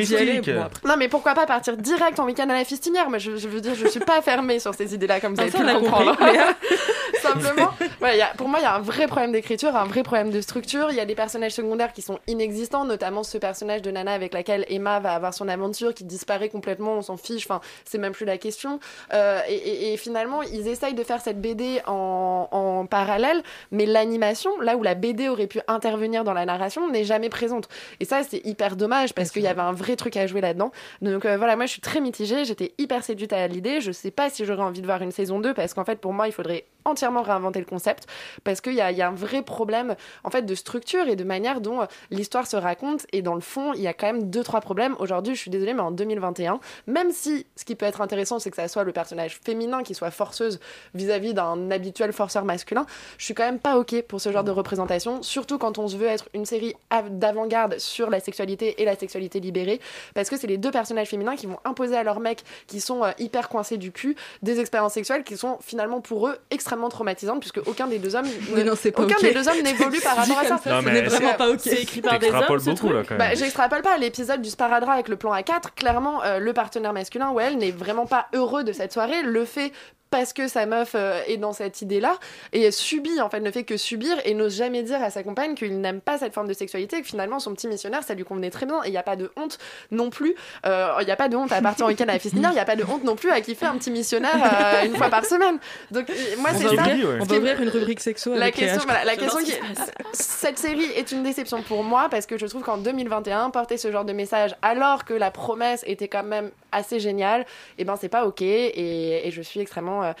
non 0.85 0.95
mais 0.97 1.07
pourquoi 1.07 1.33
pas 1.33 1.45
partir 1.45 1.77
direct 1.77 2.19
en 2.19 2.25
week-end 2.25 2.49
à 2.49 2.53
la 2.53 2.63
fistinière? 2.63 3.09
Moi 3.09 3.19
je, 3.19 3.35
je 3.35 3.47
veux 3.47 3.61
dire 3.61 3.75
je 3.75 3.87
suis 3.87 3.99
pas 3.99 4.21
fermée 4.21 4.59
sur 4.59 4.73
ces 4.73 4.93
idées-là 4.95 5.19
comme 5.19 5.35
vous 5.35 5.41
avez 5.41 5.51
ça, 5.51 5.59
pu 5.59 5.63
on 5.63 5.67
le 5.67 5.79
comprendre. 5.79 6.17
compris, 6.17 6.31
Léa. 6.33 6.55
Simplement, 7.21 7.71
ouais, 8.01 8.15
il 8.15 8.19
y 8.19 8.21
a- 8.21 8.33
pour 8.37 8.47
moi 8.47 8.59
il 8.59 8.63
y 8.63 8.65
a 8.65 8.75
un 8.75 8.79
vrai 8.79 9.07
problème 9.07 9.31
d'écriture, 9.31 9.75
un 9.75 9.85
vrai 9.85 10.03
problème 10.03 10.31
de 10.31 10.41
structure. 10.41 10.89
Il 10.89 10.95
y 10.95 10.99
a 10.99 11.05
des 11.05 11.15
personnages 11.15 11.53
secondaires 11.53 11.93
qui 11.93 12.01
sont 12.01 12.19
inexistants, 12.27 12.85
notamment 12.85 13.23
ce 13.23 13.37
personnage 13.37 13.81
de 13.81 13.91
Nana 13.91 14.13
avec 14.13 14.33
laquelle 14.33 14.65
Emma 14.69 14.99
va 14.99 15.13
avoir 15.13 15.33
son 15.33 15.47
aventure 15.47 15.93
qui 15.93 16.03
disparaît 16.03 16.49
complètement, 16.49 16.93
on 16.93 17.01
s'en 17.01 17.17
fiche. 17.17 17.45
Enfin 17.45 17.61
c'est 17.85 17.97
même 17.97 18.13
plus 18.13 18.25
la 18.25 18.37
question. 18.37 18.79
Euh, 19.13 19.41
et, 19.47 19.66
et- 19.67 19.93
et 19.93 19.97
finalement 19.97 20.41
ils 20.41 20.67
essayent 20.67 20.93
de 20.93 21.03
faire 21.03 21.21
cette 21.21 21.41
BD 21.41 21.81
en, 21.87 22.47
en 22.51 22.85
parallèle, 22.85 23.41
mais 23.71 23.85
l'animation, 23.85 24.59
là 24.61 24.77
où 24.77 24.83
la 24.83 24.95
BD 24.95 25.29
aurait 25.29 25.47
pu 25.47 25.59
intervenir 25.67 26.23
dans 26.23 26.33
la 26.33 26.45
narration, 26.45 26.89
n'est 26.89 27.03
jamais 27.03 27.29
présente. 27.29 27.67
Et 27.99 28.05
ça, 28.05 28.21
c'est 28.23 28.45
hyper 28.45 28.75
dommage 28.75 29.13
parce 29.13 29.31
qu'il 29.31 29.41
y 29.43 29.47
avait 29.47 29.61
un 29.61 29.73
vrai 29.73 29.95
truc 29.95 30.17
à 30.17 30.27
jouer 30.27 30.41
là-dedans. 30.41 30.71
Donc 31.01 31.25
euh, 31.25 31.37
voilà, 31.37 31.55
moi 31.55 31.65
je 31.65 31.71
suis 31.71 31.81
très 31.81 32.01
mitigée, 32.01 32.45
j'étais 32.45 32.73
hyper 32.77 33.03
séduite 33.03 33.33
à 33.33 33.47
l'idée. 33.47 33.81
Je 33.81 33.91
sais 33.91 34.11
pas 34.11 34.29
si 34.29 34.45
j'aurais 34.45 34.63
envie 34.63 34.81
de 34.81 34.85
voir 34.85 35.01
une 35.01 35.11
saison 35.11 35.39
2 35.39 35.53
parce 35.53 35.73
qu'en 35.73 35.85
fait, 35.85 35.99
pour 35.99 36.13
moi, 36.13 36.27
il 36.27 36.31
faudrait 36.31 36.65
entièrement 36.87 37.21
réinventer 37.21 37.59
le 37.59 37.65
concept 37.65 38.07
parce 38.43 38.61
qu'il 38.61 38.73
y 38.73 38.81
a, 38.81 39.07
un 39.07 39.11
vrai 39.11 39.41
problème 39.41 39.95
en 40.23 40.29
fait 40.29 40.41
de 40.41 40.55
structure 40.55 41.07
et 41.07 41.15
de 41.15 41.23
manière 41.23 41.61
dont 41.61 41.81
euh, 41.81 41.85
l'histoire 42.11 42.47
se 42.47 42.57
raconte. 42.57 43.05
Et 43.13 43.21
dans 43.21 43.35
le 43.35 43.41
fond, 43.41 43.73
il 43.73 43.81
y 43.81 43.87
a 43.87 43.93
quand 43.93 44.07
même 44.07 44.29
deux, 44.29 44.43
trois 44.43 44.61
problèmes. 44.61 44.95
Aujourd'hui, 44.99 45.35
je 45.35 45.41
suis 45.41 45.51
désolée, 45.51 45.73
mais 45.73 45.81
en 45.81 45.91
2021, 45.91 46.59
même 46.87 47.11
si 47.11 47.45
ce 47.55 47.65
qui 47.65 47.75
peut 47.75 47.85
être 47.85 48.01
intéressant, 48.01 48.39
c'est 48.39 48.49
que 48.49 48.55
ça 48.55 48.67
soit 48.67 48.83
le 48.83 48.91
personnage 48.91 49.39
féminin 49.43 49.83
qui 49.83 49.93
soit 49.93 50.11
forceuse 50.11 50.59
vis-à-vis 50.93 51.33
d'un 51.33 51.71
habituel 51.71 52.13
forceur 52.13 52.45
masculin, 52.45 52.85
je 53.17 53.25
suis 53.25 53.33
quand 53.33 53.45
même 53.45 53.59
pas 53.59 53.77
ok 53.77 54.01
pour 54.03 54.21
ce 54.21 54.31
genre 54.31 54.43
de 54.43 54.51
représentation, 54.51 55.21
surtout 55.23 55.57
quand 55.57 55.77
on 55.77 55.87
se 55.87 55.97
veut 55.97 56.07
être 56.07 56.29
une 56.33 56.45
série 56.45 56.73
av- 56.89 57.17
d'avant-garde 57.17 57.77
sur 57.79 58.09
la 58.09 58.19
sexualité 58.19 58.81
et 58.81 58.85
la 58.85 58.95
sexualité 58.95 59.39
libérée, 59.39 59.79
parce 60.13 60.29
que 60.29 60.37
c'est 60.37 60.47
les 60.47 60.57
deux 60.57 60.71
personnages 60.71 61.09
féminins 61.09 61.35
qui 61.35 61.45
vont 61.47 61.59
imposer 61.65 61.95
à 61.97 62.03
leurs 62.03 62.19
mecs 62.19 62.43
qui 62.67 62.79
sont 62.79 63.03
euh, 63.03 63.11
hyper 63.19 63.49
coincés 63.49 63.77
du 63.77 63.91
cul 63.91 64.15
des 64.41 64.59
expériences 64.59 64.93
sexuelles 64.93 65.23
qui 65.23 65.37
sont 65.37 65.57
finalement 65.61 66.01
pour 66.01 66.27
eux 66.27 66.37
extrêmement 66.51 66.76
traumatisantes, 66.87 67.39
puisque 67.39 67.59
aucun 67.67 67.87
des 67.87 67.99
deux 67.99 68.15
hommes, 68.15 68.27
Oui, 68.55 68.63
non, 68.63 68.73
c'est 68.75 68.91
pas 68.91 69.03
aucun 69.03 69.17
des 69.19 69.33
deux 69.33 69.47
hommes 69.47 69.61
n'évolue 69.63 69.99
par 70.03 70.15
rapport 70.15 70.37
à 70.39 70.43
ça. 70.45 70.57
ça, 70.57 70.69
Non, 70.69 70.81
ce 70.81 70.85
mais 70.85 70.93
n'est 70.93 71.07
vraiment 71.07 71.33
pas 71.33 71.49
ok. 71.49 71.59
C'est 71.63 71.81
écrit 71.81 72.01
par 72.01 72.19
des 72.19 72.29
hommes, 72.29 72.59
ce 72.59 72.69
beaucoup, 72.69 72.91
là, 72.91 73.01
quand 73.03 73.17
même. 73.17 73.29
Bah, 73.29 73.35
j'extrapole 73.35 73.81
pas 73.81 73.97
l'épisode 73.97 74.41
du 74.41 74.49
sparadrap 74.49 74.93
avec 74.93 75.07
le 75.07 75.15
plan 75.15 75.33
A4. 75.33 75.73
Clairement, 75.75 76.23
euh, 76.23 76.39
le 76.39 76.53
partenaire 76.53 76.93
masculin, 76.93 77.31
ou 77.31 77.39
elle, 77.39 77.57
n'est 77.57 77.71
vraiment 77.71 78.05
pas 78.05 78.27
heureux 78.33 78.63
de 78.63 78.71
cette 78.71 78.93
soirée. 78.93 79.23
Le 79.23 79.43
fait 79.45 79.71
parce 80.09 80.33
que 80.33 80.47
sa 80.47 80.65
meuf 80.65 80.93
euh, 80.95 81.21
est 81.27 81.37
dans 81.37 81.53
cette 81.53 81.81
idée-là 81.81 82.15
et 82.53 82.71
subit 82.71 83.19
en 83.21 83.29
fait 83.29 83.39
ne 83.39 83.51
fait 83.51 83.63
que 83.63 83.77
subir 83.77 84.15
et 84.25 84.33
n'ose 84.33 84.55
jamais 84.55 84.83
dire 84.83 85.01
à 85.03 85.09
sa 85.09 85.23
compagne 85.23 85.55
qu'il 85.55 85.81
n'aime 85.81 86.01
pas 86.01 86.17
cette 86.17 86.33
forme 86.33 86.47
de 86.47 86.53
sexualité 86.53 86.97
et 86.97 87.01
que 87.01 87.07
finalement 87.07 87.39
son 87.39 87.53
petit 87.53 87.67
missionnaire 87.67 88.03
ça 88.03 88.13
lui 88.13 88.23
convenait 88.23 88.49
très 88.49 88.65
bien 88.65 88.81
et 88.83 88.87
il 88.87 88.91
n'y 88.91 88.97
a 88.97 89.03
pas 89.03 89.15
de 89.15 89.31
honte 89.35 89.57
non 89.91 90.09
plus 90.09 90.35
Euh, 90.65 90.91
il 91.01 91.05
n'y 91.05 91.11
a 91.11 91.15
pas 91.15 91.29
de 91.29 91.35
honte 91.35 91.51
à 91.51 91.61
partir 91.61 91.85
en 91.85 91.89
week-end 91.89 92.05
à 92.05 92.13
la 92.13 92.19
il 92.23 92.39
n'y 92.53 92.59
a 92.59 92.65
pas 92.65 92.75
de 92.75 92.83
honte 92.83 93.03
non 93.03 93.15
plus 93.15 93.31
à 93.31 93.41
kiffer 93.41 93.65
un 93.65 93.77
petit 93.77 93.91
missionnaire 93.91 94.35
euh, 94.35 94.85
une 94.85 94.95
fois 94.95 95.09
par 95.09 95.25
semaine. 95.25 95.57
Donc 95.91 96.09
euh, 96.09 96.13
moi 96.39 96.51
c'est 96.53 96.63
ça 96.67 96.73
ouvrir- 96.73 97.17
on 97.21 97.23
va 97.25 97.35
ouvrir 97.37 97.61
une 97.61 97.69
rubrique 97.69 97.99
sexo 97.99 98.33
la 98.33 98.43
avec 98.43 98.55
question 98.55 98.81
voilà, 98.85 99.03
la 99.05 99.15
question 99.15 99.39
qui 99.39 99.53
cette 100.13 100.57
série 100.57 100.85
est 100.95 101.11
une 101.11 101.23
déception 101.23 101.61
pour 101.61 101.83
moi 101.83 102.07
parce 102.09 102.25
que 102.25 102.37
je 102.37 102.45
trouve 102.45 102.61
qu'en 102.63 102.77
2021 102.77 103.49
porter 103.49 103.77
ce 103.77 103.91
genre 103.91 104.05
de 104.05 104.13
message 104.13 104.55
alors 104.61 105.05
que 105.05 105.13
la 105.13 105.31
promesse 105.31 105.83
était 105.85 106.07
quand 106.07 106.23
même 106.23 106.51
assez 106.77 106.99
géniale 106.99 107.45
et 107.77 107.83
ben 107.83 107.95
c'est 107.95 108.09
pas 108.09 108.25
ok. 108.25 108.41
Et, 108.41 109.29
je 109.29 109.41
suis 109.41 109.59
extrêmement 109.59 110.03
euh, 110.03 110.13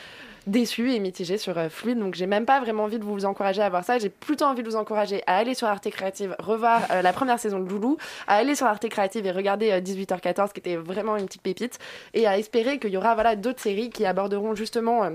déçue 0.47 0.93
et 0.93 0.99
mitigée 0.99 1.37
sur 1.37 1.57
euh, 1.57 1.69
Fluide 1.69 1.99
donc 1.99 2.15
j'ai 2.15 2.25
même 2.25 2.45
pas 2.45 2.59
vraiment 2.59 2.85
envie 2.85 2.99
de 2.99 3.03
vous 3.03 3.25
encourager 3.25 3.61
à 3.61 3.69
voir 3.69 3.83
ça. 3.83 3.99
J'ai 3.99 4.09
plutôt 4.09 4.45
envie 4.45 4.63
de 4.63 4.69
vous 4.69 4.75
encourager 4.75 5.21
à 5.27 5.37
aller 5.37 5.53
sur 5.53 5.67
Arte 5.67 5.89
Créative 5.89 6.35
revoir 6.39 6.81
euh, 6.91 7.01
la 7.01 7.13
première 7.13 7.39
saison 7.39 7.59
de 7.59 7.69
Loulou 7.69 7.97
à 8.27 8.35
aller 8.35 8.55
sur 8.55 8.65
Arte 8.65 8.87
Créative 8.89 9.25
et 9.25 9.31
regarder 9.31 9.71
euh, 9.71 9.81
18h14 9.81 10.53
qui 10.53 10.59
était 10.59 10.77
vraiment 10.77 11.17
une 11.17 11.25
petite 11.25 11.41
pépite 11.41 11.79
et 12.13 12.25
à 12.25 12.37
espérer 12.37 12.79
qu'il 12.79 12.91
y 12.91 12.97
aura 12.97 13.13
voilà 13.13 13.35
d'autres 13.35 13.61
séries 13.61 13.89
qui 13.89 14.05
aborderont 14.05 14.55
justement 14.55 15.09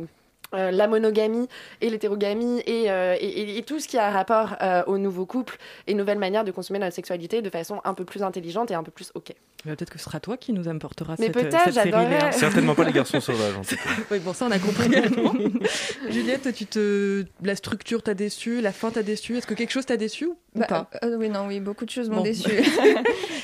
euh, 0.55 0.63
euh, 0.63 0.71
la 0.71 0.87
monogamie 0.87 1.49
et 1.81 1.91
l'hétérogamie 1.91 2.61
et, 2.67 2.91
euh, 2.91 3.17
et, 3.21 3.59
et- 3.59 3.63
tout 3.63 3.81
ce 3.81 3.89
qui 3.89 3.99
a 3.99 4.11
rapport 4.11 4.57
euh, 4.63 4.83
aux 4.87 4.99
nouveaux 4.99 5.27
couples 5.27 5.57
et 5.87 5.95
nouvelles 5.95 6.19
manières 6.19 6.45
de 6.45 6.51
consommer 6.51 6.79
notre 6.79 6.95
sexualité 6.95 7.43
de 7.43 7.51
façon 7.51 7.81
un 7.85 7.95
peu 7.95 8.05
plus 8.05 8.23
intelligente 8.23 8.71
et 8.71 8.75
un 8.75 8.83
peu 8.83 8.91
plus 8.91 9.11
ok. 9.15 9.33
Mais 9.65 9.77
Peut-être 9.77 9.91
que 9.91 9.99
ce 9.99 10.05
sera 10.05 10.19
toi 10.21 10.37
qui 10.37 10.53
nous 10.53 10.69
apportera 10.69 11.15
Mais 11.19 11.27
cette, 11.27 11.35
peut-être, 11.35 11.73
cette 11.73 11.75
série. 11.75 12.33
Certainement 12.33 12.75
pas 12.75 12.85
les 12.85 12.93
garçons 12.93 13.21
sauvages, 13.29 13.57
en 13.57 13.63
tout 13.63 13.77
cas. 13.77 13.83
Oui, 14.11 14.19
bon, 14.19 14.33
ça 14.33 14.47
on 14.47 14.51
a 14.51 14.59
compris. 14.59 14.91
Juliette, 16.11 16.53
tu 16.55 16.67
te... 16.67 17.25
la 17.43 17.55
structure 17.57 18.03
t'a 18.03 18.15
déçu, 18.15 18.61
la 18.61 18.73
fin 18.73 18.91
t'a 18.91 19.03
déçu. 19.03 19.37
Est-ce 19.37 19.47
que 19.47 19.55
quelque 19.55 19.71
chose 19.71 19.87
t'a 19.87 19.97
déçu 19.97 20.29
Bah, 20.55 20.67
pas 20.67 20.91
euh, 21.05 21.17
oui, 21.19 21.31
non, 21.31 21.47
oui, 21.47 21.61
beaucoup 21.61 21.87
de 21.87 21.91
choses 21.91 22.11
m'ont 22.11 22.17
Bon. 22.17 22.23
déçu. 22.23 22.51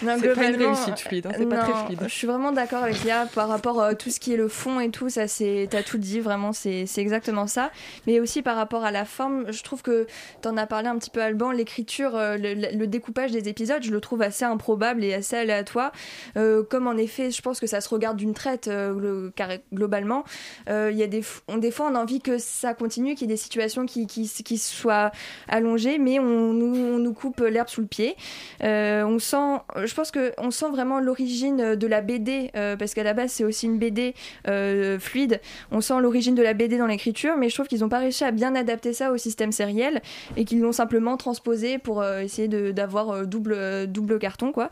C'est 0.00 0.34
pas 0.34 0.44
une 0.48 0.56
réussite 0.56 0.98
fluide, 1.00 1.26
hein, 1.26 1.30
c'est 1.36 1.46
pas 1.48 1.56
très 1.58 1.84
fluide. 1.86 1.98
Je 2.04 2.08
suis 2.14 2.26
vraiment 2.26 2.52
d'accord 2.52 2.82
avec 2.84 3.02
Léa 3.02 3.26
par 3.34 3.48
rapport 3.48 3.82
à 3.82 3.94
tout 3.94 4.10
ce 4.10 4.20
qui 4.20 4.32
est 4.32 4.36
le 4.36 4.46
fond 4.48 4.78
et 4.78 4.90
tout, 4.90 5.08
ça 5.08 5.24
t'as 5.70 5.82
tout 5.82 5.98
dit, 5.98 6.20
vraiment, 6.20 6.52
c'est, 6.52 6.86
exactement 6.98 7.46
ça. 7.46 7.70
Mais 8.06 8.20
aussi 8.20 8.42
par 8.42 8.56
rapport 8.56 8.84
à 8.84 8.92
la 8.92 9.04
forme, 9.04 9.50
je 9.50 9.62
trouve 9.64 9.82
que 9.82 10.06
t'en 10.42 10.56
as 10.56 10.66
parlé 10.66 10.88
un 10.88 10.98
petit 10.98 11.10
peu 11.10 11.20
Alban, 11.20 11.50
l'écriture, 11.50 12.14
euh, 12.14 12.36
le, 12.36 12.54
le 12.54 12.86
découpage 12.86 13.32
des 13.32 13.48
épisodes, 13.48 13.82
je 13.82 13.90
le 13.90 14.00
trouve 14.00 14.22
assez 14.22 14.44
improbable 14.44 15.02
et 15.02 15.14
assez 15.14 15.36
aléatoire. 15.36 15.90
Euh, 16.36 16.62
comme 16.62 16.86
en 16.86 16.96
effet, 16.96 17.30
je 17.30 17.42
pense 17.42 17.58
que 17.58 17.66
ça 17.66 17.80
se 17.80 17.88
regarde 17.88 18.16
d'une 18.18 18.34
traite 18.34 18.68
euh, 18.68 19.30
globalement. 19.74 20.24
Euh, 20.68 20.90
Il 20.92 20.98
y 20.98 21.02
a 21.02 21.06
des, 21.06 21.22
on, 21.48 21.56
des 21.58 21.70
fois, 21.70 21.88
on 21.90 21.94
a 21.94 22.00
envie 22.00 22.20
que 22.20 22.38
ça 22.38 22.74
continue, 22.74 23.14
qu'il 23.14 23.28
y 23.28 23.32
ait 23.32 23.34
des 23.34 23.40
situations 23.40 23.86
qui, 23.86 24.06
qui, 24.06 24.28
qui 24.28 24.58
soient 24.58 25.10
allongées, 25.48 25.98
mais 25.98 26.18
on 26.20 26.52
nous, 26.52 26.97
on 26.98 27.02
nous 27.02 27.14
coupe 27.14 27.40
l'herbe 27.40 27.68
sous 27.68 27.80
le 27.80 27.86
pied. 27.86 28.16
Euh, 28.64 29.04
on 29.04 29.18
sent, 29.18 29.60
je 29.84 29.94
pense 29.94 30.10
que 30.10 30.32
on 30.38 30.50
sent 30.50 30.68
vraiment 30.70 31.00
l'origine 31.00 31.74
de 31.76 31.86
la 31.86 32.00
BD 32.00 32.50
euh, 32.56 32.76
parce 32.76 32.94
qu'à 32.94 33.04
la 33.04 33.14
base 33.14 33.30
c'est 33.30 33.44
aussi 33.44 33.66
une 33.66 33.78
BD 33.78 34.14
euh, 34.48 34.98
fluide. 34.98 35.40
On 35.70 35.80
sent 35.80 36.00
l'origine 36.00 36.34
de 36.34 36.42
la 36.42 36.54
BD 36.54 36.76
dans 36.76 36.86
l'écriture, 36.86 37.36
mais 37.36 37.48
je 37.48 37.54
trouve 37.54 37.68
qu'ils 37.68 37.80
n'ont 37.80 37.88
pas 37.88 38.00
réussi 38.00 38.24
à 38.24 38.32
bien 38.32 38.54
adapter 38.54 38.92
ça 38.92 39.12
au 39.12 39.16
système 39.16 39.52
sériel 39.52 40.02
et 40.36 40.44
qu'ils 40.44 40.60
l'ont 40.60 40.72
simplement 40.72 41.16
transposé 41.16 41.78
pour 41.78 42.04
essayer 42.04 42.48
d'avoir 42.48 43.26
double 43.26 43.86
double 43.86 44.18
carton 44.18 44.52
quoi. 44.52 44.70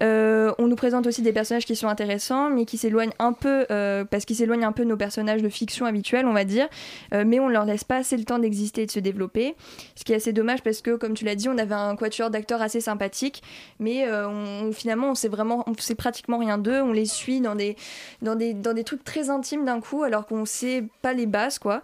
On 0.00 0.66
nous 0.66 0.76
présente 0.76 1.06
aussi 1.06 1.22
des 1.22 1.32
personnages 1.32 1.66
qui 1.66 1.76
sont 1.76 1.88
intéressants, 1.88 2.50
mais 2.50 2.64
qui 2.64 2.78
s'éloignent 2.78 3.14
un 3.18 3.32
peu 3.32 3.66
parce 4.10 4.24
qu'ils 4.24 4.36
s'éloignent 4.36 4.66
un 4.66 4.72
peu 4.72 4.84
de 4.84 4.88
nos 4.88 4.96
personnages 4.96 5.42
de 5.42 5.48
fiction 5.48 5.86
habituels, 5.86 6.26
on 6.26 6.32
va 6.32 6.44
dire. 6.44 6.68
Mais 7.12 7.40
on 7.40 7.48
leur 7.48 7.64
laisse 7.64 7.84
pas 7.84 7.96
assez 7.96 8.16
le 8.16 8.24
temps 8.24 8.38
d'exister 8.38 8.82
et 8.82 8.86
de 8.86 8.90
se 8.90 9.00
développer. 9.00 9.54
Ce 9.96 10.04
qui 10.04 10.12
est 10.12 10.16
assez 10.16 10.32
dommage 10.32 10.62
parce 10.62 10.80
que, 10.80 10.96
comme 10.96 11.14
tu 11.14 11.24
l'as 11.24 11.34
dit, 11.34 11.48
on 11.48 11.58
avait 11.64 11.74
un 11.74 11.96
quatuor 11.96 12.30
d'acteurs 12.30 12.62
assez 12.62 12.80
sympathique, 12.80 13.42
mais 13.78 14.06
euh, 14.06 14.70
finalement, 14.72 15.10
on 15.10 15.14
sait 15.14 15.28
vraiment, 15.28 15.64
on 15.66 15.74
sait 15.78 15.94
pratiquement 15.94 16.38
rien 16.38 16.58
d'eux. 16.58 16.80
On 16.80 16.92
les 16.92 17.06
suit 17.06 17.40
dans 17.40 17.54
des, 17.54 17.76
dans 18.22 18.36
des, 18.36 18.54
dans 18.54 18.72
des 18.72 18.84
trucs 18.84 19.04
très 19.04 19.30
intimes 19.30 19.64
d'un 19.64 19.80
coup, 19.80 20.02
alors 20.02 20.26
qu'on 20.26 20.44
sait 20.44 20.84
pas 21.02 21.12
les 21.12 21.26
bases, 21.26 21.58
quoi. 21.58 21.82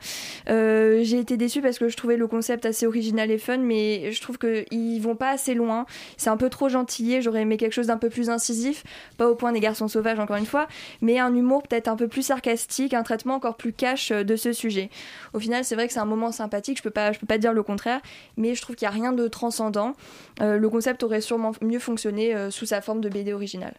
Euh, 0.48 1.00
J'ai 1.02 1.18
été 1.18 1.36
déçue 1.36 1.62
parce 1.62 1.78
que 1.78 1.88
je 1.88 1.96
trouvais 1.96 2.16
le 2.16 2.26
concept 2.26 2.66
assez 2.66 2.86
original 2.86 3.30
et 3.30 3.38
fun, 3.38 3.58
mais 3.58 4.12
je 4.12 4.20
trouve 4.20 4.38
qu'ils 4.38 5.00
vont 5.02 5.16
pas 5.16 5.30
assez 5.30 5.54
loin. 5.54 5.86
C'est 6.16 6.30
un 6.30 6.36
peu 6.36 6.50
trop 6.50 6.68
gentillé. 6.68 7.22
J'aurais 7.22 7.42
aimé 7.42 7.56
quelque 7.56 7.72
chose 7.72 7.86
d'un 7.86 7.98
peu 7.98 8.10
plus 8.10 8.30
incisif, 8.30 8.84
pas 9.16 9.28
au 9.28 9.34
point 9.34 9.52
des 9.52 9.60
garçons 9.60 9.88
sauvages, 9.88 10.18
encore 10.18 10.36
une 10.36 10.46
fois, 10.46 10.68
mais 11.00 11.18
un 11.18 11.34
humour 11.34 11.62
peut-être 11.62 11.88
un 11.88 11.96
peu 11.96 12.08
plus 12.08 12.22
sarcastique, 12.22 12.94
un 12.94 13.02
traitement 13.02 13.34
encore 13.34 13.56
plus 13.56 13.72
cash 13.72 14.10
euh, 14.10 14.24
de 14.24 14.36
ce 14.36 14.52
sujet. 14.52 14.90
Au 15.32 15.38
final, 15.38 15.64
c'est 15.64 15.74
vrai 15.74 15.86
que 15.86 15.92
c'est 15.92 16.00
un 16.00 16.04
moment 16.04 16.32
sympathique, 16.32 16.78
je 16.78 16.82
peux 16.82 16.90
pas, 16.90 17.12
je 17.12 17.18
peux 17.18 17.26
pas 17.26 17.38
dire 17.38 17.52
le 17.52 17.62
contraire, 17.62 18.00
mais 18.36 18.54
je 18.54 18.62
trouve 18.62 18.76
qu'il 18.76 18.86
y 18.86 18.88
a 18.88 18.92
rien 18.92 19.12
de 19.12 19.28
transcendant. 19.28 19.69
Euh, 20.40 20.56
le 20.56 20.68
concept 20.68 21.02
aurait 21.02 21.20
sûrement 21.20 21.52
mieux 21.60 21.78
fonctionné 21.78 22.34
euh, 22.34 22.50
sous 22.50 22.66
sa 22.66 22.80
forme 22.80 23.00
de 23.00 23.08
BD 23.08 23.32
originale. 23.32 23.74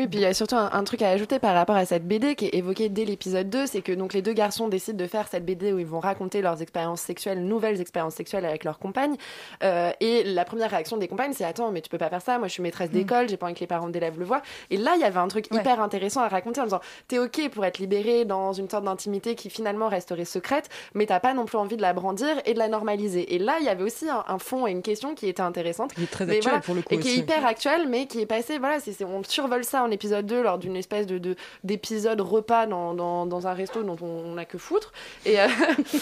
Oui, 0.00 0.08
puis 0.08 0.18
il 0.18 0.22
y 0.22 0.26
a 0.26 0.32
surtout 0.32 0.56
un, 0.56 0.70
un 0.72 0.82
truc 0.84 1.02
à 1.02 1.10
ajouter 1.10 1.38
par 1.38 1.54
rapport 1.54 1.76
à 1.76 1.84
cette 1.84 2.06
BD 2.08 2.34
qui 2.34 2.46
est 2.46 2.54
évoqué 2.54 2.88
dès 2.88 3.04
l'épisode 3.04 3.50
2, 3.50 3.66
c'est 3.66 3.82
que 3.82 3.92
donc 3.92 4.14
les 4.14 4.22
deux 4.22 4.32
garçons 4.32 4.68
décident 4.68 4.96
de 4.96 5.06
faire 5.06 5.28
cette 5.28 5.44
BD 5.44 5.72
où 5.74 5.78
ils 5.78 5.86
vont 5.86 6.00
raconter 6.00 6.40
leurs 6.40 6.62
expériences 6.62 7.02
sexuelles, 7.02 7.44
nouvelles 7.44 7.80
expériences 7.82 8.14
sexuelles 8.14 8.46
avec 8.46 8.64
leurs 8.64 8.78
compagnes. 8.78 9.16
Euh, 9.62 9.90
et 10.00 10.24
la 10.24 10.44
première 10.46 10.70
réaction 10.70 10.96
des 10.96 11.06
compagnes, 11.06 11.32
c'est 11.34 11.44
attends, 11.44 11.70
mais 11.70 11.82
tu 11.82 11.90
peux 11.90 11.98
pas 11.98 12.08
faire 12.08 12.22
ça, 12.22 12.38
moi 12.38 12.48
je 12.48 12.52
suis 12.54 12.62
maîtresse 12.62 12.90
d'école, 12.90 13.28
j'ai 13.28 13.36
pas 13.36 13.44
envie 13.46 13.54
que 13.54 13.60
les 13.60 13.66
parents 13.66 13.88
d'élèves 13.90 14.18
le 14.18 14.24
voient. 14.24 14.40
Et 14.70 14.78
là, 14.78 14.92
il 14.96 15.00
y 15.02 15.04
avait 15.04 15.18
un 15.18 15.28
truc 15.28 15.48
hyper 15.60 15.82
intéressant 15.82 16.22
à 16.22 16.28
raconter 16.28 16.62
en 16.62 16.64
disant 16.64 16.80
t'es 17.08 17.18
ok 17.18 17.50
pour 17.50 17.64
être 17.66 17.78
libérée 17.78 18.24
dans 18.24 18.54
une 18.54 18.70
sorte 18.70 18.84
d'intimité 18.84 19.34
qui 19.34 19.50
finalement 19.50 19.88
resterait 19.88 20.24
secrète, 20.24 20.70
mais 20.94 21.04
t'as 21.06 21.20
pas 21.20 21.34
non 21.34 21.44
plus 21.44 21.58
envie 21.58 21.76
de 21.76 21.82
la 21.82 21.92
brandir 21.92 22.40
et 22.46 22.54
de 22.54 22.58
la 22.58 22.68
normaliser. 22.68 23.34
Et 23.34 23.38
là, 23.38 23.56
il 23.60 23.66
y 23.66 23.68
avait 23.68 23.82
aussi 23.82 24.08
un, 24.08 24.24
un 24.26 24.38
fond 24.38 24.66
et 24.66 24.70
une 24.70 24.82
question 24.82 25.14
qui 25.14 25.28
était 25.28 25.42
intéressante. 25.42 25.92
Qui 25.94 26.04
est 26.04 26.06
très 26.10 26.24
Mais 26.24 26.36
actuel 26.36 26.50
voilà, 26.52 26.60
pour 26.62 26.74
le 26.74 26.82
coup 26.82 26.94
Et 26.94 26.98
qui 26.98 27.08
est 27.10 27.16
hyper 27.16 27.44
actuel, 27.44 27.86
mais 27.88 28.06
qui 28.06 28.20
est 28.20 28.26
passé, 28.26 28.58
voilà, 28.58 28.80
c'est- 28.80 29.04
on 29.04 29.22
survole 29.24 29.64
ça 29.64 29.82
en 29.82 29.89
épisode 29.90 30.26
2 30.26 30.42
lors 30.42 30.58
d'une 30.58 30.76
espèce 30.76 31.06
de, 31.06 31.18
de- 31.18 31.36
d'épisode 31.64 32.20
repas 32.20 32.66
dans, 32.66 32.94
dans, 32.94 33.26
dans 33.26 33.46
un 33.46 33.52
resto 33.54 33.82
dont 33.82 33.96
on 34.02 34.34
n'a 34.34 34.44
que 34.44 34.58
foutre. 34.58 34.92
Et 35.26 35.40
euh, 35.40 35.46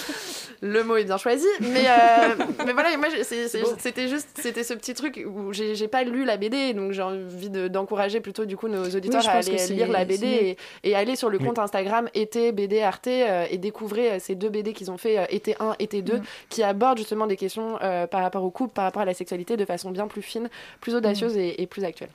le 0.60 0.82
mot 0.84 0.96
est 0.96 1.04
bien 1.04 1.16
choisi, 1.18 1.46
mais, 1.60 1.84
euh, 1.86 2.44
mais 2.66 2.72
voilà, 2.72 2.92
et 2.92 2.96
moi 2.96 3.08
c'était 3.78 4.08
juste, 4.08 4.28
c'était 4.34 4.64
ce 4.64 4.74
petit 4.74 4.94
truc 4.94 5.24
où 5.26 5.52
j'ai, 5.52 5.74
j'ai 5.74 5.88
pas 5.88 6.02
lu 6.04 6.24
la 6.24 6.36
BD, 6.36 6.74
donc 6.74 6.92
j'ai 6.92 7.02
envie 7.02 7.50
de- 7.50 7.68
d'encourager 7.68 8.20
plutôt 8.20 8.44
du 8.44 8.56
coup 8.56 8.68
nos 8.68 8.84
auditeurs 8.84 9.26
à 9.28 9.32
aller 9.32 9.56
lire 9.70 9.88
la 9.88 10.04
BD 10.04 10.26
et, 10.26 10.56
et 10.90 10.94
aller 10.94 11.16
sur 11.16 11.30
le 11.30 11.38
Oui. 11.38 11.44
compte 11.46 11.58
Instagram 11.58 12.08
été 12.14 12.52
BD 12.52 12.80
Arte 12.80 13.06
euh, 13.08 13.46
et 13.50 13.58
découvrir 13.58 14.20
ces 14.20 14.34
deux 14.34 14.48
BD 14.48 14.72
qu'ils 14.72 14.90
ont 14.90 14.98
fait, 14.98 15.18
euh, 15.18 15.24
été 15.30 15.54
1, 15.60 15.74
été 15.78 16.02
2, 16.02 16.08
Mm. 16.18 16.22
qui 16.48 16.62
abordent 16.62 16.98
justement 16.98 17.26
des 17.26 17.36
questions 17.36 17.78
euh, 17.82 18.06
par 18.06 18.22
rapport 18.22 18.42
au 18.42 18.50
couple, 18.50 18.72
par 18.72 18.84
rapport 18.84 19.02
à 19.02 19.04
la 19.04 19.14
sexualité 19.14 19.56
de 19.56 19.64
façon 19.64 19.90
bien 19.90 20.06
plus 20.08 20.22
fine, 20.22 20.48
plus 20.80 20.94
audacieuse 20.94 21.36
Mm. 21.36 21.40
et, 21.40 21.62
et 21.62 21.66
plus 21.66 21.84
actuelle. 21.84 22.10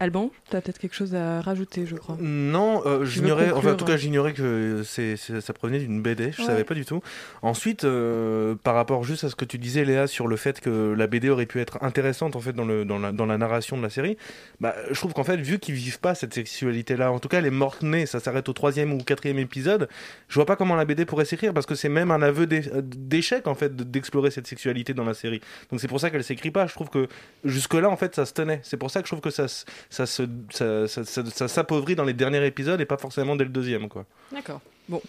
Alban, 0.00 0.30
tu 0.50 0.56
as 0.56 0.62
peut-être 0.62 0.78
quelque 0.78 0.94
chose 0.96 1.14
à 1.14 1.42
rajouter, 1.42 1.84
je 1.86 1.94
crois. 1.94 2.16
Non, 2.20 2.82
euh, 2.86 3.04
j'ignorais, 3.04 3.50
enfin 3.52 3.74
en 3.74 3.76
tout 3.76 3.84
cas 3.84 3.98
j'ignorais 3.98 4.32
que 4.32 4.82
c'est, 4.82 5.16
ça 5.16 5.52
provenait 5.52 5.78
d'une 5.78 6.00
BD, 6.00 6.32
je 6.32 6.40
Ouais. 6.40 6.46
savais 6.46 6.64
pas 6.64 6.72
du 6.74 6.86
tout. 6.86 7.02
Ensuite, 7.42 7.84
euh, 7.84 8.54
par 8.64 8.74
rapport 8.74 9.04
juste 9.04 9.24
à 9.24 9.28
ce 9.28 9.36
que 9.36 9.44
tu 9.44 9.58
disais 9.58 9.84
Léa 9.84 10.06
sur 10.06 10.26
le 10.26 10.36
fait 10.36 10.60
que 10.60 10.94
la 10.96 11.06
BD 11.06 11.28
aurait 11.28 11.44
pu 11.44 11.60
être 11.60 11.82
intéressante 11.82 12.34
en 12.34 12.40
fait 12.40 12.54
dans, 12.54 12.64
le, 12.64 12.86
dans, 12.86 12.98
la, 12.98 13.12
dans 13.12 13.26
la 13.26 13.36
narration 13.36 13.76
de 13.76 13.82
la 13.82 13.90
série, 13.90 14.16
bah, 14.58 14.74
je 14.90 14.94
trouve 14.98 15.12
qu'en 15.12 15.22
fait 15.24 15.36
vu 15.36 15.58
qu'ils 15.58 15.74
vivent 15.74 16.00
pas 16.00 16.14
cette 16.14 16.32
sexualité-là, 16.32 17.12
en 17.12 17.18
tout 17.18 17.28
cas 17.28 17.38
elle 17.38 17.46
est 17.46 17.50
morte 17.50 17.82
née, 17.82 18.06
ça 18.06 18.20
s'arrête 18.20 18.48
au 18.48 18.54
troisième 18.54 18.94
ou 18.94 18.98
quatrième 18.98 19.38
épisode, 19.38 19.86
je 20.28 20.34
vois 20.36 20.46
pas 20.46 20.56
comment 20.56 20.76
la 20.76 20.86
BD 20.86 21.04
pourrait 21.04 21.26
s'écrire 21.26 21.52
parce 21.52 21.66
que 21.66 21.74
c'est 21.74 21.90
même 21.90 22.10
un 22.10 22.22
aveu 22.22 22.46
d'é- 22.46 22.70
d'échec 22.82 23.46
en 23.46 23.54
fait 23.54 23.76
de- 23.76 23.84
d'explorer 23.84 24.30
cette 24.30 24.46
sexualité 24.46 24.94
dans 24.94 25.04
la 25.04 25.12
série. 25.14 25.42
Donc 25.70 25.78
c'est 25.80 25.88
pour 25.88 26.00
ça 26.00 26.08
qu'elle 26.08 26.24
s'écrit 26.24 26.50
pas. 26.50 26.66
Je 26.66 26.72
trouve 26.72 26.88
que 26.88 27.06
jusque 27.44 27.74
là 27.74 27.90
en 27.90 27.98
fait 27.98 28.14
ça 28.14 28.24
se 28.24 28.32
tenait. 28.32 28.60
C'est 28.62 28.78
pour 28.78 28.90
ça 28.90 29.02
que 29.02 29.06
je 29.06 29.10
trouve 29.12 29.20
que 29.20 29.28
ça, 29.30 29.46
se- 29.46 29.66
ça 29.90 30.06
s'appauvrit 31.48 31.96
dans 31.96 32.04
les 32.04 32.14
derniers 32.14 32.46
épisodes 32.46 32.80
et 32.80 32.86
pas 32.86 32.96
forcément 32.96 33.36
dès 33.36 33.44
le 33.44 33.50
deuxième 33.50 33.88
quoi. 33.88 34.06
D'accord. 34.32 34.60
Bon, 34.90 35.00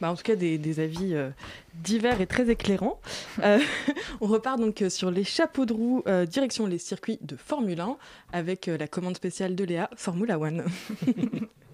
bah, 0.00 0.10
en 0.10 0.16
tout 0.16 0.22
cas 0.22 0.34
des, 0.34 0.80
avis 0.80 1.14
euh, 1.14 1.28
divers 1.74 2.22
et 2.22 2.26
très 2.26 2.48
éclairants. 2.48 2.98
Euh, 3.42 3.58
on 4.22 4.26
repart 4.26 4.58
donc 4.58 4.80
euh, 4.80 4.88
sur 4.88 5.10
les 5.10 5.24
chapeaux 5.24 5.66
de 5.66 5.74
roue, 5.74 6.02
direction 6.26 6.66
les 6.66 6.78
circuits 6.78 7.18
de 7.20 7.36
Formule 7.36 7.80
1, 7.80 7.98
avec 8.32 8.66
la 8.66 8.88
commande 8.88 9.14
spéciale 9.14 9.54
de 9.54 9.64
Léa, 9.64 9.90
Formula 9.94 10.38
One. 10.38 10.64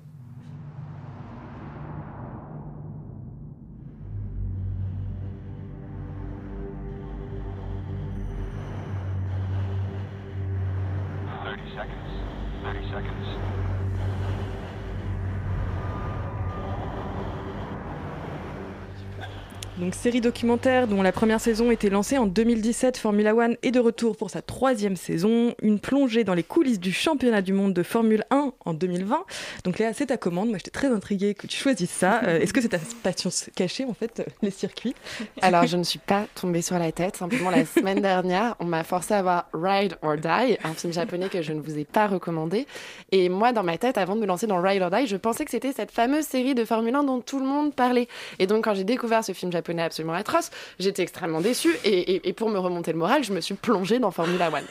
Donc 19.92 20.00
série 20.00 20.22
documentaire 20.22 20.88
dont 20.88 21.02
la 21.02 21.12
première 21.12 21.38
saison 21.38 21.70
était 21.70 21.90
lancée 21.90 22.16
en 22.16 22.26
2017, 22.26 22.96
Formula 22.96 23.34
One 23.34 23.58
est 23.62 23.72
de 23.72 23.78
retour 23.78 24.16
pour 24.16 24.30
sa 24.30 24.40
troisième 24.40 24.96
saison, 24.96 25.54
une 25.60 25.80
plongée 25.80 26.24
dans 26.24 26.32
les 26.32 26.42
coulisses 26.42 26.80
du 26.80 26.92
championnat 26.92 27.42
du 27.42 27.52
monde 27.52 27.74
de 27.74 27.82
Formule 27.82 28.24
1 28.30 28.54
en 28.64 28.72
2020. 28.72 29.22
Donc 29.64 29.78
Léa, 29.78 29.92
c'est 29.92 30.06
ta 30.06 30.16
commande, 30.16 30.48
moi 30.48 30.56
j'étais 30.56 30.70
très 30.70 30.88
intriguée 30.88 31.34
que 31.34 31.46
tu 31.46 31.58
choisisses 31.58 31.90
ça. 31.90 32.22
Euh, 32.32 32.38
Est-ce 32.38 32.52
que 32.52 32.60
c'est 32.60 32.68
ta 32.68 32.78
passion 33.02 33.30
cachée 33.56 33.84
en 33.84 33.94
fait, 33.94 34.20
euh, 34.20 34.24
les 34.42 34.52
circuits? 34.52 34.94
Alors, 35.40 35.66
je 35.66 35.76
ne 35.76 35.82
suis 35.82 35.98
pas 35.98 36.26
tombée 36.40 36.62
sur 36.62 36.78
la 36.78 36.92
tête. 36.92 37.16
Simplement, 37.16 37.50
la 37.50 37.66
semaine 37.66 38.00
dernière, 38.00 38.54
on 38.60 38.64
m'a 38.64 38.84
forcé 38.84 39.14
à 39.14 39.22
voir 39.22 39.48
Ride 39.52 39.96
or 40.02 40.16
Die, 40.16 40.56
un 40.62 40.72
film 40.74 40.92
japonais 40.92 41.28
que 41.28 41.42
je 41.42 41.52
ne 41.52 41.60
vous 41.60 41.78
ai 41.78 41.84
pas 41.84 42.06
recommandé. 42.06 42.66
Et 43.10 43.28
moi, 43.28 43.52
dans 43.52 43.64
ma 43.64 43.76
tête, 43.76 43.98
avant 43.98 44.14
de 44.14 44.20
me 44.20 44.26
lancer 44.26 44.46
dans 44.46 44.62
Ride 44.62 44.82
or 44.82 44.90
Die, 44.90 45.08
je 45.08 45.16
pensais 45.16 45.44
que 45.44 45.50
c'était 45.50 45.72
cette 45.72 45.90
fameuse 45.90 46.24
série 46.24 46.54
de 46.54 46.64
Formule 46.64 46.94
1 46.94 47.02
dont 47.02 47.20
tout 47.20 47.40
le 47.40 47.46
monde 47.46 47.74
parlait. 47.74 48.06
Et 48.38 48.46
donc, 48.46 48.64
quand 48.64 48.74
j'ai 48.74 48.84
découvert 48.84 49.24
ce 49.24 49.32
film 49.32 49.50
japonais 49.50 49.81
absolument 49.84 50.14
atroce, 50.14 50.50
j'étais 50.78 51.02
extrêmement 51.02 51.40
déçue. 51.40 51.74
Et, 51.84 52.14
et- 52.14 52.28
et 52.28 52.32
pour 52.32 52.48
me 52.50 52.58
remonter 52.58 52.92
le 52.92 52.98
moral, 52.98 53.24
je 53.24 53.32
me 53.32 53.40
suis 53.40 53.54
plongée 53.54 53.98
dans 53.98 54.10
Formula 54.10 54.48
One. 54.48 54.64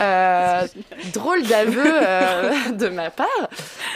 Euh, 0.00 0.66
drôle 1.12 1.42
d'aveu 1.44 1.82
euh, 1.84 2.70
de 2.72 2.88
ma 2.88 3.10
part. 3.10 3.26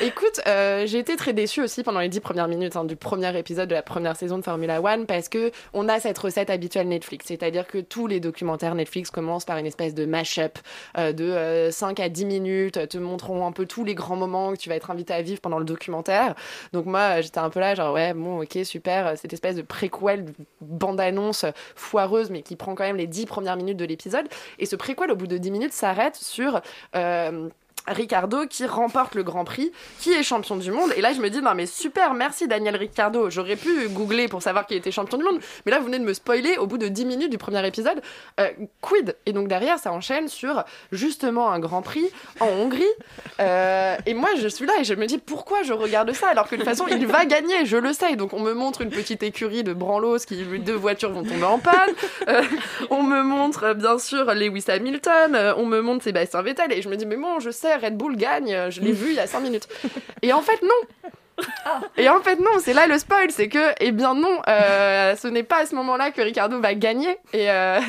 Écoute, 0.01 0.41
euh, 0.47 0.87
j'ai 0.87 0.99
été 0.99 1.17
très 1.17 1.33
déçue 1.33 1.63
aussi 1.63 1.83
pendant 1.83 2.01
les 2.01 2.09
dix 2.09 2.21
premières 2.21 2.49
minutes 2.49 2.77
hein, 2.77 2.85
du 2.85 2.97
premier 2.97 3.37
épisode 3.39 3.69
de 3.69 3.75
la 3.75 3.83
première 3.83 4.17
saison 4.17 4.39
de 4.39 4.43
Formula 4.43 4.81
One 4.81 5.07
parce 5.07 5.29
que 5.29 5.53
on 5.75 5.89
a 5.89 6.01
cette 6.01 6.19
recette 6.19 6.51
habituelle 6.51 6.89
Netflix, 6.89 7.27
c'est-à-dire 7.29 7.67
que 7.67 7.79
tous 7.79 8.07
les 8.07 8.21
documentaires 8.21 8.75
Netflix 8.75 9.11
commencent 9.11 9.45
par 9.45 9.59
une 9.59 9.67
espèce 9.67 9.95
de 9.95 10.05
mash-up 10.07 10.59
euh, 10.99 11.13
de 11.13 11.25
euh, 11.25 11.71
5 11.71 12.01
à 12.01 12.09
10 12.09 12.25
minutes, 12.25 12.89
te 12.89 12.99
montreront 12.99 13.47
un 13.47 13.53
peu 13.53 13.67
tous 13.67 13.85
les 13.85 13.95
grands 13.95 14.17
moments 14.17 14.53
que 14.53 14.59
tu 14.59 14.69
vas 14.71 14.75
être 14.77 14.91
invité 14.91 15.13
à 15.15 15.23
vivre 15.23 15.41
pendant 15.41 15.59
le 15.59 15.65
documentaire. 15.65 16.35
Donc 16.73 16.87
moi, 16.87 17.21
j'étais 17.21 17.39
un 17.39 17.51
peu 17.51 17.61
là, 17.61 17.75
genre 17.75 17.93
ouais, 17.95 18.15
bon, 18.15 18.43
ok, 18.43 18.59
super, 18.65 19.17
cette 19.19 19.33
espèce 19.33 19.57
de 19.57 19.63
préquel, 19.63 20.25
bande-annonce 20.61 21.45
foireuse, 21.75 22.31
mais 22.31 22.43
qui 22.43 22.57
prend 22.57 22.75
quand 22.75 22.85
même 22.85 22.97
les 22.97 23.07
10 23.07 23.27
premières 23.27 23.57
minutes 23.57 23.77
de 23.79 23.85
l'épisode. 23.85 24.27
Et 24.59 24.67
ce 24.67 24.77
préquel, 24.77 25.11
au 25.11 25.17
bout 25.17 25.27
de 25.27 25.39
10 25.39 25.51
minutes, 25.51 25.73
s'arrête 25.73 26.17
sur... 26.17 26.61
euh, 26.97 27.49
Ricardo 27.87 28.47
qui 28.47 28.67
remporte 28.67 29.15
le 29.15 29.23
Grand 29.23 29.45
Prix, 29.45 29.73
qui 29.99 30.13
est 30.13 30.23
champion 30.23 30.57
du 30.57 30.71
monde. 30.71 30.93
Et 30.97 31.01
là, 31.01 31.13
je 31.13 31.21
me 31.21 31.29
dis, 31.31 31.43
non 31.43 31.55
mais 31.55 31.67
super, 31.67 32.15
merci 32.15 32.47
Daniel 32.47 32.77
Ricardo. 32.77 33.31
J'aurais 33.31 33.57
pu 33.57 33.89
googler 33.89 34.29
pour 34.29 34.43
savoir 34.43 34.67
qu'il 34.67 34.77
était 34.77 34.91
champion 34.91 35.19
du 35.19 35.25
monde. 35.25 35.41
Mais 35.67 35.73
là, 35.73 35.79
vous 35.79 35.87
venez 35.87 35.99
de 35.99 36.05
me 36.05 36.15
spoiler 36.15 36.57
au 36.59 36.67
bout 36.67 36.79
de 36.79 36.89
10 36.89 37.05
minutes 37.05 37.31
du 37.31 37.39
premier 37.39 37.67
épisode. 37.67 38.01
Euh, 38.41 38.51
quid? 38.81 39.17
Et 39.27 39.33
donc 39.33 39.49
derrière, 39.49 39.79
ça 39.79 39.93
enchaîne 39.93 40.29
sur 40.29 40.65
justement 40.93 41.51
un 41.51 41.59
Grand 41.59 41.83
Prix 41.83 42.07
en 42.41 42.47
Hongrie. 42.47 42.85
Euh, 43.41 43.97
et 44.07 44.15
moi, 44.15 44.31
je 44.41 44.49
suis 44.49 44.67
là 44.67 44.75
et 44.81 44.85
je 44.85 44.95
me 44.95 45.07
dis, 45.07 45.19
pourquoi 45.19 45.63
je 45.63 45.73
regarde 45.73 46.13
ça 46.13 46.29
alors 46.29 46.49
que 46.49 46.55
de 46.55 46.61
toute 46.61 46.69
façon, 46.69 46.87
il 46.89 47.07
va 47.07 47.25
gagner, 47.25 47.67
je 47.67 47.77
le 47.77 47.93
sais. 47.93 48.17
Donc 48.17 48.33
on 48.33 48.41
me 48.41 48.53
montre 48.53 48.83
une 48.83 48.91
petite 48.91 49.23
écurie 49.23 49.65
de 49.65 49.73
branlos 49.73 50.19
qui, 50.19 50.45
deux 50.59 50.75
voitures 50.75 51.11
vont 51.11 51.25
tomber 51.25 51.45
en 51.45 51.59
panne. 51.59 51.91
Euh, 52.29 52.43
on 52.91 53.03
me 53.03 53.23
montre, 53.23 53.75
bien 53.75 53.99
sûr, 53.99 54.33
Lewis 54.35 54.65
Hamilton. 54.69 55.55
On 55.57 55.67
me 55.67 55.81
montre 55.81 56.05
Sébastien 56.05 56.43
Vettel. 56.43 56.73
Et 56.73 56.83
je 56.83 56.89
me 56.89 56.97
dis, 56.97 57.07
mais 57.07 57.17
bon, 57.17 57.41
je 57.41 57.51
sais, 57.51 57.72
Red 57.77 57.97
Bull 57.97 58.17
gagne. 58.17 58.71
Je 58.71 58.81
l'ai 58.81 58.93
vu 58.93 59.11
il 59.11 59.15
y 59.15 59.21
a 59.21 59.27
5 59.27 59.41
minutes. 59.41 59.69
Et 60.23 60.33
en 60.33 60.43
fait, 60.43 60.61
non. 60.63 61.09
Et 61.97 62.09
en 62.09 62.21
fait, 62.21 62.37
non, 62.37 62.51
c'est 62.61 62.75
là 62.75 62.87
le 62.87 62.99
spoil, 62.99 63.31
c'est 63.31 63.49
que, 63.49 63.73
eh 63.81 63.91
bien 63.91 64.15
non, 64.15 64.41
euh, 64.49 65.17
ce 65.17 65.29
n'est 65.29 65.43
pas 65.43 65.63
à 65.63 65.67
ce 65.67 65.75
moment-là 65.75 66.11
que 66.11 66.21
Ricardo 66.21 66.61
va 66.61 66.75
gagner. 66.75 67.19
Et, 67.33 67.51
euh, 67.51 67.81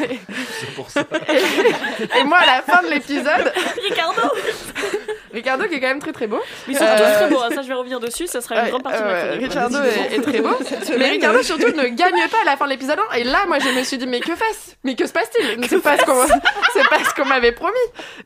C'est 0.60 0.74
pour 0.76 0.90
ça. 0.90 1.02
et, 1.30 2.20
et 2.20 2.24
moi, 2.24 2.38
à 2.40 2.46
la 2.46 2.62
fin 2.62 2.82
de 2.84 2.88
l'épisode, 2.90 3.54
Ricardo 3.84 4.22
Ricardo 5.34 5.66
qui 5.68 5.76
est 5.76 5.80
quand 5.80 5.88
même 5.88 6.00
très 6.00 6.12
très 6.14 6.28
beau. 6.28 6.40
Oui, 6.68 6.76
c'est 6.78 6.84
Euh, 6.84 7.16
très 7.18 7.30
beau, 7.30 7.40
hein, 7.42 7.50
ça 7.54 7.62
je 7.62 7.68
vais 7.68 7.74
revenir 7.74 8.00
dessus, 8.00 8.28
ça 8.28 8.42
sera 8.42 8.62
une 8.62 8.70
grande 8.70 8.84
partie 8.84 9.00
de 9.02 9.06
ma 9.08 9.22
chronique. 9.28 9.48
Ricardo 9.50 9.78
est, 9.84 10.16
est 10.16 10.22
très 10.22 10.42
beau. 10.42 10.58
Mais 10.98 11.10
Ricardo 11.10 11.42
surtout 11.44 11.72
ne 11.76 11.88
gagne 11.88 12.28
pas 12.30 12.38
à 12.44 12.46
la 12.46 12.58
fin 12.58 12.66
de 12.66 12.70
l'épisode 12.72 13.00
1. 13.12 13.16
Et 13.18 13.24
là, 13.24 13.40
moi, 13.48 13.58
je 13.60 13.70
me 13.70 13.84
suis 13.84 13.98
dit, 13.98 14.06
mais 14.08 14.20
que 14.20 14.36
fasse? 14.36 14.76
Mais 14.84 14.96
que 14.96 15.06
se 15.08 15.12
passe-t-il? 15.14 15.66
C'est 15.68 15.82
pas 15.82 15.98
ce 15.98 16.06
qu'on 16.06 16.26
c'est 16.74 16.88
pas 16.90 17.04
ce 17.04 17.14
qu'on 17.16 17.26
m'avait 17.26 17.52
promis. 17.52 17.74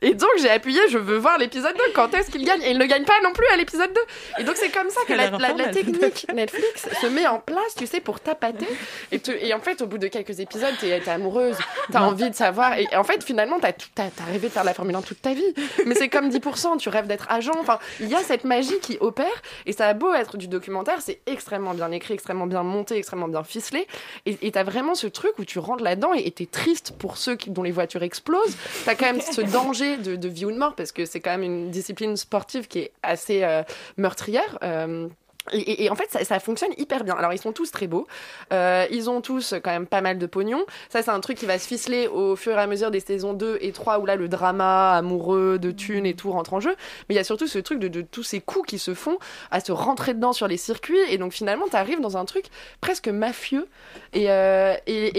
Et 0.01 0.13
donc, 0.13 0.29
j'ai 0.41 0.49
appuyé, 0.49 0.79
je 0.89 0.97
veux 0.97 1.17
voir 1.17 1.37
l'épisode 1.37 1.73
2. 1.75 1.83
Quand 1.93 2.13
est-ce 2.13 2.29
qu'il 2.31 2.43
gagne? 2.45 2.61
Et 2.63 2.71
il 2.71 2.77
ne 2.77 2.85
gagne 2.85 3.03
pas 3.05 3.19
non 3.23 3.31
plus 3.31 3.45
à 3.53 3.57
l'épisode 3.57 3.91
2. 3.93 4.01
Et 4.39 4.43
donc, 4.43 4.55
c'est 4.57 4.69
comme 4.69 4.89
ça 4.89 5.01
que 5.07 5.13
la, 5.13 5.29
technique 5.71 6.27
Netflix 6.33 6.87
se 7.01 7.07
met 7.07 7.27
en 7.27 7.39
place, 7.39 7.75
tu 7.77 7.87
sais, 7.87 7.99
pour 7.99 8.19
tapater. 8.19 8.67
Et, 9.11 9.19
te- 9.19 9.31
et 9.31 9.53
en 9.53 9.59
fait, 9.59 9.81
au 9.81 9.87
bout 9.87 9.97
de 9.97 10.07
quelques 10.07 10.39
épisodes, 10.39 10.73
t'es 10.79 10.89
es 10.89 11.09
amoureuse, 11.09 11.57
t'as 11.91 12.01
envie 12.01 12.29
de 12.29 12.35
savoir. 12.35 12.77
Et 12.77 12.87
en 12.95 13.03
fait, 13.03 13.23
finalement, 13.23 13.59
t'as 13.59 13.71
t'as 13.95 14.03
rêvé 14.31 14.47
de 14.47 14.53
faire 14.53 14.63
la 14.63 14.73
Formule 14.73 14.95
1 14.95 15.01
toute 15.01 15.21
ta 15.21 15.33
vie. 15.33 15.53
Mais 15.85 15.95
c'est 15.95 16.09
comme 16.09 16.29
10%, 16.29 16.77
tu 16.79 16.89
d'être 17.05 17.27
agent. 17.29 17.53
Enfin, 17.59 17.77
il 17.99 18.07
y 18.07 18.15
a 18.15 18.23
cette 18.23 18.43
magie 18.43 18.79
qui 18.81 18.97
opère. 19.01 19.27
Et 19.67 19.73
ça 19.73 19.87
a 19.87 19.93
beau 19.93 20.13
être 20.13 20.37
du 20.37 20.47
documentaire, 20.47 21.01
c'est 21.01 21.19
extrêmement 21.27 21.75
bien 21.75 21.91
écrit, 21.91 22.15
extrêmement 22.15 22.47
bien 22.47 22.63
monté, 22.63 22.95
extrêmement 22.97 23.27
bien 23.27 23.43
ficelé. 23.43 23.85
Et 24.25 24.51
t'as 24.51 24.63
vraiment 24.63 24.95
ce 24.95 25.07
truc 25.07 25.37
où 25.37 25.45
tu 25.45 25.59
rentres 25.59 25.83
là-dedans 25.83 26.13
et 26.13 26.31
t'es 26.31 26.45
triste 26.47 26.93
pour 26.97 27.17
ceux 27.17 27.37
dont 27.47 27.63
les 27.63 27.71
voitures 27.71 28.03
explosent. 28.03 28.57
T'as 28.85 28.95
quand 28.95 29.05
même 29.05 29.21
ce 29.21 29.41
danger 29.41 29.97
de, 29.97 30.15
de 30.15 30.27
vie 30.27 30.45
ou 30.45 30.51
de 30.51 30.57
mort 30.57 30.73
parce 30.75 30.91
que 30.91 31.05
c'est 31.05 31.19
quand 31.19 31.31
même 31.31 31.43
une 31.43 31.69
discipline 31.69 32.17
sportive 32.17 32.67
qui 32.67 32.79
est 32.79 32.91
assez 33.03 33.43
euh, 33.43 33.63
meurtrière. 33.97 34.57
euh, 34.63 35.07
et, 35.51 35.89
en 35.89 35.95
fait, 35.95 36.23
ça, 36.23 36.39
fonctionne 36.39 36.71
hyper 36.77 37.03
bien. 37.03 37.15
Alors, 37.15 37.33
ils 37.33 37.39
sont 37.39 37.51
tous 37.51 37.71
très 37.71 37.87
beaux. 37.87 38.07
Euh, 38.53 38.85
ils 38.91 39.09
ont 39.09 39.21
tous 39.21 39.53
quand 39.63 39.71
même 39.71 39.87
pas 39.87 40.01
mal 40.01 40.17
de 40.17 40.25
pognon. 40.25 40.65
Ça, 40.89 41.01
c'est 41.01 41.11
un 41.11 41.19
truc 41.19 41.37
qui 41.37 41.45
va 41.45 41.59
se 41.59 41.67
ficeler 41.67 42.07
au 42.07 42.35
fur 42.35 42.53
et 42.53 42.61
à 42.61 42.67
mesure 42.67 42.91
des 42.91 42.99
saisons 42.99 43.33
2 43.33 43.59
et 43.61 43.71
3, 43.71 43.99
où 43.99 44.05
là, 44.05 44.15
le 44.15 44.27
drama 44.27 44.93
amoureux, 44.93 45.59
de 45.59 45.71
thunes 45.71 46.05
et 46.05 46.13
tout 46.13 46.31
rentre 46.31 46.53
en 46.53 46.59
jeu. 46.59 46.75
Mais 47.07 47.15
il 47.15 47.17
y 47.17 47.19
a 47.19 47.23
surtout 47.23 47.47
ce 47.47 47.59
truc 47.59 47.79
de, 47.79 48.01
tous 48.01 48.23
ces 48.23 48.41
coups 48.41 48.67
qui 48.67 48.79
se 48.79 48.93
font 48.93 49.17
à 49.51 49.59
se 49.59 49.71
rentrer 49.71 50.13
dedans 50.13 50.33
sur 50.33 50.47
les 50.47 50.57
circuits. 50.57 50.99
Et 51.09 51.17
donc, 51.17 51.33
finalement, 51.33 51.67
t'arrives 51.67 52.01
dans 52.01 52.17
un 52.17 52.25
truc 52.25 52.45
presque 52.81 53.07
mafieux. 53.07 53.67
Et, 54.13 54.29
euh, 54.29 54.75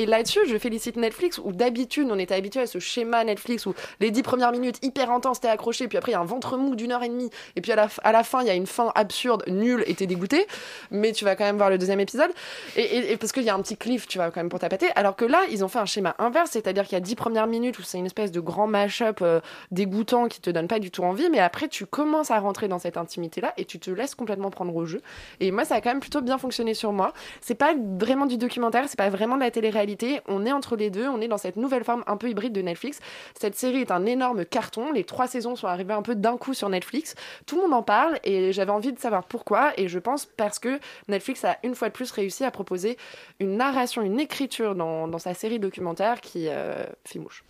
là-dessus, 0.06 0.40
je 0.46 0.58
félicite 0.58 0.96
Netflix, 0.96 1.38
où 1.42 1.52
d'habitude, 1.52 2.08
on 2.10 2.18
était 2.18 2.34
habitué 2.34 2.60
à 2.60 2.66
ce 2.66 2.78
schéma 2.78 3.24
Netflix 3.24 3.66
où 3.66 3.74
les 4.00 4.10
10 4.10 4.22
premières 4.22 4.52
minutes 4.52 4.78
hyper 4.82 5.10
intenses, 5.10 5.40
t'es 5.40 5.48
accroché, 5.48 5.88
puis 5.88 5.98
après, 5.98 6.12
il 6.12 6.14
y 6.14 6.18
a 6.18 6.20
un 6.20 6.24
ventre 6.24 6.56
mou 6.56 6.74
d'une 6.74 6.92
heure 6.92 7.02
et 7.02 7.08
demie. 7.08 7.30
Et 7.56 7.60
puis 7.60 7.72
à 7.72 7.76
la, 7.76 7.88
à 8.02 8.12
la 8.12 8.22
fin, 8.22 8.40
il 8.42 8.46
y 8.46 8.50
a 8.50 8.54
une 8.54 8.66
fin 8.66 8.92
absurde, 8.94 9.44
nulle, 9.46 9.84
et 9.86 9.94
t'es 9.94 10.06
dégoûté. 10.18 10.46
Mais 10.90 11.12
tu 11.12 11.24
vas 11.24 11.36
quand 11.36 11.44
même 11.44 11.56
voir 11.56 11.70
le 11.70 11.78
deuxième 11.78 12.00
épisode. 12.00 12.30
Et, 12.76 12.82
et- 12.82 13.12
et 13.12 13.16
parce 13.16 13.32
qu'il 13.32 13.44
y 13.44 13.50
a 13.50 13.54
un 13.54 13.62
petit 13.62 13.76
cliff, 13.76 14.06
tu 14.08 14.18
vas 14.18 14.30
quand 14.30 14.40
même 14.40 14.48
pour 14.48 14.58
tapater. 14.58 14.88
Alors 14.96 15.16
que 15.16 15.24
là, 15.24 15.40
ils 15.50 15.64
ont 15.64 15.68
fait 15.68 15.78
un 15.78 15.86
schéma 15.86 16.14
inverse, 16.18 16.50
c'est-à-dire 16.52 16.84
qu'il 16.84 16.94
y 16.94 16.96
a 16.96 17.00
10 17.00 17.14
premières 17.14 17.46
minutes 17.46 17.78
où 17.78 17.82
c'est 17.82 17.98
une 17.98 18.06
espèce 18.06 18.32
de 18.32 18.40
grand 18.40 18.66
mash-up 18.66 19.20
euh, 19.22 19.40
dégoûtant 19.70 20.28
qui 20.28 20.40
te 20.40 20.50
donne 20.50 20.66
pas 20.68 20.78
du 20.78 20.90
tout 20.90 21.02
envie. 21.04 21.28
Mais 21.30 21.38
après, 21.40 21.68
tu 21.68 21.86
commences 21.86 22.30
à 22.30 22.38
rentrer 22.40 22.68
dans 22.68 22.78
cette 22.78 22.96
intimité-là 22.96 23.52
et 23.56 23.64
tu 23.64 23.78
te 23.78 23.90
laisses 23.90 24.14
complètement 24.14 24.50
prendre 24.50 24.74
au 24.74 24.84
jeu. 24.86 25.00
Et 25.40 25.50
moi, 25.50 25.64
ça 25.64 25.76
a 25.76 25.80
quand 25.80 25.90
même 25.90 26.00
plutôt 26.00 26.20
bien 26.20 26.38
fonctionné 26.38 26.74
sur 26.74 26.92
moi. 26.92 27.12
C'est 27.40 27.54
pas 27.54 27.74
vraiment 27.98 28.26
du 28.26 28.36
documentaire, 28.38 28.84
c'est 28.88 28.98
pas 28.98 29.08
vraiment 29.10 29.36
de 29.36 29.40
la 29.42 29.50
télé-réalité. 29.50 30.20
On 30.26 30.44
est 30.46 30.52
entre 30.52 30.76
les 30.76 30.90
deux, 30.90 31.06
on 31.08 31.20
est 31.20 31.28
dans 31.28 31.38
cette 31.38 31.56
nouvelle 31.56 31.84
forme 31.84 32.02
un 32.06 32.16
peu 32.16 32.28
hybride 32.28 32.52
de 32.52 32.62
Netflix. 32.62 32.98
Cette 33.38 33.56
série 33.56 33.80
est 33.82 33.90
un 33.90 34.06
énorme 34.06 34.44
carton. 34.44 34.92
Les 34.92 35.04
trois 35.04 35.26
saisons 35.26 35.56
sont 35.56 35.66
arrivées 35.66 35.94
un 35.94 36.02
peu 36.02 36.14
d'un 36.14 36.36
coup 36.36 36.54
sur 36.54 36.68
Netflix. 36.68 37.14
Tout 37.46 37.56
le 37.56 37.62
monde 37.62 37.74
en 37.74 37.82
parle 37.82 38.18
et 38.24 38.52
j'avais 38.52 38.72
envie 38.72 38.92
de 38.92 38.98
savoir 38.98 39.24
pourquoi. 39.24 39.72
Et 39.76 39.88
je 39.88 39.98
parce 40.36 40.58
que 40.58 40.80
Netflix 41.08 41.44
a 41.44 41.58
une 41.62 41.74
fois 41.74 41.88
de 41.88 41.94
plus 41.94 42.10
réussi 42.10 42.44
à 42.44 42.50
proposer 42.50 42.96
une 43.40 43.56
narration, 43.56 44.02
une 44.02 44.20
écriture 44.20 44.74
dans, 44.74 45.18
sa 45.18 45.34
série 45.34 45.58
documentaire 45.58 46.20
qui 46.20 46.48
euh, 46.48 46.84
fait 47.04 47.18
mouche. 47.18 47.44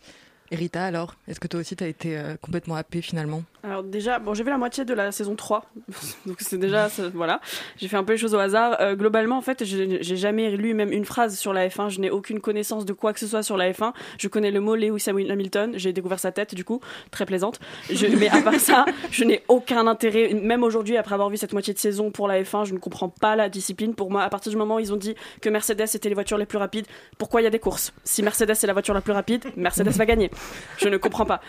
Et 0.50 0.56
Rita, 0.56 0.84
alors, 0.84 1.14
est-ce 1.26 1.40
que 1.40 1.46
toi 1.46 1.60
aussi 1.60 1.76
t'as 1.76 1.88
été 1.88 2.16
euh, 2.16 2.36
complètement 2.40 2.76
happée 2.76 3.02
finalement? 3.02 3.42
Alors 3.64 3.82
déjà, 3.82 4.20
bon, 4.20 4.34
j'ai 4.34 4.44
vu 4.44 4.50
la 4.50 4.58
moitié 4.58 4.84
de 4.84 4.94
la 4.94 5.10
saison 5.10 5.34
3, 5.34 5.64
donc 6.26 6.36
c'est 6.38 6.58
déjà, 6.58 6.88
voilà, 7.12 7.40
j'ai 7.76 7.88
fait 7.88 7.96
un 7.96 8.04
peu 8.04 8.12
les 8.12 8.18
choses 8.18 8.34
au 8.34 8.38
hasard. 8.38 8.76
Euh, 8.80 8.94
globalement, 8.94 9.36
en 9.36 9.40
fait, 9.40 9.64
j'ai 9.64 10.16
jamais 10.16 10.50
lu 10.50 10.74
même 10.74 10.92
une 10.92 11.04
phrase 11.04 11.36
sur 11.36 11.52
la 11.52 11.68
F1, 11.68 11.88
je 11.88 12.00
n'ai 12.00 12.10
aucune 12.10 12.40
connaissance 12.40 12.84
de 12.84 12.92
quoi 12.92 13.12
que 13.12 13.18
ce 13.18 13.26
soit 13.26 13.42
sur 13.42 13.56
la 13.56 13.72
F1. 13.72 13.92
Je 14.18 14.28
connais 14.28 14.52
le 14.52 14.60
mot 14.60 14.76
Lewis 14.76 15.04
Hamilton, 15.08 15.72
j'ai 15.74 15.92
découvert 15.92 16.20
sa 16.20 16.30
tête, 16.30 16.54
du 16.54 16.64
coup, 16.64 16.80
très 17.10 17.26
plaisante. 17.26 17.58
Je, 17.90 18.06
mais 18.18 18.28
à 18.28 18.42
part 18.42 18.60
ça, 18.60 18.84
je 19.10 19.24
n'ai 19.24 19.42
aucun 19.48 19.88
intérêt, 19.88 20.34
même 20.34 20.62
aujourd'hui, 20.62 20.96
après 20.96 21.14
avoir 21.14 21.28
vu 21.28 21.36
cette 21.36 21.52
moitié 21.52 21.74
de 21.74 21.78
saison 21.78 22.12
pour 22.12 22.28
la 22.28 22.40
F1, 22.42 22.64
je 22.64 22.74
ne 22.74 22.78
comprends 22.78 23.08
pas 23.08 23.34
la 23.34 23.48
discipline. 23.48 23.94
Pour 23.94 24.10
moi, 24.12 24.22
à 24.22 24.28
partir 24.30 24.50
du 24.50 24.56
moment 24.56 24.76
où 24.76 24.80
ils 24.80 24.92
ont 24.92 24.96
dit 24.96 25.16
que 25.42 25.48
Mercedes 25.48 25.88
était 25.94 26.08
les 26.08 26.14
voitures 26.14 26.38
les 26.38 26.46
plus 26.46 26.58
rapides, 26.58 26.86
pourquoi 27.18 27.40
il 27.40 27.44
y 27.44 27.48
a 27.48 27.50
des 27.50 27.58
courses? 27.58 27.92
Si 28.04 28.22
Mercedes 28.22 28.50
est 28.50 28.66
la 28.66 28.72
voiture 28.72 28.94
la 28.94 29.00
plus 29.00 29.12
rapide, 29.12 29.44
Mercedes 29.56 29.90
va 29.90 30.06
gagner. 30.06 30.30
Je 30.76 30.88
ne 30.88 30.96
comprends 30.96 31.26
pas. 31.26 31.40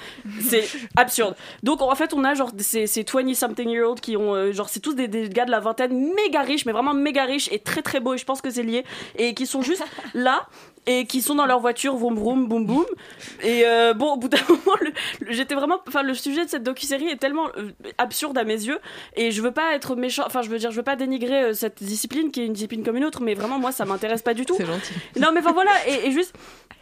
C'est 0.42 0.68
absurde. 0.96 1.36
Donc 1.62 1.82
en 1.82 1.96
fait, 2.00 2.14
on 2.14 2.24
a 2.24 2.34
genre 2.34 2.52
ces, 2.58 2.88
ces 2.88 3.04
20 3.04 3.34
something 3.36 3.70
year 3.70 3.88
old 3.88 4.00
qui 4.00 4.18
ont 4.18 4.34
euh, 4.34 4.52
genre 4.52 4.70
c'est 4.70 4.80
tous 4.80 4.94
des, 4.94 5.08
des 5.08 5.30
gars 5.30 5.46
de 5.46 5.52
la 5.52 5.60
vingtaine 5.60 6.14
méga 6.16 6.42
riches, 6.42 6.66
mais 6.66 6.72
vraiment 6.72 6.94
méga 6.94 7.26
riches 7.26 7.50
et 7.52 7.60
très 7.60 7.82
très 7.82 8.00
beaux 8.00 8.14
et 8.14 8.18
je 8.18 8.26
pense 8.26 8.42
que 8.42 8.50
c'est 8.50 8.64
lié 8.64 8.84
et 9.18 9.34
qui 9.34 9.46
sont 9.46 9.62
juste 9.62 9.84
là 10.14 10.48
et 10.92 11.06
qui 11.06 11.22
sont 11.22 11.36
dans 11.36 11.46
leur 11.46 11.60
voiture 11.60 11.96
vroom 11.96 12.16
vroom 12.18 12.48
boum 12.48 12.66
boum. 12.66 12.86
Et 13.44 13.62
euh, 13.66 13.94
bon 13.94 14.14
au 14.14 14.18
bout 14.18 14.28
d'un 14.28 14.40
moment 14.50 14.78
j'étais 15.30 15.54
vraiment 15.54 15.78
enfin 15.88 16.02
le 16.02 16.14
sujet 16.16 16.46
de 16.46 16.50
cette 16.50 16.64
docu-série 16.64 17.08
est 17.10 17.18
tellement 17.18 17.48
euh, 17.58 17.70
absurde 18.00 18.38
à 18.38 18.44
mes 18.44 18.54
yeux. 18.66 18.80
Et 19.16 19.30
je 19.32 19.42
veux 19.42 19.52
pas 19.52 19.76
être 19.76 19.96
méchant 19.96 20.24
enfin 20.26 20.42
je 20.42 20.50
veux 20.50 20.58
dire 20.58 20.72
je 20.72 20.76
veux 20.78 20.84
pas 20.84 20.96
dénigrer 20.96 21.44
euh, 21.44 21.54
cette 21.54 21.84
discipline 21.84 22.32
qui 22.32 22.42
est 22.42 22.46
une 22.48 22.54
discipline 22.54 22.84
comme 22.84 22.98
une 22.98 23.06
autre 23.06 23.22
mais 23.22 23.36
vraiment 23.36 23.60
moi 23.60 23.72
ça 23.72 23.86
m'intéresse 23.86 24.24
pas 24.24 24.34
du 24.34 24.46
tout. 24.46 24.56
C'est 24.58 24.66
gentil. 24.66 24.94
non 25.20 25.30
mais 25.34 25.40
enfin 25.42 25.52
voilà 25.54 25.72
et, 25.88 26.08
et 26.08 26.12
juste 26.12 26.34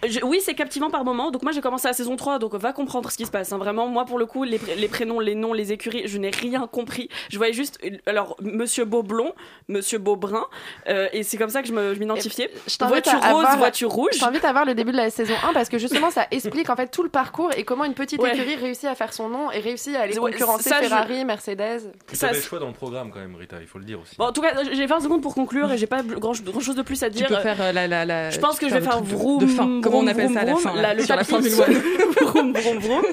je- 0.07 0.21
oui 0.23 0.39
c'est 0.41 0.53
captivant 0.55 0.89
par 0.89 1.03
moment. 1.03 1.29
Donc 1.31 1.43
moi 1.43 1.51
j'ai 1.51 1.61
commencé 1.61 1.87
la 1.87 1.93
saison 1.93 2.15
3 2.15 2.39
donc 2.39 2.53
va 2.55 2.71
comprendre 2.71 3.11
ce 3.11 3.17
qui 3.17 3.25
se 3.25 3.31
passe 3.31 3.51
hein. 3.51 3.57
vraiment 3.57 3.87
moi 3.87 4.05
pour 4.05 4.19
le 4.19 4.25
coup 4.25 4.43
les, 4.45 4.57
pré- 4.59 4.75
les 4.75 4.87
prénoms 4.87 5.19
les 5.19 5.35
noms 5.35 5.51
les 5.53 5.73
écuries 5.73 6.03
je 6.07 6.17
n'ai 6.17 6.29
rien 6.29 6.65
compris. 6.67 7.09
Je 7.29 7.37
voyais 7.37 7.53
juste 7.53 7.77
alors 8.05 8.37
monsieur 8.41 8.85
Beaublond 8.85 9.33
monsieur 9.67 9.97
Beaubrun 9.97 10.45
euh, 10.87 11.07
et 11.11 11.23
c'est 11.23 11.37
comme 11.37 11.49
ça 11.49 11.61
que 11.61 11.67
je 11.67 11.73
me- 11.73 11.93
je 11.93 11.99
m'identifiais. 11.99 12.49
Voiture 12.87 13.13
à 13.21 13.33
rose 13.33 13.43
avoir- 13.43 13.57
voiture 13.57 13.89
rouge 13.97 14.11
Je 14.13 14.19
t'invite 14.19 14.45
à 14.45 14.51
voir 14.51 14.65
le 14.65 14.73
début 14.75 14.91
de 14.91 14.97
la 14.97 15.09
saison 15.09 15.33
1 15.49 15.53
parce 15.53 15.69
que 15.69 15.77
justement 15.77 16.11
ça 16.11 16.27
explique 16.31 16.69
en 16.69 16.75
fait 16.75 16.87
tout 16.87 17.03
le 17.03 17.09
parcours 17.09 17.49
et 17.57 17.63
comment 17.63 17.83
une 17.85 17.93
petite 17.93 18.21
Ouais. 18.21 18.33
écurie 18.33 18.55
réussit 18.55 18.85
à 18.85 18.95
faire 18.95 19.13
son 19.13 19.29
nom 19.29 19.51
et 19.51 19.59
réussit 19.59 19.95
à 19.95 20.01
aller 20.01 20.17
Ouais, 20.19 20.31
concurrencer 20.31 20.69
ça, 20.69 20.81
je- 20.81 20.87
Ferrari, 20.87 21.25
Mercedes. 21.25 21.91
Ça, 22.13 22.31
le 22.31 22.39
choix 22.39 22.59
dans 22.59 22.67
le 22.67 22.73
programme 22.73 23.11
quand 23.11 23.19
même, 23.19 23.35
Rita, 23.35 23.57
il 23.59 23.67
faut 23.67 23.79
le 23.79 23.85
dire 23.85 23.99
aussi. 23.99 24.15
Bon, 24.17 24.25
en 24.25 24.31
tout 24.31 24.41
cas, 24.41 24.53
j'ai 24.71 24.85
20 24.85 24.99
secondes 25.01 25.21
pour 25.21 25.33
conclure 25.35 25.71
et 25.71 25.77
j'ai 25.77 25.87
pas 25.87 26.01
grand, 26.03 26.31
grand 26.41 26.59
chose 26.59 26.75
de 26.75 26.81
plus 26.81 27.01
à 27.03 27.09
Tu 27.09 27.17
dire. 27.17 27.27
peux 27.27 27.35
faire 27.37 27.59
euh, 27.61 27.71
la, 27.71 27.87
la, 27.87 28.05
la- 28.05 28.29
Je 28.29 28.39
pense 28.39 28.59
que 28.59 28.69
je 28.69 28.73
vais 28.73 28.81
faire 28.81 29.01
de- 29.01 29.07
vroom, 29.07 29.39
de 29.39 29.47
fin. 29.47 29.63
Comment 29.81 29.97
on 29.97 30.03
vroom, 30.03 30.07
appelle 30.07 30.31
ça 30.33 30.39
à 30.41 30.45
la 30.45 30.55
fin 30.55 30.75
la- 30.75 30.81
là, 30.81 30.93
le 30.93 31.03
sur 31.03 31.15
la. 31.15 31.23
Formule 31.23 31.51
1 31.51 31.55
vroom, 32.25 32.53
vroom, 32.53 32.77
vroom. 32.79 33.03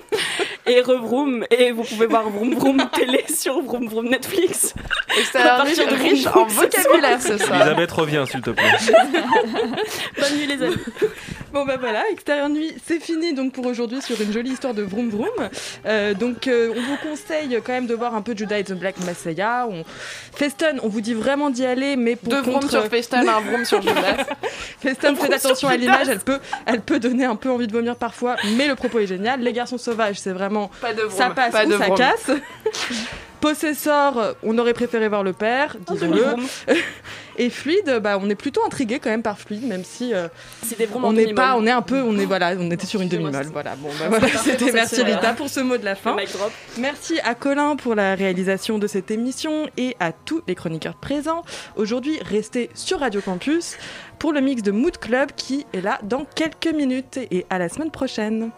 Et 0.67 0.81
revroom. 0.81 1.45
Et 1.51 1.73
vous 1.73 1.83
pouvez 1.85 2.07
voir 2.07 2.29
vroom, 2.29 2.55
vroom 2.55 2.89
télé 2.93 3.24
sur 3.35 3.61
vroom, 3.63 3.89
vroom 3.89 4.09
Netflix. 4.09 4.75
À 5.35 5.57
partir 5.57 5.87
de 5.89 5.95
riche 5.95 6.25
vroom, 6.25 6.45
en 6.45 6.47
vocabulaire 6.47 7.21
soir. 7.21 7.39
ce 7.39 7.45
soir. 7.45 7.61
Elisabeth, 7.61 7.93
reviens 7.93 8.27
s'il 8.27 8.41
te 8.41 8.51
plaît. 8.51 8.65
Bonne 10.19 10.37
nuit, 10.37 10.47
les 10.47 10.63
amis. 10.63 10.77
Bon 11.55 11.65
bah 11.65 11.77
voilà, 11.79 12.03
Extérieur 12.11 12.49
Nuit, 12.49 12.75
c'est 12.85 12.99
fini 12.99 13.33
donc 13.33 13.53
pour 13.53 13.65
aujourd'hui 13.67 14.03
sur 14.03 14.21
une 14.21 14.33
jolie 14.33 14.51
histoire 14.51 14.75
de 14.75 14.83
vroom 14.83 15.09
vroom. 15.09 15.29
Euh, 15.87 16.13
donc 16.13 16.49
euh, 16.49 16.75
on 16.77 16.81
vous 16.81 16.97
conseille 17.09 17.61
quand 17.65 17.73
même 17.73 17.87
de 17.87 17.95
voir 17.95 18.17
un 18.17 18.23
peu 18.23 18.37
Judas 18.37 18.59
et 18.59 18.65
the 18.65 18.73
Black 18.73 18.97
Messiah. 19.07 19.69
On... 19.71 19.85
Feston, 20.35 20.81
on 20.83 20.89
vous 20.89 21.01
dit 21.01 21.15
vraiment 21.15 21.51
d'y 21.51 21.65
aller, 21.65 21.95
mais 21.95 22.17
pour 22.17 22.31
Deux 22.31 22.41
vroom 22.41 22.55
contre... 22.55 22.71
sur 22.71 22.85
Feston, 22.87 23.19
un 23.29 23.41
vroom 23.41 23.65
sur 23.65 23.81
Judas. 23.81 24.17
Feston, 24.81 25.15
faites 25.15 25.33
attention 25.33 25.69
à 25.69 25.77
l'image, 25.77 26.09
elle 26.09 26.19
peut, 26.19 26.41
elle 26.67 26.81
peut 26.81 26.99
donner 26.99 27.25
un 27.25 27.37
peu 27.37 27.53
envie 27.53 27.69
de 27.69 27.73
vomir 27.73 27.95
parfois, 27.95 28.35
mais 28.57 28.67
le 28.67 28.75
propos 28.75 28.99
est 28.99 29.07
génial. 29.07 29.39
Les 29.41 29.53
garçons 29.53 29.79
sauvages, 29.79 30.19
c'est 30.19 30.33
vraiment 30.33 30.73
Pas 30.81 30.93
de 30.93 31.03
vroom. 31.03 31.17
ça 31.17 31.31
passe 31.31 31.53
pas 31.53 31.67
ou 31.67 31.69
de 31.69 31.79
ça 31.79 31.85
vroom. 31.85 31.97
casse. 31.97 32.31
Possessor, 33.41 34.19
euh, 34.19 34.33
on 34.43 34.57
aurait 34.57 34.73
préféré 34.73 35.09
voir 35.09 35.23
le 35.23 35.35
père, 35.35 35.77
disons-le. 35.87 36.13
demi-vroom. 36.13 36.47
Et 37.37 37.51
Fluide, 37.51 37.99
bah, 38.03 38.19
on 38.21 38.31
est 38.31 38.37
plutôt 38.37 38.65
intrigué 38.65 39.01
quand 39.01 39.11
même 39.11 39.23
par 39.23 39.39
Fluide, 39.39 39.67
même 39.67 39.85
si 39.85 40.15
euh, 40.15 40.29
on 40.95 41.13
n'est 41.13 41.25
demi-molle. 41.25 41.35
pas, 41.35 41.57
on 41.57 41.67
est 41.67 41.71
un 41.71 41.83
peu, 41.83 42.01
on 42.01 42.17
est 42.17 42.27
voilà, 42.27 42.55
on 42.59 42.71
était 42.71 42.87
sur 42.87 43.01
une 43.03 43.09
demi-molle. 43.09 43.49
Voilà, 43.53 43.75
bon, 43.77 43.91
bah, 43.99 44.07
voilà, 44.09 44.29
c'était 44.29 44.73
merci 44.73 45.03
Rita 45.03 45.33
pour 45.35 45.49
ce 45.49 45.61
mot 45.61 45.77
de 45.77 45.85
la 45.85 45.95
fin. 45.95 46.17
Merci 46.79 47.19
à 47.25 47.35
Colin 47.35 47.77
pour 47.77 47.95
la 47.95 48.15
réalisation 48.15 48.79
de 48.79 48.87
cette 48.87 49.11
émission 49.11 49.69
et 49.77 49.97
à 50.01 50.13
tous 50.13 50.43
les 50.47 50.55
chroniqueurs 50.55 50.95
présents. 50.95 51.43
Aujourd'hui, 51.77 52.19
restez 52.25 52.71
sur 52.75 53.01
Radio 53.01 53.21
Campus 53.21 53.77
pour 54.19 54.33
le 54.33 54.41
mix 54.41 54.63
de 54.63 54.71
Mood 54.71 54.97
Club 54.97 55.33
qui 55.37 55.67
est 55.73 55.81
là 55.81 55.99
dans 56.03 56.25
quelques 56.25 56.73
minutes 56.73 57.19
et 57.31 57.45
à 57.51 57.59
la 57.59 57.69
semaine 57.69 57.91
prochaine. 57.91 58.53